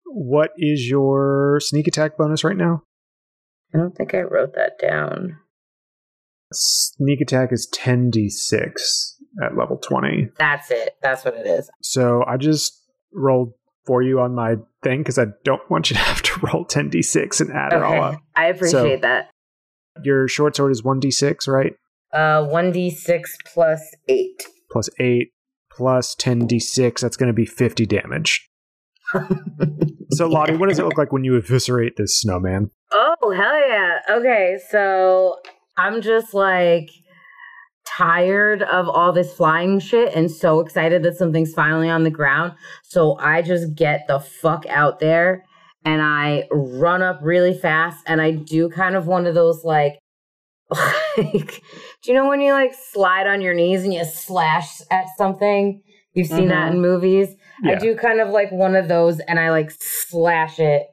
What 0.06 0.52
is 0.58 0.90
your 0.90 1.60
sneak 1.62 1.88
attack 1.88 2.18
bonus 2.18 2.44
right 2.44 2.58
now? 2.58 2.84
I 3.74 3.78
don't 3.78 3.96
think 3.96 4.14
I 4.14 4.22
wrote 4.22 4.54
that 4.56 4.78
down. 4.78 5.38
Sneak 6.54 7.22
attack 7.22 7.50
is 7.52 7.70
10d6 7.74 9.14
at 9.44 9.58
level 9.58 9.78
20. 9.78 10.30
That's 10.38 10.70
it. 10.72 10.96
That's 11.02 11.24
what 11.26 11.36
it 11.36 11.48
is. 11.48 11.70
So 11.82 12.24
I 12.28 12.38
just 12.38 12.74
rolled 13.14 13.54
for 13.86 14.02
you 14.02 14.20
on 14.20 14.36
my 14.36 14.56
thing 14.84 15.00
because 15.00 15.18
I 15.18 15.26
don't 15.44 15.62
want 15.70 15.90
you 15.90 15.96
to 15.96 16.02
have 16.04 16.22
to 16.24 16.40
roll 16.42 16.66
10d6 16.66 17.42
and 17.42 17.52
add 17.52 17.74
it 17.74 17.82
all 17.82 18.02
up. 18.04 18.22
I 18.36 18.48
appreciate 18.48 18.98
So- 18.98 19.08
that. 19.08 19.30
Your 20.04 20.28
short 20.30 20.56
sword 20.56 20.72
is 20.72 20.82
1d6, 20.84 21.48
right? 21.50 21.74
Uh 22.14 22.44
1d6 22.48 23.24
plus 23.46 23.82
8. 24.08 24.44
Plus 24.72 24.90
8 25.00 25.32
plus 25.72 26.16
10d6. 26.16 27.00
That's 27.02 27.18
going 27.18 27.28
to 27.28 27.34
be 27.34 27.46
50 27.46 27.86
damage. 27.86 28.48
So, 30.14 30.28
Lottie, 30.28 30.58
what 30.58 30.68
does 30.68 30.78
it 30.78 30.84
look 30.84 30.98
like 30.98 31.14
when 31.14 31.24
you 31.24 31.38
eviscerate 31.38 31.96
this 31.96 32.20
snowman? 32.20 32.70
Oh, 32.92 33.16
hell 33.34 33.70
yeah. 33.70 34.00
Okay, 34.10 34.60
so 34.70 35.38
I'm 35.78 36.02
just 36.02 36.34
like 36.34 36.90
tired 37.86 38.62
of 38.64 38.88
all 38.88 39.12
this 39.12 39.34
flying 39.34 39.80
shit 39.80 40.14
and 40.16 40.30
so 40.30 40.60
excited 40.60 41.04
that 41.04 41.18
something's 41.18 41.54
finally 41.54 41.90
on 41.90 42.04
the 42.04 42.10
ground. 42.10 42.54
So 42.84 43.18
I 43.20 43.42
just 43.42 43.76
get 43.76 44.06
the 44.08 44.20
fuck 44.20 44.66
out 44.68 45.00
there 45.00 45.46
and 45.84 46.02
I 46.02 46.48
run 46.52 47.02
up 47.02 47.20
really 47.22 47.54
fast 47.54 48.04
and 48.08 48.22
I 48.22 48.32
do 48.32 48.70
kind 48.70 48.96
of 48.96 49.08
one 49.08 49.26
of 49.26 49.36
those 49.36 49.64
like 49.64 49.98
like 51.18 51.62
do 52.02 52.12
you 52.12 52.14
know 52.14 52.30
when 52.30 52.40
you 52.40 52.54
like 52.54 52.74
slide 52.74 53.28
on 53.28 53.42
your 53.42 53.54
knees 53.54 53.84
and 53.84 53.94
you 53.94 54.06
slash 54.06 54.82
at 54.90 55.06
something? 55.18 55.82
You've 56.14 56.28
seen 56.28 56.50
that 56.50 56.68
mm-hmm. 56.68 56.76
in 56.76 56.82
movies. 56.82 57.36
I 57.66 57.76
do 57.76 57.96
kind 57.96 58.20
of 58.20 58.30
like 58.30 58.52
one 58.52 58.76
of 58.76 58.88
those 58.88 59.20
and 59.22 59.40
I 59.40 59.50
like 59.50 59.72
slash 59.80 60.60
it 60.60 60.88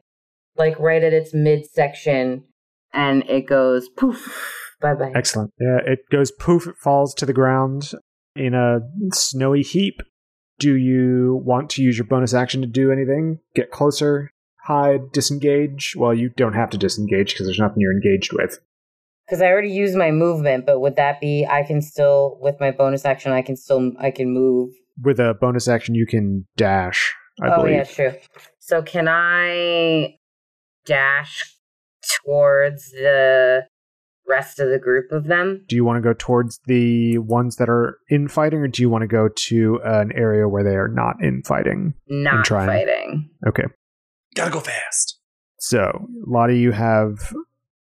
like 0.57 0.79
right 0.79 1.03
at 1.03 1.13
its 1.13 1.33
midsection 1.33 2.45
and 2.93 3.25
it 3.29 3.47
goes 3.47 3.89
poof 3.89 4.68
bye 4.81 4.95
bye. 4.95 5.13
Excellent. 5.15 5.53
Yeah, 5.61 5.79
it 5.85 6.01
goes 6.11 6.31
poof, 6.31 6.67
it 6.67 6.77
falls 6.77 7.15
to 7.15 7.27
the 7.27 7.33
ground 7.33 7.93
in 8.37 8.55
a 8.55 8.81
snowy 9.13 9.63
heap. 9.63 10.01
Do 10.59 10.75
you 10.75 11.41
want 11.45 11.71
to 11.71 11.83
use 11.83 11.97
your 11.97 12.07
bonus 12.07 12.35
action 12.35 12.61
to 12.63 12.67
do 12.67 12.91
anything? 12.91 13.39
Get 13.55 13.71
closer, 13.71 14.33
hide, 14.65 15.13
disengage? 15.13 15.95
Well, 15.97 16.13
you 16.13 16.31
don't 16.31 16.55
have 16.55 16.71
to 16.71 16.79
disengage 16.79 17.33
because 17.33 17.47
there's 17.47 17.61
nothing 17.61 17.81
you're 17.81 17.93
engaged 17.93 18.33
with. 18.33 18.59
Because 19.27 19.43
I 19.43 19.47
already 19.47 19.71
used 19.71 19.97
my 19.97 20.11
movement, 20.11 20.67
but 20.67 20.81
would 20.81 20.97
that 20.97 21.21
be 21.21 21.47
I 21.49 21.63
can 21.63 21.83
still 21.83 22.39
with 22.41 22.59
my 22.61 22.71
bonus 22.71 23.05
action 23.05 23.31
I 23.33 23.43
can 23.43 23.57
still 23.57 23.93
I 24.01 24.11
can 24.11 24.31
move. 24.33 24.71
With 25.03 25.21
a 25.21 25.35
bonus 25.41 25.69
action, 25.69 25.95
you 25.95 26.07
can 26.07 26.47
dash, 26.57 27.15
I 27.43 27.49
oh 27.51 27.57
believe. 27.63 27.75
yeah, 27.77 27.85
true. 27.85 28.15
So 28.59 28.83
can 28.83 29.07
I 29.07 30.17
dash 30.87 31.55
towards 32.25 32.91
the 32.91 33.67
rest 34.29 34.61
of 34.61 34.69
the 34.71 34.79
group 34.79 35.11
of 35.13 35.25
them? 35.25 35.65
Do 35.69 35.77
you 35.77 35.85
want 35.85 35.97
to 35.97 36.01
go 36.03 36.15
towards 36.17 36.61
the 36.67 37.19
ones 37.19 37.57
that 37.57 37.69
are 37.69 37.99
infighting, 38.11 38.61
or 38.61 38.69
do 38.69 38.83
you 38.83 38.91
want 38.91 39.03
to 39.03 39.09
go 39.09 39.29
to 39.29 39.81
an 39.85 40.13
area 40.15 40.49
where 40.49 40.63
they 40.65 40.77
are 40.77 40.89
not 40.89 41.17
infighting? 41.23 41.95
Not 42.09 42.45
try 42.45 42.63
and- 42.63 42.71
fighting. 42.71 43.31
Okay. 43.47 43.65
Gotta 44.35 44.51
go 44.51 44.61
fast. 44.61 45.19
So, 45.59 46.07
Lottie, 46.27 46.59
you 46.61 46.73
have 46.73 47.35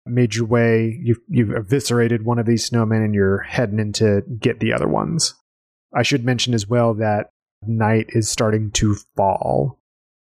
made 0.07 0.35
your 0.35 0.47
way. 0.47 0.99
You've 1.03 1.21
you've 1.29 1.51
eviscerated 1.51 2.25
one 2.25 2.39
of 2.39 2.47
these 2.47 2.69
snowmen, 2.69 3.05
and 3.05 3.15
you're 3.15 3.43
heading 3.43 3.79
in 3.79 3.93
to 3.95 4.23
get 4.41 4.59
the 4.61 4.73
other 4.73 4.89
ones. 4.89 5.35
I 5.95 6.03
should 6.03 6.25
mention 6.25 6.55
as 6.55 6.67
well 6.67 6.95
that 6.95 7.31
night 7.67 8.07
is 8.11 8.29
starting 8.29 8.71
to 8.73 8.97
fall. 9.17 9.79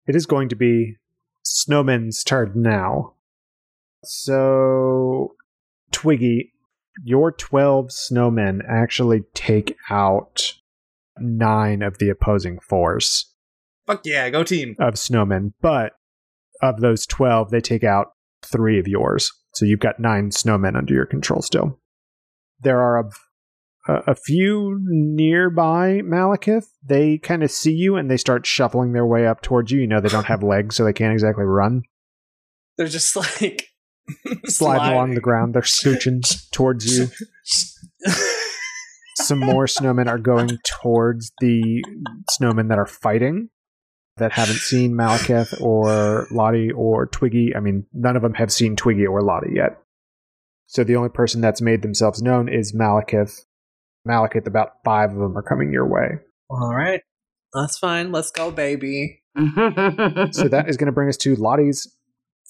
It 0.07 0.15
is 0.15 0.27
going 0.27 0.49
to 0.51 0.57
be 0.57 0.97
Snowman's 1.43 2.23
turn 2.23 2.53
now. 2.57 3.15
So, 4.05 5.35
Twiggy, 5.95 6.53
your 7.05 7.31
twelve 7.33 7.87
snowmen 7.87 8.61
actually 8.69 9.23
take 9.33 9.77
out 9.89 10.55
nine 11.19 11.83
of 11.83 11.99
the 11.99 12.09
opposing 12.11 12.59
force 12.59 13.33
Fuck 13.87 14.03
yeah, 14.05 14.31
go 14.31 14.43
team. 14.45 14.77
of 14.79 14.95
snowmen, 14.95 15.53
but 15.61 15.93
of 16.63 16.81
those 16.81 17.07
12, 17.07 17.51
they 17.51 17.61
take 17.61 17.85
out 17.85 18.13
three 18.43 18.79
of 18.79 18.89
yours. 18.89 19.31
So 19.55 19.67
you've 19.67 19.81
got 19.81 20.01
nine 20.01 20.31
snowmen 20.31 20.77
under 20.77 20.95
your 20.95 21.07
control 21.07 21.43
still. 21.43 21.79
There 22.61 22.81
are 22.81 23.01
a, 23.01 23.93
a, 23.93 24.13
a 24.13 24.15
few 24.15 24.81
nearby 24.87 26.01
Malekith. 26.03 26.67
They 26.83 27.19
kind 27.19 27.43
of 27.43 27.51
see 27.51 27.73
you 27.73 27.97
and 27.97 28.11
they 28.11 28.17
start 28.17 28.47
shuffling 28.47 28.93
their 28.93 29.07
way 29.07 29.27
up 29.27 29.43
towards 29.43 29.71
you. 29.71 29.81
You 29.81 29.87
know, 29.87 30.01
they 30.01 30.09
don't 30.09 30.27
have 30.27 30.43
legs, 30.43 30.77
so 30.77 30.85
they 30.85 30.93
can't 30.93 31.13
exactly 31.13 31.45
run. 31.45 31.83
They're 32.79 32.89
just 32.89 33.15
like 33.41 33.67
Sliding 34.47 34.93
along 34.93 35.15
the 35.15 35.21
ground, 35.21 35.55
they're 35.55 35.63
scooching 35.63 36.23
towards 36.51 36.87
you. 36.87 37.09
Some 39.17 39.39
more 39.39 39.67
snowmen 39.67 40.09
are 40.09 40.19
going 40.19 40.59
towards 40.65 41.33
the 41.41 41.85
snowmen 42.31 42.69
that 42.69 42.79
are 42.79 42.87
fighting 42.87 43.49
that 44.17 44.33
haven't 44.33 44.57
seen 44.57 44.93
Malekith 44.93 45.61
or 45.61 46.27
Lottie 46.31 46.73
or 46.73 47.07
Twiggy. 47.07 47.55
I 47.57 47.61
mean, 47.61 47.87
none 47.93 48.17
of 48.17 48.23
them 48.23 48.35
have 48.35 48.53
seen 48.53 48.77
Twiggy 48.77 49.07
or 49.07 49.23
Lottie 49.23 49.55
yet. 49.55 49.79
So 50.67 50.85
the 50.85 50.97
only 50.97 51.09
person 51.09 51.41
that's 51.41 51.61
made 51.61 51.83
themselves 51.83 52.23
known 52.23 52.49
is 52.49 52.75
Malekith. 52.75 53.45
Malekith, 54.07 54.47
about 54.47 54.73
five 54.85 55.11
of 55.11 55.19
them 55.19 55.37
are 55.37 55.43
coming 55.43 55.73
your 55.73 55.87
way. 55.87 56.19
All 56.51 56.75
right, 56.75 57.01
that's 57.53 57.79
fine. 57.79 58.13
Let's 58.13 58.31
go, 58.31 58.51
baby. 58.51 59.21
So 59.37 60.49
that 60.49 60.67
is 60.69 60.77
going 60.77 60.87
to 60.87 60.93
bring 60.93 61.09
us 61.09 61.17
to 61.19 61.35
Lottie's 61.35 61.94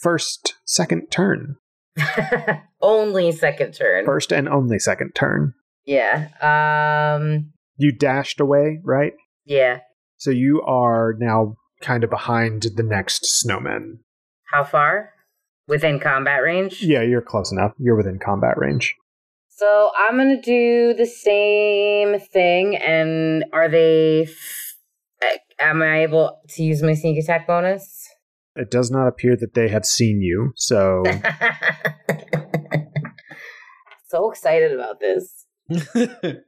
first, 0.04 0.54
second 0.64 1.08
turn. 1.10 1.56
Only 2.80 3.32
second 3.32 3.72
turn. 3.72 4.04
First 4.04 4.30
and 4.32 4.48
only 4.48 4.78
second 4.78 5.12
turn. 5.14 5.54
Yeah. 5.86 6.28
Um 6.40 7.52
You 7.76 7.90
dashed 7.92 8.38
away, 8.40 8.80
right? 8.84 9.14
yeah. 9.46 9.80
So 10.16 10.30
you 10.30 10.62
are 10.62 11.14
now 11.18 11.56
kind 11.80 12.04
of 12.04 12.10
behind 12.10 12.66
the 12.76 12.82
next 12.82 13.26
snowman. 13.26 13.98
How 14.52 14.64
far? 14.64 15.10
Within 15.66 15.98
combat 16.00 16.42
range? 16.42 16.82
Yeah, 16.82 17.02
you're 17.02 17.20
close 17.22 17.50
enough. 17.52 17.72
You're 17.78 17.96
within 17.96 18.18
combat 18.18 18.56
range. 18.58 18.94
So 19.48 19.90
I'm 19.98 20.16
gonna 20.18 20.40
do 20.42 20.94
the 20.94 21.06
same 21.06 22.18
thing, 22.20 22.76
and 22.76 23.44
are 23.52 23.68
they? 23.68 24.22
F- 24.22 24.76
am 25.60 25.82
I 25.82 26.02
able 26.02 26.38
to 26.50 26.62
use 26.62 26.82
my 26.82 26.94
sneak 26.94 27.18
attack 27.22 27.46
bonus? 27.46 28.08
It 28.56 28.70
does 28.70 28.90
not 28.90 29.08
appear 29.08 29.36
that 29.36 29.54
they 29.54 29.68
have 29.68 29.84
seen 29.84 30.20
you, 30.20 30.52
so 30.54 31.02
so 34.08 34.30
excited 34.30 34.72
about 34.72 35.00
this 35.00 35.44
that 35.68 36.44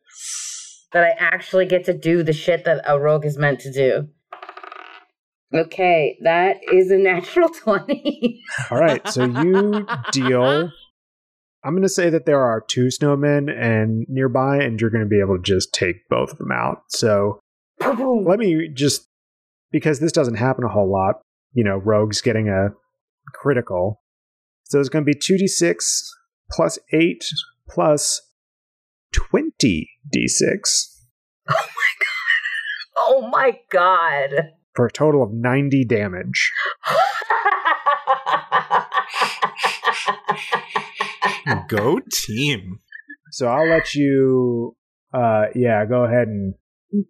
I 0.95 1.11
actually 1.19 1.67
get 1.67 1.85
to 1.87 1.93
do 1.93 2.23
the 2.23 2.33
shit 2.33 2.65
that 2.65 2.83
a 2.87 3.01
rogue 3.01 3.25
is 3.27 3.37
meant 3.37 3.61
to 3.61 3.73
do. 3.73 4.09
Okay, 5.53 6.17
that 6.23 6.59
is 6.73 6.91
a 6.91 6.97
natural 6.97 7.49
twenty. 7.65 8.41
all 8.71 8.79
right. 8.79 9.07
So 9.09 9.25
you 9.25 9.87
deal. 10.13 10.71
I'm 11.65 11.73
going 11.73 11.83
to 11.83 11.89
say 11.89 12.11
that 12.11 12.27
there 12.27 12.41
are 12.41 12.61
two 12.61 12.87
snowmen 12.87 13.51
and 13.51 14.07
nearby, 14.09 14.59
and 14.59 14.81
you're 14.81 14.91
going 14.91 15.03
to 15.03 15.09
be 15.09 15.19
able 15.21 15.37
to 15.37 15.43
just 15.43 15.73
take 15.73 16.09
both 16.09 16.31
of 16.31 16.39
them 16.39 16.53
out. 16.53 16.83
So 16.89 17.41
let 17.81 18.39
me 18.39 18.69
just 18.73 19.09
because 19.73 19.99
this 19.99 20.13
doesn't 20.13 20.37
happen 20.37 20.63
a 20.63 20.69
whole 20.69 20.91
lot. 20.91 21.17
You 21.57 21.65
know, 21.65 21.79
rogues 21.79 22.21
getting 22.21 22.49
a 22.49 22.69
critical. 23.33 24.01
So 24.65 24.79
it's 24.79 24.91
going 24.91 25.05
to 25.05 25.11
be 25.11 25.19
two 25.19 25.39
d 25.39 25.49
six 25.49 26.09
plus 26.53 26.79
eight 26.93 27.25
plus 27.69 28.21
twenty 29.13 29.89
d 30.13 30.29
six 30.29 30.93
oh 31.49 31.55
my 31.55 31.93
god. 32.01 32.09
Oh 32.99 33.29
my 33.29 33.59
god. 33.71 34.53
For 34.75 34.87
a 34.87 34.93
total 34.93 35.23
of 35.23 35.33
ninety 35.33 35.85
damage. 35.85 36.53
Go 41.69 42.01
team. 42.11 42.81
So 43.31 43.49
I'll 43.49 43.69
let 43.69 43.95
you, 43.95 44.77
uh, 45.13 45.47
yeah, 45.55 45.85
go 45.85 46.05
ahead 46.05 46.29
and 46.29 46.55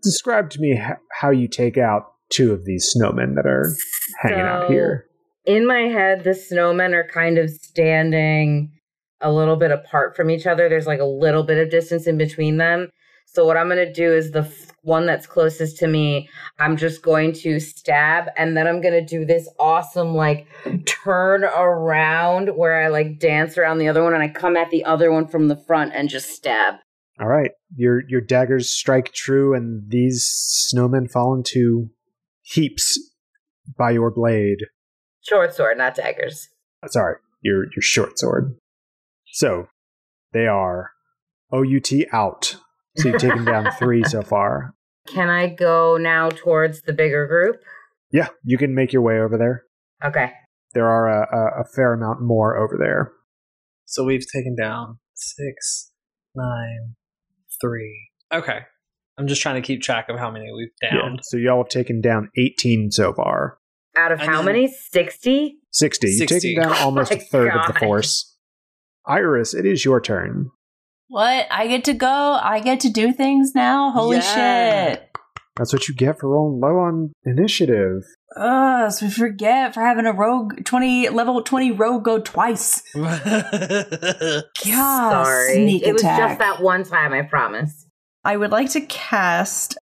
describe 0.02 0.50
to 0.50 0.60
me 0.60 0.72
h- 0.72 0.96
how 1.20 1.30
you 1.30 1.48
take 1.48 1.78
out 1.78 2.12
two 2.30 2.52
of 2.52 2.64
these 2.64 2.94
snowmen 2.96 3.34
that 3.36 3.46
are 3.46 3.72
hanging 4.20 4.40
out 4.40 4.70
here. 4.70 5.06
In 5.44 5.66
my 5.66 5.82
head, 5.82 6.24
the 6.24 6.30
snowmen 6.30 6.92
are 6.92 7.08
kind 7.08 7.38
of 7.38 7.50
standing 7.50 8.72
a 9.20 9.32
little 9.32 9.56
bit 9.56 9.70
apart 9.70 10.16
from 10.16 10.30
each 10.30 10.46
other. 10.46 10.68
There's 10.68 10.86
like 10.86 11.00
a 11.00 11.04
little 11.04 11.42
bit 11.42 11.58
of 11.58 11.70
distance 11.70 12.06
in 12.06 12.18
between 12.18 12.56
them. 12.56 12.90
So 13.26 13.44
what 13.44 13.56
I'm 13.56 13.68
gonna 13.68 13.92
do 13.92 14.12
is 14.12 14.30
the 14.30 14.40
f- 14.40 14.72
one 14.82 15.04
that's 15.04 15.26
closest 15.26 15.78
to 15.78 15.86
me. 15.86 16.28
I'm 16.58 16.76
just 16.76 17.02
going 17.02 17.32
to 17.34 17.60
stab, 17.60 18.28
and 18.36 18.56
then 18.56 18.66
I'm 18.66 18.80
gonna 18.80 19.04
do 19.04 19.24
this 19.24 19.48
awesome 19.58 20.14
like 20.14 20.46
turn 20.86 21.44
around 21.44 22.56
where 22.56 22.82
I 22.82 22.88
like 22.88 23.18
dance 23.18 23.58
around 23.58 23.78
the 23.78 23.88
other 23.88 24.02
one, 24.02 24.14
and 24.14 24.22
I 24.22 24.28
come 24.28 24.56
at 24.56 24.70
the 24.70 24.84
other 24.84 25.12
one 25.12 25.26
from 25.26 25.48
the 25.48 25.56
front 25.56 25.92
and 25.94 26.08
just 26.08 26.30
stab. 26.30 26.76
All 27.20 27.28
right, 27.28 27.50
your 27.74 28.02
your 28.08 28.20
daggers 28.20 28.70
strike 28.70 29.12
true, 29.12 29.54
and 29.54 29.90
these 29.90 30.24
snowmen 30.74 31.10
fall 31.10 31.34
into 31.34 31.90
heaps 32.46 32.98
by 33.76 33.90
your 33.90 34.10
blade. 34.10 34.58
Short 35.22 35.54
sword, 35.54 35.78
not 35.78 35.94
daggers. 35.94 36.48
Uh, 36.82 36.88
Sorry, 36.88 37.16
your 37.42 37.64
your 37.64 37.82
short 37.82 38.18
sword. 38.18 38.56
So 39.32 39.68
they 40.32 40.46
are 40.46 40.90
OUT 41.52 41.92
out. 42.12 42.56
So 42.96 43.08
you've 43.08 43.20
taken 43.20 43.44
down 43.44 43.68
three 43.78 44.04
so 44.04 44.22
far. 44.22 44.74
Can 45.06 45.28
I 45.28 45.48
go 45.48 45.96
now 45.96 46.30
towards 46.30 46.82
the 46.82 46.92
bigger 46.92 47.26
group? 47.26 47.56
Yeah, 48.12 48.28
you 48.44 48.58
can 48.58 48.74
make 48.74 48.92
your 48.92 49.02
way 49.02 49.18
over 49.20 49.36
there. 49.36 49.64
Okay. 50.04 50.32
There 50.74 50.86
are 50.86 51.08
a, 51.08 51.26
a, 51.36 51.62
a 51.62 51.64
fair 51.74 51.92
amount 51.92 52.22
more 52.22 52.56
over 52.56 52.76
there. 52.78 53.12
So 53.84 54.04
we've 54.04 54.24
taken 54.32 54.56
down 54.56 54.98
six, 55.14 55.92
nine, 56.34 56.96
three. 57.60 58.10
Okay. 58.32 58.60
I'm 59.18 59.26
just 59.28 59.40
trying 59.42 59.54
to 59.60 59.66
keep 59.66 59.82
track 59.82 60.08
of 60.08 60.18
how 60.18 60.30
many 60.30 60.50
we've 60.52 60.68
Yeah, 60.82 60.96
downed. 61.00 61.20
so 61.22 61.36
y'all 61.36 61.58
have 61.62 61.68
taken 61.68 62.00
down 62.00 62.30
18 62.36 62.90
so 62.90 63.12
far. 63.14 63.58
Out 63.96 64.12
of 64.12 64.20
And 64.20 64.28
how 64.28 64.36
then- 64.42 64.46
many? 64.46 64.68
60? 64.90 65.56
60. 65.72 66.06
You've 66.06 66.16
60. 66.28 66.40
taken 66.54 66.62
down 66.62 66.72
almost 66.82 67.10
a 67.12 67.14
oh 67.16 67.18
my 67.18 67.24
third 67.24 67.52
of 67.56 67.66
the 67.72 67.78
force. 67.80 68.36
Iris, 69.06 69.54
it 69.54 69.64
is 69.64 69.84
your 69.84 70.00
turn. 70.00 70.50
What? 71.08 71.46
I 71.50 71.66
get 71.68 71.84
to 71.84 71.94
go? 71.94 72.08
I 72.42 72.60
get 72.60 72.80
to 72.80 72.88
do 72.90 73.12
things 73.12 73.52
now? 73.54 73.90
Holy 73.92 74.16
Yeah. 74.18 74.90
shit. 74.94 75.02
That's 75.56 75.72
what 75.72 75.88
you 75.88 75.94
get 75.94 76.18
for 76.20 76.28
rolling 76.28 76.60
low 76.60 76.76
on 76.80 77.12
initiative. 77.24 78.02
Ugh, 78.36 78.90
so 78.92 79.06
we 79.06 79.10
forget 79.12 79.72
for 79.72 79.80
having 79.80 80.04
a 80.04 80.12
rogue 80.12 80.62
20 80.66 81.08
level 81.08 81.40
20 81.42 81.70
rogue 81.72 82.04
go 82.04 82.18
twice. 82.20 82.82
God, 82.94 84.44
Sorry. 84.64 85.54
sneak 85.54 85.82
it 85.84 85.92
was 85.94 86.02
just 86.02 86.38
that 86.38 86.60
one 86.60 86.84
time, 86.84 87.12
I 87.14 87.22
promise. 87.22 87.85
I 88.26 88.36
would 88.36 88.50
like 88.50 88.70
to 88.70 88.80
cast 88.80 89.78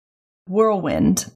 Whirlwind. 0.48 1.30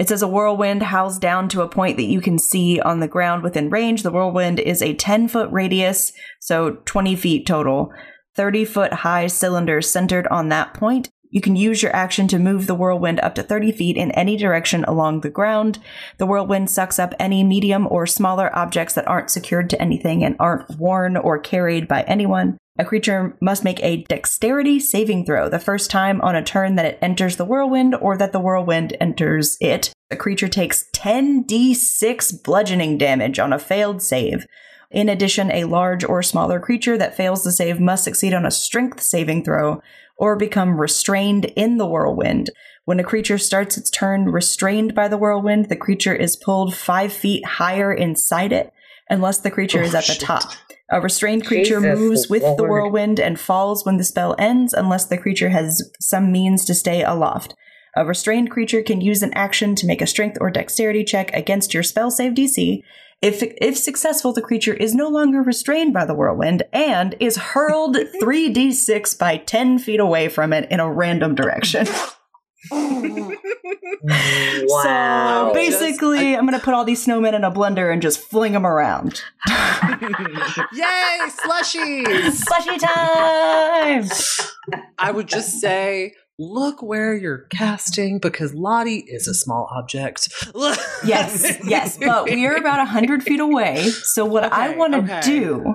It 0.00 0.08
says 0.08 0.20
a 0.20 0.26
whirlwind 0.26 0.82
howls 0.82 1.20
down 1.20 1.48
to 1.50 1.62
a 1.62 1.68
point 1.68 1.96
that 1.96 2.06
you 2.06 2.20
can 2.20 2.40
see 2.40 2.80
on 2.80 2.98
the 2.98 3.06
ground 3.06 3.44
within 3.44 3.70
range. 3.70 4.02
The 4.02 4.10
whirlwind 4.10 4.58
is 4.58 4.82
a 4.82 4.94
10 4.94 5.28
foot 5.28 5.48
radius, 5.52 6.12
so 6.40 6.78
20 6.86 7.14
feet 7.14 7.46
total, 7.46 7.92
30 8.34 8.64
foot 8.64 8.92
high 8.92 9.28
cylinder 9.28 9.80
centered 9.80 10.26
on 10.26 10.48
that 10.48 10.74
point. 10.74 11.08
You 11.34 11.40
can 11.40 11.56
use 11.56 11.82
your 11.82 11.94
action 11.94 12.28
to 12.28 12.38
move 12.38 12.68
the 12.68 12.76
whirlwind 12.76 13.18
up 13.18 13.34
to 13.34 13.42
30 13.42 13.72
feet 13.72 13.96
in 13.96 14.12
any 14.12 14.36
direction 14.36 14.84
along 14.84 15.20
the 15.20 15.30
ground. 15.30 15.80
The 16.18 16.26
whirlwind 16.26 16.70
sucks 16.70 16.96
up 16.96 17.12
any 17.18 17.42
medium 17.42 17.88
or 17.90 18.06
smaller 18.06 18.56
objects 18.56 18.94
that 18.94 19.08
aren't 19.08 19.30
secured 19.30 19.68
to 19.70 19.82
anything 19.82 20.22
and 20.22 20.36
aren't 20.38 20.78
worn 20.78 21.16
or 21.16 21.40
carried 21.40 21.88
by 21.88 22.02
anyone. 22.02 22.56
A 22.78 22.84
creature 22.84 23.36
must 23.40 23.64
make 23.64 23.82
a 23.82 24.04
dexterity 24.04 24.78
saving 24.78 25.26
throw 25.26 25.48
the 25.48 25.58
first 25.58 25.90
time 25.90 26.20
on 26.20 26.36
a 26.36 26.42
turn 26.42 26.76
that 26.76 26.86
it 26.86 26.98
enters 27.02 27.34
the 27.34 27.44
whirlwind 27.44 27.96
or 27.96 28.16
that 28.16 28.30
the 28.30 28.38
whirlwind 28.38 28.96
enters 29.00 29.58
it. 29.60 29.92
The 30.10 30.16
creature 30.16 30.48
takes 30.48 30.88
10d6 30.92 32.44
bludgeoning 32.44 32.96
damage 32.96 33.40
on 33.40 33.52
a 33.52 33.58
failed 33.58 34.02
save. 34.02 34.46
In 34.94 35.08
addition, 35.08 35.50
a 35.50 35.64
large 35.64 36.04
or 36.04 36.22
smaller 36.22 36.60
creature 36.60 36.96
that 36.96 37.16
fails 37.16 37.42
the 37.42 37.50
save 37.50 37.80
must 37.80 38.04
succeed 38.04 38.32
on 38.32 38.46
a 38.46 38.52
strength 38.52 39.02
saving 39.02 39.42
throw 39.42 39.82
or 40.16 40.36
become 40.36 40.80
restrained 40.80 41.46
in 41.56 41.78
the 41.78 41.86
whirlwind. 41.86 42.50
When 42.84 43.00
a 43.00 43.04
creature 43.04 43.38
starts 43.38 43.76
its 43.78 43.90
turn 43.90 44.26
restrained 44.26 44.94
by 44.94 45.08
the 45.08 45.16
whirlwind, 45.16 45.68
the 45.68 45.76
creature 45.76 46.14
is 46.14 46.36
pulled 46.36 46.74
five 46.74 47.12
feet 47.12 47.44
higher 47.44 47.92
inside 47.92 48.52
it, 48.52 48.72
unless 49.08 49.38
the 49.38 49.50
creature 49.50 49.80
oh, 49.80 49.84
is 49.84 49.94
Oh, 49.94 49.98
at 49.98 50.06
the 50.06 50.14
top. 50.14 50.52
A 50.90 51.00
restrained 51.00 51.46
creature 51.46 51.80
Jesus 51.80 51.98
moves 51.98 52.28
with 52.28 52.42
the 52.42 52.64
whirlwind 52.64 53.18
and 53.18 53.40
falls 53.40 53.86
when 53.86 53.96
the 53.96 54.04
spell 54.04 54.36
ends, 54.38 54.74
unless 54.74 55.06
the 55.06 55.18
creature 55.18 55.48
has 55.48 55.90
some 55.98 56.30
means 56.30 56.64
to 56.66 56.74
stay 56.74 57.02
aloft. 57.02 57.54
A 57.96 58.04
restrained 58.04 58.50
creature 58.50 58.82
can 58.82 59.00
use 59.00 59.22
an 59.22 59.32
action 59.34 59.74
to 59.76 59.86
make 59.86 60.02
a 60.02 60.06
strength 60.06 60.36
or 60.40 60.50
dexterity 60.50 61.04
check 61.04 61.32
against 61.32 61.72
your 61.72 61.82
spell 61.82 62.10
save 62.10 62.32
DC. 62.32 62.82
If, 63.24 63.42
if 63.42 63.78
successful, 63.78 64.34
the 64.34 64.42
creature 64.42 64.74
is 64.74 64.94
no 64.94 65.08
longer 65.08 65.40
restrained 65.42 65.94
by 65.94 66.04
the 66.04 66.12
whirlwind 66.12 66.62
and 66.74 67.16
is 67.20 67.38
hurled 67.38 67.96
3d6 68.22 69.18
by 69.18 69.38
10 69.38 69.78
feet 69.78 69.98
away 69.98 70.28
from 70.28 70.52
it 70.52 70.70
in 70.70 70.78
a 70.78 70.92
random 70.92 71.34
direction. 71.34 71.86
Wow. 74.66 75.48
So 75.48 75.54
basically, 75.54 76.36
I'm 76.36 76.46
going 76.46 76.58
to 76.58 76.64
put 76.64 76.74
all 76.74 76.84
these 76.84 77.04
snowmen 77.04 77.32
in 77.34 77.42
a 77.44 77.50
blender 77.50 77.90
and 77.90 78.02
just 78.02 78.18
fling 78.20 78.52
them 78.52 78.66
around. 78.66 79.22
Yay, 79.48 81.20
slushies! 81.28 82.32
Slushy 82.32 82.78
time! 82.78 84.08
I 84.98 85.10
would 85.10 85.26
just 85.26 85.60
say, 85.60 86.14
look 86.38 86.82
where 86.82 87.14
you're 87.14 87.46
casting 87.50 88.18
because 88.18 88.54
Lottie 88.54 89.04
is 89.06 89.28
a 89.28 89.34
small 89.34 89.68
object. 89.70 90.28
Yes, 91.04 91.58
yes, 91.66 91.98
but 91.98 92.24
we're 92.24 92.56
about 92.56 92.78
100 92.78 93.22
feet 93.22 93.40
away. 93.40 93.90
So, 93.90 94.24
what 94.24 94.44
I 94.44 94.74
want 94.74 94.94
to 94.94 95.00
okay. 95.00 95.20
do 95.20 95.74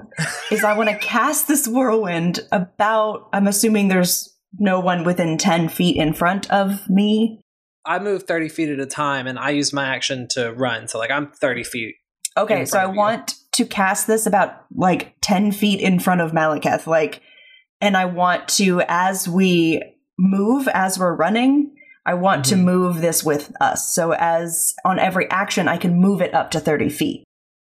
is 0.50 0.64
I 0.64 0.76
want 0.76 0.90
to 0.90 0.98
cast 0.98 1.48
this 1.48 1.68
whirlwind 1.68 2.40
about, 2.52 3.30
I'm 3.32 3.46
assuming 3.46 3.90
there's 3.90 4.36
no 4.58 4.80
one 4.80 5.04
within 5.04 5.38
10 5.38 5.70
feet 5.70 5.98
in 5.98 6.14
front 6.14 6.50
of 6.50 6.90
me. 6.90 7.42
I 7.86 8.00
move 8.00 8.24
30 8.24 8.50
feet 8.50 8.70
at 8.70 8.80
a 8.80 8.88
time 8.88 9.28
and 9.28 9.38
I 9.38 9.52
use 9.52 9.72
my 9.72 9.86
action 9.86 10.28
to 10.32 10.52
run. 10.52 10.88
So, 10.88 10.98
like, 10.98 11.12
I'm 11.12 11.32
30 11.32 11.64
feet. 11.64 11.96
Okay, 12.36 12.66
so 12.66 12.80
I 12.80 12.82
front 12.82 12.90
of 12.90 12.96
you. 12.96 13.00
want 13.00 13.36
to 13.52 13.66
cast 13.66 14.08
this 14.08 14.26
about 14.26 14.66
like 14.76 15.16
10 15.22 15.52
feet 15.52 15.80
in 15.80 16.00
front 16.00 16.22
of 16.22 16.32
Malekith. 16.32 16.88
Like, 16.88 17.22
and 17.82 17.96
I 17.96 18.06
want 18.06 18.48
to, 18.50 18.82
as 18.88 19.28
we 19.28 19.84
move, 20.20 20.68
as 20.74 21.00
we're 21.00 21.16
running, 21.16 21.72
I 22.06 22.14
want 22.14 22.44
to 22.46 22.56
Mhm. 22.56 22.64
move 22.64 23.02
this 23.02 23.24
with 23.24 23.52
us. 23.62 23.94
So, 23.94 24.14
as 24.14 24.74
on 24.84 25.00
every 25.00 25.30
action, 25.30 25.68
I 25.68 25.78
can 25.78 26.00
move 26.00 26.22
it 26.22 26.34
up 26.34 26.52
to 26.52 26.60
30 26.60 26.90
feet. 26.90 27.24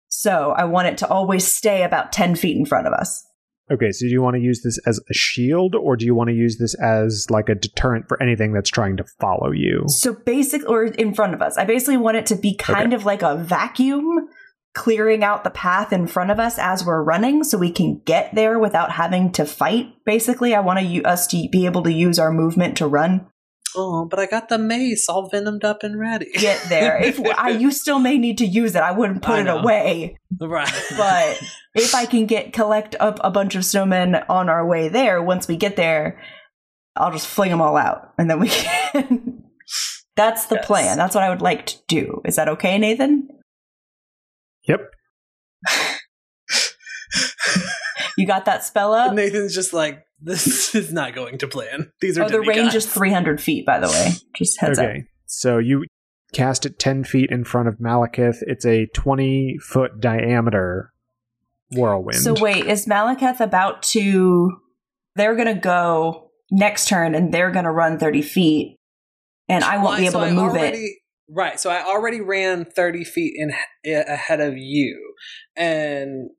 So, 0.09 0.53
I 0.57 0.65
want 0.65 0.87
it 0.87 0.97
to 0.99 1.07
always 1.07 1.47
stay 1.47 1.83
about 1.83 2.11
10 2.11 2.35
feet 2.35 2.57
in 2.57 2.65
front 2.65 2.87
of 2.87 2.93
us. 2.93 3.25
Okay, 3.71 3.91
so 3.91 4.05
do 4.05 4.11
you 4.11 4.21
want 4.21 4.35
to 4.35 4.41
use 4.41 4.63
this 4.63 4.77
as 4.85 4.99
a 5.09 5.13
shield 5.13 5.75
or 5.75 5.95
do 5.95 6.05
you 6.05 6.13
want 6.13 6.27
to 6.27 6.35
use 6.35 6.57
this 6.57 6.75
as 6.81 7.25
like 7.29 7.47
a 7.47 7.55
deterrent 7.55 8.05
for 8.09 8.21
anything 8.21 8.51
that's 8.51 8.69
trying 8.69 8.97
to 8.97 9.05
follow 9.21 9.51
you? 9.51 9.83
So, 9.87 10.13
basic 10.13 10.67
or 10.67 10.83
in 10.85 11.13
front 11.13 11.33
of 11.33 11.41
us, 11.41 11.57
I 11.57 11.63
basically 11.63 11.97
want 11.97 12.17
it 12.17 12.25
to 12.27 12.35
be 12.35 12.53
kind 12.55 12.93
of 12.93 13.05
like 13.05 13.21
a 13.21 13.37
vacuum 13.37 14.27
clearing 14.73 15.23
out 15.23 15.43
the 15.43 15.49
path 15.49 15.91
in 15.91 16.07
front 16.07 16.31
of 16.31 16.39
us 16.39 16.57
as 16.57 16.85
we're 16.85 17.03
running 17.03 17.43
so 17.43 17.57
we 17.57 17.71
can 17.71 18.01
get 18.05 18.33
there 18.33 18.57
without 18.57 18.91
having 18.91 19.31
to 19.33 19.45
fight. 19.45 19.87
Basically, 20.05 20.55
I 20.55 20.61
want 20.61 20.79
to 20.79 21.03
us 21.03 21.27
to 21.27 21.47
be 21.51 21.65
able 21.65 21.83
to 21.83 21.91
use 21.91 22.17
our 22.19 22.31
movement 22.31 22.77
to 22.77 22.87
run. 22.87 23.27
Oh, 23.75 24.05
but 24.05 24.19
I 24.19 24.25
got 24.25 24.49
the 24.49 24.57
mace 24.57 25.07
all 25.07 25.29
venomed 25.29 25.63
up 25.63 25.83
and 25.83 25.97
ready. 25.99 26.29
Get 26.33 26.61
there. 26.69 27.01
if 27.01 27.19
I, 27.37 27.49
you 27.51 27.71
still 27.71 27.99
may 27.99 28.17
need 28.17 28.37
to 28.39 28.45
use 28.45 28.75
it, 28.75 28.81
I 28.81 28.91
wouldn't 28.91 29.21
put 29.21 29.35
I 29.35 29.41
it 29.41 29.47
away. 29.47 30.17
right. 30.39 30.83
But 30.97 31.41
if 31.75 31.95
I 31.95 32.05
can 32.05 32.25
get 32.25 32.51
collect 32.53 32.95
up 32.99 33.19
a 33.23 33.31
bunch 33.31 33.55
of 33.55 33.61
snowmen 33.63 34.25
on 34.29 34.49
our 34.49 34.65
way 34.65 34.89
there, 34.89 35.21
once 35.21 35.47
we 35.47 35.55
get 35.55 35.75
there, 35.77 36.21
I'll 36.97 37.11
just 37.13 37.27
fling 37.27 37.49
them 37.49 37.61
all 37.61 37.77
out, 37.77 38.13
and 38.17 38.29
then 38.29 38.39
we 38.41 38.49
can. 38.49 39.43
That's 40.17 40.47
the 40.47 40.55
Yes. 40.55 40.65
plan. 40.65 40.97
That's 40.97 41.15
what 41.15 41.23
I 41.23 41.29
would 41.29 41.41
like 41.41 41.65
to 41.67 41.77
do. 41.87 42.21
Is 42.25 42.35
that 42.35 42.49
okay, 42.49 42.77
Nathan? 42.77 43.29
Yep. 44.67 44.91
You 48.17 48.27
got 48.27 48.45
that 48.45 48.63
spell 48.63 48.93
up? 48.93 49.13
Nathan's 49.13 49.55
just 49.55 49.73
like, 49.73 50.03
this 50.19 50.75
is 50.75 50.93
not 50.93 51.15
going 51.15 51.37
to 51.39 51.47
plan. 51.47 51.91
These 52.01 52.17
are 52.17 52.23
Oh, 52.25 52.29
the 52.29 52.41
range 52.41 52.75
is 52.75 52.85
300 52.85 53.41
feet, 53.41 53.65
by 53.65 53.79
the 53.79 53.87
way. 53.87 54.11
Just 54.35 54.59
heads 54.59 54.79
up. 54.79 54.85
okay. 54.85 55.05
So 55.25 55.57
you 55.57 55.85
cast 56.33 56.65
it 56.65 56.77
10 56.77 57.03
feet 57.03 57.31
in 57.31 57.43
front 57.43 57.67
of 57.67 57.77
Malekith. 57.79 58.37
It's 58.41 58.65
a 58.65 58.85
20 58.87 59.57
foot 59.61 59.99
diameter 59.99 60.91
whirlwind. 61.71 62.19
So 62.21 62.33
wait, 62.33 62.65
is 62.65 62.85
Malekith 62.85 63.39
about 63.39 63.81
to? 63.83 64.51
They're 65.15 65.35
gonna 65.35 65.59
go 65.59 66.29
next 66.51 66.87
turn, 66.87 67.15
and 67.15 67.33
they're 67.33 67.51
gonna 67.51 67.71
run 67.71 67.97
30 67.97 68.21
feet, 68.21 68.77
and 69.49 69.63
I 69.63 69.81
won't 69.81 69.97
be 69.97 70.05
able 70.05 70.11
so 70.13 70.19
to 70.19 70.25
I 70.25 70.31
move 70.31 70.55
it. 70.55 70.75
Right. 71.33 71.59
So 71.59 71.69
I 71.69 71.83
already 71.83 72.19
ran 72.21 72.65
30 72.65 73.03
feet 73.05 73.33
in 73.37 73.51
eh, 73.85 74.03
ahead 74.07 74.41
of 74.41 74.57
you. 74.57 75.13
And 75.55 76.29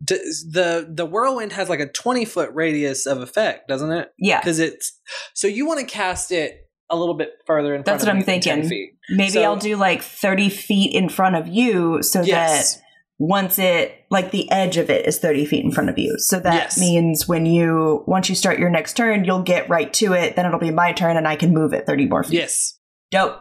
the 0.00 0.86
the 0.92 1.06
whirlwind 1.06 1.52
has 1.52 1.68
like 1.68 1.80
a 1.80 1.86
20 1.86 2.24
foot 2.24 2.50
radius 2.52 3.06
of 3.06 3.20
effect, 3.20 3.68
doesn't 3.68 3.90
it? 3.92 4.08
Yeah, 4.18 4.40
Because 4.40 4.58
it's 4.58 4.98
so 5.34 5.46
you 5.46 5.66
want 5.66 5.80
to 5.80 5.86
cast 5.86 6.32
it 6.32 6.68
a 6.90 6.96
little 6.96 7.14
bit 7.14 7.30
further 7.46 7.74
in 7.74 7.82
front 7.82 7.86
That's 7.86 8.02
of 8.02 8.08
what 8.08 8.12
I'm 8.14 8.18
you 8.20 8.24
than 8.26 8.40
10 8.40 8.54
thinking. 8.62 8.68
feet. 8.68 8.90
maybe 9.10 9.30
so- 9.30 9.42
I'll 9.42 9.56
do 9.56 9.76
like 9.76 10.02
30 10.02 10.50
feet 10.50 10.94
in 10.94 11.08
front 11.08 11.36
of 11.36 11.48
you, 11.48 12.02
so 12.02 12.20
Yes. 12.22 12.74
that 12.74 12.82
once 13.18 13.58
it 13.58 13.94
like 14.10 14.32
the 14.32 14.50
edge 14.50 14.76
of 14.76 14.90
it 14.90 15.06
is 15.06 15.18
30 15.18 15.46
feet 15.46 15.64
in 15.64 15.70
front 15.70 15.88
of 15.88 15.96
you 15.96 16.16
so 16.18 16.40
that 16.40 16.54
Yes. 16.54 16.80
means 16.80 17.28
when 17.28 17.46
you 17.46 18.02
once 18.08 18.28
you 18.28 18.34
start 18.34 18.58
your 18.58 18.68
next 18.68 18.96
turn 18.96 19.24
you'll 19.24 19.42
get 19.44 19.68
right 19.70 19.92
to 19.94 20.12
it 20.14 20.34
then 20.34 20.44
it'll 20.44 20.58
be 20.58 20.72
my 20.72 20.90
turn 20.92 21.16
and 21.16 21.26
i 21.28 21.36
can 21.36 21.54
move 21.54 21.72
it 21.72 21.86
30 21.86 22.06
more 22.08 22.24
feet 22.24 22.34
Yes. 22.40 22.76
dope 23.12 23.40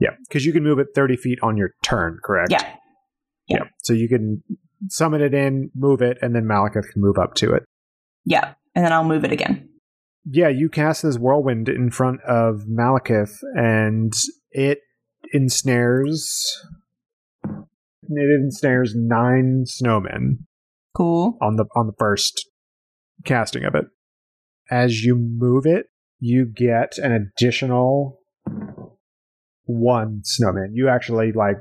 Yeah, 0.00 0.10
because 0.28 0.44
you 0.46 0.52
can 0.52 0.64
move 0.64 0.78
it 0.80 0.88
30 0.94 1.16
feet 1.16 1.38
on 1.42 1.56
your 1.56 1.70
turn, 1.82 2.18
correct? 2.24 2.50
yeah 2.50 2.74
Yeah. 3.48 3.64
So 3.82 3.92
you 3.92 4.08
can 4.08 4.42
summon 4.88 5.20
it 5.20 5.34
in, 5.34 5.70
move 5.74 6.00
it, 6.02 6.16
and 6.22 6.34
then 6.34 6.44
Malekith 6.44 6.90
can 6.92 7.02
move 7.02 7.18
up 7.18 7.34
to 7.34 7.52
it. 7.52 7.62
yeah 8.24 8.54
and 8.74 8.84
then 8.84 8.92
i'll 8.92 9.04
move 9.04 9.24
it 9.24 9.32
again 9.32 9.68
Yeah, 10.24 10.48
you 10.48 10.68
cast 10.68 11.02
this 11.02 11.18
whirlwind 11.18 11.68
in 11.68 11.90
front 11.90 12.20
of 12.22 12.62
Malekith, 12.68 13.36
and 13.56 14.12
it 14.52 14.78
ensnares. 15.32 16.46
It 17.44 18.40
ensnares 18.42 18.94
nine 18.96 19.64
snowmen 19.66 20.44
cool 20.96 21.36
on 21.40 21.56
the 21.56 21.64
on 21.76 21.86
the 21.86 21.92
first 21.98 22.48
casting 23.24 23.64
of 23.64 23.74
it. 23.74 23.84
As 24.70 25.02
you 25.02 25.16
move 25.16 25.64
it, 25.66 25.86
you 26.18 26.46
get 26.46 26.98
an 26.98 27.12
additional 27.12 28.19
one 29.70 30.20
snowman. 30.24 30.72
You 30.74 30.88
actually 30.88 31.32
like 31.32 31.56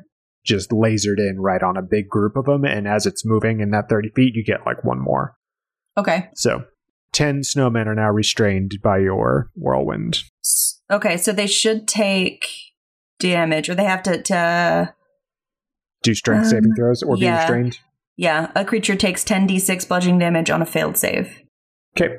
just 0.45 0.70
lasered 0.72 1.18
in 1.20 1.36
right 1.39 1.62
on 1.62 1.78
a 1.78 1.82
big 1.82 2.07
group 2.10 2.36
of 2.36 2.45
them, 2.45 2.64
and 2.66 2.88
as 2.88 3.05
it's 3.05 3.26
moving 3.26 3.60
in 3.60 3.72
that 3.72 3.89
thirty 3.89 4.10
feet, 4.16 4.34
you 4.36 4.43
get 4.43 4.66
like 4.66 4.84
one 4.84 4.99
more. 4.99 5.36
okay 5.97 6.30
So, 6.36 6.64
10 7.14 7.41
snowmen 7.41 7.88
are 7.88 7.95
now 7.95 8.10
restrained 8.10 8.74
by 8.84 8.99
your 8.99 9.49
whirlwind. 9.55 10.24
Okay 10.91 11.18
so 11.18 11.32
they 11.34 11.47
should 11.47 11.88
take 11.88 12.45
damage 13.20 13.68
or 13.70 13.76
they 13.76 13.84
have 13.84 14.03
to, 14.03 14.22
to 14.24 14.93
Do 16.03 16.14
strength 16.16 16.45
Um, 16.45 16.49
saving 16.49 16.74
throws 16.76 17.03
or 17.03 17.18
be 17.18 17.28
restrained? 17.30 17.80
yeah 18.16 18.51
a 18.55 18.64
creature 18.64 18.95
takes 18.95 19.24
10d6 19.26 19.88
bludgeoning 19.88 20.20
damage 20.20 20.49
on 20.49 20.62
a 20.62 20.66
failed 20.66 20.97
save 20.97 21.39
Okay. 21.97 22.16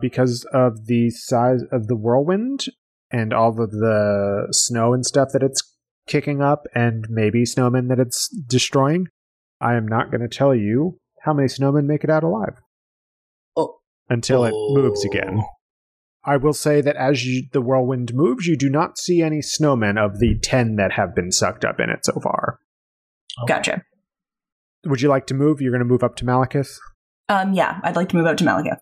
Because 0.00 0.44
of 0.52 0.86
the 0.86 1.10
size 1.10 1.62
of 1.70 1.86
the 1.86 1.94
whirlwind 1.96 2.64
and 3.12 3.32
all 3.32 3.60
of 3.60 3.70
the 3.70 4.48
snow 4.50 4.92
and 4.94 5.04
stuff 5.06 5.28
that 5.32 5.42
it's 5.42 5.62
kicking 6.08 6.40
up, 6.42 6.66
and 6.74 7.06
maybe 7.08 7.44
snowmen 7.44 7.88
that 7.88 8.00
it's 8.00 8.28
destroying, 8.28 9.06
I 9.60 9.74
am 9.74 9.86
not 9.86 10.10
going 10.10 10.22
to 10.22 10.28
tell 10.36 10.54
you 10.54 10.98
how 11.22 11.32
many 11.32 11.46
snowmen 11.48 11.84
make 11.84 12.02
it 12.02 12.10
out 12.10 12.24
alive 12.24 12.60
Oh. 13.56 13.76
until 14.08 14.44
it 14.44 14.52
moves 14.52 15.04
again. 15.04 15.42
I 16.24 16.36
will 16.36 16.52
say 16.52 16.80
that 16.80 16.96
as 16.96 17.24
you, 17.26 17.44
the 17.52 17.60
whirlwind 17.60 18.14
moves, 18.14 18.46
you 18.46 18.56
do 18.56 18.68
not 18.70 18.96
see 18.98 19.22
any 19.22 19.38
snowmen 19.40 19.98
of 19.98 20.18
the 20.20 20.38
10 20.40 20.76
that 20.76 20.92
have 20.92 21.14
been 21.14 21.30
sucked 21.32 21.64
up 21.64 21.78
in 21.80 21.90
it 21.90 22.04
so 22.04 22.18
far. 22.20 22.58
gotcha 23.46 23.82
Would 24.86 25.00
you 25.02 25.08
like 25.08 25.26
to 25.28 25.34
move? 25.34 25.60
You're 25.60 25.72
going 25.72 25.80
to 25.80 25.84
move 25.84 26.02
up 26.04 26.16
to 26.16 26.24
Malekith. 26.24 26.76
um 27.28 27.52
yeah 27.52 27.80
i'd 27.84 27.96
like 27.96 28.08
to 28.10 28.16
move 28.16 28.26
up 28.26 28.36
to 28.38 28.44
Malekith 28.44 28.78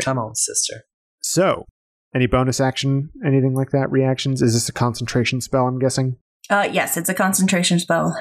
Come 0.00 0.18
on, 0.18 0.34
sister. 0.34 0.84
So, 1.20 1.66
any 2.14 2.26
bonus 2.26 2.60
action, 2.60 3.10
anything 3.24 3.54
like 3.54 3.70
that? 3.70 3.90
Reactions? 3.90 4.42
Is 4.42 4.54
this 4.54 4.68
a 4.68 4.72
concentration 4.72 5.40
spell? 5.40 5.66
I'm 5.66 5.78
guessing. 5.78 6.16
uh 6.50 6.68
yes 6.70 6.96
it's 6.96 7.08
a 7.08 7.14
concentration 7.14 7.78
spell 7.78 8.12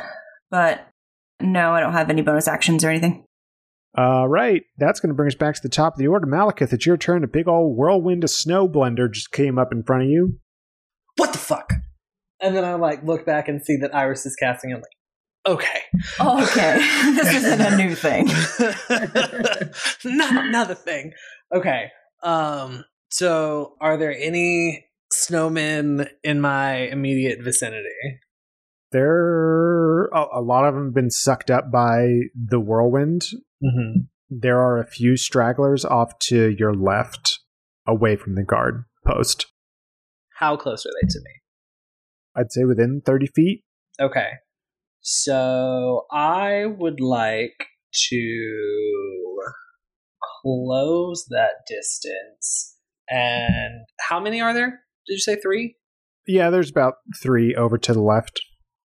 but 0.52 0.88
no 1.42 1.72
i 1.74 1.80
don't 1.80 1.94
have 1.94 2.10
any 2.12 2.22
bonus 2.22 2.48
actions 2.48 2.84
or 2.84 2.90
anything 2.90 3.24
All 3.98 4.28
right, 4.30 4.62
that's 4.78 5.00
going 5.02 5.10
to 5.10 5.16
bring 5.16 5.28
us 5.28 5.36
back 5.36 5.56
to 5.56 5.62
the 5.62 5.68
top 5.70 5.94
of 5.96 6.00
the 6.00 6.08
order. 6.08 6.26
Malekith, 6.28 6.72
it's 6.72 6.86
your 6.86 6.96
turn. 6.98 7.24
A 7.26 7.28
big 7.28 7.48
old 7.50 7.76
whirlwind 7.76 8.24
of 8.24 8.30
snow 8.30 8.70
blender 8.70 9.12
just 9.12 9.32
came 9.32 9.58
up 9.60 9.74
in 9.74 9.84
front 9.84 10.04
of 10.04 10.10
you. 10.10 10.38
What 11.18 11.34
the 11.34 11.40
fuck? 11.40 11.74
And 12.40 12.56
then 12.56 12.64
I 12.64 12.76
like 12.76 13.04
look 13.04 13.26
back 13.26 13.50
and 13.50 13.62
see 13.66 13.76
that 13.82 13.94
Iris 13.94 14.26
is 14.26 14.36
casting. 14.38 14.72
I'm 14.72 14.78
like, 14.82 15.56
okay. 15.60 15.82
okay 16.22 16.78
this 17.16 17.34
isn't 17.36 17.60
a 17.62 17.76
new 17.76 17.94
thing 17.96 18.28
Not 20.06 20.46
another 20.46 20.76
thing. 20.76 21.12
Okay. 21.54 21.88
Um. 22.24 22.86
So, 23.12 23.76
are 23.82 23.98
there 23.98 24.16
any 24.18 24.86
snowmen 25.14 26.10
in 26.24 26.40
my 26.40 26.76
immediate 26.76 27.42
vicinity? 27.42 28.20
There, 28.92 30.06
a, 30.08 30.26
a 30.36 30.42
lot 30.42 30.66
of 30.66 30.76
them 30.76 30.86
have 30.86 30.94
been 30.94 31.12
sucked 31.12 31.52
up 31.52 31.72
by 31.72 32.08
the 32.34 32.60
whirlwind. 32.60 33.24
Mm-hmm. 33.64 34.02
There 34.30 34.60
are 34.60 34.78
a 34.78 34.88
few 34.88 35.18
stragglers 35.18 35.84
off 35.84 36.18
to 36.20 36.56
your 36.58 36.74
left, 36.74 37.40
away 37.86 38.16
from 38.16 38.36
the 38.36 38.44
guard 38.44 38.86
post. 39.06 39.46
How 40.38 40.56
close 40.56 40.86
are 40.86 40.92
they 41.02 41.08
to 41.08 41.20
me? 41.20 41.32
I'd 42.36 42.52
say 42.52 42.64
within 42.64 43.02
30 43.06 43.28
feet. 43.28 43.64
Okay. 44.00 44.30
So 45.02 46.06
I 46.12 46.66
would 46.66 47.02
like 47.02 47.68
to 48.10 49.40
close 50.44 51.26
that 51.30 51.66
distance. 51.68 52.78
And 53.12 53.86
how 54.00 54.20
many 54.20 54.42
are 54.42 54.54
there? 54.54 54.82
Did 55.08 55.14
you 55.14 55.20
say 55.20 55.36
three? 55.36 55.76
Yeah, 56.28 56.50
there's 56.50 56.70
about 56.70 56.96
three 57.22 57.54
over 57.56 57.78
to 57.78 57.94
the 57.94 58.02
left 58.02 58.40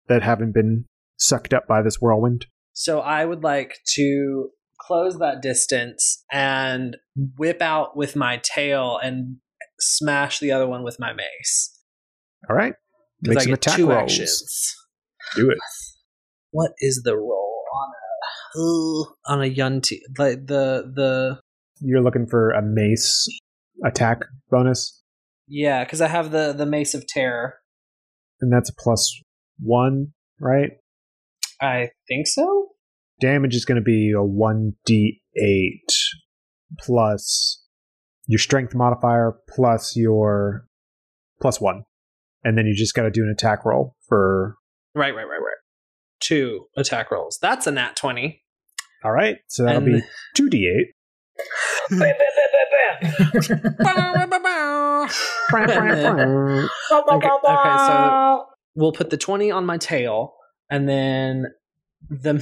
that 0.07 0.21
haven't 0.23 0.53
been 0.53 0.85
sucked 1.17 1.53
up 1.53 1.67
by 1.67 1.81
this 1.81 1.97
whirlwind. 1.99 2.45
So 2.73 2.99
I 3.01 3.25
would 3.25 3.43
like 3.43 3.77
to 3.95 4.49
close 4.79 5.17
that 5.19 5.41
distance 5.41 6.23
and 6.31 6.97
whip 7.37 7.61
out 7.61 7.95
with 7.95 8.15
my 8.15 8.41
tail 8.43 8.99
and 9.01 9.37
smash 9.79 10.39
the 10.39 10.51
other 10.51 10.67
one 10.67 10.83
with 10.83 10.99
my 10.99 11.13
mace. 11.13 11.79
All 12.49 12.55
right. 12.55 12.73
Because 13.21 13.35
Make 13.35 13.37
I 13.37 13.43
some 13.43 13.51
get 13.51 13.57
attack 13.57 13.75
two 13.77 13.89
rolls. 13.89 14.01
actions. 14.01 14.75
Do 15.35 15.49
it. 15.49 15.57
What 16.51 16.71
is 16.79 17.01
the 17.03 17.15
roll 17.17 17.63
on 17.73 17.89
a 17.89 18.61
Ugh, 18.61 19.15
on 19.25 19.41
a 19.41 19.47
yuan-ti? 19.47 20.01
Like 20.17 20.45
the 20.47 20.91
the 20.93 21.39
You're 21.79 22.01
looking 22.01 22.27
for 22.27 22.51
a 22.51 22.61
mace 22.61 23.27
attack 23.83 24.19
bonus, 24.49 25.01
yeah, 25.47 25.83
because 25.83 26.01
I 26.01 26.07
have 26.07 26.31
the 26.31 26.53
the 26.53 26.65
mace 26.65 26.93
of 26.93 27.05
terror. 27.07 27.55
and 28.41 28.51
that's 28.51 28.69
a 28.69 28.73
plus 28.77 29.21
one, 29.59 30.07
right? 30.39 30.71
I 31.61 31.89
think 32.07 32.27
so. 32.27 32.69
Damage 33.21 33.55
is 33.55 33.63
going 33.65 33.75
to 33.77 33.81
be 33.83 34.11
a 34.11 34.21
1d8 34.21 35.93
plus 36.79 37.61
your 38.27 38.39
strength 38.39 38.73
modifier 38.75 39.33
plus 39.49 39.95
your 39.95 40.65
plus 41.41 41.61
one. 41.61 41.83
And 42.43 42.57
then 42.57 42.65
you 42.65 42.75
just 42.75 42.93
got 42.93 43.03
to 43.03 43.11
do 43.11 43.21
an 43.23 43.29
attack 43.29 43.63
roll 43.65 43.95
for. 44.07 44.55
Right, 44.95 45.15
right, 45.15 45.23
right, 45.23 45.37
right. 45.39 45.57
Two 46.19 46.65
attack 46.77 47.11
rolls. 47.11 47.37
That's 47.41 47.67
a 47.67 47.71
nat 47.71 47.95
twenty. 47.95 48.41
All 49.03 49.11
right. 49.11 49.37
So 49.47 49.63
that'll 49.63 49.83
And- 49.83 50.01
be 50.35 50.41
2d8. 50.41 50.83
And 51.91 52.01
then- 53.01 53.13
okay, 56.91 57.27
okay, 57.27 57.29
so 57.87 58.45
we'll 58.75 58.91
put 58.91 59.09
the 59.09 59.17
20 59.17 59.51
on 59.51 59.65
my 59.65 59.77
tail 59.77 60.33
and 60.69 60.87
then 60.89 61.47
the 62.09 62.33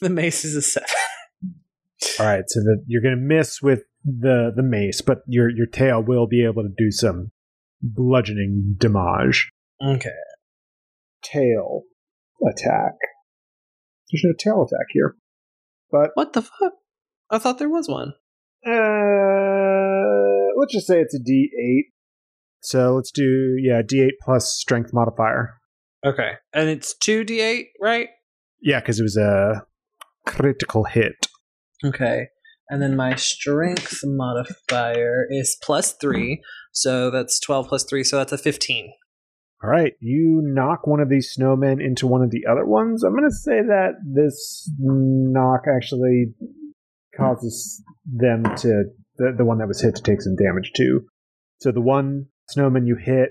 the 0.00 0.10
mace 0.10 0.44
is 0.44 0.56
a 0.56 0.62
7 0.62 0.86
All 2.18 2.26
right, 2.26 2.44
so 2.46 2.60
that 2.60 2.82
you're 2.86 3.02
going 3.02 3.16
to 3.16 3.20
miss 3.20 3.60
with 3.62 3.82
the 4.04 4.50
the 4.54 4.62
mace, 4.62 5.00
but 5.02 5.18
your 5.26 5.50
your 5.50 5.66
tail 5.66 6.02
will 6.02 6.26
be 6.26 6.44
able 6.44 6.62
to 6.62 6.70
do 6.76 6.90
some 6.90 7.30
bludgeoning 7.82 8.76
damage. 8.78 9.50
okay. 9.84 10.10
Tail 11.22 11.82
attack. 12.48 12.94
There's 14.10 14.24
no 14.24 14.32
tail 14.38 14.62
attack 14.62 14.86
here, 14.90 15.16
but 15.90 16.10
what 16.14 16.32
the 16.32 16.42
fuck? 16.42 16.72
I 17.30 17.38
thought 17.38 17.58
there 17.58 17.68
was 17.68 17.88
one 17.88 18.14
uh, 18.66 20.54
let's 20.58 20.72
just 20.72 20.86
say 20.86 21.00
it's 21.00 21.14
a 21.14 21.18
D8. 21.20 21.84
So 22.62 22.94
let's 22.96 23.10
do 23.10 23.56
yeah 23.62 23.80
D8 23.82 24.10
plus 24.22 24.52
strength 24.58 24.90
modifier. 24.92 25.54
okay 26.04 26.32
and 26.52 26.68
it's 26.68 26.94
2d8 27.02 27.64
right 27.80 28.08
Yeah, 28.60 28.80
because 28.80 29.00
it 29.00 29.02
was 29.02 29.16
a 29.16 29.64
critical 30.26 30.84
hit. 30.84 31.26
okay 31.84 32.26
and 32.68 32.80
then 32.82 32.94
my 32.96 33.16
strength 33.16 34.00
modifier 34.04 35.26
is 35.30 35.56
plus 35.62 35.92
3 35.94 36.40
so 36.72 37.10
that's 37.10 37.40
12 37.40 37.66
plus 37.68 37.84
3 37.84 38.04
so 38.04 38.18
that's 38.18 38.32
a 38.32 38.38
15 38.38 38.92
All 39.64 39.70
right, 39.70 39.92
you 40.00 40.40
knock 40.44 40.86
one 40.86 41.00
of 41.00 41.08
these 41.08 41.34
snowmen 41.36 41.84
into 41.84 42.06
one 42.06 42.22
of 42.22 42.30
the 42.30 42.44
other 42.50 42.64
ones. 42.64 43.02
I'm 43.02 43.12
going 43.16 43.28
to 43.28 43.34
say 43.34 43.60
that 43.60 43.92
this 44.14 44.70
knock 44.78 45.62
actually 45.74 46.32
causes 47.20 47.82
them 48.04 48.44
to 48.56 48.84
the, 49.16 49.34
the 49.36 49.44
one 49.44 49.58
that 49.58 49.68
was 49.68 49.80
hit 49.80 49.94
to 49.96 50.02
take 50.02 50.22
some 50.22 50.36
damage 50.36 50.72
too. 50.74 51.02
So 51.58 51.70
the 51.70 51.80
one 51.80 52.26
snowman 52.48 52.86
you 52.86 52.96
hit 52.96 53.30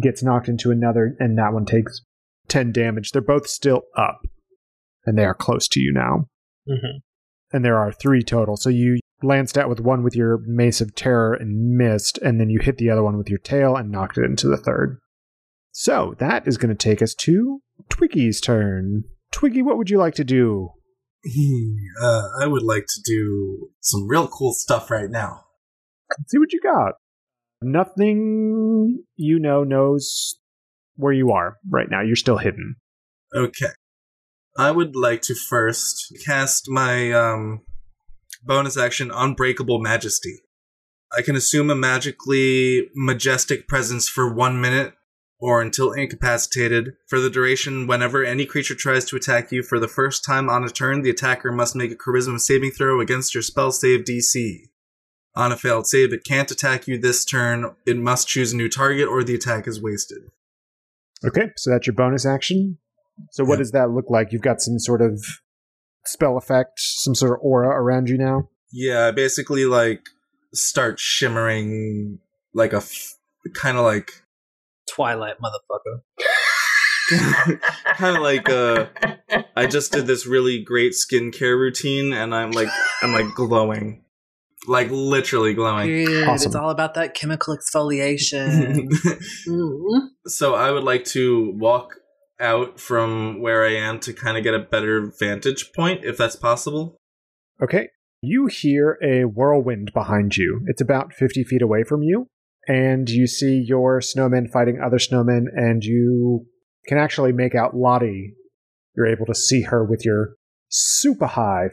gets 0.00 0.22
knocked 0.22 0.48
into 0.48 0.70
another, 0.70 1.16
and 1.18 1.36
that 1.38 1.52
one 1.52 1.64
takes 1.64 2.00
10 2.48 2.72
damage. 2.72 3.10
They're 3.10 3.22
both 3.22 3.46
still 3.46 3.82
up, 3.96 4.20
and 5.04 5.18
they 5.18 5.24
are 5.24 5.34
close 5.34 5.68
to 5.68 5.80
you 5.80 5.92
now. 5.92 6.26
mm-hmm. 6.68 6.98
And 7.54 7.64
there 7.64 7.78
are 7.78 7.92
three 7.92 8.22
total. 8.22 8.56
So 8.56 8.70
you 8.70 8.98
lanced 9.22 9.58
out 9.58 9.68
with 9.68 9.80
one 9.80 10.02
with 10.02 10.16
your 10.16 10.38
Mace 10.46 10.80
of 10.80 10.94
Terror 10.94 11.34
and 11.34 11.76
missed, 11.76 12.18
and 12.18 12.40
then 12.40 12.48
you 12.48 12.60
hit 12.60 12.78
the 12.78 12.88
other 12.88 13.02
one 13.02 13.18
with 13.18 13.28
your 13.28 13.38
tail 13.38 13.76
and 13.76 13.90
knocked 13.90 14.16
it 14.16 14.24
into 14.24 14.48
the 14.48 14.56
third. 14.56 14.98
So 15.70 16.14
that 16.18 16.46
is 16.46 16.56
going 16.56 16.74
to 16.74 16.74
take 16.74 17.02
us 17.02 17.14
to 17.14 17.60
Twiggy's 17.88 18.40
turn. 18.40 19.04
Twiggy, 19.30 19.62
what 19.62 19.76
would 19.76 19.90
you 19.90 19.98
like 19.98 20.14
to 20.14 20.24
do? 20.24 20.70
Uh, 21.24 22.22
I 22.40 22.46
would 22.46 22.62
like 22.62 22.86
to 22.86 23.00
do 23.04 23.70
some 23.80 24.08
real 24.08 24.28
cool 24.28 24.52
stuff 24.52 24.90
right 24.90 25.10
now. 25.10 25.44
Let's 26.10 26.30
see 26.30 26.38
what 26.38 26.52
you 26.52 26.60
got. 26.60 26.94
Nothing 27.62 29.04
you 29.16 29.38
know 29.38 29.64
knows 29.64 30.36
where 30.96 31.12
you 31.12 31.30
are 31.30 31.58
right 31.70 31.88
now. 31.90 32.02
You're 32.02 32.16
still 32.16 32.38
hidden. 32.38 32.76
Okay. 33.34 33.70
I 34.58 34.70
would 34.70 34.94
like 34.94 35.22
to 35.22 35.34
first 35.34 36.14
cast 36.26 36.68
my 36.68 37.12
um, 37.12 37.62
bonus 38.42 38.76
action 38.76 39.10
Unbreakable 39.14 39.78
Majesty. 39.78 40.40
I 41.16 41.22
can 41.22 41.36
assume 41.36 41.70
a 41.70 41.74
magically 41.74 42.88
majestic 42.94 43.68
presence 43.68 44.08
for 44.08 44.32
one 44.32 44.60
minute 44.60 44.94
or 45.42 45.60
until 45.60 45.90
incapacitated. 45.92 46.92
For 47.08 47.18
the 47.18 47.28
duration, 47.28 47.88
whenever 47.88 48.24
any 48.24 48.46
creature 48.46 48.76
tries 48.76 49.04
to 49.06 49.16
attack 49.16 49.50
you 49.50 49.64
for 49.64 49.80
the 49.80 49.88
first 49.88 50.24
time 50.24 50.48
on 50.48 50.62
a 50.62 50.68
turn, 50.68 51.02
the 51.02 51.10
attacker 51.10 51.50
must 51.50 51.74
make 51.74 51.90
a 51.90 51.96
charisma 51.96 52.38
saving 52.38 52.70
throw 52.70 53.00
against 53.00 53.34
your 53.34 53.42
spell 53.42 53.72
save 53.72 54.04
DC. 54.04 54.68
On 55.34 55.50
a 55.50 55.56
failed 55.56 55.88
save, 55.88 56.12
it 56.12 56.22
can't 56.24 56.50
attack 56.50 56.86
you 56.86 56.96
this 56.96 57.24
turn. 57.24 57.74
It 57.86 57.96
must 57.96 58.28
choose 58.28 58.52
a 58.52 58.56
new 58.56 58.68
target 58.68 59.08
or 59.08 59.24
the 59.24 59.34
attack 59.34 59.66
is 59.66 59.82
wasted. 59.82 60.22
Okay, 61.24 61.50
so 61.56 61.70
that's 61.70 61.88
your 61.88 61.94
bonus 61.94 62.24
action. 62.24 62.78
So 63.32 63.42
what 63.44 63.54
Yeah. 63.54 63.58
does 63.58 63.70
that 63.72 63.90
look 63.90 64.10
like? 64.10 64.30
You've 64.30 64.42
got 64.42 64.60
some 64.60 64.78
sort 64.78 65.02
of 65.02 65.20
spell 66.06 66.36
effect, 66.36 66.74
some 66.78 67.14
sort 67.16 67.32
of 67.32 67.38
aura 67.42 67.68
around 67.68 68.08
you 68.08 68.16
now. 68.16 68.48
Yeah, 68.70 69.10
basically 69.10 69.64
like 69.64 70.02
start 70.54 71.00
shimmering 71.00 72.20
like 72.54 72.72
a 72.72 72.76
f- 72.76 73.14
kind 73.54 73.76
of 73.76 73.84
like 73.84 74.21
Twilight, 74.90 75.36
motherfucker. 75.42 76.00
kind 77.96 78.16
of 78.16 78.22
like 78.22 78.48
uh 78.48 78.86
I 79.56 79.66
just 79.66 79.92
did 79.92 80.06
this 80.06 80.26
really 80.26 80.62
great 80.62 80.92
skincare 80.92 81.58
routine 81.58 82.12
and 82.12 82.34
I'm 82.34 82.52
like 82.52 82.68
I'm 83.02 83.12
like 83.12 83.34
glowing. 83.34 84.04
Like 84.68 84.88
literally 84.90 85.54
glowing. 85.54 85.88
Period. 85.88 86.28
Awesome. 86.28 86.48
It's 86.48 86.56
all 86.56 86.70
about 86.70 86.94
that 86.94 87.14
chemical 87.14 87.56
exfoliation. 87.56 88.88
So 90.26 90.54
I 90.54 90.70
would 90.70 90.84
like 90.84 91.04
to 91.06 91.52
walk 91.56 91.96
out 92.38 92.78
from 92.78 93.40
where 93.40 93.64
I 93.66 93.74
am 93.74 93.98
to 94.00 94.12
kind 94.12 94.36
of 94.36 94.44
get 94.44 94.54
a 94.54 94.60
better 94.60 95.12
vantage 95.18 95.72
point 95.74 96.04
if 96.04 96.16
that's 96.16 96.36
possible. 96.36 96.96
Okay. 97.60 97.88
You 98.20 98.46
hear 98.46 98.98
a 99.02 99.24
whirlwind 99.24 99.90
behind 99.92 100.36
you. 100.36 100.60
It's 100.66 100.80
about 100.80 101.12
50 101.12 101.42
feet 101.42 101.60
away 101.60 101.82
from 101.82 102.02
you. 102.02 102.28
And 102.68 103.08
you 103.08 103.26
see 103.26 103.64
your 103.66 104.00
snowmen 104.00 104.50
fighting 104.50 104.80
other 104.80 104.98
snowmen, 104.98 105.46
and 105.54 105.82
you 105.82 106.46
can 106.86 106.98
actually 106.98 107.32
make 107.32 107.54
out 107.54 107.76
Lottie. 107.76 108.34
You're 108.96 109.06
able 109.06 109.26
to 109.26 109.34
see 109.34 109.62
her 109.62 109.84
with 109.84 110.04
your 110.04 110.34
super 110.68 111.26
high 111.26 111.70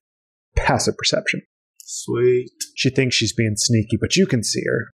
passive 0.55 0.97
perception. 0.97 1.41
Sweet. 1.79 2.51
She 2.75 2.89
thinks 2.89 3.15
she's 3.15 3.33
being 3.33 3.55
sneaky, 3.55 3.97
but 3.99 4.15
you 4.15 4.25
can 4.25 4.43
see 4.43 4.61
her. 4.65 4.91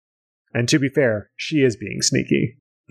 And 0.54 0.68
to 0.70 0.80
be 0.80 0.90
fair, 0.90 1.30
she 1.36 1.58
is 1.58 1.76
being 1.76 2.02
sneaky. 2.02 2.58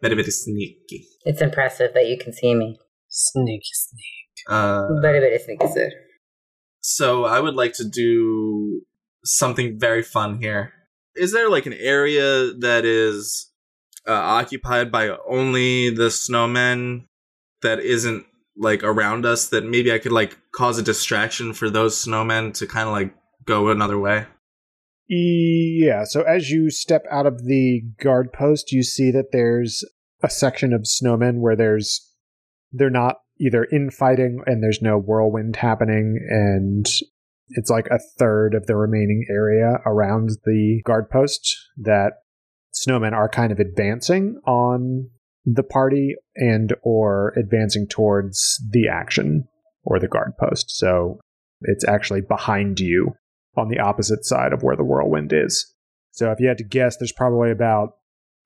very 0.00 0.14
very 0.14 0.30
sneaky. 0.30 1.06
It's 1.24 1.42
impressive 1.42 1.92
that 1.94 2.06
you 2.06 2.16
can 2.16 2.32
see 2.32 2.54
me. 2.54 2.78
Sneaky, 3.08 3.68
sneak. 3.72 4.48
Uh 4.48 5.00
Very, 5.00 5.20
very 5.20 5.38
sneaky, 5.38 5.66
sir. 5.66 5.90
So 6.80 7.24
I 7.24 7.40
would 7.40 7.54
like 7.54 7.74
to 7.74 7.84
do 7.84 8.82
something 9.24 9.78
very 9.78 10.02
fun 10.02 10.38
here. 10.40 10.72
Is 11.14 11.32
there 11.32 11.50
like 11.50 11.66
an 11.66 11.74
area 11.74 12.52
that 12.60 12.84
is 12.84 13.50
uh, 14.06 14.12
occupied 14.12 14.90
by 14.90 15.10
only 15.28 15.90
the 15.90 16.08
snowmen 16.08 17.06
that 17.62 17.80
isn't 17.80 18.26
like 18.56 18.82
around 18.82 19.24
us 19.24 19.48
that 19.48 19.64
maybe 19.64 19.92
I 19.92 19.98
could 19.98 20.12
like 20.12 20.38
cause 20.54 20.78
a 20.78 20.82
distraction 20.82 21.52
for 21.52 21.70
those 21.70 22.04
snowmen 22.04 22.54
to 22.54 22.66
kind 22.66 22.88
of 22.88 22.92
like 22.92 23.14
go 23.44 23.68
another 23.68 23.98
way? 23.98 24.26
Yeah, 25.08 26.04
so 26.04 26.22
as 26.22 26.50
you 26.50 26.70
step 26.70 27.02
out 27.10 27.26
of 27.26 27.44
the 27.44 27.82
guard 28.00 28.32
post, 28.32 28.72
you 28.72 28.82
see 28.82 29.10
that 29.10 29.26
there's 29.32 29.84
a 30.22 30.30
section 30.30 30.72
of 30.72 30.82
snowmen 30.82 31.40
where 31.40 31.56
there's 31.56 32.08
they're 32.72 32.88
not 32.88 33.16
either 33.38 33.66
infighting 33.72 34.42
and 34.46 34.62
there's 34.62 34.80
no 34.80 34.96
whirlwind 34.98 35.56
happening 35.56 36.18
and 36.30 36.86
it's 37.54 37.70
like 37.70 37.86
a 37.90 38.00
third 38.18 38.54
of 38.54 38.66
the 38.66 38.76
remaining 38.76 39.26
area 39.30 39.78
around 39.86 40.30
the 40.44 40.80
guard 40.84 41.10
post 41.10 41.56
that 41.76 42.12
snowmen 42.74 43.12
are 43.12 43.28
kind 43.28 43.52
of 43.52 43.58
advancing 43.58 44.40
on 44.46 45.08
the 45.44 45.62
party 45.62 46.14
and 46.36 46.74
or 46.82 47.34
advancing 47.36 47.86
towards 47.86 48.60
the 48.70 48.88
action 48.88 49.48
or 49.84 49.98
the 49.98 50.08
guard 50.08 50.32
post. 50.38 50.70
So 50.70 51.20
it's 51.62 51.86
actually 51.86 52.22
behind 52.22 52.80
you 52.80 53.14
on 53.56 53.68
the 53.68 53.80
opposite 53.80 54.24
side 54.24 54.52
of 54.52 54.62
where 54.62 54.76
the 54.76 54.84
whirlwind 54.84 55.32
is. 55.32 55.74
So 56.12 56.30
if 56.30 56.40
you 56.40 56.48
had 56.48 56.58
to 56.58 56.64
guess, 56.64 56.96
there's 56.96 57.12
probably 57.12 57.50
about 57.50 57.94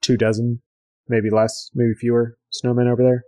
two 0.01 0.17
dozen, 0.17 0.63
maybe 1.09 1.31
less, 1.31 1.71
maybe 1.75 1.95
fewer 1.95 2.37
snowmen 2.53 2.91
over 2.91 3.03
there. 3.03 3.25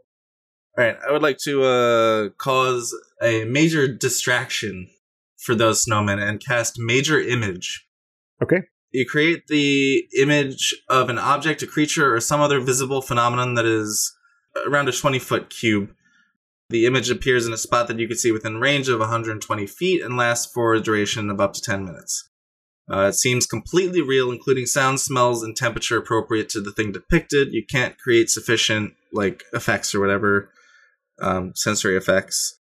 All 0.77 0.85
right, 0.85 0.97
I 1.09 1.13
would 1.13 1.23
like 1.23 1.39
to 1.39 1.65
uh, 1.65 2.29
cause 2.39 2.95
a 3.21 3.45
major 3.45 3.89
distraction 3.89 4.89
for 5.39 5.55
those 5.55 5.85
snowmen 5.85 6.21
and 6.21 6.45
cast 6.45 6.79
Major 6.79 7.21
Image. 7.21 7.87
Okay. 8.43 8.63
You 8.91 9.07
create 9.07 9.47
the 9.49 10.07
image 10.21 10.75
of 10.89 11.11
an 11.11 11.19
object, 11.19 11.63
a 11.63 11.67
creature, 11.67 12.15
or 12.15 12.21
some 12.21 12.41
other 12.41 12.61
visible 12.61 13.03
phenomenon 13.03 13.55
that 13.55 13.67
is 13.67 14.15
around 14.67 14.89
a 14.89 14.93
20 14.93 15.19
foot 15.19 15.51
cube. 15.51 15.91
The 16.71 16.87
image 16.87 17.11
appears 17.11 17.47
in 17.47 17.53
a 17.53 17.59
spot 17.59 17.89
that 17.89 17.99
you 17.99 18.09
can 18.09 18.17
see 18.17 18.33
within 18.33 18.61
range 18.61 18.89
of 18.89 19.01
120 19.01 19.67
feet 19.67 20.03
and 20.03 20.17
lasts 20.17 20.51
for 20.53 20.75
a 20.75 20.81
duration 20.81 21.31
of 21.31 21.41
up 21.41 21.55
to 21.55 21.63
10 21.63 21.85
minutes. 21.85 22.29
Uh, 22.91 23.09
it 23.09 23.15
seems 23.15 23.47
completely 23.47 24.01
real, 24.01 24.31
including 24.31 24.65
sound, 24.65 24.99
smells, 25.01 25.43
and 25.43 25.55
temperature 25.55 25.99
appropriate 25.99 26.49
to 26.49 26.61
the 26.61 26.73
thing 26.73 26.91
depicted. 26.91 27.53
You 27.53 27.65
can't 27.65 27.99
create 27.99 28.31
sufficient 28.31 28.95
like 29.13 29.45
effects 29.53 29.95
or 29.95 30.01
whatever 30.01 30.51
um, 31.21 31.53
sensory 31.55 31.97
effects. 31.97 32.58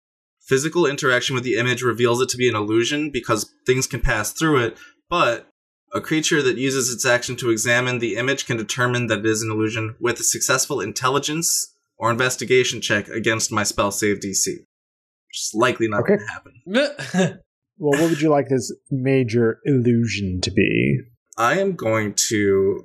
Physical 0.47 0.87
interaction 0.87 1.35
with 1.35 1.45
the 1.45 1.57
image 1.57 1.83
reveals 1.83 2.21
it 2.21 2.29
to 2.31 2.37
be 2.37 2.49
an 2.49 2.57
illusion 2.57 3.11
because 3.11 3.51
things 3.67 3.87
can 3.87 4.01
pass 4.01 4.33
through 4.33 4.59
it, 4.65 4.77
but 5.09 5.49
a 5.95 6.01
creature 6.01 6.43
that 6.43 6.59
uses 6.59 6.93
its 6.93 7.07
action 7.07 7.37
to 7.37 7.51
examine 7.51 7.99
the 7.99 8.17
image 8.17 8.47
can 8.47 8.57
determine 8.57 9.07
that 9.07 9.21
it 9.21 9.27
is 9.27 9.43
an 9.43 9.51
illusion 9.51 9.95
with 10.01 10.19
a 10.19 10.25
successful 10.25 10.81
intelligence 10.81 11.75
or 11.97 12.11
investigation 12.11 12.81
check 12.81 13.09
against 13.09 13.53
my 13.53 13.63
spell 13.63 13.93
save 13.93 14.19
DC. 14.19 14.47
Which 14.47 15.39
is 15.39 15.51
likely 15.55 15.89
not 15.89 16.01
Okay. 16.01 16.17
going 16.17 16.27
to 16.27 16.33
happen. 16.33 17.39
Well, 17.79 18.01
what 18.01 18.11
would 18.11 18.21
you 18.21 18.29
like 18.31 18.49
this 18.49 18.73
major 18.91 19.59
illusion 19.65 20.41
to 20.43 20.51
be? 20.53 21.01
I 21.37 21.59
am 21.59 21.73
going 21.75 22.15
to 22.29 22.85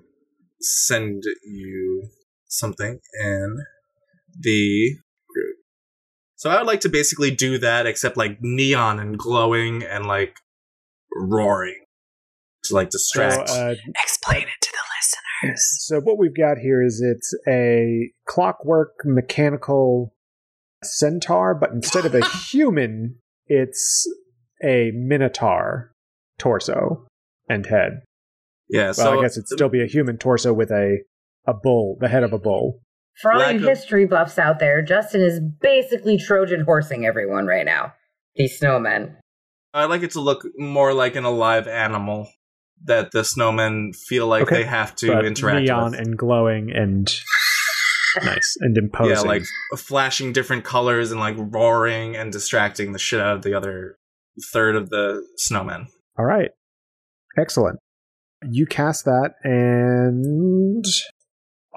send 0.60 1.22
you 1.46 2.08
something 2.48 3.00
in 3.22 3.58
the 4.40 4.96
group. 4.96 5.04
So 6.38 6.50
I 6.50 6.58
would 6.60 6.68
like 6.68 6.82
to 6.82 6.90
basically 6.90 7.32
do 7.32 7.58
that, 7.58 7.86
except 7.86 8.16
like 8.16 8.38
neon 8.42 9.00
and 9.00 9.18
glowing 9.18 9.84
and 9.84 10.06
like 10.06 10.38
roaring 11.16 11.84
to 12.66 12.76
like 12.76 12.92
So, 12.92 12.98
distract. 12.98 13.50
uh, 13.50 13.74
Explain 14.04 14.44
it 14.44 14.62
to 14.62 14.70
the 14.72 15.48
listeners. 15.50 15.68
so 15.86 16.00
what 16.00 16.18
we've 16.18 16.36
got 16.38 16.58
here 16.60 16.84
is 16.84 17.02
it's 17.04 17.34
a 17.48 18.12
clockwork 18.28 18.94
mechanical 19.04 20.14
centaur, 20.84 21.56
but 21.56 21.72
instead 21.72 22.06
of 22.06 22.14
a 22.14 22.24
human, 22.50 23.16
it's 23.48 24.08
a 24.64 24.92
minotaur 24.94 25.92
torso 26.38 27.08
and 27.50 27.66
head. 27.66 28.02
yeah, 28.70 28.86
Well, 28.88 28.94
so 28.94 29.20
I 29.20 29.22
guess 29.24 29.38
it'd 29.38 29.48
still 29.48 29.70
be 29.70 29.82
a 29.84 29.88
human 29.88 30.18
torso 30.18 30.54
with 30.54 30.70
a 30.72 31.00
a 31.48 31.54
bull, 31.54 31.98
the 32.02 32.10
head 32.10 32.24
of 32.24 32.34
a 32.34 32.38
bull. 32.38 32.82
For 33.22 33.34
all 33.34 33.52
you 33.52 33.60
history 33.68 34.06
buffs 34.06 34.38
out 34.38 34.60
there, 34.60 34.82
Justin 34.82 35.22
is 35.22 35.40
basically 35.40 36.18
Trojan 36.18 36.62
horsing 36.62 37.06
everyone 37.06 37.48
right 37.48 37.66
now. 37.66 37.94
These 38.36 38.60
snowmen. 38.60 39.16
I 39.74 39.86
like 39.86 40.04
it 40.04 40.12
to 40.12 40.22
look 40.22 40.46
more 40.58 40.94
like 40.94 41.16
an 41.16 41.24
alive 41.24 41.68
animal 41.68 42.30
that 42.86 43.12
the 43.12 43.22
snowmen 43.22 43.96
feel 43.96 44.28
like 44.28 44.44
Okay, 44.44 44.58
they 44.58 44.64
have 44.64 44.96
to 44.98 45.08
but 45.08 45.26
interact 45.26 45.62
neon 45.62 45.92
with. 45.92 46.00
and 46.00 46.18
glowing 46.18 46.72
and 46.72 47.12
nice 48.24 48.56
and 48.62 48.78
imposing. 48.78 49.16
Yeah, 49.16 49.22
like 49.22 49.44
flashing 49.76 50.32
different 50.32 50.64
colors 50.64 51.12
and 51.12 51.20
like 51.20 51.36
roaring 51.38 52.16
and 52.16 52.32
distracting 52.32 52.92
the 52.92 53.00
shit 53.00 53.20
out 53.20 53.38
of 53.38 53.42
the 53.42 53.56
other 53.56 53.98
third 54.54 54.76
of 54.76 54.90
the 54.90 55.24
snowmen. 55.50 55.88
All 56.20 56.26
right. 56.26 56.52
Excellent. 57.38 57.80
You 58.48 58.68
cast 58.68 59.06
that, 59.06 59.32
and 59.44 60.86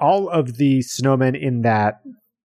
all 0.01 0.29
of 0.29 0.57
the 0.57 0.79
snowmen 0.79 1.39
in 1.39 1.61
that 1.61 2.01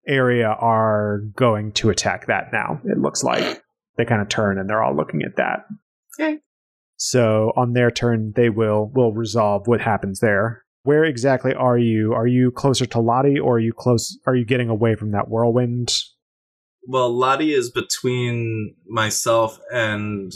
area 0.06 0.48
are 0.48 1.20
going 1.34 1.72
to 1.72 1.90
attack 1.90 2.26
that 2.26 2.52
now. 2.52 2.80
It 2.84 2.98
looks 2.98 3.24
like 3.24 3.62
they 3.96 4.04
kind 4.04 4.22
of 4.22 4.28
turn 4.28 4.58
and 4.58 4.68
they're 4.68 4.82
all 4.82 4.94
looking 4.94 5.22
at 5.22 5.36
that. 5.36 5.66
Okay. 6.18 6.38
So 6.96 7.52
on 7.56 7.72
their 7.72 7.90
turn, 7.90 8.32
they 8.36 8.48
will 8.48 8.90
will 8.94 9.12
resolve 9.12 9.66
what 9.66 9.80
happens 9.80 10.20
there. 10.20 10.62
Where 10.82 11.04
exactly 11.04 11.52
are 11.52 11.76
you? 11.76 12.14
Are 12.14 12.26
you 12.26 12.52
closer 12.52 12.86
to 12.86 13.00
Lottie, 13.00 13.38
or 13.38 13.56
are 13.56 13.60
you 13.60 13.72
close? 13.72 14.18
Are 14.26 14.36
you 14.36 14.44
getting 14.44 14.68
away 14.68 14.94
from 14.94 15.10
that 15.10 15.28
whirlwind? 15.28 15.92
Well, 16.86 17.10
Lottie 17.10 17.52
is 17.52 17.70
between 17.70 18.76
myself 18.86 19.58
and 19.72 20.32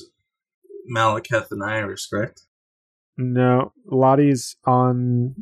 Malekith 0.93 1.47
and 1.53 1.63
Iris, 1.63 2.09
correct? 2.13 2.43
No, 3.17 3.73
Lottie's 3.87 4.57
on. 4.67 5.37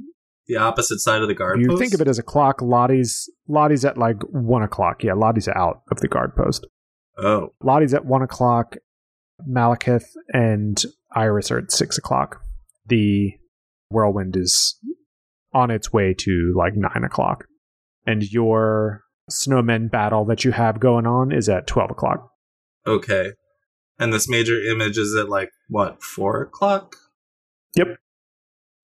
The 0.48 0.56
opposite 0.56 0.98
side 1.00 1.20
of 1.22 1.28
the 1.28 1.34
guard 1.34 1.60
You 1.60 1.68
post? 1.68 1.78
think 1.80 1.94
of 1.94 2.00
it 2.00 2.08
as 2.08 2.18
a 2.18 2.22
clock. 2.22 2.62
Lottie's 2.62 3.28
Lottie's 3.48 3.84
at 3.84 3.98
like 3.98 4.22
one 4.30 4.62
o'clock. 4.62 5.04
Yeah, 5.04 5.12
Lottie's 5.12 5.46
out 5.48 5.82
of 5.90 6.00
the 6.00 6.08
guard 6.08 6.34
post. 6.34 6.66
Oh, 7.18 7.50
Lottie's 7.62 7.92
at 7.94 8.04
one 8.06 8.22
o'clock. 8.22 8.76
Malekith 9.48 10.04
and 10.32 10.82
Iris 11.14 11.50
are 11.50 11.58
at 11.58 11.70
six 11.70 11.98
o'clock. 11.98 12.40
The 12.86 13.32
whirlwind 13.90 14.36
is 14.36 14.78
on 15.52 15.70
its 15.70 15.92
way 15.92 16.14
to 16.18 16.54
like 16.56 16.74
nine 16.76 17.04
o'clock, 17.04 17.44
and 18.06 18.22
your 18.22 19.02
snowmen 19.30 19.90
battle 19.90 20.24
that 20.24 20.44
you 20.44 20.52
have 20.52 20.80
going 20.80 21.06
on 21.06 21.30
is 21.30 21.48
at 21.48 21.66
twelve 21.66 21.90
o'clock. 21.90 22.30
okay. 22.86 23.32
And 24.00 24.12
this 24.12 24.28
major 24.28 24.60
image 24.62 24.96
is 24.96 25.16
at 25.18 25.28
like 25.28 25.50
what 25.68 26.02
four 26.02 26.40
o'clock? 26.42 26.94
Yep. 27.76 27.98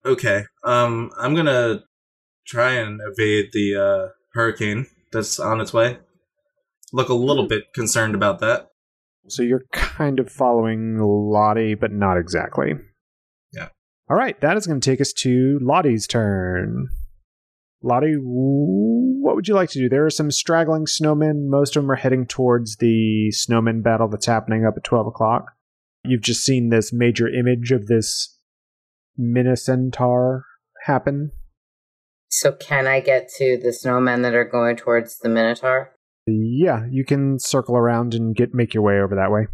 Okay. 0.05 0.43
Um, 0.63 1.11
I'm 1.17 1.35
gonna 1.35 1.83
try 2.45 2.73
and 2.73 3.01
evade 3.11 3.49
the 3.53 3.75
uh, 3.75 4.09
hurricane 4.33 4.87
that's 5.11 5.39
on 5.39 5.59
its 5.61 5.73
way. 5.73 5.97
Look 6.93 7.09
a 7.09 7.13
little 7.13 7.47
bit 7.47 7.73
concerned 7.73 8.15
about 8.15 8.39
that. 8.39 8.69
So 9.27 9.41
you're 9.41 9.65
kind 9.71 10.19
of 10.19 10.31
following 10.31 10.99
Lottie, 10.99 11.73
but 11.73 11.91
not 11.91 12.17
exactly. 12.17 12.73
Yeah. 13.51 13.69
All 14.09 14.15
right, 14.15 14.39
that 14.41 14.55
is 14.55 14.67
going 14.67 14.79
to 14.79 14.89
take 14.89 15.01
us 15.01 15.11
to 15.13 15.57
Lottie's 15.61 16.05
turn. 16.05 16.89
Lottie, 17.81 18.15
what 18.19 19.35
would 19.35 19.47
you 19.47 19.55
like 19.55 19.69
to 19.71 19.79
do? 19.79 19.89
There 19.89 20.05
are 20.05 20.11
some 20.11 20.31
straggling 20.31 20.85
snowmen. 20.85 21.49
Most 21.49 21.75
of 21.75 21.83
them 21.83 21.91
are 21.91 21.95
heading 21.95 22.25
towards 22.25 22.77
the 22.77 23.31
snowman 23.31 23.81
battle 23.81 24.07
that's 24.07 24.25
happening 24.25 24.65
up 24.65 24.75
at 24.77 24.83
12 24.83 25.07
o'clock. 25.07 25.53
You've 26.03 26.21
just 26.21 26.43
seen 26.43 26.69
this 26.69 26.93
major 26.93 27.27
image 27.27 27.71
of 27.71 27.87
this 27.87 28.34
Minocentaur 29.19 30.41
happen. 30.85 31.31
So 32.29 32.51
can 32.51 32.87
I 32.87 32.99
get 32.99 33.29
to 33.37 33.57
the 33.57 33.69
snowmen 33.69 34.21
that 34.23 34.33
are 34.33 34.43
going 34.43 34.75
towards 34.75 35.17
the 35.19 35.29
Minotaur? 35.29 35.91
Yeah, 36.27 36.85
you 36.89 37.05
can 37.05 37.39
circle 37.39 37.77
around 37.77 38.13
and 38.13 38.35
get 38.35 38.53
make 38.53 38.73
your 38.73 38.83
way 38.83 38.99
over 38.99 39.15
that 39.15 39.31
way. 39.31 39.47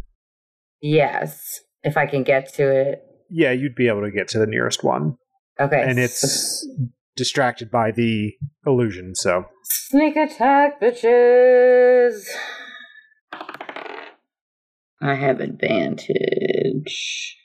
Yes, 0.80 1.60
if 1.82 1.96
I 1.96 2.06
can 2.06 2.22
get 2.22 2.52
to 2.54 2.68
it. 2.70 3.02
Yeah, 3.30 3.52
you'd 3.52 3.74
be 3.74 3.88
able 3.88 4.02
to 4.02 4.10
get 4.10 4.28
to 4.28 4.38
the 4.38 4.46
nearest 4.46 4.82
one. 4.82 5.16
Okay. 5.60 5.82
and 5.82 5.98
it's 5.98 6.66
distracted 7.14 7.70
by 7.70 7.90
the 7.92 8.32
illusion. 8.66 9.14
So 9.14 9.44
Sneak 9.64 10.16
attack, 10.16 10.80
bitches! 10.80 12.24
I 15.00 15.14
have 15.14 15.40
advantage. 15.40 17.36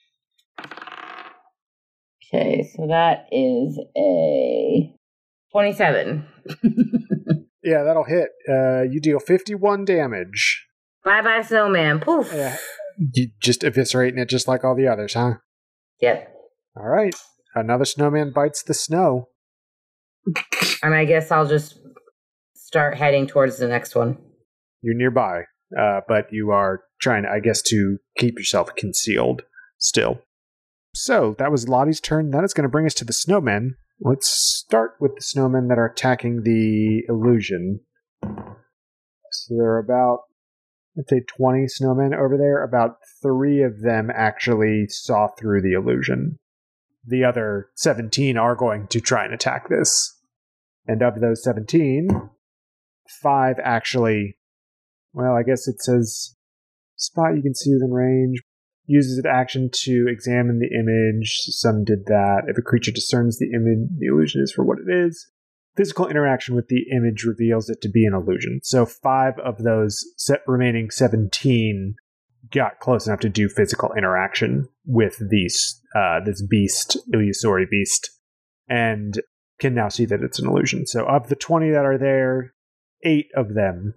Okay, 2.33 2.69
so 2.75 2.87
that 2.87 3.27
is 3.31 3.79
a 3.97 4.93
27. 5.53 6.25
yeah, 7.63 7.83
that'll 7.83 8.03
hit. 8.03 8.29
Uh, 8.49 8.81
you 8.81 8.99
deal 8.99 9.19
fifty-one 9.19 9.85
damage. 9.85 10.65
bye 11.03 11.21
bye, 11.21 11.41
snowman. 11.41 11.99
Poof. 11.99 12.31
Yeah. 12.33 12.57
You 13.13 13.29
just 13.41 13.61
eviscerating 13.61 14.17
it 14.17 14.27
just 14.29 14.47
like 14.47 14.63
all 14.63 14.75
the 14.75 14.87
others, 14.87 15.13
huh? 15.13 15.35
Yep. 16.01 16.33
All 16.75 16.87
right. 16.89 17.15
Another 17.55 17.85
snowman 17.85 18.31
bites 18.33 18.63
the 18.63 18.73
snow. 18.73 19.29
And 20.83 20.93
I 20.93 21.05
guess 21.05 21.31
I'll 21.31 21.47
just 21.47 21.79
start 22.55 22.95
heading 22.95 23.25
towards 23.25 23.57
the 23.57 23.67
next 23.67 23.95
one. 23.95 24.17
You're 24.83 24.93
nearby, 24.93 25.43
uh, 25.79 26.01
but 26.07 26.27
you 26.31 26.51
are 26.51 26.81
trying, 27.01 27.25
I 27.25 27.39
guess, 27.39 27.61
to 27.63 27.97
keep 28.17 28.37
yourself 28.37 28.75
concealed 28.75 29.41
still. 29.79 30.21
So 30.99 31.35
that 31.37 31.51
was 31.51 31.69
Lottie's 31.69 32.01
turn. 32.01 32.31
That 32.31 32.43
is 32.43 32.55
going 32.55 32.63
to 32.63 32.69
bring 32.69 32.87
us 32.87 32.95
to 32.95 33.05
the 33.05 33.13
snowmen. 33.13 33.75
Let's 34.01 34.27
start 34.27 34.95
with 34.99 35.13
the 35.13 35.21
snowmen 35.21 35.69
that 35.69 35.77
are 35.77 35.85
attacking 35.85 36.41
the 36.41 37.03
illusion. 37.07 37.81
So 38.23 39.55
there 39.55 39.73
are 39.73 39.79
about, 39.79 40.21
let's 40.95 41.11
say, 41.11 41.21
20 41.37 41.67
snowmen 41.79 42.17
over 42.17 42.35
there. 42.35 42.63
About 42.63 42.97
three 43.21 43.61
of 43.61 43.81
them 43.81 44.09
actually 44.13 44.87
saw 44.87 45.27
through 45.27 45.61
the 45.61 45.73
illusion. 45.73 46.39
The 47.05 47.23
other 47.23 47.69
17 47.75 48.35
are 48.35 48.55
going 48.55 48.87
to 48.87 48.99
try 48.99 49.23
and 49.23 49.35
attack 49.35 49.69
this. 49.69 50.19
And 50.87 51.03
of 51.03 51.21
those 51.21 51.43
17, 51.43 52.09
five 53.21 53.57
actually 53.63 54.37
well, 55.13 55.35
I 55.35 55.43
guess 55.43 55.67
it 55.67 55.81
says 55.81 56.35
spot 56.95 57.35
you 57.35 57.41
can 57.41 57.55
see 57.55 57.73
within 57.73 57.91
range. 57.91 58.41
Uses 58.87 59.17
an 59.17 59.25
action 59.29 59.69
to 59.83 60.07
examine 60.07 60.59
the 60.59 60.73
image. 60.73 61.41
Some 61.49 61.83
did 61.83 62.05
that. 62.05 62.43
If 62.47 62.57
a 62.57 62.61
creature 62.61 62.91
discerns 62.91 63.37
the 63.37 63.51
image, 63.53 63.89
the 63.99 64.07
illusion 64.07 64.41
is 64.41 64.51
for 64.51 64.63
what 64.63 64.79
it 64.79 64.91
is. 64.91 65.29
Physical 65.75 66.07
interaction 66.07 66.55
with 66.55 66.69
the 66.69 66.85
image 66.95 67.23
reveals 67.23 67.69
it 67.69 67.81
to 67.81 67.89
be 67.89 68.05
an 68.05 68.13
illusion. 68.13 68.61
So 68.63 68.85
five 68.85 69.37
of 69.39 69.59
those 69.59 70.03
remaining 70.47 70.89
17 70.89 71.95
got 72.51 72.79
close 72.79 73.07
enough 73.07 73.19
to 73.19 73.29
do 73.29 73.49
physical 73.49 73.91
interaction 73.97 74.67
with 74.85 75.21
these 75.29 75.81
uh, 75.95 76.19
this 76.25 76.41
beast, 76.41 76.97
Illusory 77.13 77.67
beast, 77.69 78.09
and 78.67 79.19
can 79.59 79.73
now 79.73 79.89
see 79.89 80.05
that 80.05 80.21
it's 80.21 80.39
an 80.39 80.47
illusion. 80.47 80.85
So 80.85 81.05
of 81.05 81.29
the 81.29 81.35
20 81.35 81.71
that 81.71 81.85
are 81.85 81.97
there, 81.97 82.53
eight 83.03 83.27
of 83.35 83.53
them 83.53 83.93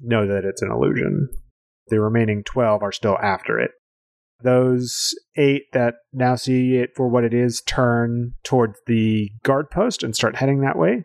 know 0.00 0.26
that 0.26 0.44
it's 0.44 0.62
an 0.62 0.70
illusion. 0.70 1.28
The 1.88 2.00
remaining 2.00 2.44
12 2.44 2.82
are 2.82 2.92
still 2.92 3.18
after 3.18 3.58
it. 3.58 3.72
Those 4.42 5.14
eight 5.36 5.64
that 5.72 5.94
now 6.12 6.34
see 6.36 6.76
it 6.76 6.90
for 6.96 7.08
what 7.08 7.24
it 7.24 7.34
is 7.34 7.62
turn 7.62 8.32
towards 8.42 8.78
the 8.86 9.30
guard 9.42 9.70
post 9.70 10.02
and 10.02 10.14
start 10.14 10.36
heading 10.36 10.60
that 10.60 10.78
way. 10.78 11.04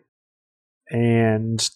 And 0.90 1.68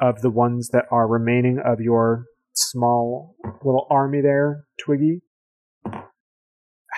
of 0.00 0.22
the 0.22 0.30
ones 0.30 0.70
that 0.72 0.86
are 0.90 1.06
remaining 1.06 1.60
of 1.64 1.80
your 1.80 2.24
small 2.52 3.36
little 3.62 3.86
army 3.90 4.20
there, 4.20 4.64
Twiggy, 4.84 5.20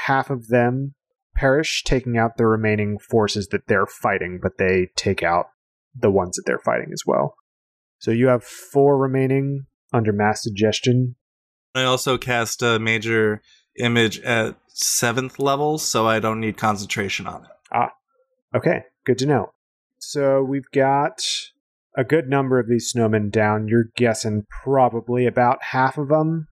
half 0.07 0.31
of 0.31 0.49
them 0.49 0.95
perish, 1.35 1.83
taking 1.85 2.17
out 2.17 2.37
the 2.37 2.47
remaining 2.47 2.99
forces 2.99 3.49
that 3.49 3.67
they're 3.67 3.87
fighting, 3.87 4.41
but 4.43 4.53
they 4.59 4.89
take 4.97 5.23
out 5.23 5.47
the 5.95 6.11
ones 6.11 6.37
that 6.37 6.45
they're 6.47 6.59
fighting 6.59 6.91
as 6.93 7.03
well. 7.07 7.35
So 7.99 8.11
you 8.11 8.29
have 8.29 8.45
four 8.45 8.99
remaining 8.99 9.67
under 9.93 10.13
mass 10.13 10.43
suggestion. 10.43 11.17
I 11.75 11.85
also 11.85 12.17
cast 12.17 12.63
a 12.63 12.79
major 12.79 13.43
image 13.79 14.21
at 14.21 14.57
seventh 14.69 15.39
level, 15.39 15.79
so 15.79 16.07
I 16.07 16.21
don't 16.21 16.41
need 16.41 16.57
concentration 16.57 17.27
on 17.27 17.45
it. 17.45 17.51
Ah, 17.73 17.93
okay, 18.55 18.83
good 19.05 19.19
to 19.19 19.27
know. 19.27 19.51
So 19.99 20.43
we've 20.43 20.71
got 20.73 21.23
a 21.97 22.05
good 22.05 22.29
number 22.29 22.59
of 22.59 22.69
these 22.69 22.93
snowmen 22.93 23.31
down. 23.31 23.69
You're 23.69 23.91
guessing 23.97 24.45
probably 24.63 25.27
about 25.27 25.63
half 25.63 25.99
of 25.99 26.09
them, 26.09 26.49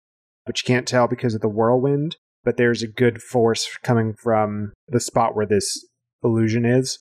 but 0.47 0.61
you 0.61 0.67
can't 0.67 0.89
tell 0.89 1.07
because 1.07 1.35
of 1.35 1.41
the 1.41 1.49
whirlwind. 1.49 2.17
But 2.43 2.57
there's 2.57 2.83
a 2.83 2.89
good 2.89 3.23
force 3.23 3.79
coming 3.83 4.15
from 4.15 4.73
the 4.89 5.01
spot 5.01 5.35
where 5.35 5.47
this 5.47 5.87
illusion 6.23 6.67
is. 6.67 6.99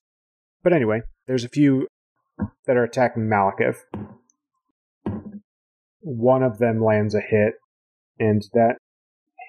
But 0.62 0.72
anyway, 0.72 1.02
there's 1.26 1.44
a 1.44 1.50
few 1.50 1.86
that 2.66 2.76
are 2.76 2.84
attacking 2.84 3.24
Malekith. 3.24 3.80
One 6.00 6.42
of 6.42 6.58
them 6.58 6.82
lands 6.82 7.14
a 7.14 7.20
hit, 7.20 7.54
and 8.18 8.42
that 8.54 8.76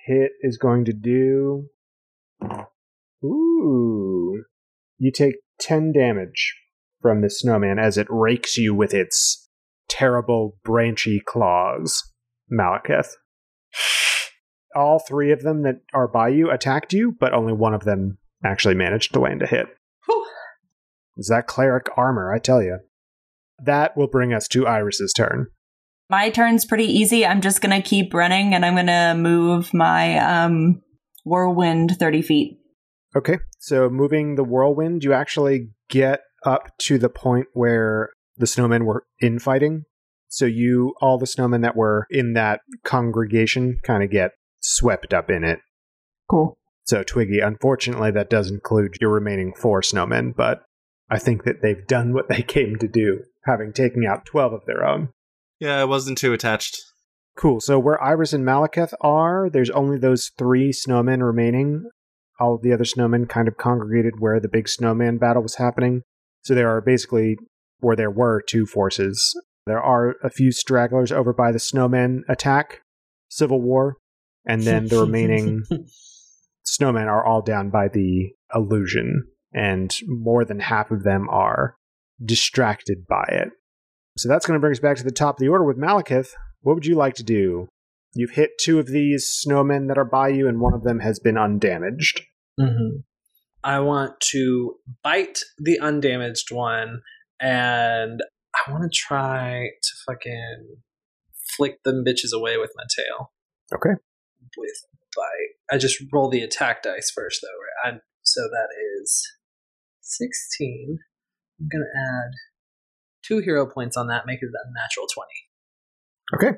hit 0.05 0.31
is 0.41 0.57
going 0.57 0.85
to 0.85 0.93
do. 0.93 1.67
Ooh. 3.23 4.43
You 4.97 5.11
take 5.11 5.35
10 5.59 5.91
damage 5.91 6.55
from 7.01 7.21
the 7.21 7.29
snowman 7.29 7.79
as 7.79 7.97
it 7.97 8.07
rakes 8.09 8.57
you 8.57 8.73
with 8.73 8.93
its 8.93 9.49
terrible 9.89 10.57
branchy 10.63 11.21
claws, 11.25 12.03
Malekith. 12.51 13.09
All 14.75 14.99
three 14.99 15.31
of 15.31 15.41
them 15.41 15.63
that 15.63 15.81
are 15.93 16.07
by 16.07 16.29
you 16.29 16.51
attacked 16.51 16.93
you, 16.93 17.15
but 17.19 17.33
only 17.33 17.53
one 17.53 17.73
of 17.73 17.83
them 17.83 18.17
actually 18.43 18.75
managed 18.75 19.13
to 19.13 19.19
land 19.19 19.41
a 19.41 19.47
hit. 19.47 19.67
Whew. 20.05 20.25
Is 21.17 21.27
that 21.27 21.47
cleric 21.47 21.87
armor, 21.97 22.33
I 22.33 22.39
tell 22.39 22.61
you. 22.61 22.79
That 23.63 23.95
will 23.95 24.07
bring 24.07 24.33
us 24.33 24.47
to 24.49 24.67
Iris's 24.67 25.13
turn. 25.13 25.47
My 26.09 26.29
turn's 26.29 26.65
pretty 26.65 26.85
easy. 26.85 27.25
I'm 27.25 27.41
just 27.41 27.61
gonna 27.61 27.81
keep 27.81 28.13
running, 28.13 28.53
and 28.53 28.65
I'm 28.65 28.75
gonna 28.75 29.15
move 29.17 29.73
my 29.73 30.17
um, 30.17 30.81
whirlwind 31.23 31.97
thirty 31.99 32.21
feet. 32.21 32.59
Okay, 33.15 33.39
so 33.59 33.89
moving 33.89 34.35
the 34.35 34.43
whirlwind, 34.43 35.03
you 35.03 35.13
actually 35.13 35.69
get 35.89 36.21
up 36.45 36.69
to 36.79 36.97
the 36.97 37.09
point 37.09 37.47
where 37.53 38.09
the 38.37 38.45
snowmen 38.45 38.83
were 38.83 39.05
infighting. 39.21 39.83
So 40.27 40.45
you, 40.45 40.93
all 40.99 41.17
the 41.17 41.25
snowmen 41.25 41.61
that 41.61 41.77
were 41.77 42.07
in 42.09 42.33
that 42.33 42.59
congregation, 42.83 43.77
kind 43.83 44.03
of 44.03 44.11
get 44.11 44.31
swept 44.59 45.13
up 45.13 45.29
in 45.29 45.43
it. 45.43 45.59
Cool. 46.29 46.57
So 46.85 47.03
Twiggy, 47.03 47.39
unfortunately, 47.39 48.11
that 48.11 48.29
does 48.29 48.51
include 48.51 48.97
your 48.99 49.11
remaining 49.11 49.53
four 49.55 49.81
snowmen, 49.81 50.35
but 50.35 50.63
I 51.09 51.19
think 51.19 51.43
that 51.45 51.61
they've 51.61 51.87
done 51.87 52.13
what 52.13 52.29
they 52.29 52.41
came 52.47 52.75
to 52.77 52.87
do, 52.87 53.23
having 53.45 53.73
taken 53.73 54.05
out 54.05 54.25
twelve 54.25 54.53
of 54.53 54.65
their 54.67 54.85
own. 54.85 55.09
Yeah, 55.59 55.79
I 55.79 55.85
wasn't 55.85 56.17
too 56.17 56.33
attached. 56.33 56.77
Cool. 57.37 57.59
So 57.59 57.77
where 57.79 58.01
Iris 58.01 58.33
and 58.33 58.45
Malekith 58.45 58.93
are, 59.01 59.49
there's 59.51 59.69
only 59.71 59.97
those 59.97 60.31
three 60.37 60.71
snowmen 60.71 61.21
remaining. 61.21 61.83
All 62.39 62.55
of 62.55 62.61
the 62.61 62.73
other 62.73 62.83
snowmen 62.83 63.27
kind 63.27 63.47
of 63.47 63.57
congregated 63.57 64.19
where 64.19 64.39
the 64.39 64.49
big 64.49 64.67
snowman 64.69 65.17
battle 65.17 65.41
was 65.43 65.55
happening. 65.55 66.01
So 66.43 66.53
there 66.53 66.69
are 66.69 66.81
basically, 66.81 67.37
where 67.79 67.95
there 67.95 68.11
were 68.11 68.41
two 68.41 68.65
forces. 68.65 69.33
There 69.65 69.81
are 69.81 70.15
a 70.23 70.29
few 70.29 70.51
stragglers 70.51 71.11
over 71.11 71.33
by 71.33 71.51
the 71.51 71.59
snowman 71.59 72.23
attack, 72.29 72.81
Civil 73.29 73.61
War, 73.61 73.97
and 74.45 74.61
then 74.61 74.87
the 74.87 74.99
remaining 75.01 75.63
snowmen 76.65 77.07
are 77.07 77.25
all 77.25 77.41
down 77.41 77.69
by 77.69 77.87
the 77.87 78.31
illusion, 78.53 79.27
and 79.53 79.95
more 80.05 80.45
than 80.45 80.59
half 80.59 80.91
of 80.91 81.03
them 81.03 81.27
are 81.29 81.75
distracted 82.23 83.07
by 83.07 83.25
it. 83.29 83.49
So 84.17 84.29
that's 84.29 84.45
going 84.45 84.55
to 84.55 84.61
bring 84.61 84.71
us 84.71 84.79
back 84.79 84.97
to 84.97 85.03
the 85.03 85.11
top 85.11 85.35
of 85.35 85.39
the 85.39 85.49
order 85.49 85.65
with 85.65 85.77
Malekith. 85.77 86.29
What 86.61 86.75
would 86.75 86.85
you 86.85 86.95
like 86.95 87.15
to 87.15 87.23
do? 87.23 87.67
You've 88.13 88.31
hit 88.31 88.51
two 88.57 88.79
of 88.79 88.87
these 88.87 89.43
snowmen 89.45 89.89
that 89.89 89.97
are 89.97 90.05
by 90.05 90.29
you, 90.29 90.47
and 90.47 90.61
one 90.61 90.73
of 90.73 90.83
them 90.83 90.99
has 90.99 91.19
been 91.19 91.37
undamaged. 91.37 92.21
Mm-hmm. 92.59 92.99
I 93.63 93.79
want 93.79 94.19
to 94.31 94.75
bite 95.03 95.39
the 95.57 95.79
undamaged 95.79 96.49
one, 96.51 97.01
and 97.41 98.21
I 98.55 98.71
want 98.71 98.83
to 98.83 98.89
try 98.89 99.69
to 99.81 99.89
fucking 100.07 100.77
flick 101.57 101.83
them 101.83 102.05
bitches 102.07 102.31
away 102.33 102.57
with 102.57 102.71
my 102.75 102.83
tail. 102.95 103.33
Okay. 103.73 103.99
With 104.57 104.85
bite. 105.15 105.75
I 105.75 105.77
just 105.77 106.01
roll 106.13 106.29
the 106.29 106.41
attack 106.41 106.83
dice 106.83 107.11
first, 107.13 107.41
though. 107.41 107.91
Right? 107.91 107.99
So 108.23 108.41
that 108.43 108.69
is 109.01 109.27
16. 109.99 110.99
I'm 111.59 111.67
going 111.69 111.83
to 111.83 111.99
add 111.99 112.31
two 113.27 113.39
hero 113.39 113.65
points 113.65 113.97
on 113.97 114.07
that, 114.07 114.23
make 114.25 114.39
it 114.41 114.47
a 114.49 114.73
natural 114.73 115.07
20. 115.13 116.47
Okay. 116.49 116.57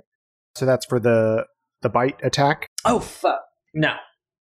So 0.56 0.66
that's 0.66 0.86
for 0.86 1.00
the 1.00 1.46
the 1.82 1.90
bite 1.90 2.20
attack. 2.24 2.68
Oh 2.86 3.00
fuck! 3.00 3.42
No, 3.74 3.94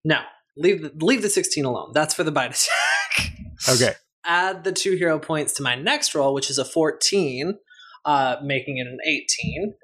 no. 0.04 0.20
Leave 0.56 0.80
the 0.82 0.92
leave 1.04 1.20
the 1.22 1.28
16 1.28 1.64
alone. 1.64 1.90
That's 1.92 2.14
for 2.14 2.24
the 2.24 2.32
bite 2.32 2.50
attack. 3.18 3.32
Okay. 3.68 3.92
Add 4.24 4.64
the 4.64 4.72
two 4.72 4.96
hero 4.96 5.18
points 5.18 5.52
to 5.54 5.62
my 5.62 5.74
next 5.74 6.14
roll, 6.14 6.32
which 6.34 6.50
is 6.50 6.58
a 6.58 6.64
14, 6.64 7.58
uh, 8.04 8.36
making 8.42 8.78
it 8.78 8.86
an 8.86 8.98
18 9.06 9.74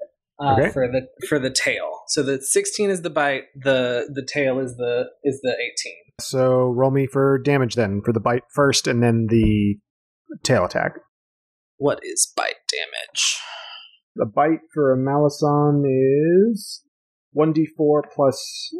uh, 0.41 0.53
Okay. 0.53 0.69
for 0.71 0.87
the 0.87 1.07
for 1.27 1.37
the 1.39 1.51
tail. 1.51 2.01
So 2.07 2.23
the 2.23 2.41
16 2.41 2.89
is 2.89 3.03
the 3.03 3.09
bite. 3.09 3.43
The 3.55 4.09
the 4.13 4.25
tail 4.25 4.59
is 4.59 4.75
the 4.77 5.05
is 5.23 5.39
the 5.43 5.51
18. 5.51 5.93
So 6.19 6.71
roll 6.71 6.91
me 6.91 7.05
for 7.07 7.37
damage 7.37 7.75
then 7.75 8.01
for 8.03 8.11
the 8.11 8.19
bite 8.19 8.43
first, 8.53 8.87
and 8.87 9.03
then 9.03 9.27
the 9.29 9.75
tail 10.43 10.65
attack. 10.65 10.93
What 11.83 11.99
is 12.01 12.31
bite 12.33 12.63
damage? 12.71 13.41
The 14.15 14.25
bite 14.25 14.61
for 14.73 14.93
a 14.93 14.97
Malison 14.97 15.83
is 15.85 16.81
1d4 17.35 18.03
plus 18.15 18.73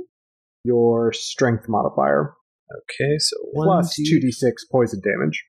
your 0.63 1.11
strength 1.11 1.65
modifier, 1.67 2.33
Okay, 2.71 3.17
so 3.19 3.35
plus 3.55 3.99
1d 3.99 4.23
2d6 4.23 4.53
poison 4.71 5.01
damage. 5.03 5.43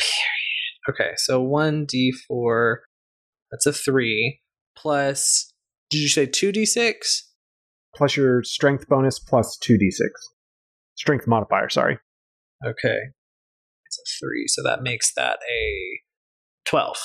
Period. 0.00 0.88
Okay, 0.88 1.12
so 1.18 1.42
one 1.42 1.84
d 1.84 2.14
four. 2.26 2.84
That's 3.50 3.66
a 3.66 3.74
three 3.74 4.40
plus. 4.74 5.52
Did 5.90 5.98
you 5.98 6.08
say 6.08 6.24
two 6.24 6.50
d 6.50 6.64
six? 6.64 7.30
Plus 7.94 8.16
your 8.16 8.42
strength 8.42 8.88
bonus 8.88 9.18
plus 9.18 9.58
2d6. 9.62 10.08
Strength 10.94 11.26
modifier, 11.26 11.68
sorry. 11.68 11.98
Okay, 12.66 13.00
it's 13.84 13.98
a 13.98 14.06
three, 14.18 14.46
so 14.46 14.62
that 14.62 14.82
makes 14.82 15.12
that 15.12 15.40
a 15.46 16.00
twelve. 16.66 16.96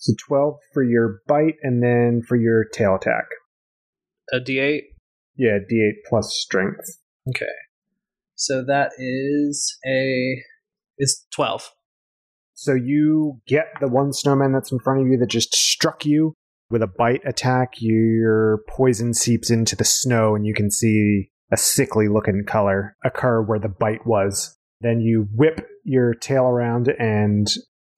So 0.00 0.12
12 0.28 0.54
for 0.72 0.84
your 0.84 1.20
bite, 1.26 1.56
and 1.62 1.82
then 1.82 2.22
for 2.22 2.36
your 2.36 2.64
tail 2.72 2.94
attack. 2.94 3.24
A 4.32 4.38
d 4.38 4.58
eight. 4.60 4.84
Yeah, 5.36 5.58
d8 5.70 6.08
plus 6.08 6.36
strength. 6.40 6.98
Okay, 7.28 7.46
so 8.34 8.64
that 8.64 8.92
is 8.98 9.76
a 9.86 10.42
is 10.98 11.26
twelve. 11.32 11.70
So 12.54 12.74
you 12.74 13.40
get 13.46 13.66
the 13.80 13.88
one 13.88 14.12
snowman 14.12 14.52
that's 14.52 14.72
in 14.72 14.80
front 14.80 15.00
of 15.00 15.06
you 15.06 15.16
that 15.18 15.28
just 15.28 15.54
struck 15.54 16.04
you 16.04 16.34
with 16.70 16.82
a 16.82 16.88
bite 16.88 17.20
attack. 17.24 17.74
Your 17.78 18.64
poison 18.68 19.14
seeps 19.14 19.50
into 19.50 19.76
the 19.76 19.84
snow, 19.84 20.34
and 20.34 20.44
you 20.46 20.54
can 20.54 20.70
see 20.70 21.30
a 21.52 21.56
sickly 21.56 22.08
looking 22.08 22.44
color 22.46 22.96
occur 23.04 23.42
where 23.42 23.58
the 23.58 23.68
bite 23.68 24.06
was. 24.06 24.56
Then 24.80 25.00
you 25.00 25.28
whip 25.34 25.66
your 25.84 26.14
tail 26.14 26.44
around 26.44 26.88
and 26.98 27.46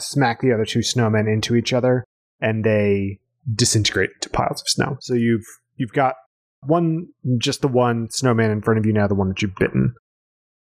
smack 0.03 0.41
the 0.41 0.53
other 0.53 0.65
two 0.65 0.81
snowmen 0.81 1.33
into 1.33 1.55
each 1.55 1.73
other, 1.73 2.05
and 2.41 2.65
they 2.65 3.19
disintegrate 3.55 4.11
into 4.15 4.31
piles 4.31 4.61
of 4.61 4.69
snow. 4.69 4.97
So 5.01 5.15
you've 5.15 5.45
you've 5.77 5.93
got 5.93 6.15
one, 6.63 7.09
just 7.39 7.63
the 7.63 7.69
one 7.69 8.09
snowman 8.11 8.51
in 8.51 8.63
front 8.63 8.79
of 8.79 8.87
you 8.87 8.93
now, 8.93 9.07
the 9.07 9.15
one 9.15 9.29
that 9.29 9.43
you've 9.43 9.55
bitten. 9.57 9.95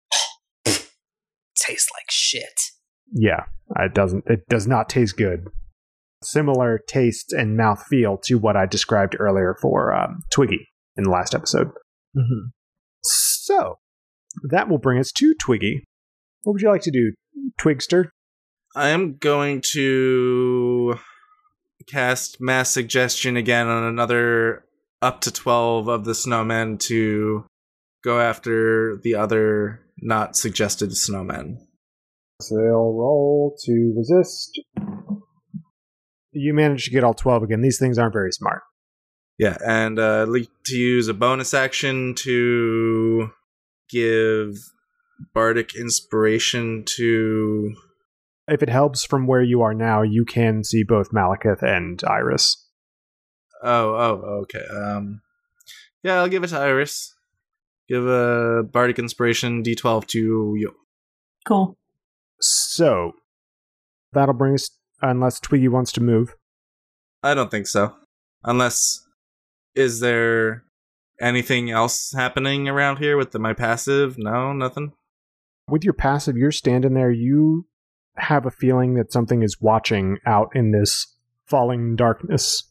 Tastes 0.65 1.91
like 1.95 2.11
shit. 2.11 2.61
Yeah, 3.13 3.45
it 3.77 3.95
doesn't. 3.95 4.25
It 4.27 4.47
does 4.49 4.67
not 4.67 4.89
taste 4.89 5.17
good. 5.17 5.47
Similar 6.23 6.81
taste 6.89 7.33
and 7.33 7.57
mouth 7.57 7.85
feel 7.89 8.19
to 8.25 8.37
what 8.37 8.57
I 8.57 8.67
described 8.67 9.17
earlier 9.19 9.57
for 9.61 9.95
um, 9.95 10.23
Twiggy 10.33 10.69
in 10.97 11.05
the 11.05 11.11
last 11.11 11.35
episode. 11.35 11.69
Mm-hmm. 12.17 12.49
So 13.03 13.79
that 14.51 14.69
will 14.69 14.79
bring 14.79 14.99
us 14.99 15.13
to 15.13 15.35
Twiggy. 15.41 15.85
What 16.43 16.55
would 16.55 16.63
you 16.63 16.71
like 16.71 16.83
to 16.83 16.91
do, 16.91 17.13
Twigster? 17.61 18.11
I 18.79 18.91
am 18.91 19.17
going 19.17 19.61
to 19.73 21.01
cast 21.89 22.41
mass 22.41 22.71
suggestion 22.71 23.37
again 23.37 23.67
on 23.67 23.83
another 23.83 24.67
up 25.03 25.21
to 25.23 25.33
12 25.33 25.89
of 25.89 26.05
the 26.05 26.13
snowmen 26.13 26.79
to 26.83 27.45
go 28.05 28.21
after 28.21 29.01
the 29.03 29.17
other 29.17 29.81
not 30.01 30.37
suggested 30.37 30.91
snowmen. 30.91 31.57
So 32.41 32.55
they'll 32.55 32.95
roll 32.95 33.57
to 33.65 33.95
resist. 33.97 34.61
You 36.31 36.55
managed 36.55 36.85
to 36.85 36.93
get 36.93 37.03
all 37.03 37.15
twelve 37.15 37.43
again. 37.43 37.63
These 37.63 37.81
things 37.81 37.99
aren't 37.99 38.13
very 38.13 38.31
smart. 38.31 38.63
Yeah, 39.39 39.57
and 39.67 39.99
uh, 39.99 40.27
to 40.67 40.77
use 40.77 41.09
a 41.09 41.15
bonus 41.15 41.53
action 41.53 42.15
to 42.19 43.31
give 43.91 44.55
bardic 45.35 45.75
inspiration 45.75 46.85
to. 46.97 47.75
If 48.49 48.63
it 48.63 48.71
helps 48.71 49.05
from 49.05 49.27
where 49.27 49.43
you 49.43 49.61
are 49.63 49.75
now, 49.75 50.03
you 50.03 50.25
can 50.25 50.65
see 50.65 50.83
both 50.83 51.11
Malekith 51.11 51.63
and 51.63 52.03
Iris. 52.05 52.67
Oh, 53.63 53.91
oh, 53.91 54.43
okay. 54.43 54.65
Um, 54.75 55.21
yeah, 56.03 56.15
I'll 56.21 56.29
give 56.29 56.45
it 56.45 56.49
to 56.49 56.59
Iris. 56.59 57.15
Give 57.89 58.07
a 58.07 58.63
bardic 58.63 58.99
inspiration 58.99 59.63
D12 59.63 60.07
to 60.09 60.55
you. 60.57 60.75
Cool. 61.47 61.77
So 62.41 63.13
that'll 64.13 64.35
bring 64.35 64.55
us, 64.55 64.71
unless 65.03 65.41
Twiggy 65.41 65.69
wants 65.69 65.93
to 65.93 66.01
move. 66.03 66.35
I 67.23 67.35
don't 67.35 67.51
think 67.51 67.67
so. 67.67 67.95
Unless, 68.45 69.05
is 69.75 70.01
there 70.01 70.65
anything 71.21 71.71
else 71.71 72.13
happening 72.17 72.69
around 72.69 72.99
here 72.99 73.17
with 73.17 73.33
the, 73.33 73.39
my 73.39 73.53
passive? 73.53 74.17
No, 74.17 74.53
nothing. 74.53 74.93
with 75.69 75.85
your 75.85 75.95
passive, 75.95 76.37
you're 76.37 76.53
standing 76.53 76.95
there, 76.95 77.11
you 77.11 77.67
have 78.19 78.47
a 78.47 78.51
feeling 78.51 78.95
that 78.95 79.13
something 79.13 79.43
is 79.43 79.61
watching 79.61 80.19
out 80.27 80.51
in 80.55 80.73
this 80.73 81.07
falling 81.47 81.97
darkness. 81.97 82.65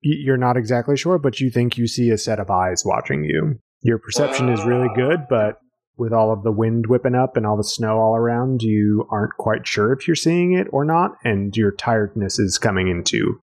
You're 0.00 0.36
not 0.36 0.56
exactly 0.56 0.96
sure, 0.96 1.18
but 1.18 1.40
you 1.40 1.50
think 1.50 1.78
you 1.78 1.86
see 1.86 2.10
a 2.10 2.18
set 2.18 2.38
of 2.38 2.50
eyes 2.50 2.84
watching 2.84 3.24
you. 3.24 3.58
Your 3.82 3.98
perception 3.98 4.48
is 4.48 4.64
really 4.64 4.88
good, 4.94 5.26
but 5.28 5.58
with 5.96 6.12
all 6.12 6.32
of 6.32 6.42
the 6.42 6.52
wind 6.52 6.86
whipping 6.88 7.14
up 7.14 7.36
and 7.36 7.46
all 7.46 7.56
the 7.56 7.64
snow 7.64 7.98
all 7.98 8.16
around, 8.16 8.62
you 8.62 9.06
aren't 9.10 9.36
quite 9.38 9.66
sure 9.66 9.92
if 9.92 10.06
you're 10.08 10.14
seeing 10.14 10.52
it 10.52 10.66
or 10.70 10.84
not, 10.84 11.12
and 11.24 11.56
your 11.56 11.70
tiredness 11.70 12.38
is 12.38 12.58
coming 12.58 12.88
into 12.88 13.40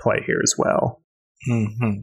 play 0.00 0.22
here 0.26 0.40
as 0.42 0.54
well. 0.58 1.02
hmm 1.46 1.98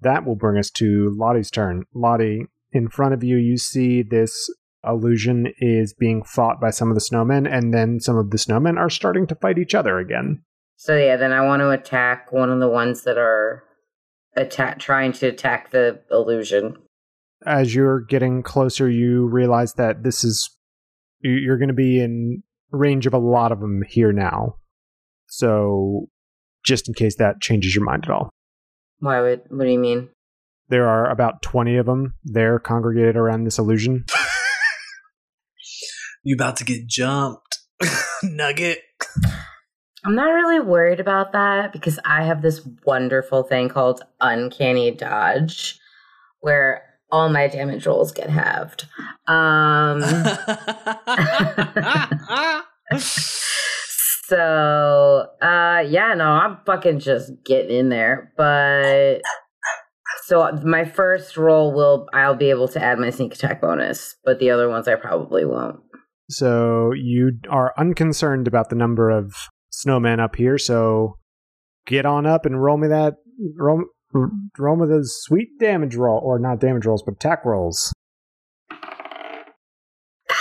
That 0.00 0.24
will 0.24 0.36
bring 0.36 0.58
us 0.58 0.70
to 0.72 1.14
Lottie's 1.16 1.50
turn. 1.50 1.84
Lottie, 1.94 2.46
in 2.72 2.88
front 2.88 3.14
of 3.14 3.24
you, 3.24 3.36
you 3.36 3.58
see 3.58 4.02
this 4.02 4.48
illusion 4.86 5.52
is 5.58 5.94
being 5.94 6.22
fought 6.24 6.60
by 6.60 6.70
some 6.70 6.88
of 6.90 6.94
the 6.94 7.00
snowmen, 7.00 7.48
and 7.50 7.72
then 7.72 8.00
some 8.00 8.16
of 8.16 8.30
the 8.30 8.36
snowmen 8.36 8.78
are 8.78 8.90
starting 8.90 9.26
to 9.28 9.34
fight 9.36 9.58
each 9.58 9.74
other 9.74 9.98
again. 9.98 10.42
So 10.76 10.96
yeah, 10.96 11.16
then 11.16 11.32
I 11.32 11.42
want 11.42 11.60
to 11.60 11.70
attack 11.70 12.32
one 12.32 12.50
of 12.50 12.58
the 12.60 12.68
ones 12.68 13.02
that 13.04 13.16
are 13.18 13.62
attack 14.36 14.78
trying 14.78 15.12
to 15.12 15.26
attack 15.28 15.70
the 15.70 16.00
illusion. 16.10 16.76
As 17.46 17.74
you're 17.74 18.00
getting 18.00 18.42
closer, 18.42 18.88
you 18.88 19.26
realize 19.28 19.74
that 19.74 20.02
this 20.02 20.24
is 20.24 20.48
you- 21.20 21.32
you're 21.32 21.58
going 21.58 21.68
to 21.68 21.74
be 21.74 22.00
in 22.02 22.42
range 22.72 23.06
of 23.06 23.14
a 23.14 23.18
lot 23.18 23.52
of 23.52 23.60
them 23.60 23.82
here 23.88 24.12
now. 24.12 24.56
So, 25.26 26.08
just 26.64 26.88
in 26.88 26.94
case 26.94 27.16
that 27.16 27.40
changes 27.40 27.74
your 27.74 27.84
mind 27.84 28.04
at 28.04 28.10
all, 28.10 28.30
Why 28.98 29.20
would? 29.20 29.42
What 29.48 29.64
do 29.64 29.70
you 29.70 29.78
mean? 29.78 30.08
there 30.68 30.88
are 30.88 31.10
about 31.10 31.42
twenty 31.42 31.76
of 31.76 31.86
them 31.86 32.14
there 32.24 32.58
congregated 32.58 33.16
around 33.16 33.44
this 33.44 33.58
illusion. 33.58 34.04
You 36.24 36.36
about 36.36 36.56
to 36.58 36.64
get 36.64 36.86
jumped, 36.86 37.58
Nugget? 38.22 38.78
I'm 40.04 40.14
not 40.14 40.30
really 40.30 40.60
worried 40.60 41.00
about 41.00 41.32
that 41.32 41.72
because 41.72 41.98
I 42.04 42.22
have 42.22 42.42
this 42.42 42.60
wonderful 42.84 43.42
thing 43.42 43.68
called 43.68 44.02
Uncanny 44.20 44.92
Dodge 44.92 45.80
where 46.40 46.84
all 47.10 47.28
my 47.28 47.48
damage 47.48 47.86
rolls 47.86 48.12
get 48.12 48.30
halved. 48.30 48.86
Um, 49.26 50.02
so, 54.26 55.26
uh, 55.42 55.82
yeah, 55.86 56.14
no, 56.14 56.24
I'm 56.24 56.58
fucking 56.66 57.00
just 57.00 57.32
getting 57.44 57.76
in 57.76 57.88
there. 57.88 58.32
But 58.36 59.22
so 60.26 60.52
my 60.64 60.84
first 60.84 61.36
roll 61.36 61.72
will, 61.72 62.06
I'll 62.12 62.36
be 62.36 62.50
able 62.50 62.68
to 62.68 62.82
add 62.82 63.00
my 63.00 63.10
sneak 63.10 63.34
attack 63.34 63.60
bonus, 63.60 64.14
but 64.24 64.38
the 64.38 64.50
other 64.50 64.68
ones 64.68 64.86
I 64.86 64.94
probably 64.94 65.44
won't. 65.44 65.80
So 66.32 66.92
you 66.92 67.38
are 67.50 67.74
unconcerned 67.76 68.48
about 68.48 68.70
the 68.70 68.76
number 68.76 69.10
of 69.10 69.34
snowmen 69.72 70.18
up 70.18 70.36
here. 70.36 70.56
So 70.56 71.18
get 71.86 72.06
on 72.06 72.26
up 72.26 72.46
and 72.46 72.62
roll 72.62 72.78
me 72.78 72.88
that 72.88 73.16
roll, 73.56 73.84
roll 74.58 74.76
me 74.76 74.86
those 74.88 75.14
sweet 75.22 75.58
damage 75.60 75.94
roll, 75.94 76.20
or 76.22 76.38
not 76.38 76.58
damage 76.58 76.86
rolls, 76.86 77.02
but 77.02 77.14
attack 77.14 77.44
rolls. 77.44 77.92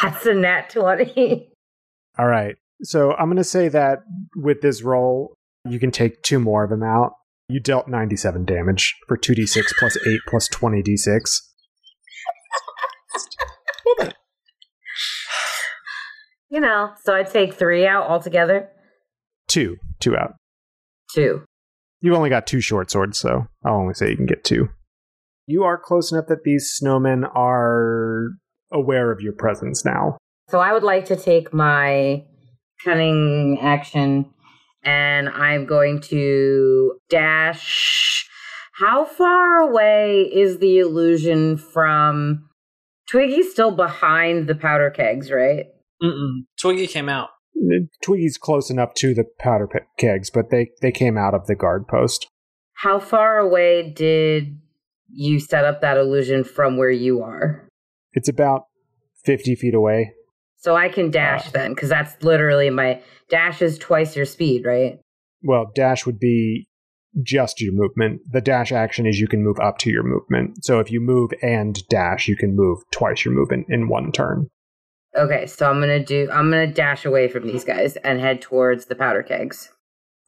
That's 0.01 0.26
a 0.26 0.34
nat 0.34 0.69
20. 0.69 1.49
All 2.19 2.27
right. 2.27 2.55
So 2.84 3.11
I'm 3.13 3.26
going 3.26 3.38
to 3.38 3.43
say 3.43 3.68
that 3.68 3.99
with 4.35 4.61
this 4.61 4.81
roll, 4.81 5.35
you 5.69 5.80
can 5.80 5.91
take 5.91 6.23
two 6.23 6.39
more 6.39 6.63
of 6.63 6.69
them 6.69 6.84
out. 6.84 7.11
You 7.49 7.59
dealt 7.59 7.88
97 7.88 8.45
damage 8.45 8.95
for 9.07 9.18
2d6 9.18 9.65
plus 9.77 9.97
8 10.07 10.19
plus 10.27 10.47
20d6. 10.47 11.41
you 16.52 16.60
know, 16.60 16.91
so 17.02 17.15
I'd 17.15 17.32
take 17.32 17.53
three 17.56 17.88
out 17.88 18.07
altogether. 18.07 18.69
Two. 19.48 19.78
Two 19.99 20.15
out. 20.15 20.36
Two. 21.15 21.44
You've 22.02 22.15
only 22.15 22.30
got 22.30 22.45
two 22.45 22.61
short 22.61 22.91
swords, 22.91 23.18
so 23.18 23.48
I'll 23.64 23.76
only 23.76 23.94
say 23.94 24.10
you 24.10 24.18
can 24.18 24.26
get 24.26 24.44
two. 24.44 24.69
You 25.48 25.64
are 25.64 25.78
close 25.78 26.11
enough 26.11 26.28
that 26.28 26.44
these 26.44 26.78
snowmen 26.80 27.23
are 27.34 28.30
aware 28.72 29.11
of 29.11 29.22
your 29.22 29.34
presence 29.34 29.86
now. 29.86 30.18
So 30.49 30.60
I 30.60 30.73
would 30.73 30.84
like 30.84 31.06
to 31.06 31.15
take 31.15 31.53
my 31.53 32.23
cunning 32.84 33.60
action 33.61 34.26
and 34.84 35.30
I'm 35.30 35.65
going 35.65 36.02
to 36.02 36.99
dash. 37.10 38.28
How 38.73 39.06
far 39.06 39.60
away 39.60 40.22
is 40.22 40.57
the 40.57 40.80
illusion 40.80 41.57
from 41.57 42.49
Twiggy's 43.10 43.52
still 43.52 43.72
behind 43.72 44.48
the 44.48 44.56
powder 44.56 44.90
kegs, 44.90 45.32
right? 45.32 45.68
Mm-mm. 46.02 46.45
Twiggy 46.60 46.88
came 46.88 47.10
out. 47.10 47.30
Twiggy's 48.03 48.38
close 48.38 48.69
enough 48.69 48.94
to 48.95 49.14
the 49.14 49.26
powder 49.40 49.68
pe- 49.68 49.80
kegs, 49.98 50.30
but 50.30 50.49
they, 50.49 50.69
they 50.82 50.91
came 50.91 51.18
out 51.18 51.34
of 51.34 51.48
the 51.48 51.56
guard 51.56 51.88
post. 51.88 52.28
How 52.73 52.99
far 52.99 53.38
away 53.38 53.91
did 53.91 54.57
you 55.14 55.40
set 55.40 55.65
up 55.65 55.82
that 55.82 55.98
illusion 55.98 56.44
from 56.44 56.78
where 56.78 56.90
you 56.90 57.22
are? 57.22 57.68
It's 58.14 58.30
about 58.30 58.64
50 59.26 59.56
feet 59.56 59.73
away. 59.76 60.14
So 60.57 60.76
I 60.76 60.90
can 60.90 61.11
dash 61.11 61.48
Uh. 61.48 61.52
then, 61.53 61.73
because 61.73 61.90
that's 61.90 62.22
literally 62.23 62.69
my 62.69 63.02
dash 63.30 63.61
is 63.61 63.78
twice 63.78 64.15
your 64.15 64.26
speed, 64.26 64.65
right? 64.65 64.99
Well, 65.44 65.72
dash 65.76 66.06
would 66.06 66.19
be 66.19 66.68
just 67.22 67.60
your 67.61 67.73
movement. 67.73 68.22
The 68.32 68.41
dash 68.41 68.72
action 68.72 69.06
is 69.06 69.19
you 69.19 69.28
can 69.28 69.44
move 69.44 69.60
up 69.60 69.78
to 69.80 69.90
your 69.91 70.03
movement. 70.03 70.64
So 70.64 70.80
if 70.80 70.90
you 70.91 71.02
move 71.02 71.32
and 71.44 71.78
dash, 71.90 72.28
you 72.28 72.36
can 72.36 72.56
move 72.56 72.80
twice 72.91 73.26
your 73.26 73.34
movement 73.34 73.68
in 73.69 73.88
one 73.90 74.11
turn. 74.11 74.48
Okay, 75.17 75.45
so 75.45 75.69
I'm 75.69 75.79
gonna 75.79 76.03
do. 76.03 76.29
I'm 76.31 76.49
gonna 76.49 76.67
dash 76.71 77.05
away 77.05 77.27
from 77.27 77.45
these 77.47 77.63
guys 77.65 77.97
and 77.97 78.19
head 78.19 78.41
towards 78.41 78.85
the 78.85 78.95
powder 78.95 79.23
kegs. 79.23 79.69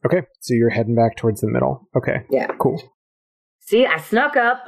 Okay, 0.04 0.22
so 0.40 0.52
you're 0.54 0.70
heading 0.70 0.94
back 0.94 1.16
towards 1.16 1.40
the 1.40 1.48
middle. 1.50 1.88
Okay, 1.96 2.24
Yeah. 2.30 2.48
cool. 2.58 2.80
See, 3.60 3.86
I 3.86 3.96
snuck 3.98 4.36
up. 4.36 4.58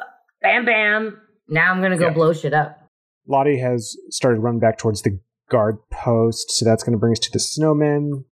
Bam, 0.40 0.64
bam. 0.64 1.20
Now 1.48 1.70
I'm 1.72 1.82
gonna 1.82 1.98
go 1.98 2.06
Yeah. 2.06 2.14
blow 2.14 2.32
shit 2.32 2.55
up. 2.55 2.78
Lottie 3.28 3.59
has 3.59 3.97
started 4.10 4.40
running 4.40 4.60
back 4.60 4.78
towards 4.78 5.02
the 5.02 5.18
guard 5.51 5.76
post, 5.90 6.51
so 6.52 6.64
that's 6.64 6.82
going 6.84 6.93
to 6.93 6.98
bring 6.98 7.10
us 7.12 7.18
to 7.18 7.30
the 7.32 7.38
snowmen. 7.40 8.24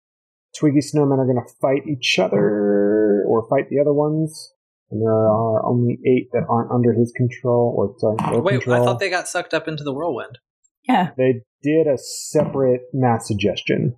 Twiggy 0.57 0.79
snowmen 0.79 1.17
are 1.19 1.25
going 1.25 1.35
to 1.45 1.53
fight 1.61 1.81
each 1.85 2.17
other 2.17 3.23
or 3.27 3.45
fight 3.49 3.69
the 3.69 3.79
other 3.79 3.93
ones. 3.93 4.53
And 4.89 5.01
there 5.01 5.11
are 5.11 5.65
only 5.65 5.99
eight 6.05 6.29
that 6.31 6.43
aren't 6.49 6.71
under 6.71 6.93
his 6.93 7.11
control 7.15 7.73
or 7.77 7.93
sorry, 7.99 8.31
their 8.31 8.41
Wait, 8.41 8.61
control. 8.61 8.81
I 8.81 8.85
thought 8.85 8.99
they 8.99 9.09
got 9.09 9.27
sucked 9.27 9.53
up 9.53 9.67
into 9.67 9.83
the 9.83 9.93
whirlwind. 9.93 10.39
Yeah. 10.87 11.11
they 11.17 11.41
did 11.65 11.87
a 11.87 11.97
separate 11.97 12.81
mass 12.93 13.27
suggestion. 13.27 13.95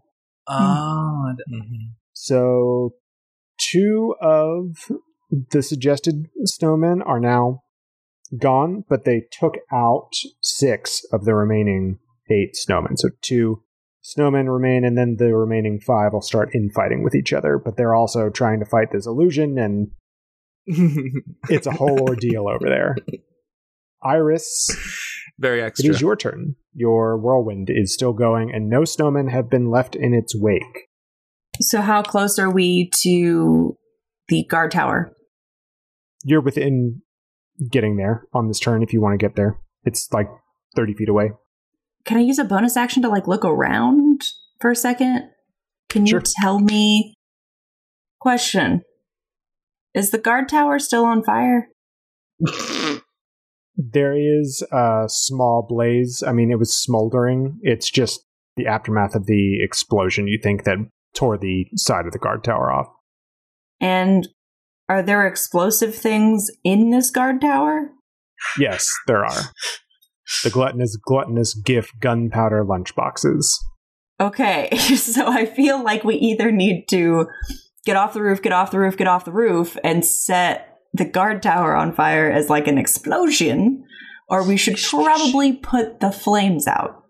Oh, 0.47 1.33
Mhm. 1.51 1.95
So 2.13 2.91
two 3.59 4.15
of 4.21 4.89
the 5.51 5.61
suggested 5.61 6.29
snowmen 6.45 7.05
are 7.05 7.19
now 7.19 7.63
gone, 8.39 8.85
but 8.87 9.03
they 9.03 9.27
took 9.31 9.55
out 9.71 10.11
six 10.41 11.03
of 11.11 11.25
the 11.25 11.35
remaining 11.35 11.99
eight 12.29 12.55
snowmen. 12.55 12.97
So 12.97 13.09
two 13.21 13.63
snowmen 14.03 14.51
remain, 14.51 14.85
and 14.85 14.97
then 14.97 15.17
the 15.17 15.35
remaining 15.35 15.79
five 15.79 16.13
will 16.13 16.21
start 16.21 16.55
infighting 16.55 17.03
with 17.03 17.13
each 17.13 17.33
other. 17.33 17.57
But 17.57 17.75
they're 17.75 17.95
also 17.95 18.29
trying 18.29 18.59
to 18.59 18.65
fight 18.65 18.91
this 18.91 19.05
illusion, 19.05 19.57
and 19.57 19.91
it's 21.49 21.67
a 21.67 21.71
whole 21.71 22.01
ordeal 22.01 22.47
over 22.47 22.67
there. 22.67 22.95
Iris, 24.03 24.69
Very 25.39 25.59
it 25.61 25.65
extra. 25.65 25.93
is 25.93 26.01
your 26.01 26.15
turn. 26.15 26.55
Your 26.73 27.17
whirlwind 27.17 27.69
is 27.69 27.93
still 27.93 28.13
going, 28.13 28.51
and 28.53 28.69
no 28.69 28.81
snowmen 28.81 29.31
have 29.31 29.49
been 29.49 29.69
left 29.69 29.95
in 29.95 30.13
its 30.13 30.35
wake. 30.35 30.87
So 31.59 31.81
how 31.81 32.01
close 32.03 32.37
are 32.39 32.49
we 32.51 32.89
to 33.01 33.77
the 34.29 34.43
guard 34.49 34.71
tower? 34.71 35.11
You're 36.23 36.41
within 36.41 37.01
getting 37.71 37.97
there 37.97 38.23
on 38.33 38.47
this 38.47 38.59
turn 38.59 38.83
if 38.83 38.93
you 38.93 39.01
want 39.01 39.19
to 39.19 39.23
get 39.23 39.35
there. 39.35 39.59
It's 39.83 40.07
like 40.11 40.27
30 40.75 40.93
feet 40.95 41.09
away. 41.09 41.31
Can 42.05 42.17
I 42.17 42.21
use 42.21 42.39
a 42.39 42.43
bonus 42.43 42.77
action 42.77 43.01
to 43.03 43.09
like 43.09 43.27
look 43.27 43.43
around 43.45 44.21
for 44.59 44.71
a 44.71 44.75
second? 44.75 45.29
Can 45.89 46.05
you 46.05 46.11
Sure. 46.11 46.23
tell 46.41 46.59
me? 46.59 47.13
Question: 48.19 48.81
Is 49.93 50.11
the 50.11 50.17
guard 50.17 50.49
tower 50.49 50.79
still 50.79 51.05
on 51.05 51.23
fire? 51.23 51.69
There 53.77 54.17
is 54.17 54.63
a 54.71 55.05
small 55.07 55.65
blaze. 55.67 56.23
I 56.25 56.31
mean, 56.31 56.51
it 56.51 56.59
was 56.59 56.75
smoldering. 56.75 57.59
It's 57.61 57.89
just 57.89 58.25
the 58.55 58.65
aftermath 58.65 59.15
of 59.15 59.27
the 59.27 59.63
explosion, 59.63 60.27
you 60.27 60.39
think, 60.41 60.63
that 60.63 60.77
tore 61.13 61.37
the 61.37 61.67
side 61.75 62.05
of 62.05 62.11
the 62.11 62.19
guard 62.19 62.43
tower 62.43 62.71
off. 62.71 62.87
And 63.79 64.27
are 64.89 65.03
there 65.03 65.27
explosive 65.27 65.93
things 65.93 66.49
in 66.63 66.89
this 66.89 67.11
guard 67.11 67.39
tower? 67.39 67.91
Yes, 68.57 68.89
there 69.05 69.23
are. 69.23 69.43
The 70.43 70.49
gluttonous, 70.49 70.97
gluttonous 70.97 71.53
GIF 71.53 71.91
gunpowder 71.99 72.65
lunchboxes. 72.65 73.47
Okay, 74.19 74.69
so 74.77 75.27
I 75.27 75.45
feel 75.45 75.83
like 75.83 76.03
we 76.03 76.15
either 76.15 76.51
need 76.51 76.87
to 76.89 77.27
get 77.85 77.95
off 77.95 78.13
the 78.13 78.21
roof, 78.21 78.41
get 78.41 78.51
off 78.51 78.71
the 78.71 78.79
roof, 78.79 78.97
get 78.97 79.07
off 79.07 79.25
the 79.25 79.31
roof, 79.31 79.77
and 79.83 80.03
set 80.03 80.76
the 80.97 81.05
guard 81.05 81.41
tower 81.41 81.75
on 81.75 81.93
fire 81.93 82.29
as 82.29 82.49
like 82.49 82.67
an 82.67 82.77
explosion, 82.77 83.83
or 84.29 84.43
we 84.43 84.57
should 84.57 84.77
probably 84.77 85.53
put 85.53 85.99
the 85.99 86.11
flames 86.11 86.67
out. 86.67 87.03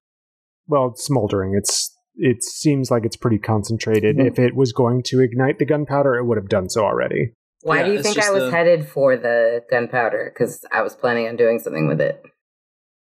Well, 0.68 0.88
it's 0.91 1.03
smoldering. 1.05 1.55
It's 1.57 1.93
it 2.15 2.43
seems 2.43 2.89
like 2.91 3.05
it's 3.05 3.15
pretty 3.15 3.38
concentrated. 3.39 4.18
Mm-hmm. 4.18 4.27
If 4.27 4.39
it 4.39 4.55
was 4.55 4.73
going 4.73 5.03
to 5.07 5.22
ignite 5.22 5.59
the 5.59 5.65
gunpowder, 5.65 6.15
it 6.15 6.26
would 6.26 6.38
have 6.38 6.49
done 6.49 6.69
so 6.69 6.84
already. 6.84 7.34
Why 7.61 7.77
Yeah, 7.80 7.85
do 7.85 7.93
you 7.93 8.03
think 8.03 8.19
I 8.19 8.31
was 8.31 8.43
the- 8.43 8.51
headed 8.51 8.88
for 8.88 9.15
the 9.18 9.64
gunpowder? 9.69 10.31
Because 10.34 10.65
I 10.72 10.81
was 10.81 10.95
planning 10.95 11.27
on 11.27 11.35
doing 11.35 11.59
something 11.59 11.88
with 11.88 12.01
it. 12.01 12.22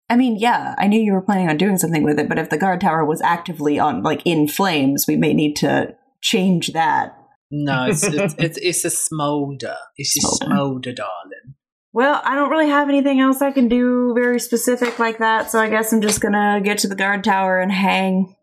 I 0.09 0.15
mean, 0.15 0.35
yeah, 0.37 0.75
I 0.77 0.87
knew 0.87 0.99
you 0.99 1.13
were 1.13 1.21
planning 1.21 1.49
on 1.49 1.57
doing 1.57 1.77
something 1.77 2.03
with 2.03 2.19
it, 2.19 2.27
but 2.27 2.37
if 2.37 2.49
the 2.49 2.57
guard 2.57 2.81
tower 2.81 3.05
was 3.05 3.21
actively 3.21 3.79
on, 3.79 4.03
like, 4.03 4.21
in 4.25 4.47
flames, 4.47 5.05
we 5.07 5.15
may 5.15 5.33
need 5.33 5.55
to 5.57 5.95
change 6.21 6.73
that. 6.73 7.15
No, 7.55 7.85
it's 7.85 8.03
it's 8.03 8.33
it's, 8.39 8.57
it's 8.57 8.85
a 8.85 8.89
smolder. 8.89 9.75
It's 9.95 10.15
a 10.17 10.21
Smolder. 10.21 10.45
smolder, 10.55 10.93
darling. 10.93 11.55
Well, 11.93 12.19
I 12.25 12.33
don't 12.33 12.49
really 12.49 12.69
have 12.69 12.89
anything 12.89 13.19
else 13.19 13.43
I 13.43 13.51
can 13.51 13.67
do 13.67 14.13
very 14.15 14.39
specific 14.39 14.97
like 14.97 15.19
that, 15.19 15.51
so 15.51 15.59
I 15.59 15.69
guess 15.69 15.93
I'm 15.93 16.01
just 16.01 16.19
gonna 16.19 16.59
get 16.63 16.79
to 16.79 16.87
the 16.87 16.95
guard 16.95 17.23
tower 17.23 17.59
and 17.59 17.71
hang. 17.71 18.35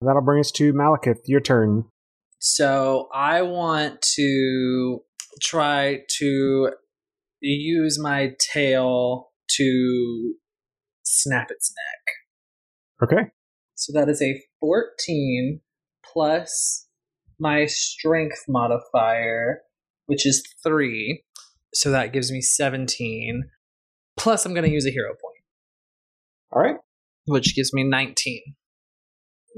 That'll 0.00 0.22
bring 0.22 0.40
us 0.40 0.50
to 0.52 0.72
Malekith. 0.72 1.18
Your 1.26 1.40
turn. 1.40 1.84
So 2.38 3.08
I 3.12 3.42
want 3.42 4.00
to 4.16 5.00
try 5.42 6.00
to 6.18 6.70
use 7.40 7.98
my 8.00 8.32
tail 8.52 9.28
to 9.56 10.34
snap 11.02 11.50
its 11.50 11.74
neck. 13.00 13.08
Okay. 13.10 13.30
So 13.74 13.92
that 13.92 14.08
is 14.08 14.22
a 14.22 14.40
14 14.60 15.60
plus 16.04 16.87
my 17.38 17.66
strength 17.66 18.44
modifier, 18.48 19.60
which 20.06 20.26
is 20.26 20.42
3. 20.62 21.22
So 21.74 21.90
that 21.90 22.12
gives 22.12 22.32
me 22.32 22.40
17. 22.40 23.44
Plus, 24.16 24.44
I'm 24.44 24.54
going 24.54 24.64
to 24.64 24.72
use 24.72 24.86
a 24.86 24.90
hero 24.90 25.10
point, 25.10 25.44
All 26.52 26.62
right. 26.62 26.76
which 27.26 27.54
gives 27.54 27.72
me 27.72 27.84
19. 27.84 28.42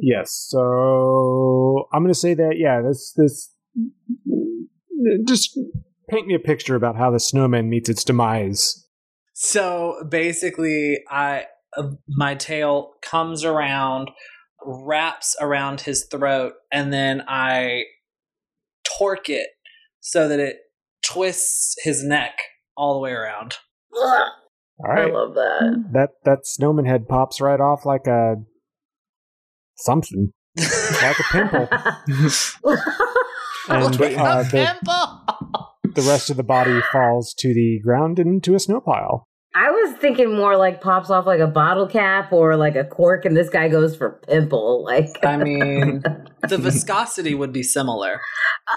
Yes. 0.03 0.47
So 0.49 1.89
I'm 1.93 2.03
going 2.03 2.13
to 2.13 2.19
say 2.19 2.35
that 2.35 2.55
yeah, 2.57 2.81
this 2.81 3.13
this 3.17 3.55
just 5.27 5.59
paint 6.09 6.27
me 6.27 6.35
a 6.35 6.39
picture 6.39 6.75
about 6.75 6.97
how 6.97 7.11
the 7.11 7.21
snowman 7.21 7.69
meets 7.69 7.89
its 7.89 8.05
demise. 8.05 8.87
So 9.35 10.05
basically, 10.09 10.99
I 11.11 11.47
uh, 11.77 11.91
my 12.09 12.35
tail 12.35 12.93
comes 13.03 13.45
around, 13.45 14.11
wraps 14.65 15.37
around 15.41 15.83
his 15.83 16.07
throat, 16.11 16.55
and 16.73 16.93
then 16.93 17.23
I 17.29 17.85
torque 18.99 19.29
it 19.29 19.49
so 20.01 20.29
that 20.29 20.41
it 20.41 20.59
twists 21.05 21.77
his 21.83 22.03
neck 22.05 22.39
all 22.77 22.95
the 22.95 23.01
way 23.01 23.13
around. 23.13 23.57
Ugh, 23.97 24.29
All 24.85 24.91
I 24.91 25.05
love 25.07 25.35
that. 25.35 25.85
That 25.93 26.11
that 26.25 26.47
snowman 26.47 26.87
head 26.87 27.09
pops 27.09 27.41
right 27.41 27.61
off 27.61 27.85
like 27.85 28.07
a 28.07 28.37
something, 29.77 30.33
like 30.57 31.19
a 31.19 31.25
pimple, 31.33 31.69
and 33.69 34.01
uh, 34.19 34.43
the, 34.43 34.77
the 35.95 36.03
rest 36.03 36.31
of 36.31 36.37
the 36.37 36.43
body 36.43 36.81
falls 36.93 37.35
to 37.39 37.53
the 37.55 37.81
ground 37.83 38.19
into 38.19 38.55
a 38.55 38.61
snow 38.61 38.81
pile. 38.81 39.27
I 39.55 39.71
was 39.71 39.97
thinking 39.97 40.37
more 40.37 40.57
like 40.57 40.81
pops 40.81 41.11
off 41.11 41.27
like 41.27 41.41
a 41.41 41.47
bottle 41.49 41.89
cap 41.89 42.33
or 42.33 42.57
like 42.57 42.77
a 42.77 42.85
cork, 42.85 43.25
and 43.25 43.37
this 43.37 43.49
guy 43.49 43.69
goes 43.69 43.97
for 43.97 44.21
pimple. 44.29 44.85
Like, 44.85 45.25
I 45.25 45.37
mean, 45.37 46.03
the 46.49 46.57
viscosity 46.57 47.35
would 47.35 47.53
be 47.53 47.65
similar. 47.65 48.21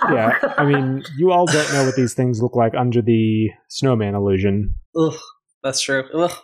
Yeah, 0.10 0.38
I 0.58 0.66
mean, 0.72 1.04
you 1.18 1.32
all 1.32 1.46
don't 1.46 1.72
know 1.74 1.86
what 1.86 1.96
these 1.96 2.16
things 2.16 2.42
look 2.42 2.56
like 2.56 2.74
under 2.74 3.02
the 3.04 3.50
snowman 3.70 4.16
illusion. 4.16 4.74
Ugh, 4.98 5.14
that's 5.62 5.80
true. 5.82 6.06
Ugh. 6.14 6.36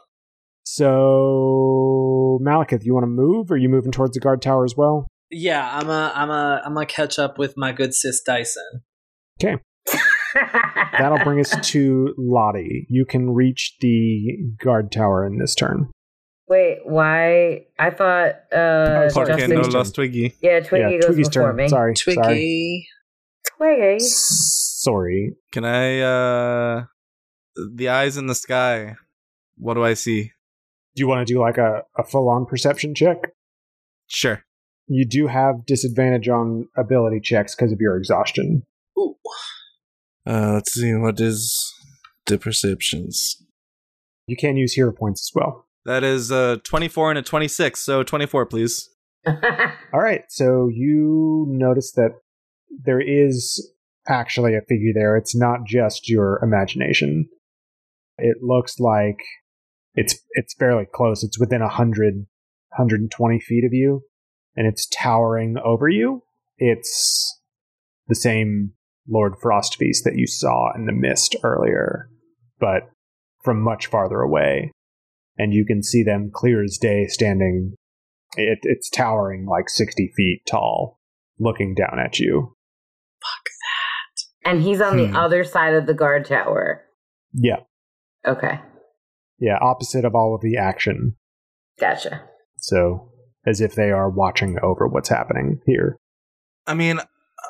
So, 0.64 2.40
Malekith, 2.44 2.84
you 2.84 2.94
want 2.94 3.06
to 3.06 3.08
move? 3.08 3.50
Or 3.50 3.56
are 3.56 3.58
you 3.58 3.70
moving 3.70 3.92
towards 3.92 4.14
the 4.14 4.20
guard 4.20 4.44
tower 4.44 4.64
as 4.64 4.76
well? 4.78 5.08
Yeah, 5.32 5.68
I'm 5.72 5.90
a, 5.90 6.12
I'm 6.16 6.30
a, 6.30 6.62
I'm 6.64 6.74
gonna 6.76 6.86
catch 6.86 7.18
up 7.18 7.40
with 7.40 7.56
my 7.58 7.72
good 7.72 7.96
sis 7.96 8.22
Dyson. 8.22 8.84
That'll 10.98 11.24
bring 11.24 11.40
us 11.40 11.56
to 11.72 12.14
Lottie. 12.18 12.86
You 12.90 13.06
can 13.06 13.32
reach 13.32 13.76
the 13.82 14.38
guard 14.64 14.92
tower 14.92 15.26
in 15.26 15.38
this 15.40 15.56
turn. 15.56 15.90
Wait, 16.48 16.80
why? 16.84 17.66
I 17.78 17.90
thought 17.92 18.36
uh, 18.52 18.56
Oh, 19.06 19.08
sorry, 19.10 19.28
Porque 19.28 19.28
Justin. 19.40 19.50
no 19.52 19.56
Twiggy's 19.62 19.74
los 19.76 19.92
Twiggy. 19.92 20.36
Yeah, 20.42 20.60
Twiggy 20.62 20.84
yeah, 20.96 20.98
goes 21.02 21.06
Twiggy's 21.06 21.30
before 21.30 21.48
turn. 21.50 21.56
me. 21.58 21.68
Sorry, 21.68 21.96
sorry, 21.96 22.16
Twiggy. 22.16 22.88
Twiggy. 23.58 24.00
sorry. 24.00 25.36
Can 25.52 25.64
I, 25.66 26.00
uh, 26.00 26.86
the 27.76 27.90
eyes 27.90 28.18
in 28.18 28.28
the 28.28 28.36
sky? 28.36 28.96
What 29.58 29.76
do 29.76 29.84
I 29.84 29.94
see? 29.94 30.32
Do 30.96 31.02
you 31.02 31.08
want 31.08 31.28
to 31.28 31.32
do 31.34 31.40
like 31.40 31.58
a, 31.58 31.84
a 31.98 32.04
full 32.04 32.30
on 32.30 32.46
perception 32.46 32.96
check? 32.96 33.18
Sure. 34.08 34.44
You 34.88 35.06
do 35.06 35.28
have 35.28 35.66
disadvantage 35.68 36.30
on 36.30 36.68
ability 36.76 37.20
checks 37.22 37.56
because 37.56 37.72
of 37.72 37.80
your 37.80 37.96
exhaustion. 37.96 38.64
Ooh. 38.98 39.16
Uh, 40.30 40.54
let's 40.54 40.74
see. 40.74 40.94
What 40.94 41.20
is 41.20 41.74
the 42.28 42.38
perceptions? 42.38 43.44
You 44.28 44.38
can 44.38 44.58
use 44.58 44.74
hero 44.74 44.92
points 44.92 45.28
as 45.28 45.32
well. 45.34 45.66
That 45.86 46.04
is 46.04 46.32
uh 46.32 46.58
24 46.64 47.12
and 47.12 47.20
a 47.20 47.22
26. 47.24 47.82
So 47.82 48.04
24, 48.04 48.46
please. 48.46 48.90
All 49.28 50.00
right, 50.00 50.22
so 50.30 50.70
you 50.72 51.46
notice 51.50 51.92
that 51.94 52.12
there 52.70 53.02
is 53.02 53.74
actually 54.08 54.56
a 54.56 54.62
figure 54.62 54.94
there. 54.94 55.18
It's 55.18 55.36
not 55.36 55.66
just 55.66 56.08
your 56.08 56.40
imagination. 56.44 57.28
It 58.20 58.38
looks 58.44 58.80
like 58.80 59.18
it's 59.96 60.16
it's 60.34 60.54
fairly 60.54 60.86
close. 60.94 61.24
It's 61.24 61.40
within 61.40 61.62
100 61.62 62.28
120 62.78 63.40
feet 63.40 63.66
of 63.66 63.74
you 63.74 64.04
and 64.56 64.68
it's 64.68 64.88
towering 64.88 65.56
over 65.64 65.90
you. 65.90 66.22
It's 66.60 67.42
the 68.08 68.16
same 68.16 68.74
Lord 69.10 69.34
Frostbeast 69.44 70.04
that 70.06 70.16
you 70.18 70.28
saw 70.28 70.72
in 70.76 70.86
the 70.86 70.92
mist 70.94 71.36
earlier, 71.44 72.10
but 72.60 72.90
from 73.44 73.62
much 73.62 73.88
farther 73.88 74.20
away. 74.22 74.72
And 75.38 75.54
you 75.54 75.66
can 75.66 75.82
see 75.84 76.04
them 76.04 76.30
clear 76.34 76.64
as 76.64 76.78
day 76.78 77.08
standing 77.08 77.74
it, 78.38 78.60
it's 78.64 78.90
towering 78.92 79.48
like 79.48 79.70
60 79.70 80.12
feet 80.16 80.42
tall, 80.48 81.00
looking 81.40 81.74
down 81.74 81.98
at 82.00 82.20
you. 82.20 82.54
Fuck 83.22 83.46
that. 84.44 84.50
And 84.52 84.62
he's 84.62 84.82
on 84.82 84.94
Hmm. 85.00 85.12
the 85.14 85.20
other 85.20 85.44
side 85.44 85.74
of 85.74 85.88
the 85.88 85.96
guard 85.96 86.26
tower. 86.26 86.84
Yeah. 87.34 87.62
Okay, 88.28 88.60
Yeah. 89.40 89.58
Opposite 89.62 90.06
of 90.06 90.14
all 90.14 90.36
of 90.36 90.42
the 90.42 90.58
action. 90.58 91.16
gotcha. 91.80 92.22
So, 92.58 93.12
as 93.48 93.62
if 93.62 93.74
they 93.74 93.90
are 93.90 94.10
watching 94.10 94.58
over 94.62 94.86
what's 94.88 95.10
happening 95.10 95.62
here. 95.66 95.96
I 96.68 96.74
mean, 96.74 97.00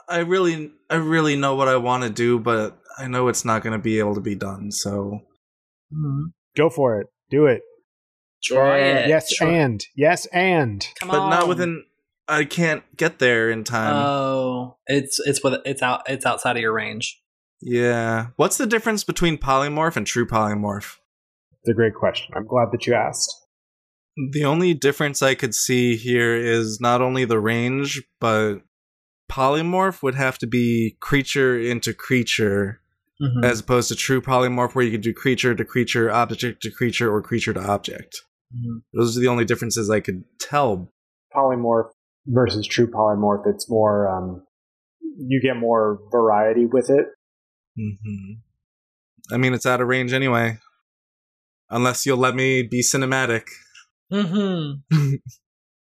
I 0.07 0.19
really, 0.19 0.71
I 0.89 0.95
really 0.95 1.35
know 1.35 1.55
what 1.55 1.67
I 1.67 1.77
want 1.77 2.03
to 2.03 2.09
do, 2.09 2.39
but 2.39 2.77
I 2.97 3.07
know 3.07 3.27
it's 3.27 3.45
not 3.45 3.63
going 3.63 3.73
to 3.73 3.79
be 3.83 3.99
able 3.99 4.15
to 4.15 4.21
be 4.21 4.35
done. 4.35 4.71
So 4.71 5.21
mm-hmm. 5.93 6.25
Go 6.57 6.69
for 6.69 6.99
it. 6.99 7.07
Do 7.29 7.45
it. 7.45 7.61
Try 8.43 8.79
Yeah. 8.79 8.97
it. 8.99 9.09
Yes, 9.09 9.33
Try- 9.35 9.49
and. 9.51 9.85
Yes, 9.95 10.25
and. 10.27 10.85
Come 10.99 11.09
but 11.09 11.19
on. 11.19 11.29
not 11.29 11.47
within. 11.47 11.83
I 12.27 12.45
can't 12.45 12.83
get 12.97 13.19
there 13.19 13.49
in 13.49 13.63
time. 13.63 13.93
Oh, 13.95 14.77
it's 14.87 15.19
it's 15.25 15.43
with 15.43 15.61
it's 15.65 15.81
out 15.81 16.03
it's 16.07 16.25
outside 16.25 16.55
of 16.57 16.61
your 16.61 16.73
range. 16.73 17.19
yeah. 17.61 18.27
What's 18.35 18.57
the 18.57 18.67
difference 18.67 19.03
between 19.03 19.37
polymorph 19.37 19.95
and 19.95 20.05
true 20.05 20.25
polymorph? 20.27 20.97
It's 21.61 21.69
a 21.69 21.73
great 21.73 21.93
question. 21.95 22.33
I'm 22.35 22.45
glad 22.47 22.69
that 22.71 22.85
you 22.87 22.93
asked. 22.93 23.29
The 24.31 24.45
only 24.45 24.73
difference 24.73 25.21
I 25.21 25.33
could 25.35 25.53
see 25.55 25.95
here 25.95 26.35
is 26.35 26.79
not 26.81 27.01
only 27.01 27.25
the 27.25 27.39
range, 27.39 28.01
but 28.19 28.59
polymorph 29.29 30.01
would 30.03 30.15
have 30.15 30.37
to 30.39 30.47
be 30.47 30.97
creature 30.99 31.57
into 31.59 31.93
creature, 31.93 32.81
Mhm. 33.21 33.45
as 33.45 33.59
opposed 33.59 33.89
to 33.89 33.95
true 33.95 34.21
polymorph, 34.21 34.73
where 34.75 34.83
you 34.83 34.91
could 34.91 35.01
do 35.01 35.13
creature 35.13 35.53
to 35.55 35.63
creature, 35.65 36.09
object 36.09 36.61
to 36.63 36.71
creature, 36.71 37.13
or 37.13 37.21
creature 37.21 37.53
to 37.53 37.61
object. 37.61 38.23
Mhm. 38.53 38.81
Those 38.93 39.15
are 39.15 39.19
the 39.21 39.27
only 39.27 39.45
differences 39.45 39.89
I 39.89 39.99
could 39.99 40.23
tell. 40.39 40.91
Polymorph 41.33 41.91
versus 42.25 42.65
true 42.67 42.87
polymorph, 42.87 43.45
it's 43.45 43.69
more, 43.69 44.07
um, 44.09 44.43
you 45.01 45.41
get 45.41 45.55
more 45.57 45.99
variety 46.11 46.65
with 46.65 46.89
it. 46.89 47.07
hmm 47.77 48.33
I 49.31 49.37
mean, 49.37 49.53
it's 49.53 49.65
out 49.65 49.79
of 49.79 49.87
range 49.87 50.11
anyway. 50.11 50.57
Unless 51.69 52.05
you'll 52.05 52.17
let 52.17 52.35
me 52.35 52.63
be 52.63 52.81
cinematic. 52.81 53.43
Mhm. 54.11 54.81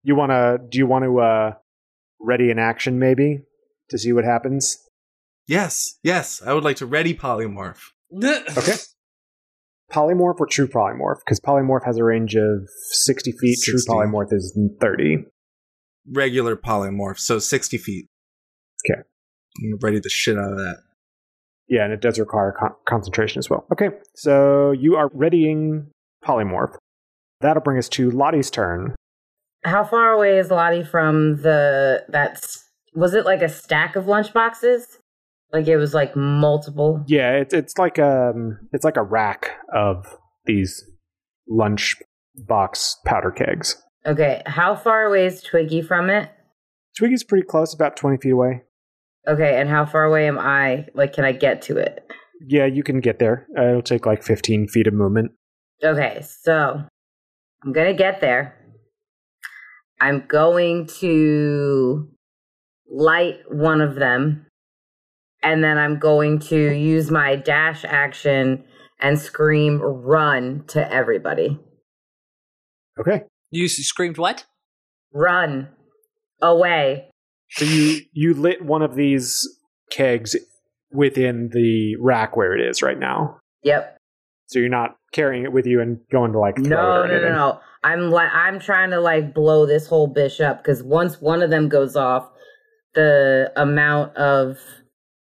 You 0.03 0.15
want 0.15 0.31
to, 0.31 0.57
do 0.67 0.79
you 0.79 0.87
want 0.87 1.05
to, 1.05 1.19
uh, 1.19 1.53
ready 2.23 2.49
in 2.49 2.59
action 2.59 2.99
maybe 2.99 3.41
to 3.89 3.97
see 3.97 4.13
what 4.13 4.23
happens? 4.23 4.77
Yes, 5.47 5.97
yes, 6.03 6.41
I 6.45 6.53
would 6.53 6.63
like 6.63 6.77
to 6.77 6.85
ready 6.85 7.13
polymorph. 7.13 7.79
Okay. 8.13 8.73
Polymorph 9.91 10.39
or 10.39 10.45
true 10.45 10.67
polymorph? 10.67 11.17
Because 11.25 11.39
polymorph 11.41 11.83
has 11.85 11.97
a 11.97 12.03
range 12.03 12.35
of 12.35 12.67
60 12.91 13.31
feet, 13.33 13.55
60. 13.57 13.71
true 13.71 13.93
polymorph 13.93 14.31
is 14.31 14.57
30. 14.79 15.25
Regular 16.09 16.55
polymorph, 16.55 17.19
so 17.19 17.39
60 17.39 17.77
feet. 17.77 18.05
'Kay. 18.85 19.01
I'm 19.63 19.77
ready 19.81 19.99
the 19.99 20.09
shit 20.09 20.37
out 20.37 20.51
of 20.53 20.57
that. 20.57 20.77
Yeah, 21.67 21.83
and 21.83 21.93
it 21.93 21.99
does 22.01 22.19
require 22.19 22.53
con- 22.57 22.75
concentration 22.87 23.39
as 23.39 23.49
well. 23.49 23.65
Okay, 23.71 23.89
so 24.15 24.71
you 24.71 24.95
are 24.95 25.09
readying 25.13 25.87
polymorph. 26.23 26.75
That'll 27.41 27.61
bring 27.61 27.77
us 27.77 27.89
to 27.89 28.11
Lottie's 28.11 28.49
turn. 28.49 28.95
How 29.63 29.83
far 29.83 30.11
away 30.13 30.39
is 30.39 30.49
Lottie 30.49 30.83
from 30.83 31.41
the 31.41 32.03
that's 32.09 32.67
was 32.93 33.13
it 33.13 33.25
like 33.25 33.41
a 33.41 33.49
stack 33.49 33.95
of 33.95 34.07
lunch 34.07 34.33
boxes? 34.33 34.97
Like 35.53 35.67
it 35.67 35.77
was 35.77 35.93
like 35.93 36.15
multiple. 36.15 37.03
Yeah, 37.07 37.33
it's 37.33 37.53
it's 37.53 37.77
like 37.77 37.99
um 37.99 38.57
it's 38.73 38.85
like 38.85 38.97
a 38.97 39.03
rack 39.03 39.51
of 39.73 40.05
these 40.45 40.83
lunch 41.47 41.95
box 42.35 42.97
powder 43.05 43.31
kegs. 43.31 43.81
Okay, 44.05 44.41
how 44.45 44.75
far 44.75 45.03
away 45.03 45.25
is 45.25 45.43
Twiggy 45.43 45.81
from 45.81 46.09
it? 46.09 46.29
Twiggy's 46.97 47.23
pretty 47.23 47.45
close, 47.45 47.73
about 47.73 47.95
20 47.95 48.17
feet 48.17 48.31
away. 48.31 48.63
Okay, 49.27 49.59
and 49.59 49.69
how 49.69 49.85
far 49.85 50.05
away 50.05 50.27
am 50.27 50.39
I? 50.39 50.87
Like, 50.95 51.13
can 51.13 51.23
I 51.23 51.31
get 51.31 51.61
to 51.63 51.77
it? 51.77 52.05
Yeah, 52.47 52.65
you 52.65 52.81
can 52.83 52.99
get 52.99 53.19
there. 53.19 53.47
Uh, 53.57 53.69
it'll 53.69 53.81
take 53.83 54.05
like 54.05 54.23
15 54.23 54.67
feet 54.67 54.87
of 54.87 54.93
movement. 54.93 55.31
Okay, 55.83 56.23
so 56.23 56.81
I'm 57.63 57.71
gonna 57.71 57.93
get 57.93 58.21
there. 58.21 58.55
I'm 60.01 60.25
going 60.27 60.87
to 60.99 62.09
light 62.89 63.39
one 63.49 63.81
of 63.81 63.95
them, 63.95 64.47
and 65.43 65.63
then 65.63 65.77
I'm 65.77 65.99
going 65.99 66.39
to 66.39 66.71
use 66.73 67.11
my 67.11 67.35
dash 67.35 67.85
action 67.85 68.65
and 68.99 69.19
scream 69.19 69.79
run 69.79 70.63
to 70.69 70.91
everybody. 70.91 71.59
Okay. 72.99 73.23
You 73.51 73.67
screamed 73.67 74.17
what? 74.17 74.45
Run 75.13 75.69
away. 76.41 77.11
So 77.51 77.65
you 77.65 78.01
you 78.11 78.33
lit 78.33 78.65
one 78.65 78.81
of 78.81 78.95
these 78.95 79.47
kegs 79.91 80.35
within 80.91 81.49
the 81.53 81.95
rack 81.97 82.35
where 82.35 82.57
it 82.57 82.67
is 82.67 82.81
right 82.81 82.97
now. 82.97 83.39
Yep. 83.63 83.97
So 84.51 84.59
you're 84.59 84.69
not 84.69 84.97
carrying 85.13 85.43
it 85.43 85.53
with 85.53 85.65
you 85.65 85.79
and 85.81 85.97
going 86.11 86.33
to 86.33 86.39
like 86.39 86.55
throw 86.57 86.65
it 86.65 86.69
No, 86.69 86.77
or 86.77 87.07
no, 87.07 87.07
no, 87.07 87.13
anything. 87.13 87.33
no. 87.33 87.59
I'm 87.83 88.11
like 88.11 88.29
I'm 88.33 88.59
trying 88.59 88.91
to 88.91 88.99
like 88.99 89.33
blow 89.33 89.65
this 89.65 89.87
whole 89.87 90.13
bitch 90.13 90.43
up 90.43 90.57
because 90.61 90.83
once 90.83 91.19
one 91.21 91.41
of 91.41 91.49
them 91.49 91.67
goes 91.69 91.95
off, 91.95 92.29
the 92.93 93.51
amount 93.55 94.15
of 94.17 94.57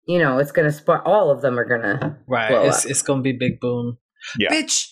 you 0.07 0.19
know 0.19 0.39
it's 0.39 0.53
gonna 0.53 0.73
spark. 0.73 1.03
All 1.05 1.31
of 1.31 1.43
them 1.43 1.59
are 1.59 1.65
gonna. 1.65 2.19
Right. 2.27 2.49
Blow 2.49 2.63
It's, 2.67 2.85
up. 2.85 2.91
it's 2.91 3.03
going 3.03 3.19
to 3.19 3.23
be 3.23 3.33
big 3.33 3.59
boom. 3.61 3.99
Yeah. 4.39 4.51
Bitch, 4.53 4.87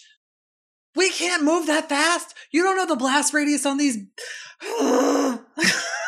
we 0.96 1.10
can't 1.10 1.44
move 1.44 1.66
that 1.68 1.88
fast. 1.88 2.34
You 2.50 2.62
don't 2.62 2.76
know 2.76 2.86
the 2.86 2.96
blast 2.96 3.32
radius 3.32 3.64
on 3.64 3.78
these. 3.78 3.96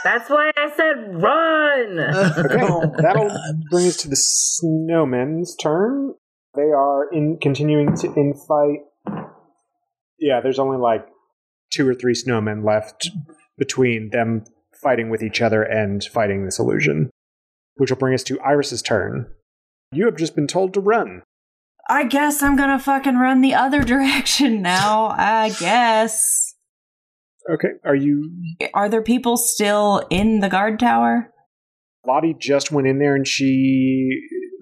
That's 0.04 0.30
why 0.30 0.52
I 0.56 0.70
said 0.76 1.22
run. 1.22 1.98
Okay, 2.44 2.62
Oh, 2.62 2.92
that'll 3.00 3.30
bring 3.70 3.86
us 3.86 3.96
to 3.98 4.08
the 4.08 4.16
snowman's 4.16 5.54
turn. 5.56 6.14
They 6.58 6.72
are 6.72 7.08
in 7.12 7.38
continuing 7.40 7.94
to 7.98 8.12
in 8.14 8.34
fight. 8.34 8.80
Yeah, 10.18 10.40
there's 10.40 10.58
only 10.58 10.76
like 10.76 11.06
two 11.70 11.88
or 11.88 11.94
three 11.94 12.14
snowmen 12.14 12.66
left 12.66 13.08
between 13.56 14.10
them 14.10 14.42
fighting 14.82 15.08
with 15.08 15.22
each 15.22 15.40
other 15.40 15.62
and 15.62 16.02
fighting 16.02 16.44
this 16.44 16.58
illusion, 16.58 17.10
which 17.76 17.90
will 17.90 17.98
bring 17.98 18.12
us 18.12 18.24
to 18.24 18.40
Iris's 18.40 18.82
turn. 18.82 19.28
You 19.92 20.06
have 20.06 20.16
just 20.16 20.34
been 20.34 20.48
told 20.48 20.74
to 20.74 20.80
run. 20.80 21.22
I 21.88 22.02
guess 22.02 22.42
I'm 22.42 22.56
gonna 22.56 22.80
fucking 22.80 23.18
run 23.18 23.40
the 23.40 23.54
other 23.54 23.82
direction 23.84 24.60
now. 24.60 25.14
I 25.16 25.50
guess. 25.60 26.56
Okay, 27.48 27.68
are 27.84 27.94
you? 27.94 28.32
Are 28.74 28.88
there 28.88 29.02
people 29.02 29.36
still 29.36 30.04
in 30.10 30.40
the 30.40 30.48
guard 30.48 30.80
tower? 30.80 31.32
Lottie 32.04 32.34
just 32.36 32.72
went 32.72 32.88
in 32.88 32.98
there 32.98 33.14
and 33.14 33.28
she 33.28 34.10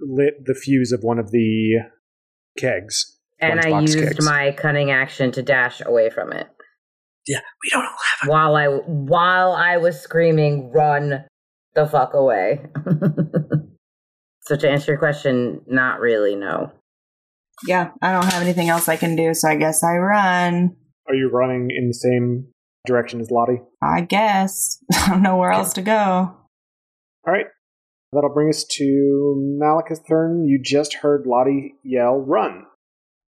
lit 0.09 0.45
the 0.45 0.55
fuse 0.55 0.93
of 0.93 1.01
one 1.03 1.19
of 1.19 1.31
the 1.31 1.81
kegs. 2.59 3.19
and 3.41 3.61
I 3.61 3.65
Lunchbox 3.65 3.83
used 3.83 3.99
kegs. 3.99 4.25
my 4.25 4.53
cunning 4.53 4.91
action 4.91 5.31
to 5.33 5.43
dash 5.43 5.83
away 5.85 6.09
from 6.11 6.33
it 6.33 6.47
Yeah, 7.27 7.41
we 7.63 7.71
don't 7.71 7.83
have 7.85 8.29
while 8.29 8.57
I 8.57 8.67
while 8.67 9.53
I 9.53 9.77
was 9.79 10.01
screaming, 10.01 10.71
"Run 10.73 11.25
the 11.75 11.87
fuck 11.87 12.15
away!" 12.15 12.61
so 14.43 14.57
to 14.57 14.69
answer 14.71 14.93
your 14.93 14.99
question, 14.99 15.61
not 15.67 16.01
really. 16.01 16.37
No. 16.37 16.73
Yeah, 17.67 17.91
I 18.03 18.13
don't 18.13 18.31
have 18.33 18.43
anything 18.43 18.69
else 18.69 18.89
I 18.89 18.97
can 18.97 19.17
do, 19.17 19.33
so 19.35 19.49
I 19.49 19.57
guess 19.57 19.83
I 19.83 19.97
run. 19.97 20.77
Are 21.09 21.15
you 21.15 21.31
running 21.31 21.69
in 21.71 21.89
the 21.89 21.95
same 21.95 22.49
direction 22.87 23.21
as 23.21 23.31
Lottie? 23.31 23.61
I 23.83 24.03
guess. 24.03 24.79
I 24.95 25.11
don't 25.11 25.23
know 25.23 25.37
where 25.37 25.51
else 25.53 25.73
to 25.75 25.83
go. 25.83 25.93
All 27.27 27.33
right. 27.33 27.47
That'll 28.17 28.33
bring 28.33 28.49
us 28.49 28.65
to 28.65 29.59
Malekith's 29.63 30.01
turn. 30.09 30.49
You 30.49 30.59
just 30.59 30.95
heard 30.95 31.27
Lottie 31.27 31.75
yell, 31.85 32.17
run. 32.17 32.65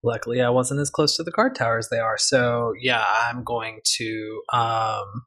Luckily, 0.02 0.40
I 0.40 0.48
wasn't 0.48 0.80
as 0.80 0.88
close 0.88 1.14
to 1.16 1.22
the 1.22 1.30
guard 1.30 1.54
tower 1.54 1.76
as 1.76 1.90
they 1.90 1.98
are. 1.98 2.16
So, 2.16 2.72
yeah, 2.80 3.04
I'm 3.06 3.44
going 3.44 3.80
to. 3.98 4.42
Um, 4.50 5.26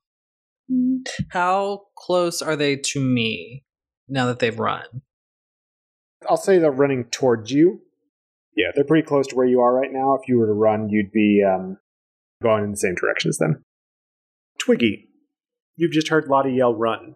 how 1.29 1.83
close 1.95 2.41
are 2.41 2.55
they 2.55 2.75
to 2.75 2.99
me 2.99 3.63
now 4.09 4.25
that 4.25 4.39
they've 4.39 4.57
run? 4.57 5.03
I'll 6.27 6.38
say 6.38 6.57
they're 6.57 6.71
running 6.71 7.03
towards 7.11 7.51
you. 7.51 7.81
Yeah, 8.57 8.71
they're 8.73 8.83
pretty 8.83 9.05
close 9.05 9.27
to 9.27 9.35
where 9.35 9.45
you 9.45 9.61
are 9.61 9.75
right 9.75 9.91
now. 9.91 10.15
If 10.15 10.27
you 10.27 10.39
were 10.39 10.47
to 10.47 10.53
run, 10.53 10.89
you'd 10.89 11.11
be 11.11 11.43
um, 11.47 11.77
going 12.41 12.63
in 12.63 12.71
the 12.71 12.77
same 12.77 12.95
direction 12.95 13.29
as 13.29 13.38
them. 13.38 13.63
Twiggy, 14.57 15.07
you've 15.75 15.91
just 15.91 16.07
heard 16.07 16.27
Lottie 16.27 16.53
yell, 16.53 16.73
run. 16.73 17.13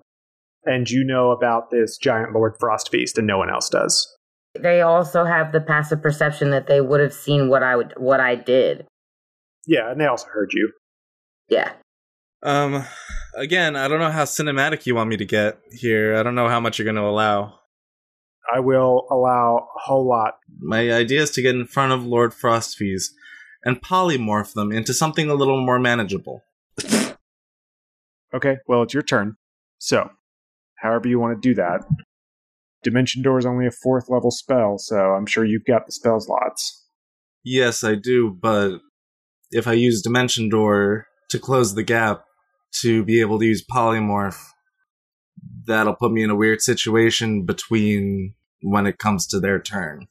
And 0.66 0.90
you 0.90 1.04
know 1.04 1.32
about 1.32 1.70
this 1.70 1.98
giant 1.98 2.34
Lord 2.34 2.56
Frost 2.60 2.90
Feast, 2.90 3.18
and 3.18 3.28
no 3.28 3.38
one 3.38 3.50
else 3.50 3.70
does. 3.70 4.12
They 4.60 4.82
also 4.82 5.26
have 5.26 5.52
the 5.52 5.62
passive 5.62 6.02
perception 6.02 6.50
that 6.52 6.68
they 6.68 6.82
would 6.82 7.02
have 7.02 7.14
seen 7.14 7.50
what 7.50 7.62
I 7.62 7.76
would 7.76 7.94
what 7.98 8.20
I 8.20 8.36
did. 8.36 8.88
Yeah, 9.68 9.92
and 9.92 10.00
they 10.00 10.06
also 10.06 10.28
heard 10.28 10.52
you. 10.54 10.72
Yeah. 11.50 11.74
Um, 12.44 12.86
again, 13.36 13.76
I 13.76 13.88
don't 13.88 14.00
know 14.00 14.12
how 14.12 14.24
cinematic 14.24 14.86
you 14.86 14.96
want 14.96 15.10
me 15.10 15.18
to 15.18 15.26
get 15.26 15.60
here. 15.72 16.16
I 16.16 16.24
don't 16.24 16.36
know 16.36 16.48
how 16.48 16.60
much 16.60 16.78
you're 16.78 16.86
going 16.86 16.96
to 16.96 17.02
allow. 17.02 17.60
I 18.54 18.60
will 18.60 19.08
allow 19.10 19.68
a 19.76 19.80
whole 19.80 20.08
lot. 20.08 20.36
My 20.60 20.92
idea 20.92 21.22
is 21.22 21.32
to 21.32 21.42
get 21.42 21.56
in 21.56 21.66
front 21.66 21.94
of 21.94 22.06
Lord 22.06 22.32
Frostfeast 22.32 23.10
and 23.64 23.82
polymorph 23.82 24.54
them 24.54 24.72
into 24.72 24.94
something 24.94 25.30
a 25.30 25.34
little 25.34 25.66
more 25.66 25.80
manageable. 25.80 26.44
Okay, 28.34 28.58
well, 28.68 28.84
it's 28.84 28.94
your 28.94 29.04
turn. 29.04 29.38
So, 29.80 30.12
however 30.86 31.08
you 31.08 31.20
want 31.20 31.42
to 31.42 31.50
do 31.50 31.56
that. 31.56 31.82
Dimension 32.84 33.24
Door 33.24 33.40
is 33.40 33.46
only 33.46 33.66
a 33.66 33.72
fourth 33.72 34.10
level 34.10 34.30
spell, 34.30 34.78
so 34.78 34.96
I'm 34.96 35.26
sure 35.26 35.44
you've 35.44 35.66
got 35.66 35.86
the 35.86 35.92
spell 35.92 36.20
slots. 36.20 36.86
Yes, 37.44 37.84
I 37.84 37.96
do, 37.96 38.30
but 38.40 38.80
if 39.52 39.68
I 39.68 39.74
use 39.74 40.02
Dimension 40.02 40.50
Door 40.50 41.08
to 41.30 41.40
close 41.40 41.74
the 41.74 41.84
gap 41.84 42.26
to 42.82 43.04
be 43.04 43.22
able 43.22 43.40
to 43.40 43.46
use 43.46 43.66
Polymorph, 43.66 44.40
that'll 45.66 45.96
put 45.96 46.12
me 46.12 46.24
in 46.24 46.30
a 46.30 46.36
weird 46.36 46.62
situation 46.62 47.44
between 47.46 48.36
when 48.62 48.86
it 48.86 49.00
comes 49.00 49.26
to 49.28 49.40
their 49.40 49.60
turn. 49.60 50.08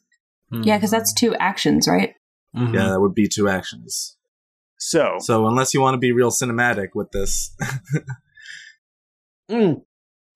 Yeah, 0.50 0.76
because 0.76 0.90
that's 0.90 1.12
two 1.12 1.34
actions, 1.36 1.88
right? 1.88 2.14
Mhm. 2.56 2.74
Yeah, 2.74 2.90
that 2.90 3.00
would 3.00 3.14
be 3.14 3.28
two 3.28 3.48
actions. 3.48 4.16
So, 4.78 5.16
So 5.20 5.46
unless 5.46 5.74
you 5.74 5.80
want 5.80 5.94
to 5.94 5.98
be 5.98 6.12
real 6.12 6.30
cinematic 6.30 6.88
with 6.94 7.10
this, 7.12 7.56
Mm. 9.50 9.82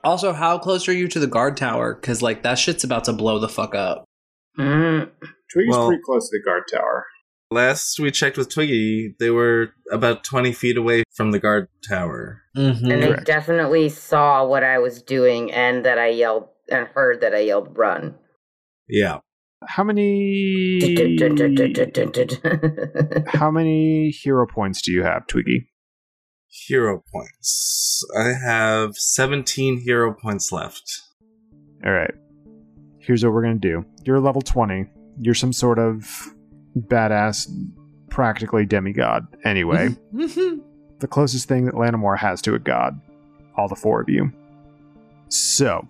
Also, 0.04 0.32
how 0.32 0.58
close 0.58 0.88
are 0.88 0.92
you 0.92 1.08
to 1.08 1.18
the 1.18 1.26
guard 1.26 1.56
tower? 1.56 1.94
Because 1.94 2.22
like 2.22 2.42
that 2.42 2.58
shit's 2.58 2.84
about 2.84 3.04
to 3.04 3.12
blow 3.12 3.38
the 3.38 3.48
fuck 3.48 3.74
up. 3.74 4.04
Mm. 4.58 5.10
Twiggy's 5.52 5.70
Well- 5.76 5.88
pretty 5.88 6.02
close 6.04 6.28
to 6.30 6.38
the 6.38 6.42
guard 6.44 6.64
tower. 6.72 7.06
last 7.50 7.98
we 7.98 8.10
checked 8.10 8.36
with 8.36 8.48
Twiggy, 8.50 9.14
they 9.18 9.30
were 9.30 9.70
about 9.90 10.22
20 10.24 10.52
feet 10.52 10.76
away 10.76 11.02
from 11.14 11.30
the 11.30 11.38
guard 11.38 11.68
tower. 11.88 12.42
Mm-hmm. 12.56 12.90
And 12.90 13.02
they 13.02 13.08
Correct. 13.08 13.24
definitely 13.26 13.88
saw 13.88 14.46
what 14.46 14.62
I 14.62 14.78
was 14.78 15.02
doing 15.02 15.50
and 15.52 15.84
that 15.84 15.98
I 15.98 16.08
yelled 16.08 16.48
and 16.70 16.86
heard 16.88 17.20
that 17.22 17.34
I 17.34 17.40
yelled 17.40 17.76
run. 17.78 18.16
Yeah. 18.88 19.18
How 19.66 19.82
many. 19.82 20.78
How 23.28 23.50
many 23.50 24.10
hero 24.10 24.46
points 24.46 24.82
do 24.82 24.92
you 24.92 25.02
have, 25.02 25.26
Twiggy? 25.26 25.68
Hero 26.50 27.02
points. 27.12 28.04
I 28.18 28.32
have 28.32 28.96
17 28.96 29.80
hero 29.80 30.14
points 30.14 30.50
left. 30.50 31.02
All 31.84 31.92
right. 31.92 32.14
Here's 32.98 33.24
what 33.24 33.32
we're 33.32 33.42
going 33.42 33.60
to 33.60 33.68
do. 33.68 33.84
You're 34.04 34.20
level 34.20 34.42
20. 34.42 34.86
You're 35.20 35.34
some 35.34 35.52
sort 35.52 35.78
of 35.78 36.32
badass, 36.76 37.48
practically 38.10 38.66
demigod. 38.66 39.26
Anyway, 39.44 39.96
the 40.12 41.08
closest 41.08 41.48
thing 41.48 41.64
that 41.66 41.74
Lanamore 41.74 42.18
has 42.18 42.42
to 42.42 42.54
a 42.54 42.58
god. 42.58 43.00
All 43.56 43.68
the 43.68 43.76
four 43.76 44.00
of 44.00 44.08
you. 44.08 44.32
So, 45.28 45.86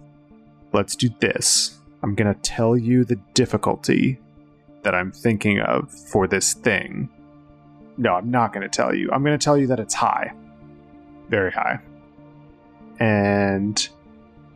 let's 0.73 0.97
do 0.97 1.09
this. 1.21 1.79
I'm 2.03 2.15
going 2.15 2.33
to 2.33 2.41
tell 2.41 2.77
you 2.77 3.05
the 3.05 3.19
difficulty 3.35 4.19
that 4.83 4.95
I'm 4.95 5.13
thinking 5.13 5.61
of 5.61 5.91
for 5.91 6.27
this 6.27 6.55
thing. 6.55 7.09
No, 7.97 8.15
I'm 8.15 8.31
not 8.31 8.53
going 8.53 8.63
to 8.63 8.69
tell 8.69 8.95
you. 8.95 9.11
I'm 9.13 9.23
going 9.25 9.39
to 9.39 9.45
tell 9.45 9.57
you 9.57 9.67
that 9.69 9.81
it's 9.81 9.95
high. 9.95 10.33
Very 11.29 11.53
high. 11.53 11.79
And 13.01 13.89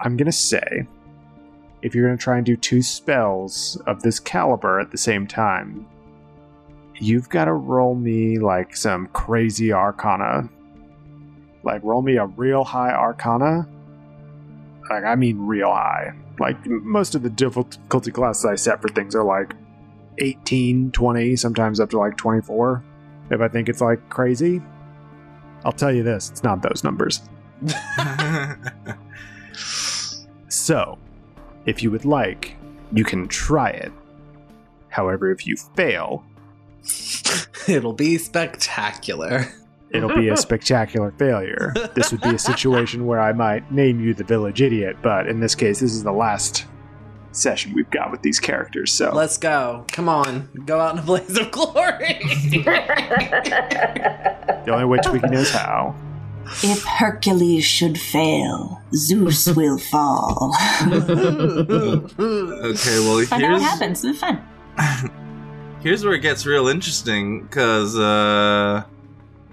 I'm 0.01 0.17
going 0.17 0.27
to 0.27 0.33
say 0.33 0.87
if 1.83 1.95
you're 1.95 2.07
going 2.07 2.17
to 2.17 2.23
try 2.23 2.37
and 2.37 2.47
do 2.47 2.57
two 2.57 2.81
spells 2.81 3.77
of 3.87 4.03
this 4.03 4.21
caliber 4.21 4.81
at 4.81 4.91
the 4.91 4.99
same 4.99 5.27
time, 5.27 5.87
you've 6.97 7.29
got 7.29 7.47
to 7.47 7.53
roll 7.53 7.95
me 7.95 8.39
like 8.39 8.77
some 8.77 9.09
crazy 9.09 9.73
arcana. 9.73 10.49
Like, 11.65 11.83
roll 11.85 12.03
me 12.03 12.17
a 12.17 12.27
real 12.27 12.65
high 12.65 12.93
arcana. 12.93 13.69
Like, 14.91 15.05
I 15.05 15.15
mean, 15.15 15.39
real 15.39 15.71
high. 15.71 16.13
Like, 16.39 16.65
most 16.67 17.15
of 17.15 17.23
the 17.23 17.31
difficulty 17.31 18.11
classes 18.11 18.45
I 18.45 18.55
set 18.55 18.81
for 18.81 18.89
things 18.89 19.15
are 19.15 19.25
like 19.25 19.55
18, 20.19 20.93
20, 20.93 21.37
sometimes 21.37 21.81
up 21.81 21.91
to 21.91 21.99
like 21.99 22.17
24. 22.17 22.83
If 23.31 23.41
I 23.41 23.49
think 23.49 23.69
it's 23.69 23.81
like 23.81 24.09
crazy, 24.09 24.61
I'll 25.65 25.73
tell 25.73 25.93
you 25.93 26.03
this 26.03 26.31
it's 26.31 26.43
not 26.43 26.63
those 26.63 26.85
numbers. 26.85 27.23
So, 30.53 30.99
if 31.65 31.83
you 31.83 31.91
would 31.91 32.05
like, 32.05 32.57
you 32.93 33.05
can 33.05 33.27
try 33.27 33.71
it. 33.71 33.91
However, 34.91 35.31
if 35.31 35.47
you 35.47 35.57
fail, 35.57 36.25
It'll 37.69 37.95
be 37.95 38.19
spectacular. 38.19 39.47
it'll 39.91 40.15
be 40.15 40.29
a 40.29 40.37
spectacular 40.47 41.13
failure. 41.13 41.73
This 41.95 42.13
would 42.13 42.21
be 42.21 42.35
a 42.35 42.39
situation 42.39 43.07
where 43.07 43.21
I 43.21 43.33
might 43.33 43.73
name 43.73 43.99
you 43.99 44.15
the 44.15 44.25
village 44.25 44.61
idiot, 44.61 44.97
but 45.01 45.27
in 45.27 45.41
this 45.41 45.55
case, 45.55 45.81
this 45.81 45.93
is 45.93 46.03
the 46.03 46.13
last 46.13 46.67
session 47.33 47.73
we've 47.75 47.91
got 47.91 48.11
with 48.11 48.23
these 48.23 48.39
characters. 48.39 48.93
So, 48.93 49.13
Let's 49.15 49.39
go. 49.39 49.85
Come 49.89 50.09
on. 50.09 50.49
Go 50.67 50.79
out 50.81 50.95
in 50.95 50.99
a 51.01 51.03
blaze 51.03 51.37
of 51.37 51.51
glory. 51.51 51.75
the 54.65 54.69
only 54.69 54.85
way 54.85 54.99
Twiggy 54.99 55.29
knows 55.29 55.51
how. 55.51 55.95
If 56.63 56.83
Hercules 56.85 57.65
should 57.65 57.99
fail, 57.99 58.83
Zeus 58.95 59.47
will 59.55 59.79
fall. 59.79 60.55
Okay, 60.83 60.99
well, 62.19 63.25
Find 63.27 63.45
out 63.45 63.53
what 63.53 63.63
happens. 63.63 64.05
It's 64.05 64.19
fun. 64.19 64.43
here's 65.83 66.05
where 66.05 66.15
it 66.15 66.21
gets 66.21 66.47
real 66.47 66.69
interesting 66.69 67.43
because 67.43 67.99
uh, 67.99 68.85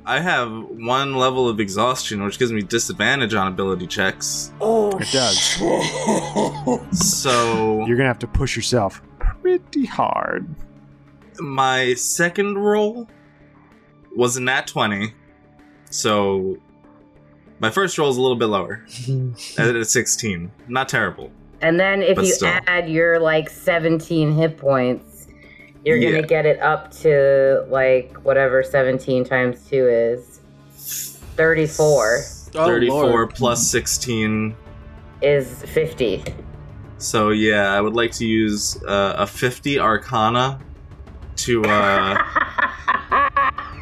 I 0.10 0.19
have 0.22 0.52
one 0.52 1.15
level 1.15 1.48
of 1.48 1.60
exhaustion, 1.60 2.23
which 2.23 2.40
gives 2.40 2.52
me 2.52 2.64
disadvantage 2.64 3.36
on 3.36 3.45
ability 3.48 3.86
checks. 3.86 4.52
Oh, 4.60 4.90
It 4.99 5.07
does. 5.11 5.57
So 6.91 7.86
You're 7.86 7.95
gonna 7.95 8.07
have 8.07 8.18
to 8.19 8.27
push 8.27 8.56
yourself 8.56 9.03
pretty 9.19 9.86
hard. 9.86 10.48
my 11.40 11.94
second 11.94 12.57
roll 12.57 13.07
was 14.15 14.36
a 14.36 14.41
nat 14.41 14.65
20. 14.65 15.14
So 15.91 16.57
my 17.60 17.69
first 17.69 17.95
roll 17.99 18.10
is 18.10 18.18
a 18.18 18.22
little 18.22 18.36
bit 18.38 18.48
lower 18.48 18.86
at 19.60 19.76
a 19.76 19.86
16. 19.86 20.52
Not 20.68 20.90
terrible. 20.90 21.30
And 21.61 21.80
then 21.80 22.02
if 22.02 22.18
you 22.18 22.26
still. 22.26 22.57
add 22.65 22.90
your 22.90 23.19
like 23.19 23.49
17 23.49 24.34
hit 24.34 24.57
points, 24.57 25.09
you're 25.85 25.97
Yeah. 25.97 26.11
gonna 26.11 26.27
get 26.27 26.45
it 26.45 26.60
up 26.61 26.91
to 27.01 27.65
like 27.69 28.18
whatever 28.23 28.64
17 28.64 29.23
times 29.23 29.65
2 29.69 29.88
is. 29.88 30.39
34 31.35 32.22
Oh, 32.56 32.65
34 32.65 33.06
Lord. 33.06 33.34
plus 33.35 33.65
16. 33.69 34.56
is 35.22 35.61
50. 35.64 36.23
So 36.97 37.30
yeah, 37.30 37.73
I 37.73 37.80
would 37.81 37.93
like 37.93 38.11
to 38.14 38.26
use 38.26 38.81
uh, 38.84 39.15
a 39.18 39.27
50 39.27 39.80
arcana 39.80 40.60
to 41.38 41.64
uh 41.65 42.18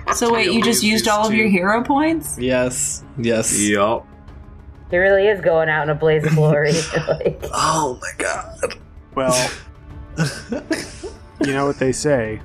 So 0.14 0.32
wait, 0.34 0.52
you 0.52 0.62
just 0.64 0.84
used 0.84 1.06
these 1.06 1.10
all 1.10 1.28
of 1.28 1.34
your 1.34 1.48
hero 1.48 1.84
points? 1.84 2.38
Yes. 2.40 3.04
Yes. 3.18 3.60
yep 3.60 4.04
he 4.90 4.98
really 4.98 5.28
is 5.28 5.42
going 5.42 5.68
out 5.68 5.84
in 5.84 5.90
a 5.90 5.96
blaze 5.96 6.24
of 6.26 6.34
glory. 6.36 6.72
like, 7.08 7.40
Oh 7.54 8.00
my 8.02 8.12
god. 8.18 8.76
Well, 9.16 9.50
you 11.46 11.54
know 11.54 11.66
what 11.66 11.80
they 11.80 11.92
say. 11.92 12.42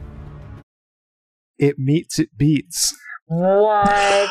It 1.59 1.79
meets, 1.79 2.19
it 2.19 2.31
beats. 2.37 2.97
what? 3.27 4.31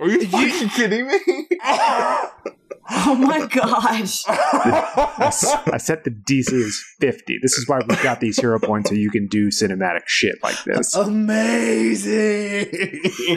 Are 0.00 0.08
you 0.08 0.26
fucking 0.26 0.68
kidding 0.70 1.06
me? 1.06 1.46
Oh 2.92 3.14
my 3.14 3.46
gosh. 3.46 4.24
I 4.26 5.30
set 5.78 6.02
the 6.04 6.10
DC 6.10 6.52
as 6.52 6.82
50. 7.00 7.38
This 7.40 7.52
is 7.54 7.68
why 7.68 7.80
we've 7.88 8.02
got 8.02 8.18
these 8.20 8.36
hero 8.38 8.58
points 8.58 8.90
so 8.90 8.96
you 8.96 9.10
can 9.10 9.28
do 9.28 9.48
cinematic 9.48 10.00
shit 10.06 10.34
like 10.42 10.62
this. 10.64 10.96
Amazing. 10.96 12.66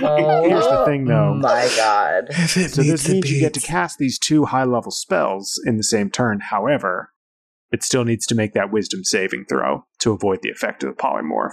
Oh 0.02 0.50
Here's 0.50 0.66
the 0.66 0.84
thing, 0.86 1.06
though. 1.06 1.36
my 1.36 1.72
god. 1.78 2.34
So 2.34 2.82
this 2.82 3.08
means 3.08 3.32
you 3.32 3.40
get 3.40 3.54
to 3.54 3.60
cast 3.60 4.00
these 4.00 4.18
two 4.18 4.46
high 4.46 4.64
level 4.64 4.92
spells 4.92 5.62
in 5.66 5.78
the 5.78 5.84
same 5.84 6.10
turn. 6.10 6.40
However, 6.40 7.13
it 7.74 7.84
still 7.84 8.06
needs 8.06 8.26
to 8.28 8.36
make 8.36 8.54
that 8.54 8.72
wisdom 8.72 9.04
saving 9.04 9.44
throw 9.50 9.84
to 10.00 10.14
avoid 10.14 10.40
the 10.44 10.50
effect 10.50 10.84
of 10.84 10.96
the 10.96 11.02
polymorph. 11.02 11.52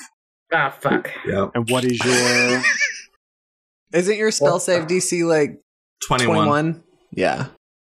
Ah, 0.52 0.70
fuck. 0.70 1.10
Yep. 1.26 1.50
And 1.54 1.68
what 1.70 1.84
is 1.84 1.98
your 2.04 2.62
Isn't 3.92 4.16
your 4.16 4.30
spell 4.30 4.52
What 4.54 4.62
save 4.62 4.84
DC 4.86 5.24
like 5.24 5.60
21. 6.06 6.34
21? 6.46 6.82
Yeah. 7.12 7.46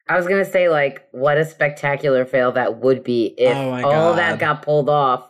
I 0.10 0.18
was 0.18 0.26
gonna 0.28 0.46
say, 0.46 0.68
like, 0.70 1.08
what 1.12 1.38
a 1.38 1.46
spectacular 1.46 2.26
fail 2.26 2.52
that 2.54 2.78
would 2.80 3.04
be 3.04 3.36
if 3.38 3.56
Oh 3.56 3.72
all 3.72 3.82
God. 3.82 4.18
that 4.18 4.40
got 4.40 4.62
pulled 4.64 4.90
off, 4.90 5.30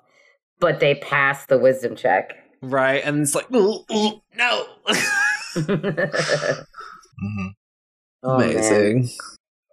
but 0.59 0.79
they 0.79 0.95
passed 0.95 1.49
the 1.49 1.57
wisdom 1.57 1.95
check. 1.95 2.35
Right. 2.61 3.03
And 3.03 3.21
it's 3.21 3.35
like, 3.35 3.51
"Ooh, 3.51 3.83
ooh, 3.91 4.21
no. 4.35 4.65
Mhm. 7.23 7.53
Oh, 8.23 8.37
man. 8.37 9.09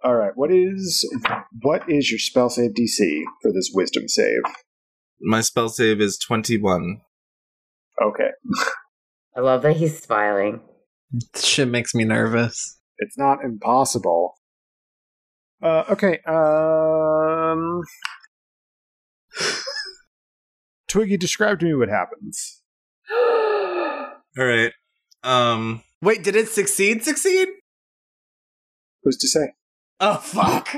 Amazing. 0.03 0.11
All 0.11 0.15
right, 0.15 0.31
what 0.35 0.51
is 0.51 1.05
what 1.61 1.89
is 1.89 2.11
your 2.11 2.19
spell 2.19 2.49
save 2.49 2.71
DC 2.71 3.21
for 3.41 3.51
this 3.51 3.71
wisdom 3.73 4.07
save? 4.07 4.41
My 5.21 5.41
spell 5.41 5.69
save 5.69 5.99
is 5.99 6.17
21. 6.17 7.01
Okay. 8.01 8.29
I 9.35 9.41
love 9.41 9.61
that 9.63 9.75
he's 9.75 10.01
smiling. 10.01 10.61
This 11.11 11.43
shit 11.43 11.67
makes 11.67 11.93
me 11.93 12.05
nervous. 12.05 12.79
It's 12.99 13.17
not 13.17 13.43
impossible. 13.43 14.35
Uh, 15.61 15.83
okay. 15.89 16.19
Um, 16.25 17.81
Twiggy, 20.87 21.17
describe 21.17 21.59
to 21.59 21.65
me 21.65 21.73
what 21.73 21.89
happens. 21.89 22.61
All 23.11 24.15
right. 24.37 24.71
Um 25.23 25.83
Wait, 26.01 26.23
did 26.23 26.37
it 26.37 26.47
succeed? 26.47 27.03
Succeed? 27.03 27.49
Who's 29.03 29.17
to 29.17 29.27
say? 29.27 29.51
Oh, 29.99 30.17
fuck. 30.17 30.69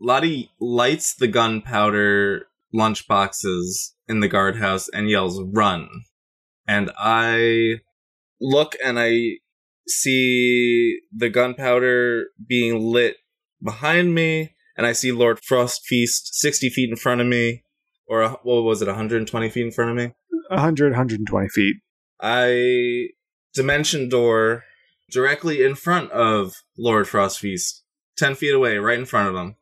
Lottie 0.00 0.50
lights 0.60 1.14
the 1.14 1.28
gunpowder 1.28 2.46
lunch 2.72 3.08
boxes 3.08 3.94
in 4.08 4.20
the 4.20 4.28
guardhouse 4.28 4.88
and 4.92 5.08
yells, 5.08 5.42
run. 5.42 5.88
And 6.66 6.90
I 6.98 7.80
look 8.40 8.76
and 8.84 8.98
I 8.98 9.38
see 9.88 11.00
the 11.14 11.28
gunpowder 11.28 12.26
being 12.46 12.80
lit 12.80 13.16
behind 13.62 14.14
me, 14.14 14.54
and 14.76 14.86
I 14.86 14.92
see 14.92 15.12
Lord 15.12 15.40
Frostfeast 15.40 16.32
60 16.32 16.70
feet 16.70 16.90
in 16.90 16.96
front 16.96 17.20
of 17.20 17.26
me. 17.26 17.64
Or, 18.06 18.28
what 18.42 18.62
was 18.62 18.82
it, 18.82 18.86
120 18.86 19.50
feet 19.50 19.66
in 19.66 19.70
front 19.70 19.90
of 19.90 19.96
me? 19.96 20.12
100, 20.48 20.92
120 20.92 21.48
feet. 21.48 21.76
I 22.20 23.08
dimension 23.54 24.08
door 24.08 24.64
directly 25.10 25.62
in 25.62 25.74
front 25.74 26.10
of 26.12 26.54
Lord 26.76 27.06
Frostfeast, 27.06 27.79
ten 28.20 28.36
feet 28.36 28.54
away, 28.54 28.78
right 28.78 28.98
in 28.98 29.06
front 29.06 29.28
of 29.28 29.34
him, 29.34 29.56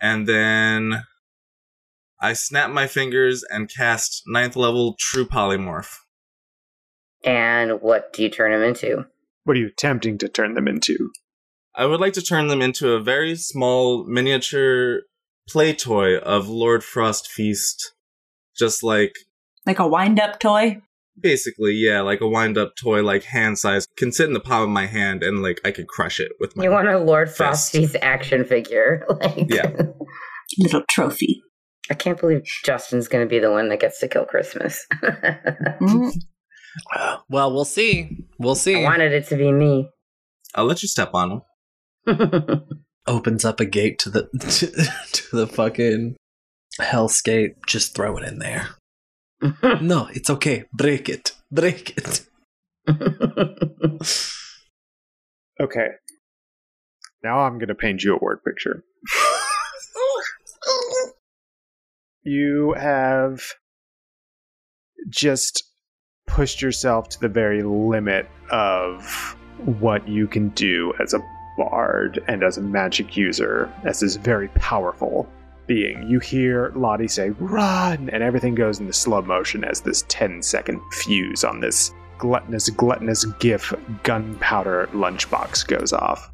and 0.00 0.26
then 0.26 1.04
I 2.20 2.32
snap 2.32 2.70
my 2.70 2.86
fingers 2.86 3.44
and 3.50 3.70
cast 3.70 4.22
ninth 4.26 4.56
level 4.56 4.96
True 4.98 5.26
Polymorph. 5.26 5.98
And 7.22 7.82
what 7.82 8.12
do 8.12 8.22
you 8.22 8.30
turn 8.30 8.52
them 8.52 8.62
into? 8.62 9.06
What 9.44 9.56
are 9.56 9.60
you 9.60 9.66
attempting 9.66 10.18
to 10.18 10.28
turn 10.28 10.54
them 10.54 10.68
into? 10.68 11.10
I 11.74 11.86
would 11.86 12.00
like 12.00 12.12
to 12.14 12.22
turn 12.22 12.48
them 12.48 12.62
into 12.62 12.92
a 12.92 13.02
very 13.02 13.34
small 13.34 14.04
miniature 14.06 15.02
play 15.48 15.74
toy 15.74 16.16
of 16.16 16.48
Lord 16.48 16.82
Frostfeast, 16.82 17.76
just 18.56 18.82
like 18.82 19.12
Like 19.66 19.80
a 19.80 19.86
wind 19.86 20.20
up 20.20 20.38
toy? 20.38 20.80
Basically, 21.18 21.72
yeah, 21.74 22.00
like 22.00 22.20
a 22.20 22.28
wind 22.28 22.58
up 22.58 22.74
toy, 22.76 23.02
like 23.02 23.24
hand 23.24 23.58
size, 23.58 23.86
can 23.96 24.12
sit 24.12 24.26
in 24.26 24.32
the 24.34 24.40
palm 24.40 24.62
of 24.62 24.68
my 24.68 24.86
hand, 24.86 25.22
and 25.22 25.42
like 25.42 25.60
I 25.64 25.70
could 25.70 25.88
crush 25.88 26.20
it 26.20 26.32
with 26.40 26.56
my. 26.56 26.64
You 26.64 26.70
want 26.70 26.88
a 26.88 26.98
Lord 26.98 27.28
Fist. 27.28 27.38
Frosty's 27.38 27.96
action 28.02 28.44
figure? 28.44 29.06
Like, 29.20 29.46
Yeah. 29.48 29.70
Little 30.58 30.82
trophy. 30.90 31.42
I 31.90 31.94
can't 31.94 32.18
believe 32.18 32.42
Justin's 32.64 33.08
gonna 33.08 33.26
be 33.26 33.38
the 33.38 33.50
one 33.50 33.68
that 33.68 33.80
gets 33.80 33.98
to 34.00 34.08
kill 34.08 34.24
Christmas. 34.24 34.86
Mm. 35.80 36.12
Well, 37.28 37.52
we'll 37.52 37.64
see. 37.64 38.26
We'll 38.38 38.56
see. 38.56 38.80
I 38.80 38.82
wanted 38.82 39.12
it 39.12 39.28
to 39.28 39.36
be 39.36 39.52
me. 39.52 39.88
I'll 40.54 40.64
let 40.64 40.82
you 40.82 40.88
step 40.88 41.10
on 41.14 41.42
him. 42.06 42.62
Opens 43.06 43.44
up 43.44 43.60
a 43.60 43.64
gate 43.64 43.98
to 44.00 44.10
the 44.10 44.22
to, 44.40 44.66
to 45.12 45.36
the 45.36 45.46
fucking 45.46 46.16
hellscape. 46.80 47.54
Just 47.66 47.94
throw 47.94 48.16
it 48.16 48.24
in 48.26 48.38
there. 48.40 48.70
No, 49.82 50.08
it's 50.12 50.30
okay. 50.30 50.64
Break 50.72 51.08
it. 51.08 51.32
Break 51.50 51.98
it. 51.98 52.26
Okay. 55.60 55.86
Now 57.22 57.40
I'm 57.40 57.58
going 57.58 57.68
to 57.68 57.74
paint 57.76 58.02
you 58.02 58.16
a 58.16 58.18
word 58.18 58.40
picture. 58.44 58.82
You 62.26 62.74
have 62.78 63.42
just 65.10 65.62
pushed 66.26 66.62
yourself 66.62 67.10
to 67.10 67.20
the 67.20 67.28
very 67.28 67.62
limit 67.62 68.26
of 68.50 69.36
what 69.78 70.08
you 70.08 70.26
can 70.26 70.48
do 70.50 70.94
as 70.98 71.12
a 71.12 71.20
bard 71.58 72.24
and 72.26 72.42
as 72.42 72.56
a 72.56 72.62
magic 72.62 73.14
user, 73.14 73.70
as 73.84 74.00
this 74.00 74.16
very 74.16 74.48
powerful 74.48 75.28
being. 75.66 76.08
You 76.08 76.18
hear 76.18 76.72
Lottie 76.74 77.08
say, 77.08 77.30
run! 77.30 78.10
And 78.10 78.22
everything 78.22 78.54
goes 78.54 78.80
into 78.80 78.92
slow 78.92 79.22
motion 79.22 79.64
as 79.64 79.80
this 79.80 80.04
10 80.08 80.42
second 80.42 80.80
fuse 80.92 81.44
on 81.44 81.60
this 81.60 81.92
gluttonous, 82.18 82.70
gluttonous 82.70 83.24
GIF 83.38 83.72
gunpowder 84.02 84.88
lunchbox 84.92 85.66
goes 85.66 85.92
off. 85.92 86.30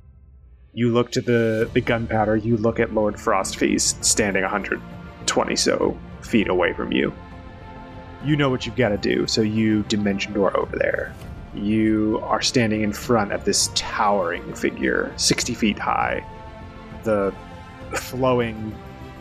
You 0.73 0.93
look 0.93 1.11
to 1.13 1.21
the, 1.21 1.69
the 1.73 1.81
gunpowder, 1.81 2.37
you 2.37 2.57
look 2.57 2.79
at 2.79 2.95
Lord 2.95 3.15
Frostfeast 3.15 4.05
standing 4.05 4.43
120 4.43 5.57
so 5.57 5.99
feet 6.23 6.49
away 6.49 6.73
from 6.73 6.93
you. 6.93 7.13
You 8.25 8.37
know 8.37 8.51
what 8.51 8.67
you've 8.67 8.77
got 8.77 8.91
to 8.91 8.99
do, 8.99 9.27
so 9.27 9.41
you 9.41 9.83
dimension 9.85 10.33
door 10.33 10.57
over 10.57 10.77
there. 10.77 11.15
You 11.55 12.21
are 12.23 12.43
standing 12.43 12.83
in 12.83 12.93
front 12.93 13.33
of 13.33 13.45
this 13.45 13.71
towering 13.75 14.55
figure, 14.55 15.13
60 15.17 15.55
feet 15.55 15.79
high. 15.79 16.25
The 17.03 17.35
flowing, 17.97 18.73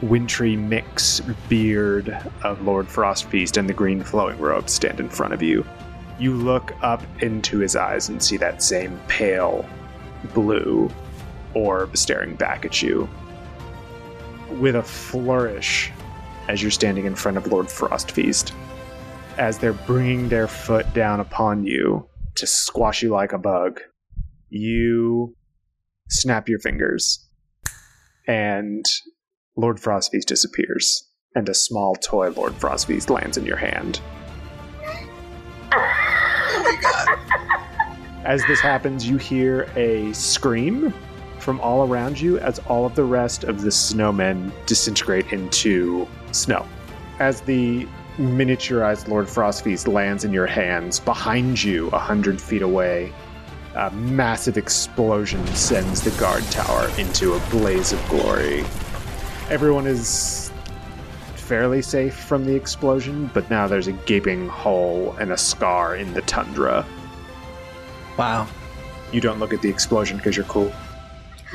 wintry 0.02 0.56
mix 0.56 1.20
beard 1.50 2.18
of 2.44 2.62
Lord 2.62 2.88
Frostfeast 2.88 3.58
and 3.58 3.68
the 3.68 3.74
green 3.74 4.04
flowing 4.04 4.38
robes 4.40 4.74
stand 4.74 5.00
in 5.00 5.10
front 5.10 5.34
of 5.34 5.42
you. 5.42 5.66
You 6.20 6.34
look 6.34 6.74
up 6.82 7.04
into 7.22 7.60
his 7.60 7.76
eyes 7.76 8.10
and 8.10 8.22
see 8.22 8.38
that 8.38 8.64
same 8.64 9.00
pale 9.08 9.68
blue 10.34 10.90
orb 11.54 11.98
staring 11.98 12.36
back 12.36 12.66
at 12.66 12.82
you. 12.82 13.10
With 14.52 14.76
a 14.76 14.84
flourish, 14.84 15.92
as 16.48 16.62
you're 16.62 16.72
standing 16.72 17.06
in 17.06 17.16
front 17.16 17.38
of 17.38 17.48
Lord 17.48 17.68
Frostfeast, 17.68 18.52
as 19.38 19.58
they're 19.58 19.74
bringing 19.74 20.30
their 20.30 20.48
foot 20.48 20.92
down 20.94 21.20
upon 21.20 21.64
you 21.66 22.08
to 22.36 22.48
squash 22.48 23.02
you 23.02 23.10
like 23.10 23.32
a 23.32 23.38
bug, 23.38 23.80
you 24.50 25.36
snap 26.10 26.50
your 26.50 26.60
fingers, 26.60 27.26
and 28.28 28.84
Lord 29.60 29.78
Frostfeast 29.78 30.26
disappears, 30.26 31.10
and 31.36 31.50
a 31.50 31.54
small 31.54 31.96
toy 31.96 32.30
Lord 32.30 32.54
Frostfeast 32.54 33.10
lands 33.10 33.36
in 33.36 33.46
your 33.46 33.58
hand. 33.58 34.00
As 38.24 38.42
this 38.46 38.62
happens, 38.62 39.06
you 39.06 39.18
hear 39.18 39.70
a 39.76 40.14
scream 40.14 40.94
from 41.40 41.60
all 41.60 41.86
around 41.86 42.22
you 42.22 42.40
as 42.40 42.60
all 42.60 42.86
of 42.86 42.96
the 42.96 43.04
rest 43.04 43.44
of 43.44 43.62
the 43.62 43.70
snowmen 43.70 44.54
disintegrate 44.66 45.34
into 45.34 46.08
snow. 46.32 46.66
As 47.20 47.42
the 47.42 47.86
miniaturized 48.18 49.10
Lord 49.10 49.26
Frostfeast 49.26 49.92
lands 49.92 50.24
in 50.24 50.32
your 50.32 50.48
hands, 50.48 51.02
behind 51.02 51.62
you, 51.62 51.90
a 51.90 52.00
hundred 52.00 52.40
feet 52.40 52.62
away, 52.62 53.12
a 53.76 53.92
massive 53.92 54.58
explosion 54.58 55.46
sends 55.48 56.02
the 56.02 56.12
guard 56.12 56.44
tower 56.46 56.90
into 56.98 57.34
a 57.34 57.40
blaze 57.50 57.92
of 57.92 58.10
glory. 58.10 58.64
Everyone 59.50 59.88
is 59.88 60.52
fairly 61.36 61.82
safe 61.82 62.14
from 62.14 62.46
the 62.46 62.56
explosion, 62.56 63.32
but 63.34 63.50
now 63.50 63.68
there's 63.68 63.88
a 63.88 63.94
gaping 63.94 64.48
hole 64.48 65.16
and 65.20 65.32
a 65.32 65.38
scar 65.38 65.96
in 65.96 66.14
the 66.14 66.22
tundra. 66.22 66.86
Wow. 68.16 68.48
You 69.12 69.22
don't 69.22 69.40
look 69.40 69.52
at 69.52 69.64
the 69.64 69.70
explosion 69.70 70.18
because 70.18 70.38
you're 70.38 70.46
cool. 70.46 70.72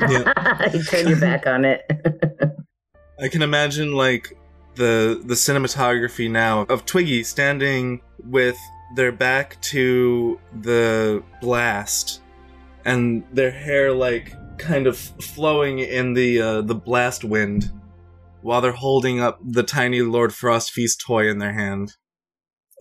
Yeah. 0.01 0.69
you 0.73 0.83
turn 0.83 1.07
your 1.07 1.19
back 1.21 1.47
on 1.47 1.63
it. 1.63 1.89
I 3.21 3.29
can 3.29 3.41
imagine 3.41 3.93
like 3.93 4.37
the 4.75 5.21
the 5.23 5.35
cinematography 5.35 6.29
now 6.29 6.63
of 6.63 6.85
Twiggy 6.85 7.23
standing 7.23 8.01
with 8.25 8.57
their 8.97 9.13
back 9.13 9.61
to 9.61 10.37
the 10.61 11.23
blast 11.39 12.21
and 12.83 13.23
their 13.31 13.51
hair 13.51 13.93
like 13.93 14.33
kind 14.57 14.85
of 14.85 14.97
flowing 14.97 15.79
in 15.79 16.13
the 16.13 16.41
uh, 16.41 16.61
the 16.61 16.75
blast 16.75 17.23
wind 17.23 17.71
while 18.45 18.61
they're 18.61 18.73
holding 18.73 19.19
up 19.19 19.39
the 19.43 19.63
tiny 19.63 20.03
Lord 20.03 20.29
Frostfeast 20.29 20.99
toy 21.03 21.27
in 21.27 21.39
their 21.39 21.53
hand. 21.53 21.93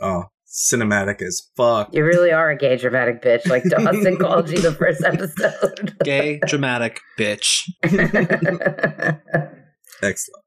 Oh, 0.03 0.24
cinematic 0.47 1.23
as 1.23 1.49
fuck. 1.57 1.89
you 1.95 2.05
really 2.05 2.32
are 2.32 2.51
a 2.51 2.57
gay 2.57 2.77
dramatic 2.77 3.23
bitch, 3.23 3.49
like 3.49 3.65
Dawson 3.65 4.16
called 4.20 4.51
you 4.51 4.59
the 4.59 4.73
first 4.73 5.03
episode. 5.03 5.97
Gay, 6.05 6.39
dramatic 6.47 7.01
bitch. 7.19 7.62
Excellent. 10.03 10.45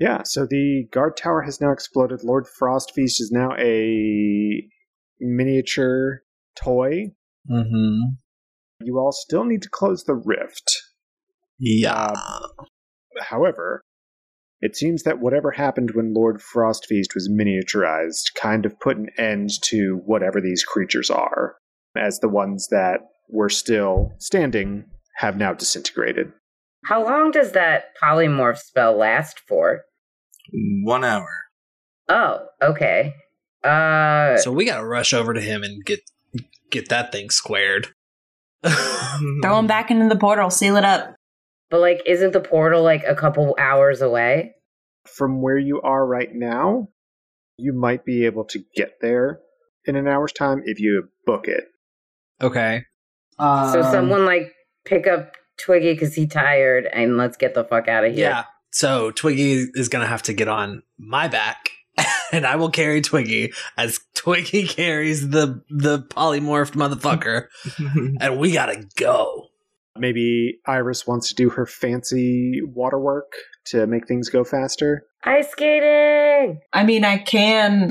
Yeah, 0.00 0.22
so 0.24 0.46
the 0.48 0.88
guard 0.90 1.18
tower 1.18 1.42
has 1.42 1.60
now 1.60 1.70
exploded. 1.70 2.24
Lord 2.24 2.46
Frostfeast 2.46 3.20
is 3.20 3.30
now 3.30 3.50
a 3.58 4.62
miniature 5.20 6.22
toy. 6.58 7.12
Mm-hmm. 7.50 7.98
You 8.80 8.98
all 8.98 9.12
still 9.12 9.44
need 9.44 9.60
to 9.62 9.68
close 9.68 10.04
the 10.04 10.14
rift. 10.14 10.80
Yeah. 11.58 12.14
However, 13.20 13.82
it 14.60 14.76
seems 14.76 15.02
that 15.02 15.20
whatever 15.20 15.50
happened 15.50 15.92
when 15.92 16.14
Lord 16.14 16.40
Frostfeast 16.40 17.14
was 17.14 17.30
miniaturized 17.30 18.34
kind 18.40 18.64
of 18.64 18.78
put 18.80 18.96
an 18.96 19.08
end 19.18 19.50
to 19.64 20.00
whatever 20.04 20.40
these 20.40 20.64
creatures 20.64 21.10
are, 21.10 21.56
as 21.96 22.20
the 22.20 22.28
ones 22.28 22.68
that 22.70 23.00
were 23.28 23.48
still 23.48 24.12
standing 24.18 24.84
have 25.16 25.36
now 25.36 25.52
disintegrated. 25.52 26.32
How 26.86 27.04
long 27.04 27.30
does 27.32 27.52
that 27.52 27.86
polymorph 28.02 28.58
spell 28.58 28.96
last 28.96 29.40
for? 29.48 29.82
One 30.84 31.04
hour. 31.04 31.28
Oh, 32.08 32.46
okay. 32.62 33.14
Uh, 33.64 34.36
so 34.36 34.52
we 34.52 34.64
gotta 34.64 34.86
rush 34.86 35.12
over 35.12 35.34
to 35.34 35.40
him 35.40 35.64
and 35.64 35.84
get 35.84 36.00
get 36.70 36.88
that 36.88 37.10
thing 37.10 37.30
squared. 37.30 37.88
Throw 39.42 39.58
him 39.58 39.66
back 39.66 39.90
into 39.90 40.08
the 40.08 40.18
portal, 40.18 40.50
seal 40.50 40.76
it 40.76 40.84
up. 40.84 41.15
But 41.70 41.80
like, 41.80 42.02
isn't 42.06 42.32
the 42.32 42.40
portal 42.40 42.82
like 42.82 43.02
a 43.06 43.14
couple 43.14 43.54
hours 43.58 44.02
away? 44.02 44.54
From 45.06 45.40
where 45.42 45.58
you 45.58 45.80
are 45.82 46.04
right 46.06 46.32
now, 46.32 46.88
you 47.56 47.72
might 47.72 48.04
be 48.04 48.26
able 48.26 48.44
to 48.46 48.62
get 48.74 48.94
there 49.00 49.40
in 49.84 49.96
an 49.96 50.08
hour's 50.08 50.32
time 50.32 50.62
if 50.64 50.80
you 50.80 51.08
book 51.24 51.46
it. 51.48 51.64
okay. 52.42 52.84
so 53.38 53.44
Um, 53.44 53.92
someone 53.92 54.26
like 54.26 54.52
pick 54.84 55.06
up 55.06 55.32
Twiggy 55.58 55.94
because 55.94 56.14
he 56.14 56.26
tired, 56.26 56.86
and 56.92 57.16
let's 57.16 57.36
get 57.36 57.54
the 57.54 57.64
fuck 57.64 57.88
out 57.88 58.04
of 58.04 58.14
here. 58.14 58.28
Yeah. 58.28 58.44
So 58.72 59.10
Twiggy 59.10 59.66
is 59.74 59.88
gonna 59.88 60.06
have 60.06 60.22
to 60.24 60.34
get 60.34 60.48
on 60.48 60.82
my 60.98 61.28
back, 61.28 61.70
and 62.32 62.46
I 62.46 62.56
will 62.56 62.70
carry 62.70 63.00
Twiggy 63.00 63.52
as 63.78 64.00
Twiggy 64.14 64.64
carries 64.68 65.30
the 65.30 65.62
the 65.70 66.00
polymorphed 66.00 66.72
motherfucker, 66.72 67.46
and 68.20 68.38
we 68.38 68.52
gotta 68.52 68.84
go. 68.96 69.48
Maybe 69.98 70.58
Iris 70.66 71.06
wants 71.06 71.28
to 71.28 71.34
do 71.34 71.50
her 71.50 71.66
fancy 71.66 72.60
waterwork 72.64 73.32
to 73.66 73.86
make 73.86 74.06
things 74.06 74.28
go 74.28 74.44
faster. 74.44 75.04
Ice 75.24 75.50
skating. 75.50 76.60
I 76.72 76.84
mean, 76.84 77.04
I 77.04 77.18
can. 77.18 77.90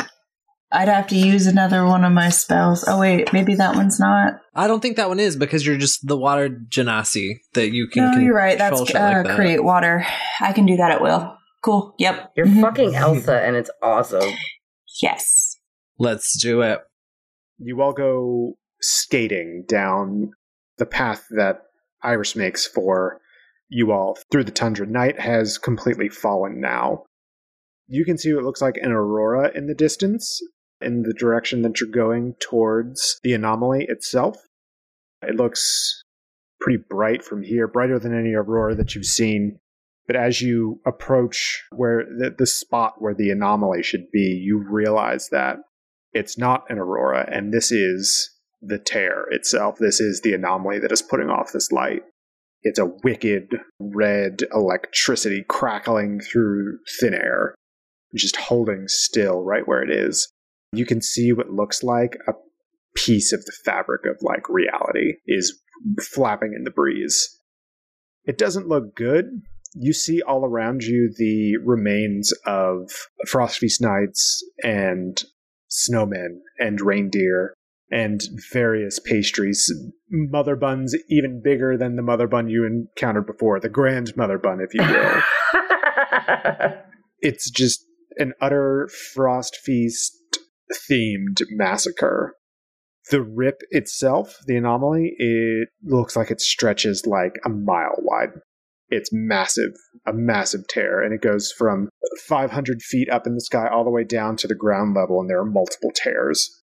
I'd 0.71 0.87
have 0.87 1.07
to 1.07 1.15
use 1.15 1.47
another 1.47 1.85
one 1.85 2.03
of 2.03 2.11
my 2.11 2.29
spells. 2.29 2.83
Oh 2.87 2.99
wait, 2.99 3.31
maybe 3.31 3.55
that 3.55 3.75
one's 3.75 3.99
not. 3.99 4.41
I 4.55 4.67
don't 4.67 4.81
think 4.81 4.97
that 4.97 5.07
one 5.09 5.19
is 5.19 5.35
because 5.35 5.65
you're 5.65 5.77
just 5.77 6.05
the 6.07 6.17
water 6.17 6.49
genasi 6.49 7.35
that 7.53 7.69
you 7.71 7.87
can. 7.87 8.11
No, 8.11 8.17
you're 8.19 8.35
right. 8.35 8.57
That's 8.57 8.81
uh, 8.81 8.83
like 8.83 8.93
that. 9.25 9.35
create 9.35 9.63
water. 9.63 10.05
I 10.41 10.51
can 10.53 10.65
do 10.65 10.75
that 10.77 10.91
at 10.91 11.01
will. 11.01 11.37
Cool. 11.63 11.95
Yep. 11.99 12.31
You're 12.35 12.45
Mhm. 12.47 12.61
fucking 12.61 12.95
Elsa, 12.95 13.41
and 13.41 13.55
it's 13.55 13.69
awesome. 13.81 14.29
Yes. 15.01 15.57
Let's 15.97 16.37
do 16.41 16.61
it. 16.61 16.79
You 17.57 17.81
all 17.81 17.93
go 17.93 18.53
skating 18.81 19.65
down 19.67 20.31
the 20.77 20.85
path 20.85 21.25
that 21.37 21.61
Iris 22.05 22.35
makes 22.35 22.65
for 22.67 23.19
you 23.67 23.91
all 23.91 24.17
through 24.31 24.43
the 24.43 24.51
tundra. 24.51 24.85
Night 24.85 25.19
has 25.19 25.57
completely 25.57 26.07
fallen 26.07 26.61
now. 26.61 27.03
You 27.87 28.05
can 28.05 28.17
see 28.17 28.33
what 28.33 28.43
looks 28.43 28.61
like 28.61 28.77
an 28.77 28.91
aurora 28.91 29.51
in 29.55 29.67
the 29.67 29.73
distance 29.73 30.41
in 30.81 31.03
the 31.03 31.13
direction 31.13 31.61
that 31.63 31.79
you're 31.79 31.89
going 31.89 32.35
towards 32.39 33.19
the 33.23 33.33
anomaly 33.33 33.85
itself. 33.89 34.37
It 35.21 35.35
looks 35.35 36.03
pretty 36.61 36.83
bright 36.89 37.23
from 37.23 37.43
here, 37.43 37.67
brighter 37.67 37.99
than 37.99 38.17
any 38.17 38.33
aurora 38.33 38.75
that 38.75 38.95
you've 38.95 39.05
seen. 39.05 39.59
But 40.07 40.15
as 40.15 40.41
you 40.41 40.81
approach 40.85 41.63
where 41.71 42.05
the, 42.05 42.35
the 42.37 42.45
spot 42.45 42.95
where 42.99 43.15
the 43.15 43.31
anomaly 43.31 43.81
should 43.81 44.11
be, 44.11 44.39
you 44.43 44.63
realize 44.63 45.29
that 45.31 45.57
it's 46.13 46.37
not 46.37 46.65
an 46.69 46.77
aurora, 46.77 47.27
and 47.31 47.51
this 47.51 47.71
is 47.71 48.34
the 48.61 48.79
tear 48.79 49.25
itself. 49.31 49.77
This 49.77 49.99
is 49.99 50.21
the 50.21 50.33
anomaly 50.33 50.79
that 50.79 50.91
is 50.91 51.01
putting 51.01 51.29
off 51.29 51.51
this 51.51 51.71
light. 51.71 52.03
It's 52.63 52.79
a 52.79 52.91
wicked 53.03 53.59
red 53.79 54.41
electricity 54.53 55.45
crackling 55.47 56.19
through 56.19 56.79
thin 56.99 57.13
air, 57.13 57.53
just 58.15 58.35
holding 58.35 58.87
still 58.87 59.43
right 59.43 59.67
where 59.67 59.83
it 59.83 59.91
is. 59.91 60.27
You 60.73 60.85
can 60.85 61.01
see 61.01 61.31
what 61.31 61.51
looks 61.51 61.83
like 61.83 62.17
a 62.27 62.33
piece 62.95 63.31
of 63.33 63.45
the 63.45 63.53
fabric 63.63 64.05
of 64.05 64.17
like 64.21 64.49
reality 64.49 65.15
is 65.27 65.61
flapping 66.01 66.53
in 66.55 66.63
the 66.63 66.71
breeze. 66.71 67.39
It 68.25 68.37
doesn't 68.37 68.67
look 68.67 68.95
good. 68.95 69.25
You 69.73 69.93
see 69.93 70.21
all 70.21 70.45
around 70.45 70.83
you 70.83 71.13
the 71.15 71.57
remains 71.57 72.33
of 72.45 72.89
Frostfeast 73.27 73.81
Knights 73.81 74.43
and 74.63 75.21
snowmen 75.69 76.39
and 76.57 76.81
reindeer 76.81 77.53
and 77.91 78.21
various 78.51 78.99
pastries. 78.99 79.71
Mother 80.09 80.55
buns 80.55 80.95
even 81.09 81.41
bigger 81.43 81.77
than 81.77 81.95
the 81.95 82.01
mother 82.01 82.27
bun 82.27 82.49
you 82.49 82.65
encountered 82.65 83.27
before, 83.27 83.59
the 83.59 83.69
grand 83.69 84.15
mother 84.15 84.37
bun, 84.37 84.59
if 84.59 84.73
you 84.73 84.81
will. 84.81 85.21
it's 87.19 87.49
just 87.49 87.85
an 88.17 88.33
utter 88.41 88.89
frost 89.13 89.57
feast 89.57 90.13
themed 90.89 91.41
massacre. 91.51 92.35
The 93.11 93.21
rip 93.21 93.61
itself, 93.69 94.39
the 94.47 94.55
anomaly, 94.55 95.13
it 95.17 95.69
looks 95.83 96.15
like 96.15 96.31
it 96.31 96.41
stretches 96.41 97.05
like 97.05 97.33
a 97.45 97.49
mile 97.49 97.97
wide. 97.99 98.29
It's 98.89 99.09
massive, 99.11 99.73
a 100.07 100.13
massive 100.13 100.67
tear, 100.67 101.03
and 101.03 101.13
it 101.13 101.21
goes 101.21 101.51
from 101.51 101.89
500 102.27 102.81
feet 102.81 103.09
up 103.09 103.27
in 103.27 103.35
the 103.35 103.41
sky 103.41 103.67
all 103.67 103.83
the 103.83 103.91
way 103.91 104.03
down 104.03 104.37
to 104.37 104.47
the 104.47 104.55
ground 104.55 104.95
level, 104.95 105.19
and 105.19 105.29
there 105.29 105.39
are 105.39 105.45
multiple 105.45 105.91
tears. 105.93 106.63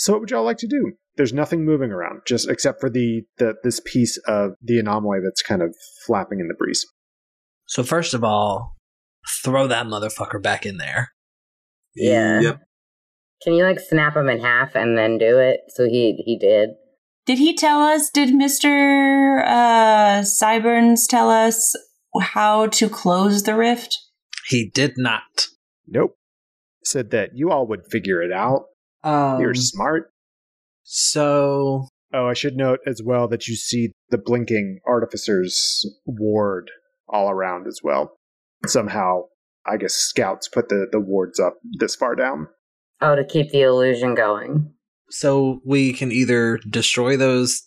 So, 0.00 0.14
what 0.14 0.22
would 0.22 0.30
y'all 0.30 0.44
like 0.44 0.56
to 0.56 0.66
do? 0.66 0.92
There's 1.16 1.34
nothing 1.34 1.66
moving 1.66 1.90
around, 1.90 2.22
just 2.26 2.48
except 2.48 2.80
for 2.80 2.88
the, 2.88 3.20
the 3.36 3.56
this 3.62 3.80
piece 3.84 4.16
of 4.26 4.52
the 4.62 4.78
anomaly 4.78 5.18
that's 5.22 5.42
kind 5.42 5.60
of 5.60 5.76
flapping 6.06 6.40
in 6.40 6.48
the 6.48 6.54
breeze. 6.54 6.86
So 7.66 7.82
first 7.82 8.14
of 8.14 8.24
all, 8.24 8.78
throw 9.44 9.66
that 9.66 9.84
motherfucker 9.84 10.42
back 10.42 10.64
in 10.64 10.78
there. 10.78 11.12
Yeah. 11.94 12.40
Yep. 12.40 12.60
Can 13.42 13.52
you 13.52 13.62
like 13.62 13.78
snap 13.78 14.16
him 14.16 14.30
in 14.30 14.40
half 14.40 14.74
and 14.74 14.96
then 14.96 15.18
do 15.18 15.38
it? 15.38 15.60
So 15.74 15.84
he 15.84 16.22
he 16.24 16.38
did. 16.38 16.70
Did 17.26 17.36
he 17.36 17.54
tell 17.54 17.82
us? 17.82 18.08
Did 18.08 18.34
Mister 18.34 19.44
uh, 19.46 20.22
Cyburns 20.22 21.06
tell 21.06 21.28
us 21.28 21.74
how 22.22 22.68
to 22.68 22.88
close 22.88 23.42
the 23.42 23.54
rift? 23.54 23.98
He 24.48 24.70
did 24.72 24.94
not. 24.96 25.48
Nope. 25.86 26.16
said 26.84 27.10
that 27.10 27.32
you 27.34 27.50
all 27.50 27.66
would 27.66 27.86
figure 27.90 28.22
it 28.22 28.32
out. 28.32 28.62
Um, 29.02 29.40
You're 29.40 29.54
smart. 29.54 30.10
so 30.82 31.88
Oh, 32.12 32.26
I 32.26 32.34
should 32.34 32.56
note 32.56 32.80
as 32.86 33.00
well 33.04 33.28
that 33.28 33.46
you 33.46 33.54
see 33.54 33.92
the 34.10 34.18
blinking 34.18 34.80
artificer's 34.86 35.84
ward 36.04 36.70
all 37.08 37.30
around 37.30 37.68
as 37.68 37.80
well. 37.84 38.16
Somehow, 38.66 39.22
I 39.64 39.76
guess 39.76 39.94
scouts 39.94 40.48
put 40.48 40.68
the, 40.68 40.86
the 40.90 40.98
wards 41.00 41.38
up 41.38 41.54
this 41.78 41.94
far 41.94 42.16
down. 42.16 42.48
Oh, 43.00 43.14
to 43.14 43.24
keep 43.24 43.50
the 43.50 43.62
illusion 43.62 44.14
going. 44.16 44.72
so 45.08 45.60
we 45.64 45.92
can 45.92 46.10
either 46.10 46.58
destroy 46.68 47.16
those 47.16 47.62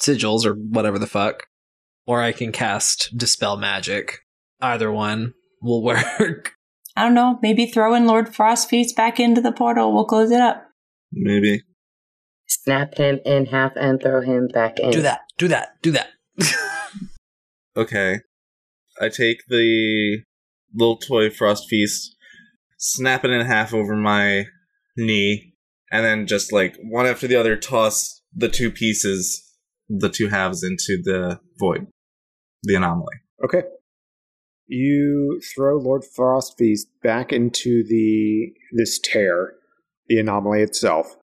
sigils 0.00 0.44
or 0.44 0.52
whatever 0.54 0.98
the 0.98 1.06
fuck, 1.06 1.44
or 2.06 2.20
I 2.22 2.32
can 2.32 2.52
cast 2.52 3.16
dispel 3.16 3.56
magic. 3.56 4.18
Either 4.60 4.92
one 4.92 5.32
will 5.62 5.82
work. 5.82 6.52
I 6.94 7.04
don't 7.04 7.14
know. 7.14 7.38
Maybe 7.40 7.64
throw 7.66 7.94
in 7.94 8.06
Lord 8.06 8.26
Frostfeast 8.34 8.94
back 8.94 9.18
into 9.18 9.40
the 9.40 9.52
portal. 9.52 9.94
We'll 9.94 10.04
close 10.04 10.30
it 10.30 10.40
up. 10.40 10.66
Maybe. 11.12 11.62
Snap 12.46 12.94
him 12.96 13.20
in 13.24 13.46
half 13.46 13.72
and 13.76 14.00
throw 14.00 14.20
him 14.22 14.48
back 14.48 14.78
in. 14.78 14.90
do 14.90 15.02
that. 15.02 15.20
Do 15.36 15.48
that. 15.48 15.80
Do 15.82 15.92
that. 15.92 16.08
Okay. 17.78 18.18
I 19.00 19.08
take 19.08 19.42
the 19.48 20.18
little 20.74 20.96
toy 20.96 21.30
frost 21.30 21.68
feast, 21.70 22.16
snap 22.76 23.24
it 23.24 23.30
in 23.30 23.46
half 23.46 23.72
over 23.72 23.94
my 23.94 24.46
knee, 24.96 25.54
and 25.92 26.04
then 26.04 26.26
just 26.26 26.52
like 26.52 26.76
one 26.82 27.06
after 27.06 27.28
the 27.28 27.36
other 27.36 27.56
toss 27.56 28.20
the 28.34 28.48
two 28.48 28.72
pieces, 28.72 29.54
the 29.88 30.08
two 30.08 30.28
halves 30.28 30.64
into 30.64 31.00
the 31.04 31.38
void, 31.60 31.86
the 32.64 32.74
anomaly. 32.74 33.14
Okay. 33.44 33.62
You 34.66 35.40
throw 35.54 35.78
Lord 35.78 36.02
Frostfeast 36.02 36.86
back 37.02 37.32
into 37.32 37.84
the 37.84 38.52
this 38.72 38.98
tear, 38.98 39.54
the 40.08 40.18
anomaly 40.18 40.62
itself. 40.62 41.16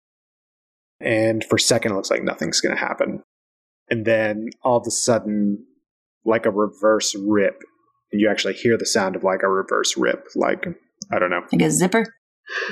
And 0.99 1.43
for 1.43 1.57
a 1.57 1.59
second 1.59 1.91
it 1.91 1.95
looks 1.95 2.11
like 2.11 2.23
nothing's 2.23 2.61
gonna 2.61 2.77
happen. 2.77 3.23
And 3.89 4.05
then 4.05 4.49
all 4.63 4.77
of 4.77 4.87
a 4.87 4.91
sudden, 4.91 5.65
like 6.23 6.45
a 6.45 6.51
reverse 6.51 7.15
rip, 7.15 7.61
and 8.11 8.19
you 8.19 8.29
actually 8.29 8.53
hear 8.53 8.77
the 8.77 8.85
sound 8.85 9.15
of 9.15 9.23
like 9.23 9.43
a 9.43 9.49
reverse 9.49 9.95
rip, 9.97 10.27
like 10.35 10.65
I 11.11 11.19
don't 11.19 11.29
know. 11.29 11.41
Like 11.51 11.61
a 11.61 11.71
zipper. 11.71 12.05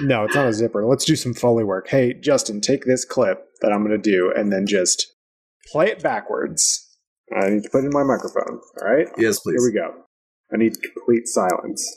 No, 0.02 0.26
it's 0.26 0.36
not 0.36 0.48
a 0.48 0.54
zipper. 0.54 0.86
Let's 0.86 1.06
do 1.06 1.16
some 1.16 1.34
Foley 1.34 1.64
work. 1.64 1.88
Hey, 1.90 2.14
Justin, 2.14 2.62
take 2.62 2.86
this 2.86 3.06
clip 3.06 3.46
that 3.62 3.72
I'm 3.72 3.84
going 3.86 4.00
to 4.00 4.12
do 4.12 4.32
and 4.36 4.52
then 4.52 4.66
just 4.68 5.14
play 5.72 5.88
it 5.88 6.02
backwards. 6.02 6.90
I 7.36 7.50
need 7.50 7.64
to 7.64 7.70
put 7.70 7.84
it 7.84 7.88
in 7.88 7.92
my 7.92 8.04
microphone. 8.04 8.60
All 8.82 8.88
right? 8.88 9.08
Yes, 9.18 9.40
please. 9.40 9.62
Here 9.64 9.72
we 9.72 9.74
go. 9.74 10.04
I 10.54 10.58
need 10.58 10.74
complete 10.82 11.28
silence. 11.28 11.90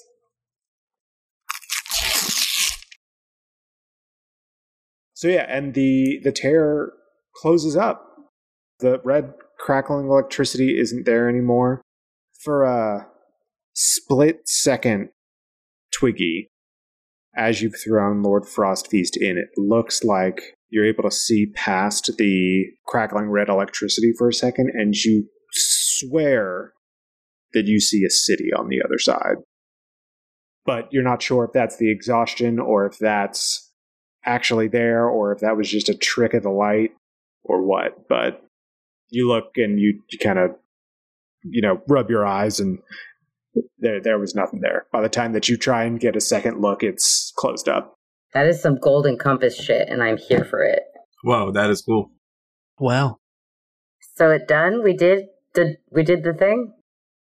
So 5.16 5.28
yeah, 5.28 5.46
and 5.48 5.72
the 5.72 6.20
the 6.22 6.30
tear 6.30 6.92
closes 7.34 7.74
up. 7.74 8.06
The 8.80 9.00
red 9.02 9.32
crackling 9.58 10.08
electricity 10.08 10.78
isn't 10.78 11.06
there 11.06 11.26
anymore. 11.26 11.80
For 12.44 12.64
a 12.64 13.06
split 13.72 14.46
second, 14.46 15.08
Twiggy, 15.90 16.48
as 17.34 17.62
you've 17.62 17.80
thrown 17.82 18.22
Lord 18.22 18.42
Frostfeast 18.42 19.16
in, 19.16 19.38
it 19.38 19.48
looks 19.56 20.04
like 20.04 20.54
you're 20.68 20.84
able 20.84 21.04
to 21.04 21.10
see 21.10 21.46
past 21.46 22.10
the 22.18 22.66
crackling 22.86 23.30
red 23.30 23.48
electricity 23.48 24.12
for 24.18 24.28
a 24.28 24.34
second, 24.34 24.70
and 24.74 24.94
you 24.94 25.28
swear 25.52 26.74
that 27.54 27.64
you 27.64 27.80
see 27.80 28.04
a 28.04 28.10
city 28.10 28.50
on 28.54 28.68
the 28.68 28.82
other 28.84 28.98
side. 28.98 29.36
But 30.66 30.88
you're 30.90 31.02
not 31.02 31.22
sure 31.22 31.44
if 31.46 31.52
that's 31.54 31.78
the 31.78 31.90
exhaustion 31.90 32.58
or 32.58 32.84
if 32.84 32.98
that's 32.98 33.65
actually 34.26 34.68
there 34.68 35.06
or 35.06 35.32
if 35.32 35.40
that 35.40 35.56
was 35.56 35.70
just 35.70 35.88
a 35.88 35.94
trick 35.94 36.34
of 36.34 36.42
the 36.42 36.50
light 36.50 36.90
or 37.44 37.62
what. 37.62 38.08
But 38.08 38.42
you 39.08 39.28
look 39.28 39.52
and 39.56 39.80
you, 39.80 40.02
you 40.10 40.18
kind 40.18 40.38
of, 40.38 40.56
you 41.42 41.62
know, 41.62 41.80
rub 41.88 42.10
your 42.10 42.26
eyes 42.26 42.60
and 42.60 42.78
there 43.78 44.00
there 44.00 44.18
was 44.18 44.34
nothing 44.34 44.60
there. 44.60 44.86
By 44.92 45.00
the 45.00 45.08
time 45.08 45.32
that 45.32 45.48
you 45.48 45.56
try 45.56 45.84
and 45.84 46.00
get 46.00 46.16
a 46.16 46.20
second 46.20 46.60
look, 46.60 46.82
it's 46.82 47.32
closed 47.36 47.68
up. 47.68 47.94
That 48.34 48.46
is 48.46 48.60
some 48.60 48.76
golden 48.76 49.16
compass 49.16 49.56
shit, 49.56 49.88
and 49.88 50.02
I'm 50.02 50.18
here 50.18 50.44
for 50.44 50.62
it. 50.62 50.82
Whoa, 51.22 51.52
that 51.52 51.70
is 51.70 51.82
cool. 51.82 52.10
Wow. 52.78 53.18
So 54.16 54.30
it 54.30 54.46
done? 54.46 54.82
We 54.82 54.94
did 54.94 55.26
the 55.54 55.76
we 55.90 56.02
did 56.02 56.22
the 56.22 56.34
thing? 56.34 56.72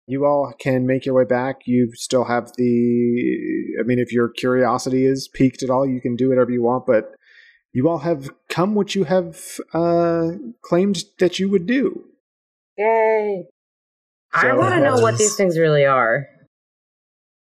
You 0.07 0.25
all 0.25 0.53
can 0.59 0.85
make 0.85 1.05
your 1.05 1.15
way 1.15 1.25
back. 1.25 1.61
You 1.65 1.91
still 1.95 2.25
have 2.25 2.51
the. 2.57 3.75
I 3.79 3.83
mean, 3.83 3.97
if 3.99 4.11
your 4.11 4.29
curiosity 4.29 5.05
is 5.05 5.27
piqued 5.27 5.63
at 5.63 5.69
all, 5.69 5.87
you 5.87 5.99
can 5.99 6.15
do 6.15 6.29
whatever 6.29 6.51
you 6.51 6.61
want. 6.61 6.85
But 6.85 7.15
you 7.73 7.89
all 7.89 7.99
have 7.99 8.29
come 8.49 8.75
what 8.75 8.93
you 8.93 9.05
have 9.05 9.59
uh, 9.73 10.31
claimed 10.61 11.03
that 11.19 11.39
you 11.39 11.49
would 11.49 11.65
do. 11.65 12.03
Yay. 12.77 13.45
I 14.33 14.53
want 14.53 14.75
to 14.75 14.81
know 14.81 14.97
what 14.99 15.17
these 15.17 15.35
things 15.35 15.57
really 15.57 15.85
are. 15.85 16.27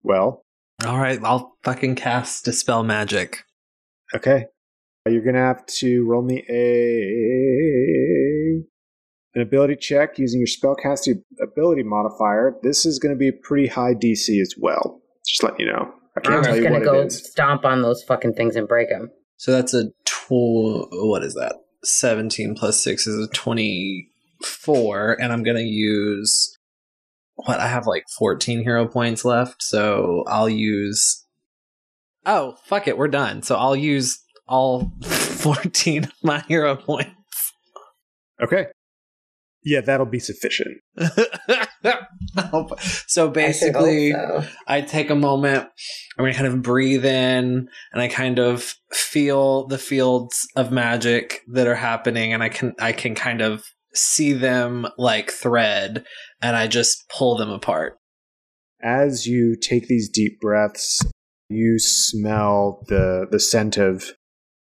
Well, 0.03 0.43
All 0.85 0.99
right, 0.99 1.19
I'll 1.23 1.55
fucking 1.63 1.95
cast 1.95 2.45
dispel 2.45 2.83
magic. 2.83 3.43
okay. 4.13 4.45
You're 5.07 5.23
gonna 5.23 5.37
have 5.39 5.65
to 5.67 6.03
roll 6.07 6.23
me 6.23 6.43
a 6.49 8.04
an 9.35 9.41
ability 9.41 9.75
check 9.75 10.17
using 10.17 10.39
your 10.39 10.47
spellcasting 10.47 11.21
ability 11.41 11.83
modifier. 11.83 12.55
This 12.63 12.85
is 12.85 12.99
gonna 12.99 13.15
be 13.15 13.27
a 13.29 13.33
pretty 13.33 13.67
high 13.67 13.93
DC 13.93 14.39
as 14.41 14.55
well. 14.57 15.01
Just 15.27 15.43
letting 15.43 15.59
you 15.61 15.71
know. 15.73 15.91
I 16.17 16.21
can't 16.21 16.35
I'm 16.37 16.43
tell 16.43 16.51
just 16.53 16.57
you 16.63 16.69
gonna 16.69 16.79
what 16.79 16.85
go 16.85 17.01
it 17.01 17.07
is. 17.07 17.27
stomp 17.31 17.65
on 17.65 17.81
those 17.81 18.01
fucking 18.03 18.33
things 18.33 18.55
and 18.55 18.67
break 18.67 18.89
them. 18.89 19.09
So 19.37 19.51
that's 19.51 19.73
a 19.73 19.89
tw- 20.05 20.87
what 20.91 21.23
is 21.23 21.33
that? 21.33 21.55
17 21.83 22.55
plus 22.55 22.81
6 22.83 23.05
is 23.05 23.27
a 23.27 23.29
24 23.31 25.21
and 25.21 25.31
I'm 25.33 25.43
going 25.43 25.57
to 25.57 25.63
use 25.63 26.57
what 27.35 27.59
I 27.59 27.67
have 27.67 27.85
like 27.85 28.05
14 28.17 28.63
hero 28.63 28.87
points 28.87 29.23
left, 29.25 29.61
so 29.61 30.23
I'll 30.27 30.49
use 30.49 31.23
Oh, 32.25 32.55
fuck 32.65 32.87
it, 32.87 32.97
we're 32.97 33.07
done. 33.09 33.43
So 33.43 33.55
I'll 33.55 33.75
use 33.75 34.17
all 34.47 34.93
14 35.03 36.05
of 36.05 36.11
my 36.23 36.39
hero 36.47 36.75
points. 36.75 37.11
Okay. 38.41 38.65
Yeah, 39.65 39.81
that'll 39.81 40.05
be 40.05 40.19
sufficient. 40.19 40.77
so 43.07 43.29
basically 43.29 44.13
I 44.13 44.17
so. 44.17 44.43
I 44.67 44.81
take 44.81 45.09
a 45.09 45.15
moment, 45.15 45.67
I'm 46.17 46.23
gonna 46.25 46.35
kind 46.35 46.47
of 46.47 46.61
breathe 46.61 47.03
in, 47.03 47.67
and 47.91 48.01
I 48.01 48.07
kind 48.07 48.37
of 48.37 48.75
feel 48.93 49.65
the 49.67 49.79
fields 49.79 50.47
of 50.55 50.71
magic 50.71 51.41
that 51.51 51.65
are 51.67 51.75
happening, 51.75 52.31
and 52.31 52.43
I 52.43 52.49
can 52.49 52.73
I 52.79 52.91
can 52.91 53.15
kind 53.15 53.41
of 53.41 53.63
see 53.95 54.33
them 54.33 54.85
like 54.99 55.31
thread, 55.31 56.05
and 56.43 56.55
I 56.55 56.67
just 56.67 57.03
pull 57.09 57.35
them 57.35 57.49
apart. 57.49 57.97
as 58.83 59.25
you 59.25 59.55
take 59.59 59.87
these 59.87 60.09
deep 60.09 60.39
breaths, 60.39 61.01
you 61.49 61.79
smell 61.79 62.83
the 62.87 63.25
the 63.31 63.39
scent 63.39 63.77
of 63.77 64.11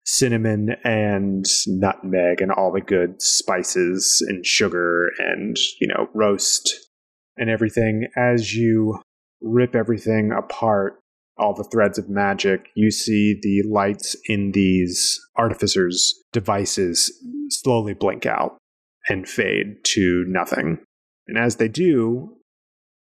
cinnamon 0.10 0.70
and 0.84 1.46
nutmeg 1.68 2.42
and 2.42 2.52
all 2.52 2.72
the 2.72 2.82
good 2.82 3.22
spices 3.22 4.24
and 4.30 4.46
sugar 4.46 5.12
and 5.20 5.58
you 5.82 5.88
know 5.88 6.08
roast 6.14 6.88
and 7.36 7.50
everything 7.50 8.08
as 8.16 8.56
you 8.56 9.00
rip 9.42 9.76
everything 9.76 10.32
apart 10.32 11.00
all 11.38 11.54
the 11.54 11.66
threads 11.66 11.98
of 11.98 12.10
magic 12.10 12.70
you 12.74 12.90
see 12.90 13.38
the 13.42 13.62
lights 13.70 14.16
in 14.26 14.52
these 14.54 15.20
artificers 15.36 16.16
devices 16.32 17.12
slowly 17.50 17.94
blink 17.94 18.26
out 18.26 18.58
and 19.10 19.28
fade 19.28 19.76
to 19.84 20.24
nothing 20.28 20.80
and 21.28 21.38
as 21.38 21.58
they 21.58 21.68
do 21.68 22.38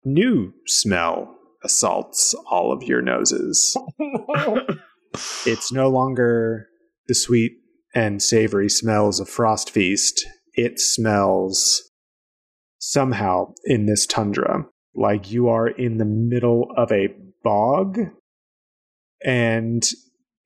new 0.03 0.51
smell 0.65 1.35
assaults 1.65 2.33
all 2.49 2.71
of 2.71 2.83
your 2.83 3.01
noses. 3.01 3.75
it's 5.45 5.71
no 5.71 5.89
longer 5.89 6.69
the 7.07 7.15
sweet 7.15 7.53
and 7.93 8.21
savory 8.21 8.69
smells 8.69 9.19
of 9.19 9.29
Frost 9.29 9.69
Feast. 9.69 10.25
It 10.53 10.79
smells 10.79 11.81
somehow 12.79 13.53
in 13.65 13.85
this 13.85 14.05
tundra 14.05 14.65
like 14.95 15.31
you 15.31 15.49
are 15.49 15.67
in 15.67 15.97
the 15.97 16.05
middle 16.05 16.67
of 16.77 16.91
a 16.91 17.09
bog 17.43 17.99
and 19.23 19.83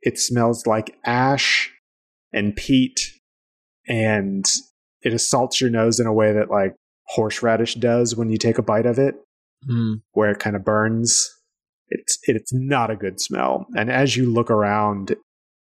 it 0.01 0.17
smells 0.17 0.65
like 0.65 0.95
ash 1.05 1.71
and 2.31 2.55
peat 2.55 2.99
and 3.87 4.45
it 5.01 5.13
assaults 5.13 5.59
your 5.59 5.69
nose 5.69 5.99
in 5.99 6.07
a 6.07 6.13
way 6.13 6.31
that 6.31 6.49
like 6.49 6.75
horseradish 7.07 7.75
does 7.75 8.15
when 8.15 8.29
you 8.29 8.37
take 8.37 8.57
a 8.57 8.63
bite 8.63 8.85
of 8.85 8.97
it 8.99 9.15
Hmm. 9.67 9.95
where 10.13 10.31
it 10.31 10.39
kind 10.39 10.55
of 10.55 10.63
burns. 10.63 11.29
It's 11.89 12.17
it's 12.23 12.53
not 12.53 12.89
a 12.89 12.95
good 12.95 13.19
smell. 13.19 13.65
And 13.75 13.91
as 13.91 14.15
you 14.15 14.31
look 14.31 14.49
around, 14.49 15.15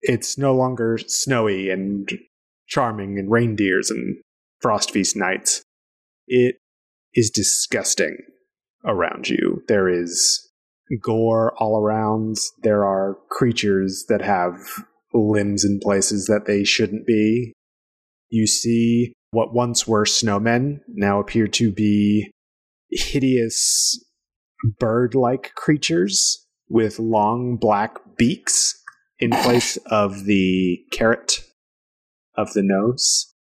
it's 0.05 0.37
no 0.39 0.55
longer 0.55 0.99
snowy 1.07 1.71
and 1.71 2.09
charming 2.67 3.19
and 3.19 3.31
reindeers 3.31 3.91
and 3.91 4.17
frost 4.61 4.91
feast 4.91 5.17
knights. 5.17 5.63
It 6.27 6.57
is 7.15 7.31
disgusting 7.31 8.19
around 8.85 9.29
you. 9.29 9.63
There 9.69 9.89
is 9.89 10.49
gore 11.03 11.55
all 11.57 11.79
around. 11.79 12.37
There 12.63 12.85
are 12.85 13.17
creatures 13.31 14.05
that 14.09 14.21
have 14.21 14.59
limbs 15.15 15.65
in 15.65 15.81
places 15.81 16.27
that 16.27 16.45
they 16.47 16.65
shouldn't 16.65 17.07
be. 17.07 17.55
You 18.29 18.47
see 18.47 19.15
what 19.31 19.55
once 19.55 19.87
were 19.87 20.05
snowmen 20.05 20.81
now 20.89 21.19
appear 21.19 21.47
to 21.49 21.73
be 21.73 22.31
hideous 22.91 23.99
bird 24.79 25.15
like 25.15 25.55
creatures 25.55 26.47
with 26.69 26.99
long 26.99 27.57
black 27.57 27.97
beaks 28.17 28.81
in 29.19 29.31
place 29.31 29.77
of 29.87 30.25
the 30.25 30.79
carrot 30.93 31.41
of 32.37 32.53
the 32.53 32.63
nose. 32.63 33.33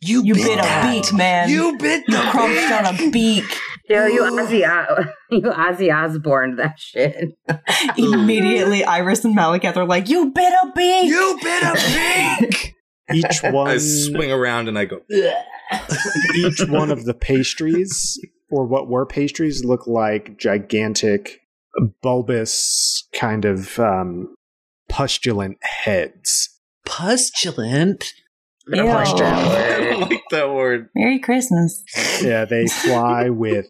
You, 0.00 0.22
You 0.22 0.34
bit 0.34 0.44
bit 0.44 0.58
a 0.58 0.62
that. 0.62 1.02
beak, 1.02 1.12
man. 1.14 1.48
You 1.48 1.76
bit 1.78 2.04
You 2.06 2.16
the 2.16 2.22
crunched 2.30 2.72
on 2.72 2.94
a 2.94 3.10
beak. 3.10 3.44
Yo, 3.88 4.06
you 4.06 4.22
Ozzy, 4.22 4.62
O- 4.66 5.04
you 5.30 5.42
Ozzy 5.42 5.92
Osbourne, 5.92 6.56
that 6.56 6.78
shit. 6.78 7.36
Immediately, 7.98 8.84
Iris 8.84 9.24
and 9.24 9.36
Malekith 9.36 9.76
are 9.76 9.84
like, 9.86 10.08
"You 10.08 10.30
bit 10.30 10.52
a 10.62 10.72
beak." 10.74 11.06
You 11.10 11.38
bit 11.42 11.62
a 11.62 12.38
beak. 12.40 12.74
Each 13.12 13.40
one 13.42 13.68
I 13.68 13.76
swing 13.78 14.32
around 14.32 14.68
and 14.68 14.78
I 14.78 14.86
go, 14.86 15.00
each 16.34 16.60
one 16.68 16.90
of 16.90 17.04
the 17.04 17.12
pastries 17.12 18.18
or 18.50 18.64
what 18.64 18.88
were 18.88 19.04
pastries 19.04 19.62
look 19.62 19.86
like 19.86 20.38
gigantic 20.38 21.40
bulbous 22.00 23.06
kind 23.14 23.44
of 23.44 23.78
um, 23.78 24.34
pustulant 24.88 25.56
heads 25.62 26.50
Pustulant. 26.86 28.04
Ew. 28.66 28.88
I 28.90 29.80
don't 29.90 30.00
like 30.10 30.22
that 30.30 30.50
word. 30.50 30.88
Merry 30.94 31.18
Christmas. 31.18 31.82
yeah 32.22 32.44
they 32.44 32.66
fly 32.84 33.30
with 33.30 33.68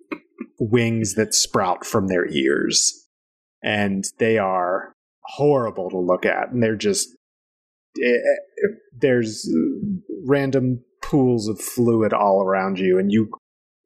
wings 0.58 1.14
that 1.14 1.34
sprout 1.34 1.84
from 1.84 2.08
their 2.08 2.26
ears 2.30 3.06
and 3.62 4.04
they 4.18 4.38
are 4.38 4.92
horrible 5.36 5.90
to 5.90 5.98
look 5.98 6.24
at 6.26 6.50
and 6.50 6.62
they're 6.62 6.76
just 6.76 7.08
eh, 8.02 8.08
eh, 8.08 8.68
there's 9.00 9.48
random 10.26 10.84
pools 11.02 11.48
of 11.48 11.60
fluid 11.60 12.12
all 12.12 12.42
around 12.42 12.78
you 12.78 12.98
and 12.98 13.10
you 13.10 13.30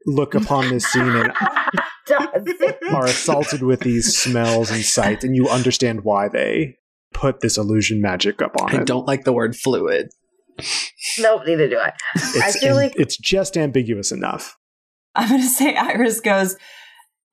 look 0.07 0.35
upon 0.35 0.69
this 0.69 0.87
scene 0.87 1.09
and 1.09 1.33
are 2.93 3.07
assaulted 3.07 3.63
with 3.63 3.81
these 3.81 4.17
smells 4.17 4.71
and 4.71 4.83
sights, 4.83 5.25
and 5.25 5.37
you 5.37 5.49
understand 5.49 6.05
why 6.05 6.29
they 6.29 6.78
put 7.19 7.41
this 7.41 7.59
illusion 7.59 8.01
magic 8.01 8.41
up 8.41 8.53
on 8.61 8.75
I 8.75 8.81
it. 8.81 8.87
don't 8.87 9.07
like 9.07 9.25
the 9.25 9.33
word 9.33 9.57
fluid. 9.57 10.11
nope, 11.19 11.43
neither 11.47 11.69
do 11.69 11.79
I. 11.79 11.93
It's, 12.15 12.41
I 12.41 12.51
feel 12.53 12.75
like 12.75 12.95
it's 12.97 13.17
just 13.17 13.57
ambiguous 13.57 14.13
enough. 14.13 14.57
I'm 15.15 15.29
gonna 15.29 15.43
say 15.43 15.75
Iris 15.75 16.21
goes, 16.21 16.57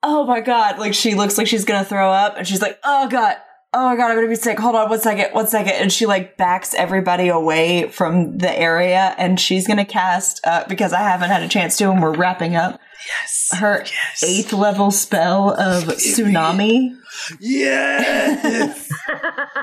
"Oh 0.04 0.26
my 0.26 0.42
god!" 0.42 0.80
Like 0.80 0.94
she 0.94 1.14
looks 1.16 1.38
like 1.38 1.48
she's 1.48 1.66
gonna 1.66 1.86
throw 1.86 2.10
up, 2.10 2.36
and 2.38 2.48
she's 2.48 2.62
like, 2.62 2.80
"Oh 2.84 3.08
god." 3.10 3.38
Oh 3.78 3.90
my 3.90 3.98
god, 3.98 4.10
I'm 4.10 4.16
gonna 4.16 4.30
be 4.30 4.36
sick. 4.36 4.58
Hold 4.58 4.76
on 4.76 4.90
one 4.90 5.02
second, 5.02 5.34
one 5.34 5.48
second. 5.48 5.74
And 5.74 5.92
she 5.92 6.06
like 6.06 6.38
backs 6.38 6.74
everybody 6.74 7.28
away 7.28 7.90
from 7.90 8.38
the 8.38 8.58
area 8.58 9.14
and 9.18 9.38
she's 9.38 9.68
gonna 9.68 9.84
cast, 9.84 10.40
uh, 10.48 10.64
because 10.70 10.94
I 10.94 11.02
haven't 11.02 11.30
had 11.30 11.44
a 11.44 11.50
chance 11.50 11.76
to 11.78 11.92
and 11.92 12.02
we're 12.02 12.14
wrapping 12.16 12.56
up, 12.56 12.80
Yes. 13.08 13.50
her 13.60 13.84
Yes. 13.86 14.24
eighth 14.24 14.54
level 14.54 14.92
spell 14.92 15.52
of 15.52 15.84
tsunami. 15.86 16.96
Yes. 17.40 18.90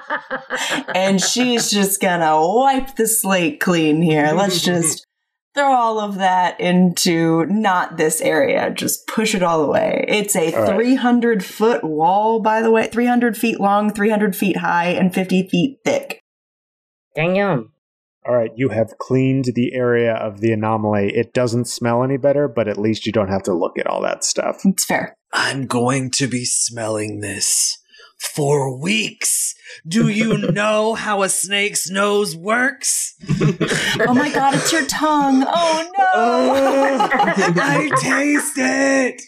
and 0.94 1.20
she's 1.20 1.70
just 1.70 2.00
gonna 2.00 2.40
wipe 2.40 2.96
the 2.96 3.06
slate 3.06 3.60
clean 3.60 4.02
here. 4.02 4.32
Let's 4.34 4.60
just 4.64 5.06
throw 5.54 5.72
all 5.72 6.00
of 6.00 6.16
that 6.16 6.58
into 6.60 7.44
not 7.46 7.96
this 7.96 8.20
area. 8.22 8.70
Just 8.70 9.06
push 9.06 9.34
it 9.34 9.42
all 9.42 9.62
away. 9.64 10.04
It's 10.08 10.34
a 10.34 10.54
All 10.54 10.62
right. 10.62 10.74
300 10.74 11.44
foot 11.44 11.84
wall, 11.84 12.40
by 12.40 12.62
the 12.62 12.70
way, 12.70 12.86
300 12.86 13.36
feet 13.36 13.60
long, 13.60 13.92
300 13.92 14.34
feet 14.34 14.56
high, 14.58 14.88
and 14.88 15.12
50 15.14 15.48
feet 15.48 15.78
thick. 15.84 16.20
Damn. 17.14 17.72
All 18.24 18.34
right, 18.36 18.52
you 18.54 18.68
have 18.68 18.98
cleaned 18.98 19.46
the 19.54 19.74
area 19.74 20.14
of 20.14 20.40
the 20.40 20.52
anomaly. 20.52 21.12
It 21.14 21.32
doesn't 21.32 21.66
smell 21.66 22.04
any 22.04 22.16
better, 22.16 22.46
but 22.46 22.68
at 22.68 22.78
least 22.78 23.04
you 23.04 23.10
don't 23.12 23.28
have 23.30 23.42
to 23.44 23.52
look 23.52 23.78
at 23.78 23.86
all 23.88 24.00
that 24.02 24.22
stuff. 24.22 24.60
It's 24.64 24.84
fair. 24.84 25.16
I'm 25.32 25.66
going 25.66 26.10
to 26.12 26.28
be 26.28 26.44
smelling 26.44 27.20
this 27.20 27.78
for 28.34 28.78
weeks. 28.78 29.54
Do 29.86 30.08
you 30.08 30.38
know 30.52 30.94
how 30.94 31.22
a 31.22 31.28
snake's 31.28 31.90
nose 31.90 32.36
works? 32.36 33.14
Oh 34.04 34.14
my 34.14 34.30
god, 34.32 34.54
it's 34.54 34.72
your 34.72 34.86
tongue. 34.86 35.44
Oh 35.46 35.90
no. 35.98 36.04
Oh, 36.14 37.08
I 37.12 37.90
taste 38.00 38.54
it. 38.56 39.20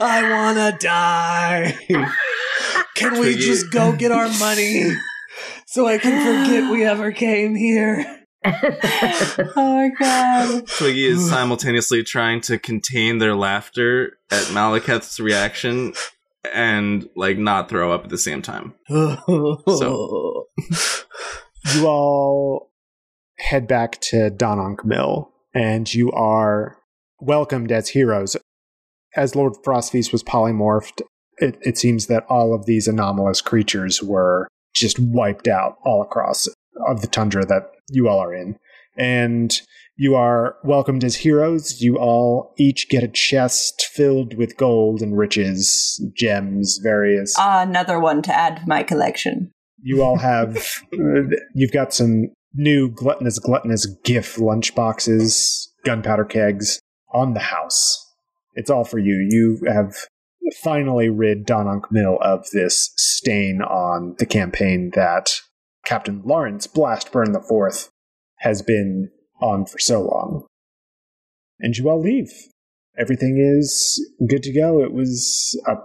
I 0.00 0.30
want 0.30 0.58
to 0.58 0.86
die. 0.86 1.78
Can 2.96 3.20
we 3.20 3.36
just 3.36 3.70
go 3.70 3.92
get 3.92 4.10
our 4.10 4.28
money 4.38 4.92
so 5.72 5.86
I 5.86 5.96
can 5.96 6.44
forget 6.44 6.70
we 6.70 6.84
ever 6.84 7.12
came 7.12 7.54
here? 7.54 8.04
oh 8.44 9.54
my 9.56 9.90
god. 9.98 10.66
Twiggy 10.66 11.06
is 11.06 11.26
simultaneously 11.30 12.02
trying 12.02 12.42
to 12.42 12.58
contain 12.58 13.18
their 13.18 13.34
laughter 13.34 14.18
at 14.30 14.42
Malekith's 14.48 15.18
reaction 15.18 15.94
and 16.52 17.08
like 17.16 17.38
not 17.38 17.70
throw 17.70 17.90
up 17.90 18.04
at 18.04 18.10
the 18.10 18.18
same 18.18 18.42
time. 18.42 18.74
So 18.88 20.48
You 21.74 21.86
all 21.86 22.70
head 23.38 23.66
back 23.66 23.98
to 24.02 24.30
Dononk 24.30 24.84
Mill, 24.84 25.30
and 25.54 25.92
you 25.92 26.12
are 26.12 26.76
welcomed 27.18 27.72
as 27.72 27.88
heroes. 27.88 28.36
As 29.16 29.34
Lord 29.34 29.54
Frostfeast 29.64 30.12
was 30.12 30.22
polymorphed, 30.22 31.00
it, 31.38 31.56
it 31.62 31.78
seems 31.78 32.08
that 32.08 32.26
all 32.28 32.54
of 32.54 32.66
these 32.66 32.86
anomalous 32.86 33.40
creatures 33.40 34.02
were 34.02 34.48
just 34.74 34.98
wiped 34.98 35.48
out 35.48 35.78
all 35.84 36.02
across 36.02 36.48
of 36.86 37.00
the 37.00 37.06
tundra 37.06 37.44
that 37.46 37.70
you 37.90 38.08
all 38.08 38.18
are 38.18 38.34
in. 38.34 38.56
And 38.96 39.52
you 39.96 40.14
are 40.14 40.56
welcomed 40.64 41.04
as 41.04 41.16
heroes. 41.16 41.80
You 41.80 41.96
all 41.96 42.54
each 42.58 42.88
get 42.88 43.02
a 43.02 43.08
chest 43.08 43.88
filled 43.92 44.34
with 44.36 44.56
gold 44.56 45.00
and 45.02 45.16
riches, 45.16 46.02
gems, 46.16 46.78
various 46.82 47.34
Ah, 47.38 47.62
another 47.62 47.98
one 48.00 48.22
to 48.22 48.34
add 48.34 48.56
to 48.58 48.62
my 48.66 48.82
collection. 48.82 49.50
you 49.82 50.02
all 50.02 50.18
have 50.18 50.56
uh, 50.94 51.22
you've 51.54 51.72
got 51.72 51.92
some 51.92 52.28
new 52.54 52.90
gluttonous 52.90 53.38
gluttonous 53.38 53.86
gif 54.04 54.36
lunchboxes, 54.36 55.68
gunpowder 55.84 56.24
kegs 56.24 56.80
on 57.14 57.34
the 57.34 57.40
house 57.40 57.98
it's 58.54 58.70
all 58.70 58.84
for 58.84 58.98
you 58.98 59.26
you 59.28 59.58
have 59.70 59.94
finally 60.62 61.08
rid 61.08 61.46
dononk 61.46 61.90
mill 61.90 62.18
of 62.20 62.46
this 62.52 62.92
stain 62.96 63.60
on 63.62 64.14
the 64.18 64.26
campaign 64.26 64.90
that 64.94 65.40
captain 65.84 66.22
lawrence 66.24 66.66
blastburn 66.66 67.32
the 67.32 67.44
fourth 67.48 67.90
has 68.38 68.62
been 68.62 69.10
on 69.40 69.64
for 69.64 69.78
so 69.78 70.02
long 70.02 70.44
and 71.60 71.76
you 71.76 71.88
all 71.88 72.00
leave 72.00 72.32
everything 72.98 73.38
is 73.38 74.04
good 74.28 74.42
to 74.42 74.52
go 74.52 74.82
it 74.82 74.92
was 74.92 75.60
a 75.66 75.76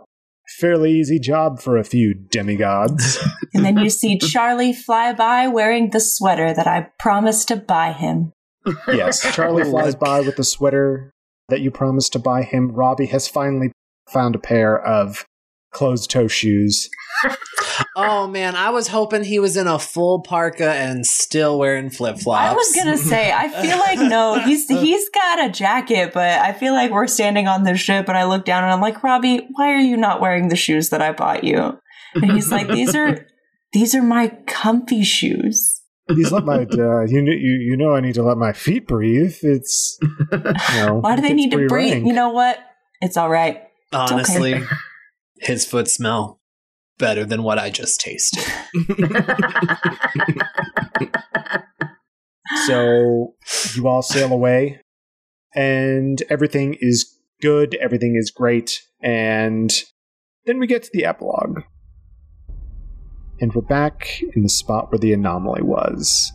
fairly 0.60 0.94
easy 0.94 1.20
job 1.20 1.60
for 1.60 1.78
a 1.78 1.84
few 1.84 2.14
demigods 2.14 3.20
And 3.58 3.66
then 3.66 3.78
you 3.84 3.90
see 3.90 4.20
Charlie 4.20 4.72
fly 4.72 5.14
by 5.14 5.48
wearing 5.48 5.90
the 5.90 6.00
sweater 6.00 6.54
that 6.54 6.68
I 6.68 6.90
promised 7.00 7.48
to 7.48 7.56
buy 7.56 7.92
him. 7.92 8.32
Yes, 8.88 9.22
Charlie 9.34 9.64
flies 9.70 9.96
by 9.96 10.22
with 10.22 10.36
the 10.36 10.44
sweater 10.44 11.10
that 11.50 11.62
you 11.62 11.72
promised 11.72 12.14
to 12.14 12.20
buy 12.20 12.44
him. 12.44 12.72
Robbie 12.72 13.08
has 13.08 13.28
finally 13.28 13.72
found 14.08 14.36
a 14.36 14.40
pair 14.40 14.80
of 14.80 15.26
closed 15.72 16.10
toe 16.10 16.28
shoes. 16.28 16.90
Oh 17.96 18.28
man, 18.28 18.56
I 18.56 18.70
was 18.70 18.88
hoping 18.88 19.24
he 19.24 19.40
was 19.40 19.58
in 19.58 19.68
a 19.68 19.78
full 19.78 20.22
parka 20.22 20.72
and 20.72 21.06
still 21.06 21.58
wearing 21.60 21.90
flip 21.90 22.18
flops. 22.18 22.52
I 22.52 22.54
was 22.54 22.76
gonna 22.76 22.98
say, 22.98 23.32
I 23.32 23.50
feel 23.50 23.78
like 23.78 24.00
no, 24.00 24.40
he's 24.40 24.68
he's 24.68 25.10
got 25.10 25.46
a 25.46 25.52
jacket, 25.52 26.12
but 26.14 26.40
I 26.40 26.54
feel 26.54 26.74
like 26.74 26.92
we're 26.92 27.08
standing 27.08 27.48
on 27.48 27.64
the 27.64 27.76
ship, 27.76 28.08
and 28.08 28.18
I 28.18 28.26
look 28.26 28.46
down 28.46 28.64
and 28.64 28.72
I'm 28.72 28.82
like, 28.82 29.04
Robbie, 29.04 29.48
why 29.52 29.74
are 29.74 29.80
you 29.80 29.98
not 29.98 30.22
wearing 30.22 30.50
the 30.50 30.56
shoes 30.56 30.90
that 30.90 31.02
I 31.02 31.12
bought 31.12 31.44
you? 31.44 31.80
And 32.16 32.32
he's 32.32 32.52
like, 32.52 32.68
these 32.68 32.96
are 32.96 33.26
these 33.74 33.96
are 33.96 34.04
my 34.04 34.30
comfy 34.46 35.04
shoes. 35.04 35.82
These 36.08 36.32
let 36.32 36.46
my 36.46 36.60
uh, 36.64 37.02
you, 37.06 37.22
you 37.22 37.58
you 37.72 37.78
know 37.78 37.96
I 37.96 38.00
need 38.00 38.16
to 38.16 38.24
let 38.24 38.38
my 38.38 38.54
feet 38.54 38.88
breathe. 38.88 39.38
It's 39.42 39.98
you 40.02 40.38
know, 40.76 41.00
Why 41.02 41.16
do 41.16 41.22
they 41.22 41.34
need 41.34 41.52
to 41.52 41.68
breathe? 41.68 41.94
rank. 41.94 42.08
You 42.08 42.14
know 42.14 42.30
what? 42.30 42.60
It's 43.02 43.18
all 43.18 43.30
right. 43.30 43.66
Honestly, 43.92 44.64
his 45.40 45.66
foot 45.66 45.88
smell 45.88 46.40
better 46.98 47.26
than 47.26 47.44
what 47.44 47.60
I 47.60 47.70
just 47.70 48.02
tasted. 48.02 48.44
So 52.66 53.36
you 53.76 53.88
all 53.88 54.02
sail 54.02 54.32
away, 54.32 54.82
and 55.56 56.22
everything 56.30 56.76
is 56.80 57.18
good. 57.42 57.76
Everything 57.76 58.16
is 58.16 58.32
great, 58.32 58.84
and 59.02 59.72
then 60.46 60.60
we 60.60 60.68
get 60.68 60.84
to 60.84 60.90
the 60.94 61.06
epilogue, 61.06 61.62
and 63.40 63.54
we're 63.54 63.62
back 63.62 64.22
in 64.36 64.44
the 64.44 64.50
spot 64.50 64.92
where 64.92 65.00
the 65.00 65.14
anomaly 65.14 65.62
was, 65.62 66.32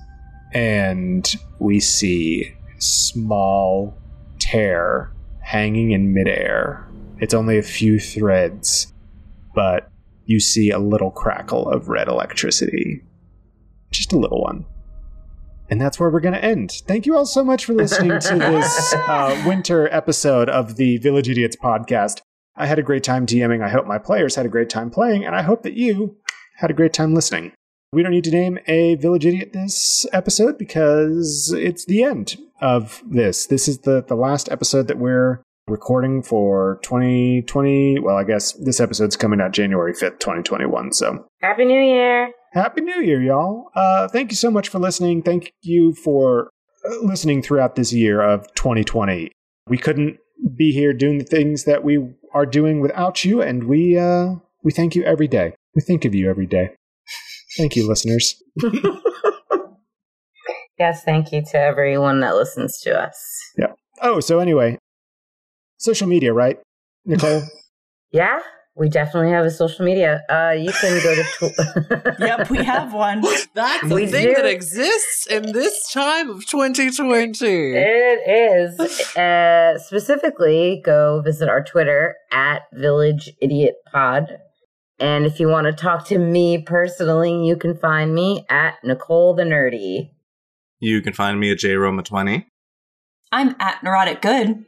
and 0.52 1.34
we 1.58 1.80
see 1.80 2.54
small 2.78 3.96
tear 4.38 5.12
hanging 5.40 5.92
in 5.92 6.14
midair. 6.14 6.86
It's 7.22 7.34
only 7.34 7.56
a 7.56 7.62
few 7.62 8.00
threads, 8.00 8.92
but 9.54 9.88
you 10.24 10.40
see 10.40 10.70
a 10.70 10.80
little 10.80 11.12
crackle 11.12 11.68
of 11.68 11.88
red 11.88 12.08
electricity. 12.08 13.04
Just 13.92 14.12
a 14.12 14.18
little 14.18 14.42
one. 14.42 14.66
And 15.70 15.80
that's 15.80 16.00
where 16.00 16.10
we're 16.10 16.18
going 16.18 16.34
to 16.34 16.44
end. 16.44 16.72
Thank 16.88 17.06
you 17.06 17.16
all 17.16 17.24
so 17.24 17.44
much 17.44 17.64
for 17.64 17.74
listening 17.74 18.18
to 18.18 18.34
this 18.38 18.94
uh, 19.06 19.40
winter 19.46 19.88
episode 19.94 20.48
of 20.48 20.74
the 20.74 20.96
Village 20.96 21.28
Idiots 21.28 21.54
podcast. 21.54 22.22
I 22.56 22.66
had 22.66 22.80
a 22.80 22.82
great 22.82 23.04
time 23.04 23.24
DMing. 23.24 23.62
I 23.62 23.68
hope 23.68 23.86
my 23.86 23.98
players 23.98 24.34
had 24.34 24.44
a 24.44 24.48
great 24.48 24.68
time 24.68 24.90
playing, 24.90 25.24
and 25.24 25.36
I 25.36 25.42
hope 25.42 25.62
that 25.62 25.74
you 25.74 26.16
had 26.56 26.72
a 26.72 26.74
great 26.74 26.92
time 26.92 27.14
listening. 27.14 27.52
We 27.92 28.02
don't 28.02 28.10
need 28.10 28.24
to 28.24 28.32
name 28.32 28.58
a 28.66 28.96
village 28.96 29.26
idiot 29.26 29.52
this 29.52 30.06
episode 30.12 30.58
because 30.58 31.54
it's 31.56 31.84
the 31.84 32.02
end 32.02 32.36
of 32.60 33.00
this. 33.06 33.46
This 33.46 33.68
is 33.68 33.78
the, 33.78 34.02
the 34.02 34.16
last 34.16 34.50
episode 34.50 34.88
that 34.88 34.98
we're 34.98 35.40
recording 35.72 36.22
for 36.22 36.78
2020. 36.82 37.98
Well, 38.00 38.16
I 38.16 38.24
guess 38.24 38.52
this 38.52 38.78
episode's 38.78 39.16
coming 39.16 39.40
out 39.40 39.52
January 39.52 39.94
5th, 39.94 40.20
2021. 40.20 40.92
So 40.92 41.26
Happy 41.40 41.64
New 41.64 41.82
Year. 41.82 42.30
Happy 42.52 42.82
New 42.82 43.00
Year, 43.00 43.20
y'all. 43.20 43.70
Uh, 43.74 44.06
thank 44.06 44.30
you 44.30 44.36
so 44.36 44.50
much 44.50 44.68
for 44.68 44.78
listening. 44.78 45.22
Thank 45.22 45.52
you 45.62 45.94
for 45.94 46.50
uh, 46.84 46.96
listening 47.00 47.42
throughout 47.42 47.74
this 47.74 47.92
year 47.92 48.20
of 48.20 48.46
2020. 48.54 49.32
We 49.66 49.78
couldn't 49.78 50.18
be 50.54 50.72
here 50.72 50.92
doing 50.92 51.18
the 51.18 51.24
things 51.24 51.64
that 51.64 51.82
we 51.82 52.14
are 52.34 52.46
doing 52.46 52.80
without 52.80 53.24
you, 53.24 53.40
and 53.40 53.64
we 53.64 53.98
uh, 53.98 54.34
we 54.62 54.72
thank 54.72 54.94
you 54.94 55.02
every 55.04 55.28
day. 55.28 55.54
We 55.74 55.82
think 55.82 56.04
of 56.04 56.14
you 56.14 56.28
every 56.28 56.46
day. 56.46 56.70
Thank 57.56 57.76
you, 57.76 57.88
listeners. 57.88 58.42
Yes, 60.78 61.04
thank 61.04 61.30
you 61.30 61.42
to 61.52 61.58
everyone 61.58 62.18
that 62.20 62.34
listens 62.34 62.80
to 62.80 62.98
us. 62.98 63.14
Yeah. 63.56 63.72
Oh, 64.00 64.18
so 64.18 64.40
anyway, 64.40 64.78
social 65.82 66.06
media, 66.08 66.32
right, 66.32 66.58
Nicole? 67.04 67.42
Yeah, 68.14 68.40
we 68.76 68.90
definitely 68.90 69.30
have 69.30 69.46
a 69.46 69.50
social 69.50 69.86
media. 69.86 70.20
Uh, 70.28 70.50
you 70.54 70.70
can 70.70 71.02
go 71.02 71.14
to. 71.14 71.22
Tw- 71.24 72.20
Yep, 72.20 72.50
we 72.50 72.62
have 72.62 72.92
one. 72.92 73.22
That's 73.54 73.84
We 73.84 74.04
the 74.04 74.12
thing 74.12 74.28
do. 74.28 74.34
that 74.34 74.44
exists 74.44 75.26
in 75.28 75.52
this 75.52 75.90
time 75.90 76.28
of 76.28 76.44
2020. 76.46 77.46
It 77.74 78.28
is. 78.28 79.16
Uh, 79.16 79.78
specifically, 79.78 80.82
go 80.84 81.22
visit 81.22 81.48
our 81.48 81.64
Twitter 81.64 82.14
at 82.30 82.64
Village 82.74 83.30
Idiot 83.40 83.76
Pod. 83.90 84.26
And 84.98 85.24
if 85.24 85.40
you 85.40 85.48
want 85.48 85.68
to 85.68 85.72
talk 85.72 86.06
to 86.08 86.18
me 86.18 86.60
personally, 86.62 87.46
you 87.46 87.56
can 87.56 87.74
find 87.74 88.14
me 88.14 88.44
at 88.50 88.74
Nicole 88.84 89.32
the 89.34 89.44
Nerdy. 89.44 90.10
You 90.80 91.00
can 91.00 91.14
find 91.14 91.40
me 91.40 91.50
at 91.50 91.58
jroma20. 91.60 92.44
I'm 93.32 93.56
at 93.58 93.82
Neurotic 93.82 94.20
Good. 94.20 94.66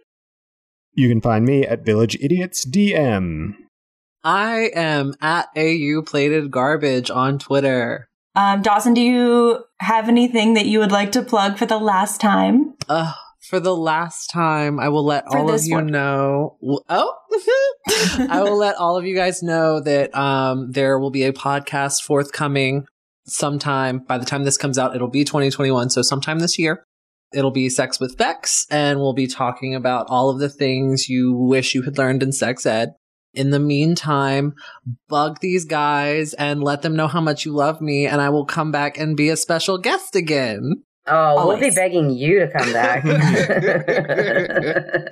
You 0.95 1.09
can 1.09 1.21
find 1.21 1.45
me 1.45 1.67
at 1.67 1.85
Village 1.85 2.17
Idiots 2.21 2.65
DM. 2.65 3.55
I 4.23 4.71
am 4.75 5.15
at 5.21 5.49
AU 5.57 6.03
Plated 6.07 6.51
Garbage 6.51 7.11
on 7.11 7.39
Twitter. 7.39 8.07
Um, 8.37 8.63
Dawson, 8.63 8.95
do 8.95 9.01
you 9.01 9.65
have 9.81 10.09
anything 10.09 10.55
that 10.55 10.67
you 10.67 10.79
would 10.79 10.93
like 10.93 11.13
to 11.13 11.23
plug 11.23 11.59
for 11.59 11.67
the 11.67 11.79
last 11.79 12.21
time? 12.21 12.75
Uh, 12.89 13.13
for 13.41 13.61
the 13.61 13.77
last 13.77 14.29
time, 14.29 14.81
I 14.81 14.89
will 14.89 15.05
let 15.05 15.25
For 15.31 15.39
all 15.39 15.53
of 15.53 15.61
you 15.65 15.75
one. 15.75 15.87
know. 15.87 16.57
Oh, 16.89 17.15
I 18.31 18.41
will 18.43 18.57
let 18.57 18.77
all 18.77 18.97
of 18.97 19.05
you 19.05 19.15
guys 19.15 19.43
know 19.43 19.81
that 19.81 20.15
um, 20.17 20.73
there 20.73 20.99
will 20.99 21.11
be 21.11 21.25
a 21.25 21.33
podcast 21.33 22.03
forthcoming 22.03 22.87
sometime. 23.27 23.99
By 23.99 24.19
the 24.19 24.25
time 24.25 24.45
this 24.45 24.57
comes 24.57 24.79
out, 24.79 24.97
it'll 24.97 25.09
be 25.11 25.25
2021, 25.25 25.91
so 25.91 26.03
sometime 26.03 26.39
this 26.39 26.59
year. 26.59 26.85
It'll 27.35 27.51
be 27.51 27.69
Sex 27.69 27.99
with 28.01 28.17
Bex, 28.17 28.67
and 28.71 29.01
we'll 29.01 29.13
be 29.13 29.27
talking 29.27 29.75
about 29.75 30.07
all 30.09 30.31
of 30.31 30.39
the 30.39 30.49
things 30.49 31.09
you 31.09 31.33
wish 31.33 31.75
you 31.75 31.83
had 31.83 31.99
learned 31.99 32.23
in 32.23 32.33
sex 32.33 32.65
ed. 32.65 32.95
In 33.35 33.51
the 33.51 33.59
meantime, 33.59 34.55
bug 35.09 35.41
these 35.41 35.65
guys 35.65 36.35
and 36.35 36.63
let 36.63 36.83
them 36.83 36.95
know 36.95 37.09
how 37.09 37.21
much 37.21 37.45
you 37.45 37.53
love 37.53 37.81
me, 37.81 38.07
and 38.07 38.21
I 38.21 38.31
will 38.31 38.45
come 38.45 38.71
back 38.71 38.97
and 38.97 39.17
be 39.17 39.29
a 39.29 39.37
special 39.37 39.79
guest 39.79 40.15
again. 40.15 40.85
Oh, 41.07 41.47
we'll 41.49 41.61
be 41.61 41.71
begging 41.71 42.11
you 42.11 42.41
to 42.41 42.49
come 42.51 42.73
back. 42.73 43.05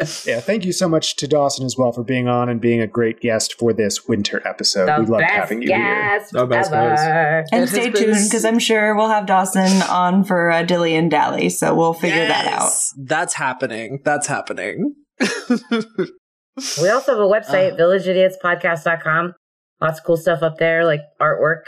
Yeah, 0.27 0.40
thank 0.40 0.64
you 0.64 0.73
so 0.73 0.89
much 0.89 1.16
to 1.16 1.28
Dawson 1.28 1.64
as 1.66 1.77
well 1.77 1.93
for 1.93 2.02
being 2.02 2.28
on 2.28 2.48
and 2.48 2.60
being 2.60 2.81
a 2.81 2.86
great 2.86 3.20
guest 3.20 3.59
for 3.59 3.73
this 3.73 4.06
winter 4.09 4.43
episode. 4.47 4.86
the 4.86 4.97
we 5.01 5.06
loved 5.06 5.24
having 5.24 5.62
you 5.62 5.69
here. 5.69 6.20
The 6.32 6.47
best 6.47 6.73
ever. 6.73 7.44
And 7.52 7.64
It 7.64 7.69
stay 7.69 7.90
tuned 7.90 8.24
because 8.24 8.44
I'm 8.44 8.59
sure 8.59 8.94
we'll 8.97 9.09
have 9.09 9.27
Dawson 9.27 9.82
on 9.82 10.24
for 10.24 10.51
uh, 10.51 10.62
Dilly 10.62 10.94
and 10.97 11.10
Dally, 11.10 11.48
so 11.51 11.74
we'll 11.74 11.94
figure 11.94 12.27
that 12.27 12.47
out. 12.47 12.73
That's 12.98 13.35
happening. 13.35 14.01
That's 14.05 14.27
happening. 14.27 14.94
We 15.20 16.89
also 16.89 17.12
have 17.12 17.20
a 17.20 17.28
website, 17.28 17.73
Uh. 17.73 17.77
villageidiotspodcast.com. 17.77 19.35
Lots 19.81 19.98
of 20.01 20.05
cool 20.05 20.16
stuff 20.16 20.43
up 20.43 20.59
there, 20.59 20.85
like 20.85 21.01
artwork, 21.20 21.62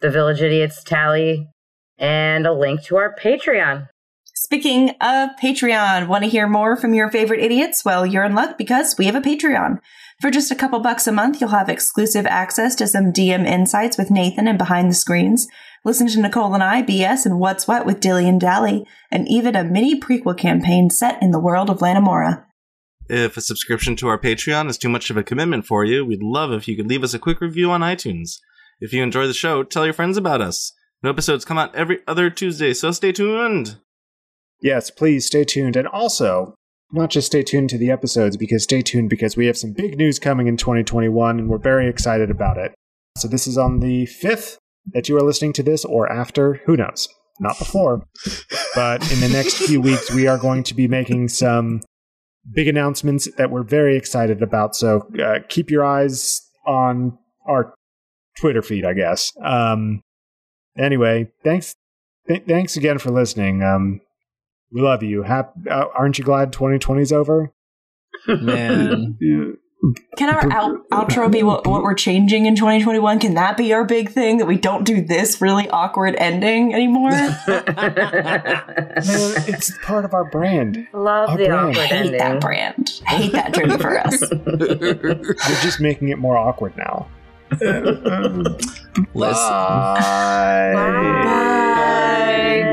the 0.00 0.10
Village 0.10 0.42
Idiots 0.42 0.82
tally, 0.84 1.46
and 1.98 2.46
a 2.46 2.52
link 2.52 2.82
to 2.84 2.96
our 2.96 3.14
Patreon. 3.14 3.88
Speaking 4.34 4.90
of 5.00 5.30
Patreon, 5.42 6.08
want 6.08 6.24
to 6.24 6.30
hear 6.30 6.46
more 6.46 6.76
from 6.76 6.92
your 6.92 7.10
favorite 7.10 7.42
idiots? 7.42 7.84
Well, 7.84 8.04
you're 8.04 8.24
in 8.24 8.34
luck 8.34 8.58
because 8.58 8.96
we 8.98 9.06
have 9.06 9.14
a 9.14 9.20
Patreon. 9.20 9.80
For 10.20 10.30
just 10.30 10.50
a 10.50 10.54
couple 10.54 10.78
bucks 10.80 11.06
a 11.06 11.12
month, 11.12 11.40
you'll 11.40 11.50
have 11.50 11.68
exclusive 11.68 12.26
access 12.26 12.74
to 12.76 12.86
some 12.86 13.12
DM 13.12 13.46
insights 13.46 13.96
with 13.96 14.10
Nathan 14.10 14.46
and 14.46 14.58
behind 14.58 14.90
the 14.90 14.94
screens. 14.94 15.48
Listen 15.84 16.06
to 16.08 16.20
Nicole 16.20 16.52
and 16.52 16.62
I 16.62 16.82
BS 16.82 17.26
and 17.26 17.38
What's 17.38 17.66
What 17.66 17.86
with 17.86 18.00
Dilly 18.00 18.28
and 18.28 18.40
Dally, 18.40 18.86
and 19.10 19.26
even 19.28 19.56
a 19.56 19.64
mini 19.64 19.98
prequel 19.98 20.36
campaign 20.36 20.90
set 20.90 21.22
in 21.22 21.30
the 21.30 21.40
world 21.40 21.70
of 21.70 21.78
Lanamora. 21.78 22.44
If 23.08 23.36
a 23.36 23.40
subscription 23.40 23.94
to 23.96 24.08
our 24.08 24.18
Patreon 24.18 24.68
is 24.68 24.78
too 24.78 24.88
much 24.88 25.10
of 25.10 25.16
a 25.16 25.22
commitment 25.22 25.64
for 25.64 25.84
you, 25.84 26.04
we'd 26.04 26.22
love 26.22 26.52
if 26.52 26.66
you 26.66 26.76
could 26.76 26.88
leave 26.88 27.04
us 27.04 27.14
a 27.14 27.18
quick 27.18 27.40
review 27.40 27.70
on 27.70 27.82
iTunes. 27.82 28.38
If 28.80 28.92
you 28.92 29.02
enjoy 29.02 29.26
the 29.26 29.34
show, 29.34 29.62
tell 29.62 29.84
your 29.84 29.94
friends 29.94 30.16
about 30.16 30.40
us. 30.40 30.72
New 31.06 31.10
episodes 31.10 31.44
come 31.44 31.56
out 31.56 31.72
every 31.72 32.00
other 32.08 32.30
Tuesday, 32.30 32.74
so 32.74 32.90
stay 32.90 33.12
tuned. 33.12 33.76
Yes, 34.60 34.90
please 34.90 35.24
stay 35.24 35.44
tuned. 35.44 35.76
And 35.76 35.86
also, 35.86 36.56
not 36.90 37.10
just 37.10 37.28
stay 37.28 37.44
tuned 37.44 37.70
to 37.70 37.78
the 37.78 37.92
episodes, 37.92 38.36
because 38.36 38.64
stay 38.64 38.82
tuned 38.82 39.08
because 39.08 39.36
we 39.36 39.46
have 39.46 39.56
some 39.56 39.72
big 39.72 39.96
news 39.96 40.18
coming 40.18 40.48
in 40.48 40.56
2021 40.56 41.38
and 41.38 41.48
we're 41.48 41.58
very 41.58 41.88
excited 41.88 42.28
about 42.28 42.58
it. 42.58 42.74
So, 43.16 43.28
this 43.28 43.46
is 43.46 43.56
on 43.56 43.78
the 43.78 44.08
5th 44.20 44.56
that 44.94 45.08
you 45.08 45.16
are 45.16 45.22
listening 45.22 45.52
to 45.52 45.62
this 45.62 45.84
or 45.84 46.10
after. 46.10 46.54
Who 46.66 46.76
knows? 46.76 47.08
Not 47.38 47.56
before. 47.56 48.04
but 48.74 49.00
in 49.12 49.20
the 49.20 49.28
next 49.28 49.58
few 49.58 49.80
weeks, 49.80 50.12
we 50.12 50.26
are 50.26 50.38
going 50.38 50.64
to 50.64 50.74
be 50.74 50.88
making 50.88 51.28
some 51.28 51.82
big 52.52 52.66
announcements 52.66 53.32
that 53.36 53.52
we're 53.52 53.62
very 53.62 53.96
excited 53.96 54.42
about. 54.42 54.74
So, 54.74 55.08
uh, 55.24 55.38
keep 55.48 55.70
your 55.70 55.84
eyes 55.84 56.40
on 56.66 57.16
our 57.48 57.74
Twitter 58.40 58.60
feed, 58.60 58.84
I 58.84 58.94
guess. 58.94 59.30
Um, 59.40 60.02
anyway, 60.78 61.30
thanks. 61.44 61.76
Th- 62.28 62.44
thanks 62.46 62.76
again 62.76 62.98
for 62.98 63.10
listening. 63.10 63.62
Um, 63.62 64.00
we 64.72 64.80
love 64.80 65.02
you. 65.02 65.22
Hap- 65.22 65.54
uh, 65.70 65.86
aren't 65.96 66.18
you 66.18 66.24
glad 66.24 66.52
2020 66.52 67.02
is 67.02 67.12
over? 67.12 67.52
Man. 68.26 69.16
Can 70.16 70.30
our 70.34 70.50
out- 70.50 70.88
outro 70.90 71.30
be 71.30 71.42
what, 71.44 71.66
what 71.66 71.82
we're 71.82 71.94
changing 71.94 72.46
in 72.46 72.56
2021? 72.56 73.20
Can 73.20 73.34
that 73.34 73.56
be 73.56 73.72
our 73.74 73.84
big 73.84 74.08
thing 74.10 74.38
that 74.38 74.46
we 74.46 74.56
don't 74.56 74.84
do 74.84 75.04
this 75.04 75.40
really 75.40 75.68
awkward 75.68 76.16
ending 76.16 76.74
anymore? 76.74 77.10
Man, 77.10 77.34
it's 79.46 79.76
part 79.84 80.04
of 80.04 80.14
our 80.14 80.24
brand. 80.24 80.88
Love 80.92 81.28
Our 81.30 81.36
the 81.36 81.46
brand. 81.46 81.76
awkward 81.76 81.86
hate 81.86 82.10
that 82.12 82.20
ending. 82.22 82.40
brand. 82.40 83.00
Hate 83.06 83.32
that 83.32 83.54
journey 83.54 83.76
for 83.78 83.98
us. 84.00 84.20
We're 84.30 85.34
just 85.62 85.80
making 85.80 86.08
it 86.08 86.18
more 86.18 86.36
awkward 86.36 86.76
now. 86.76 87.06
Listen. 89.14 89.14
Bye. 89.14 90.72
Bye. 90.74 92.72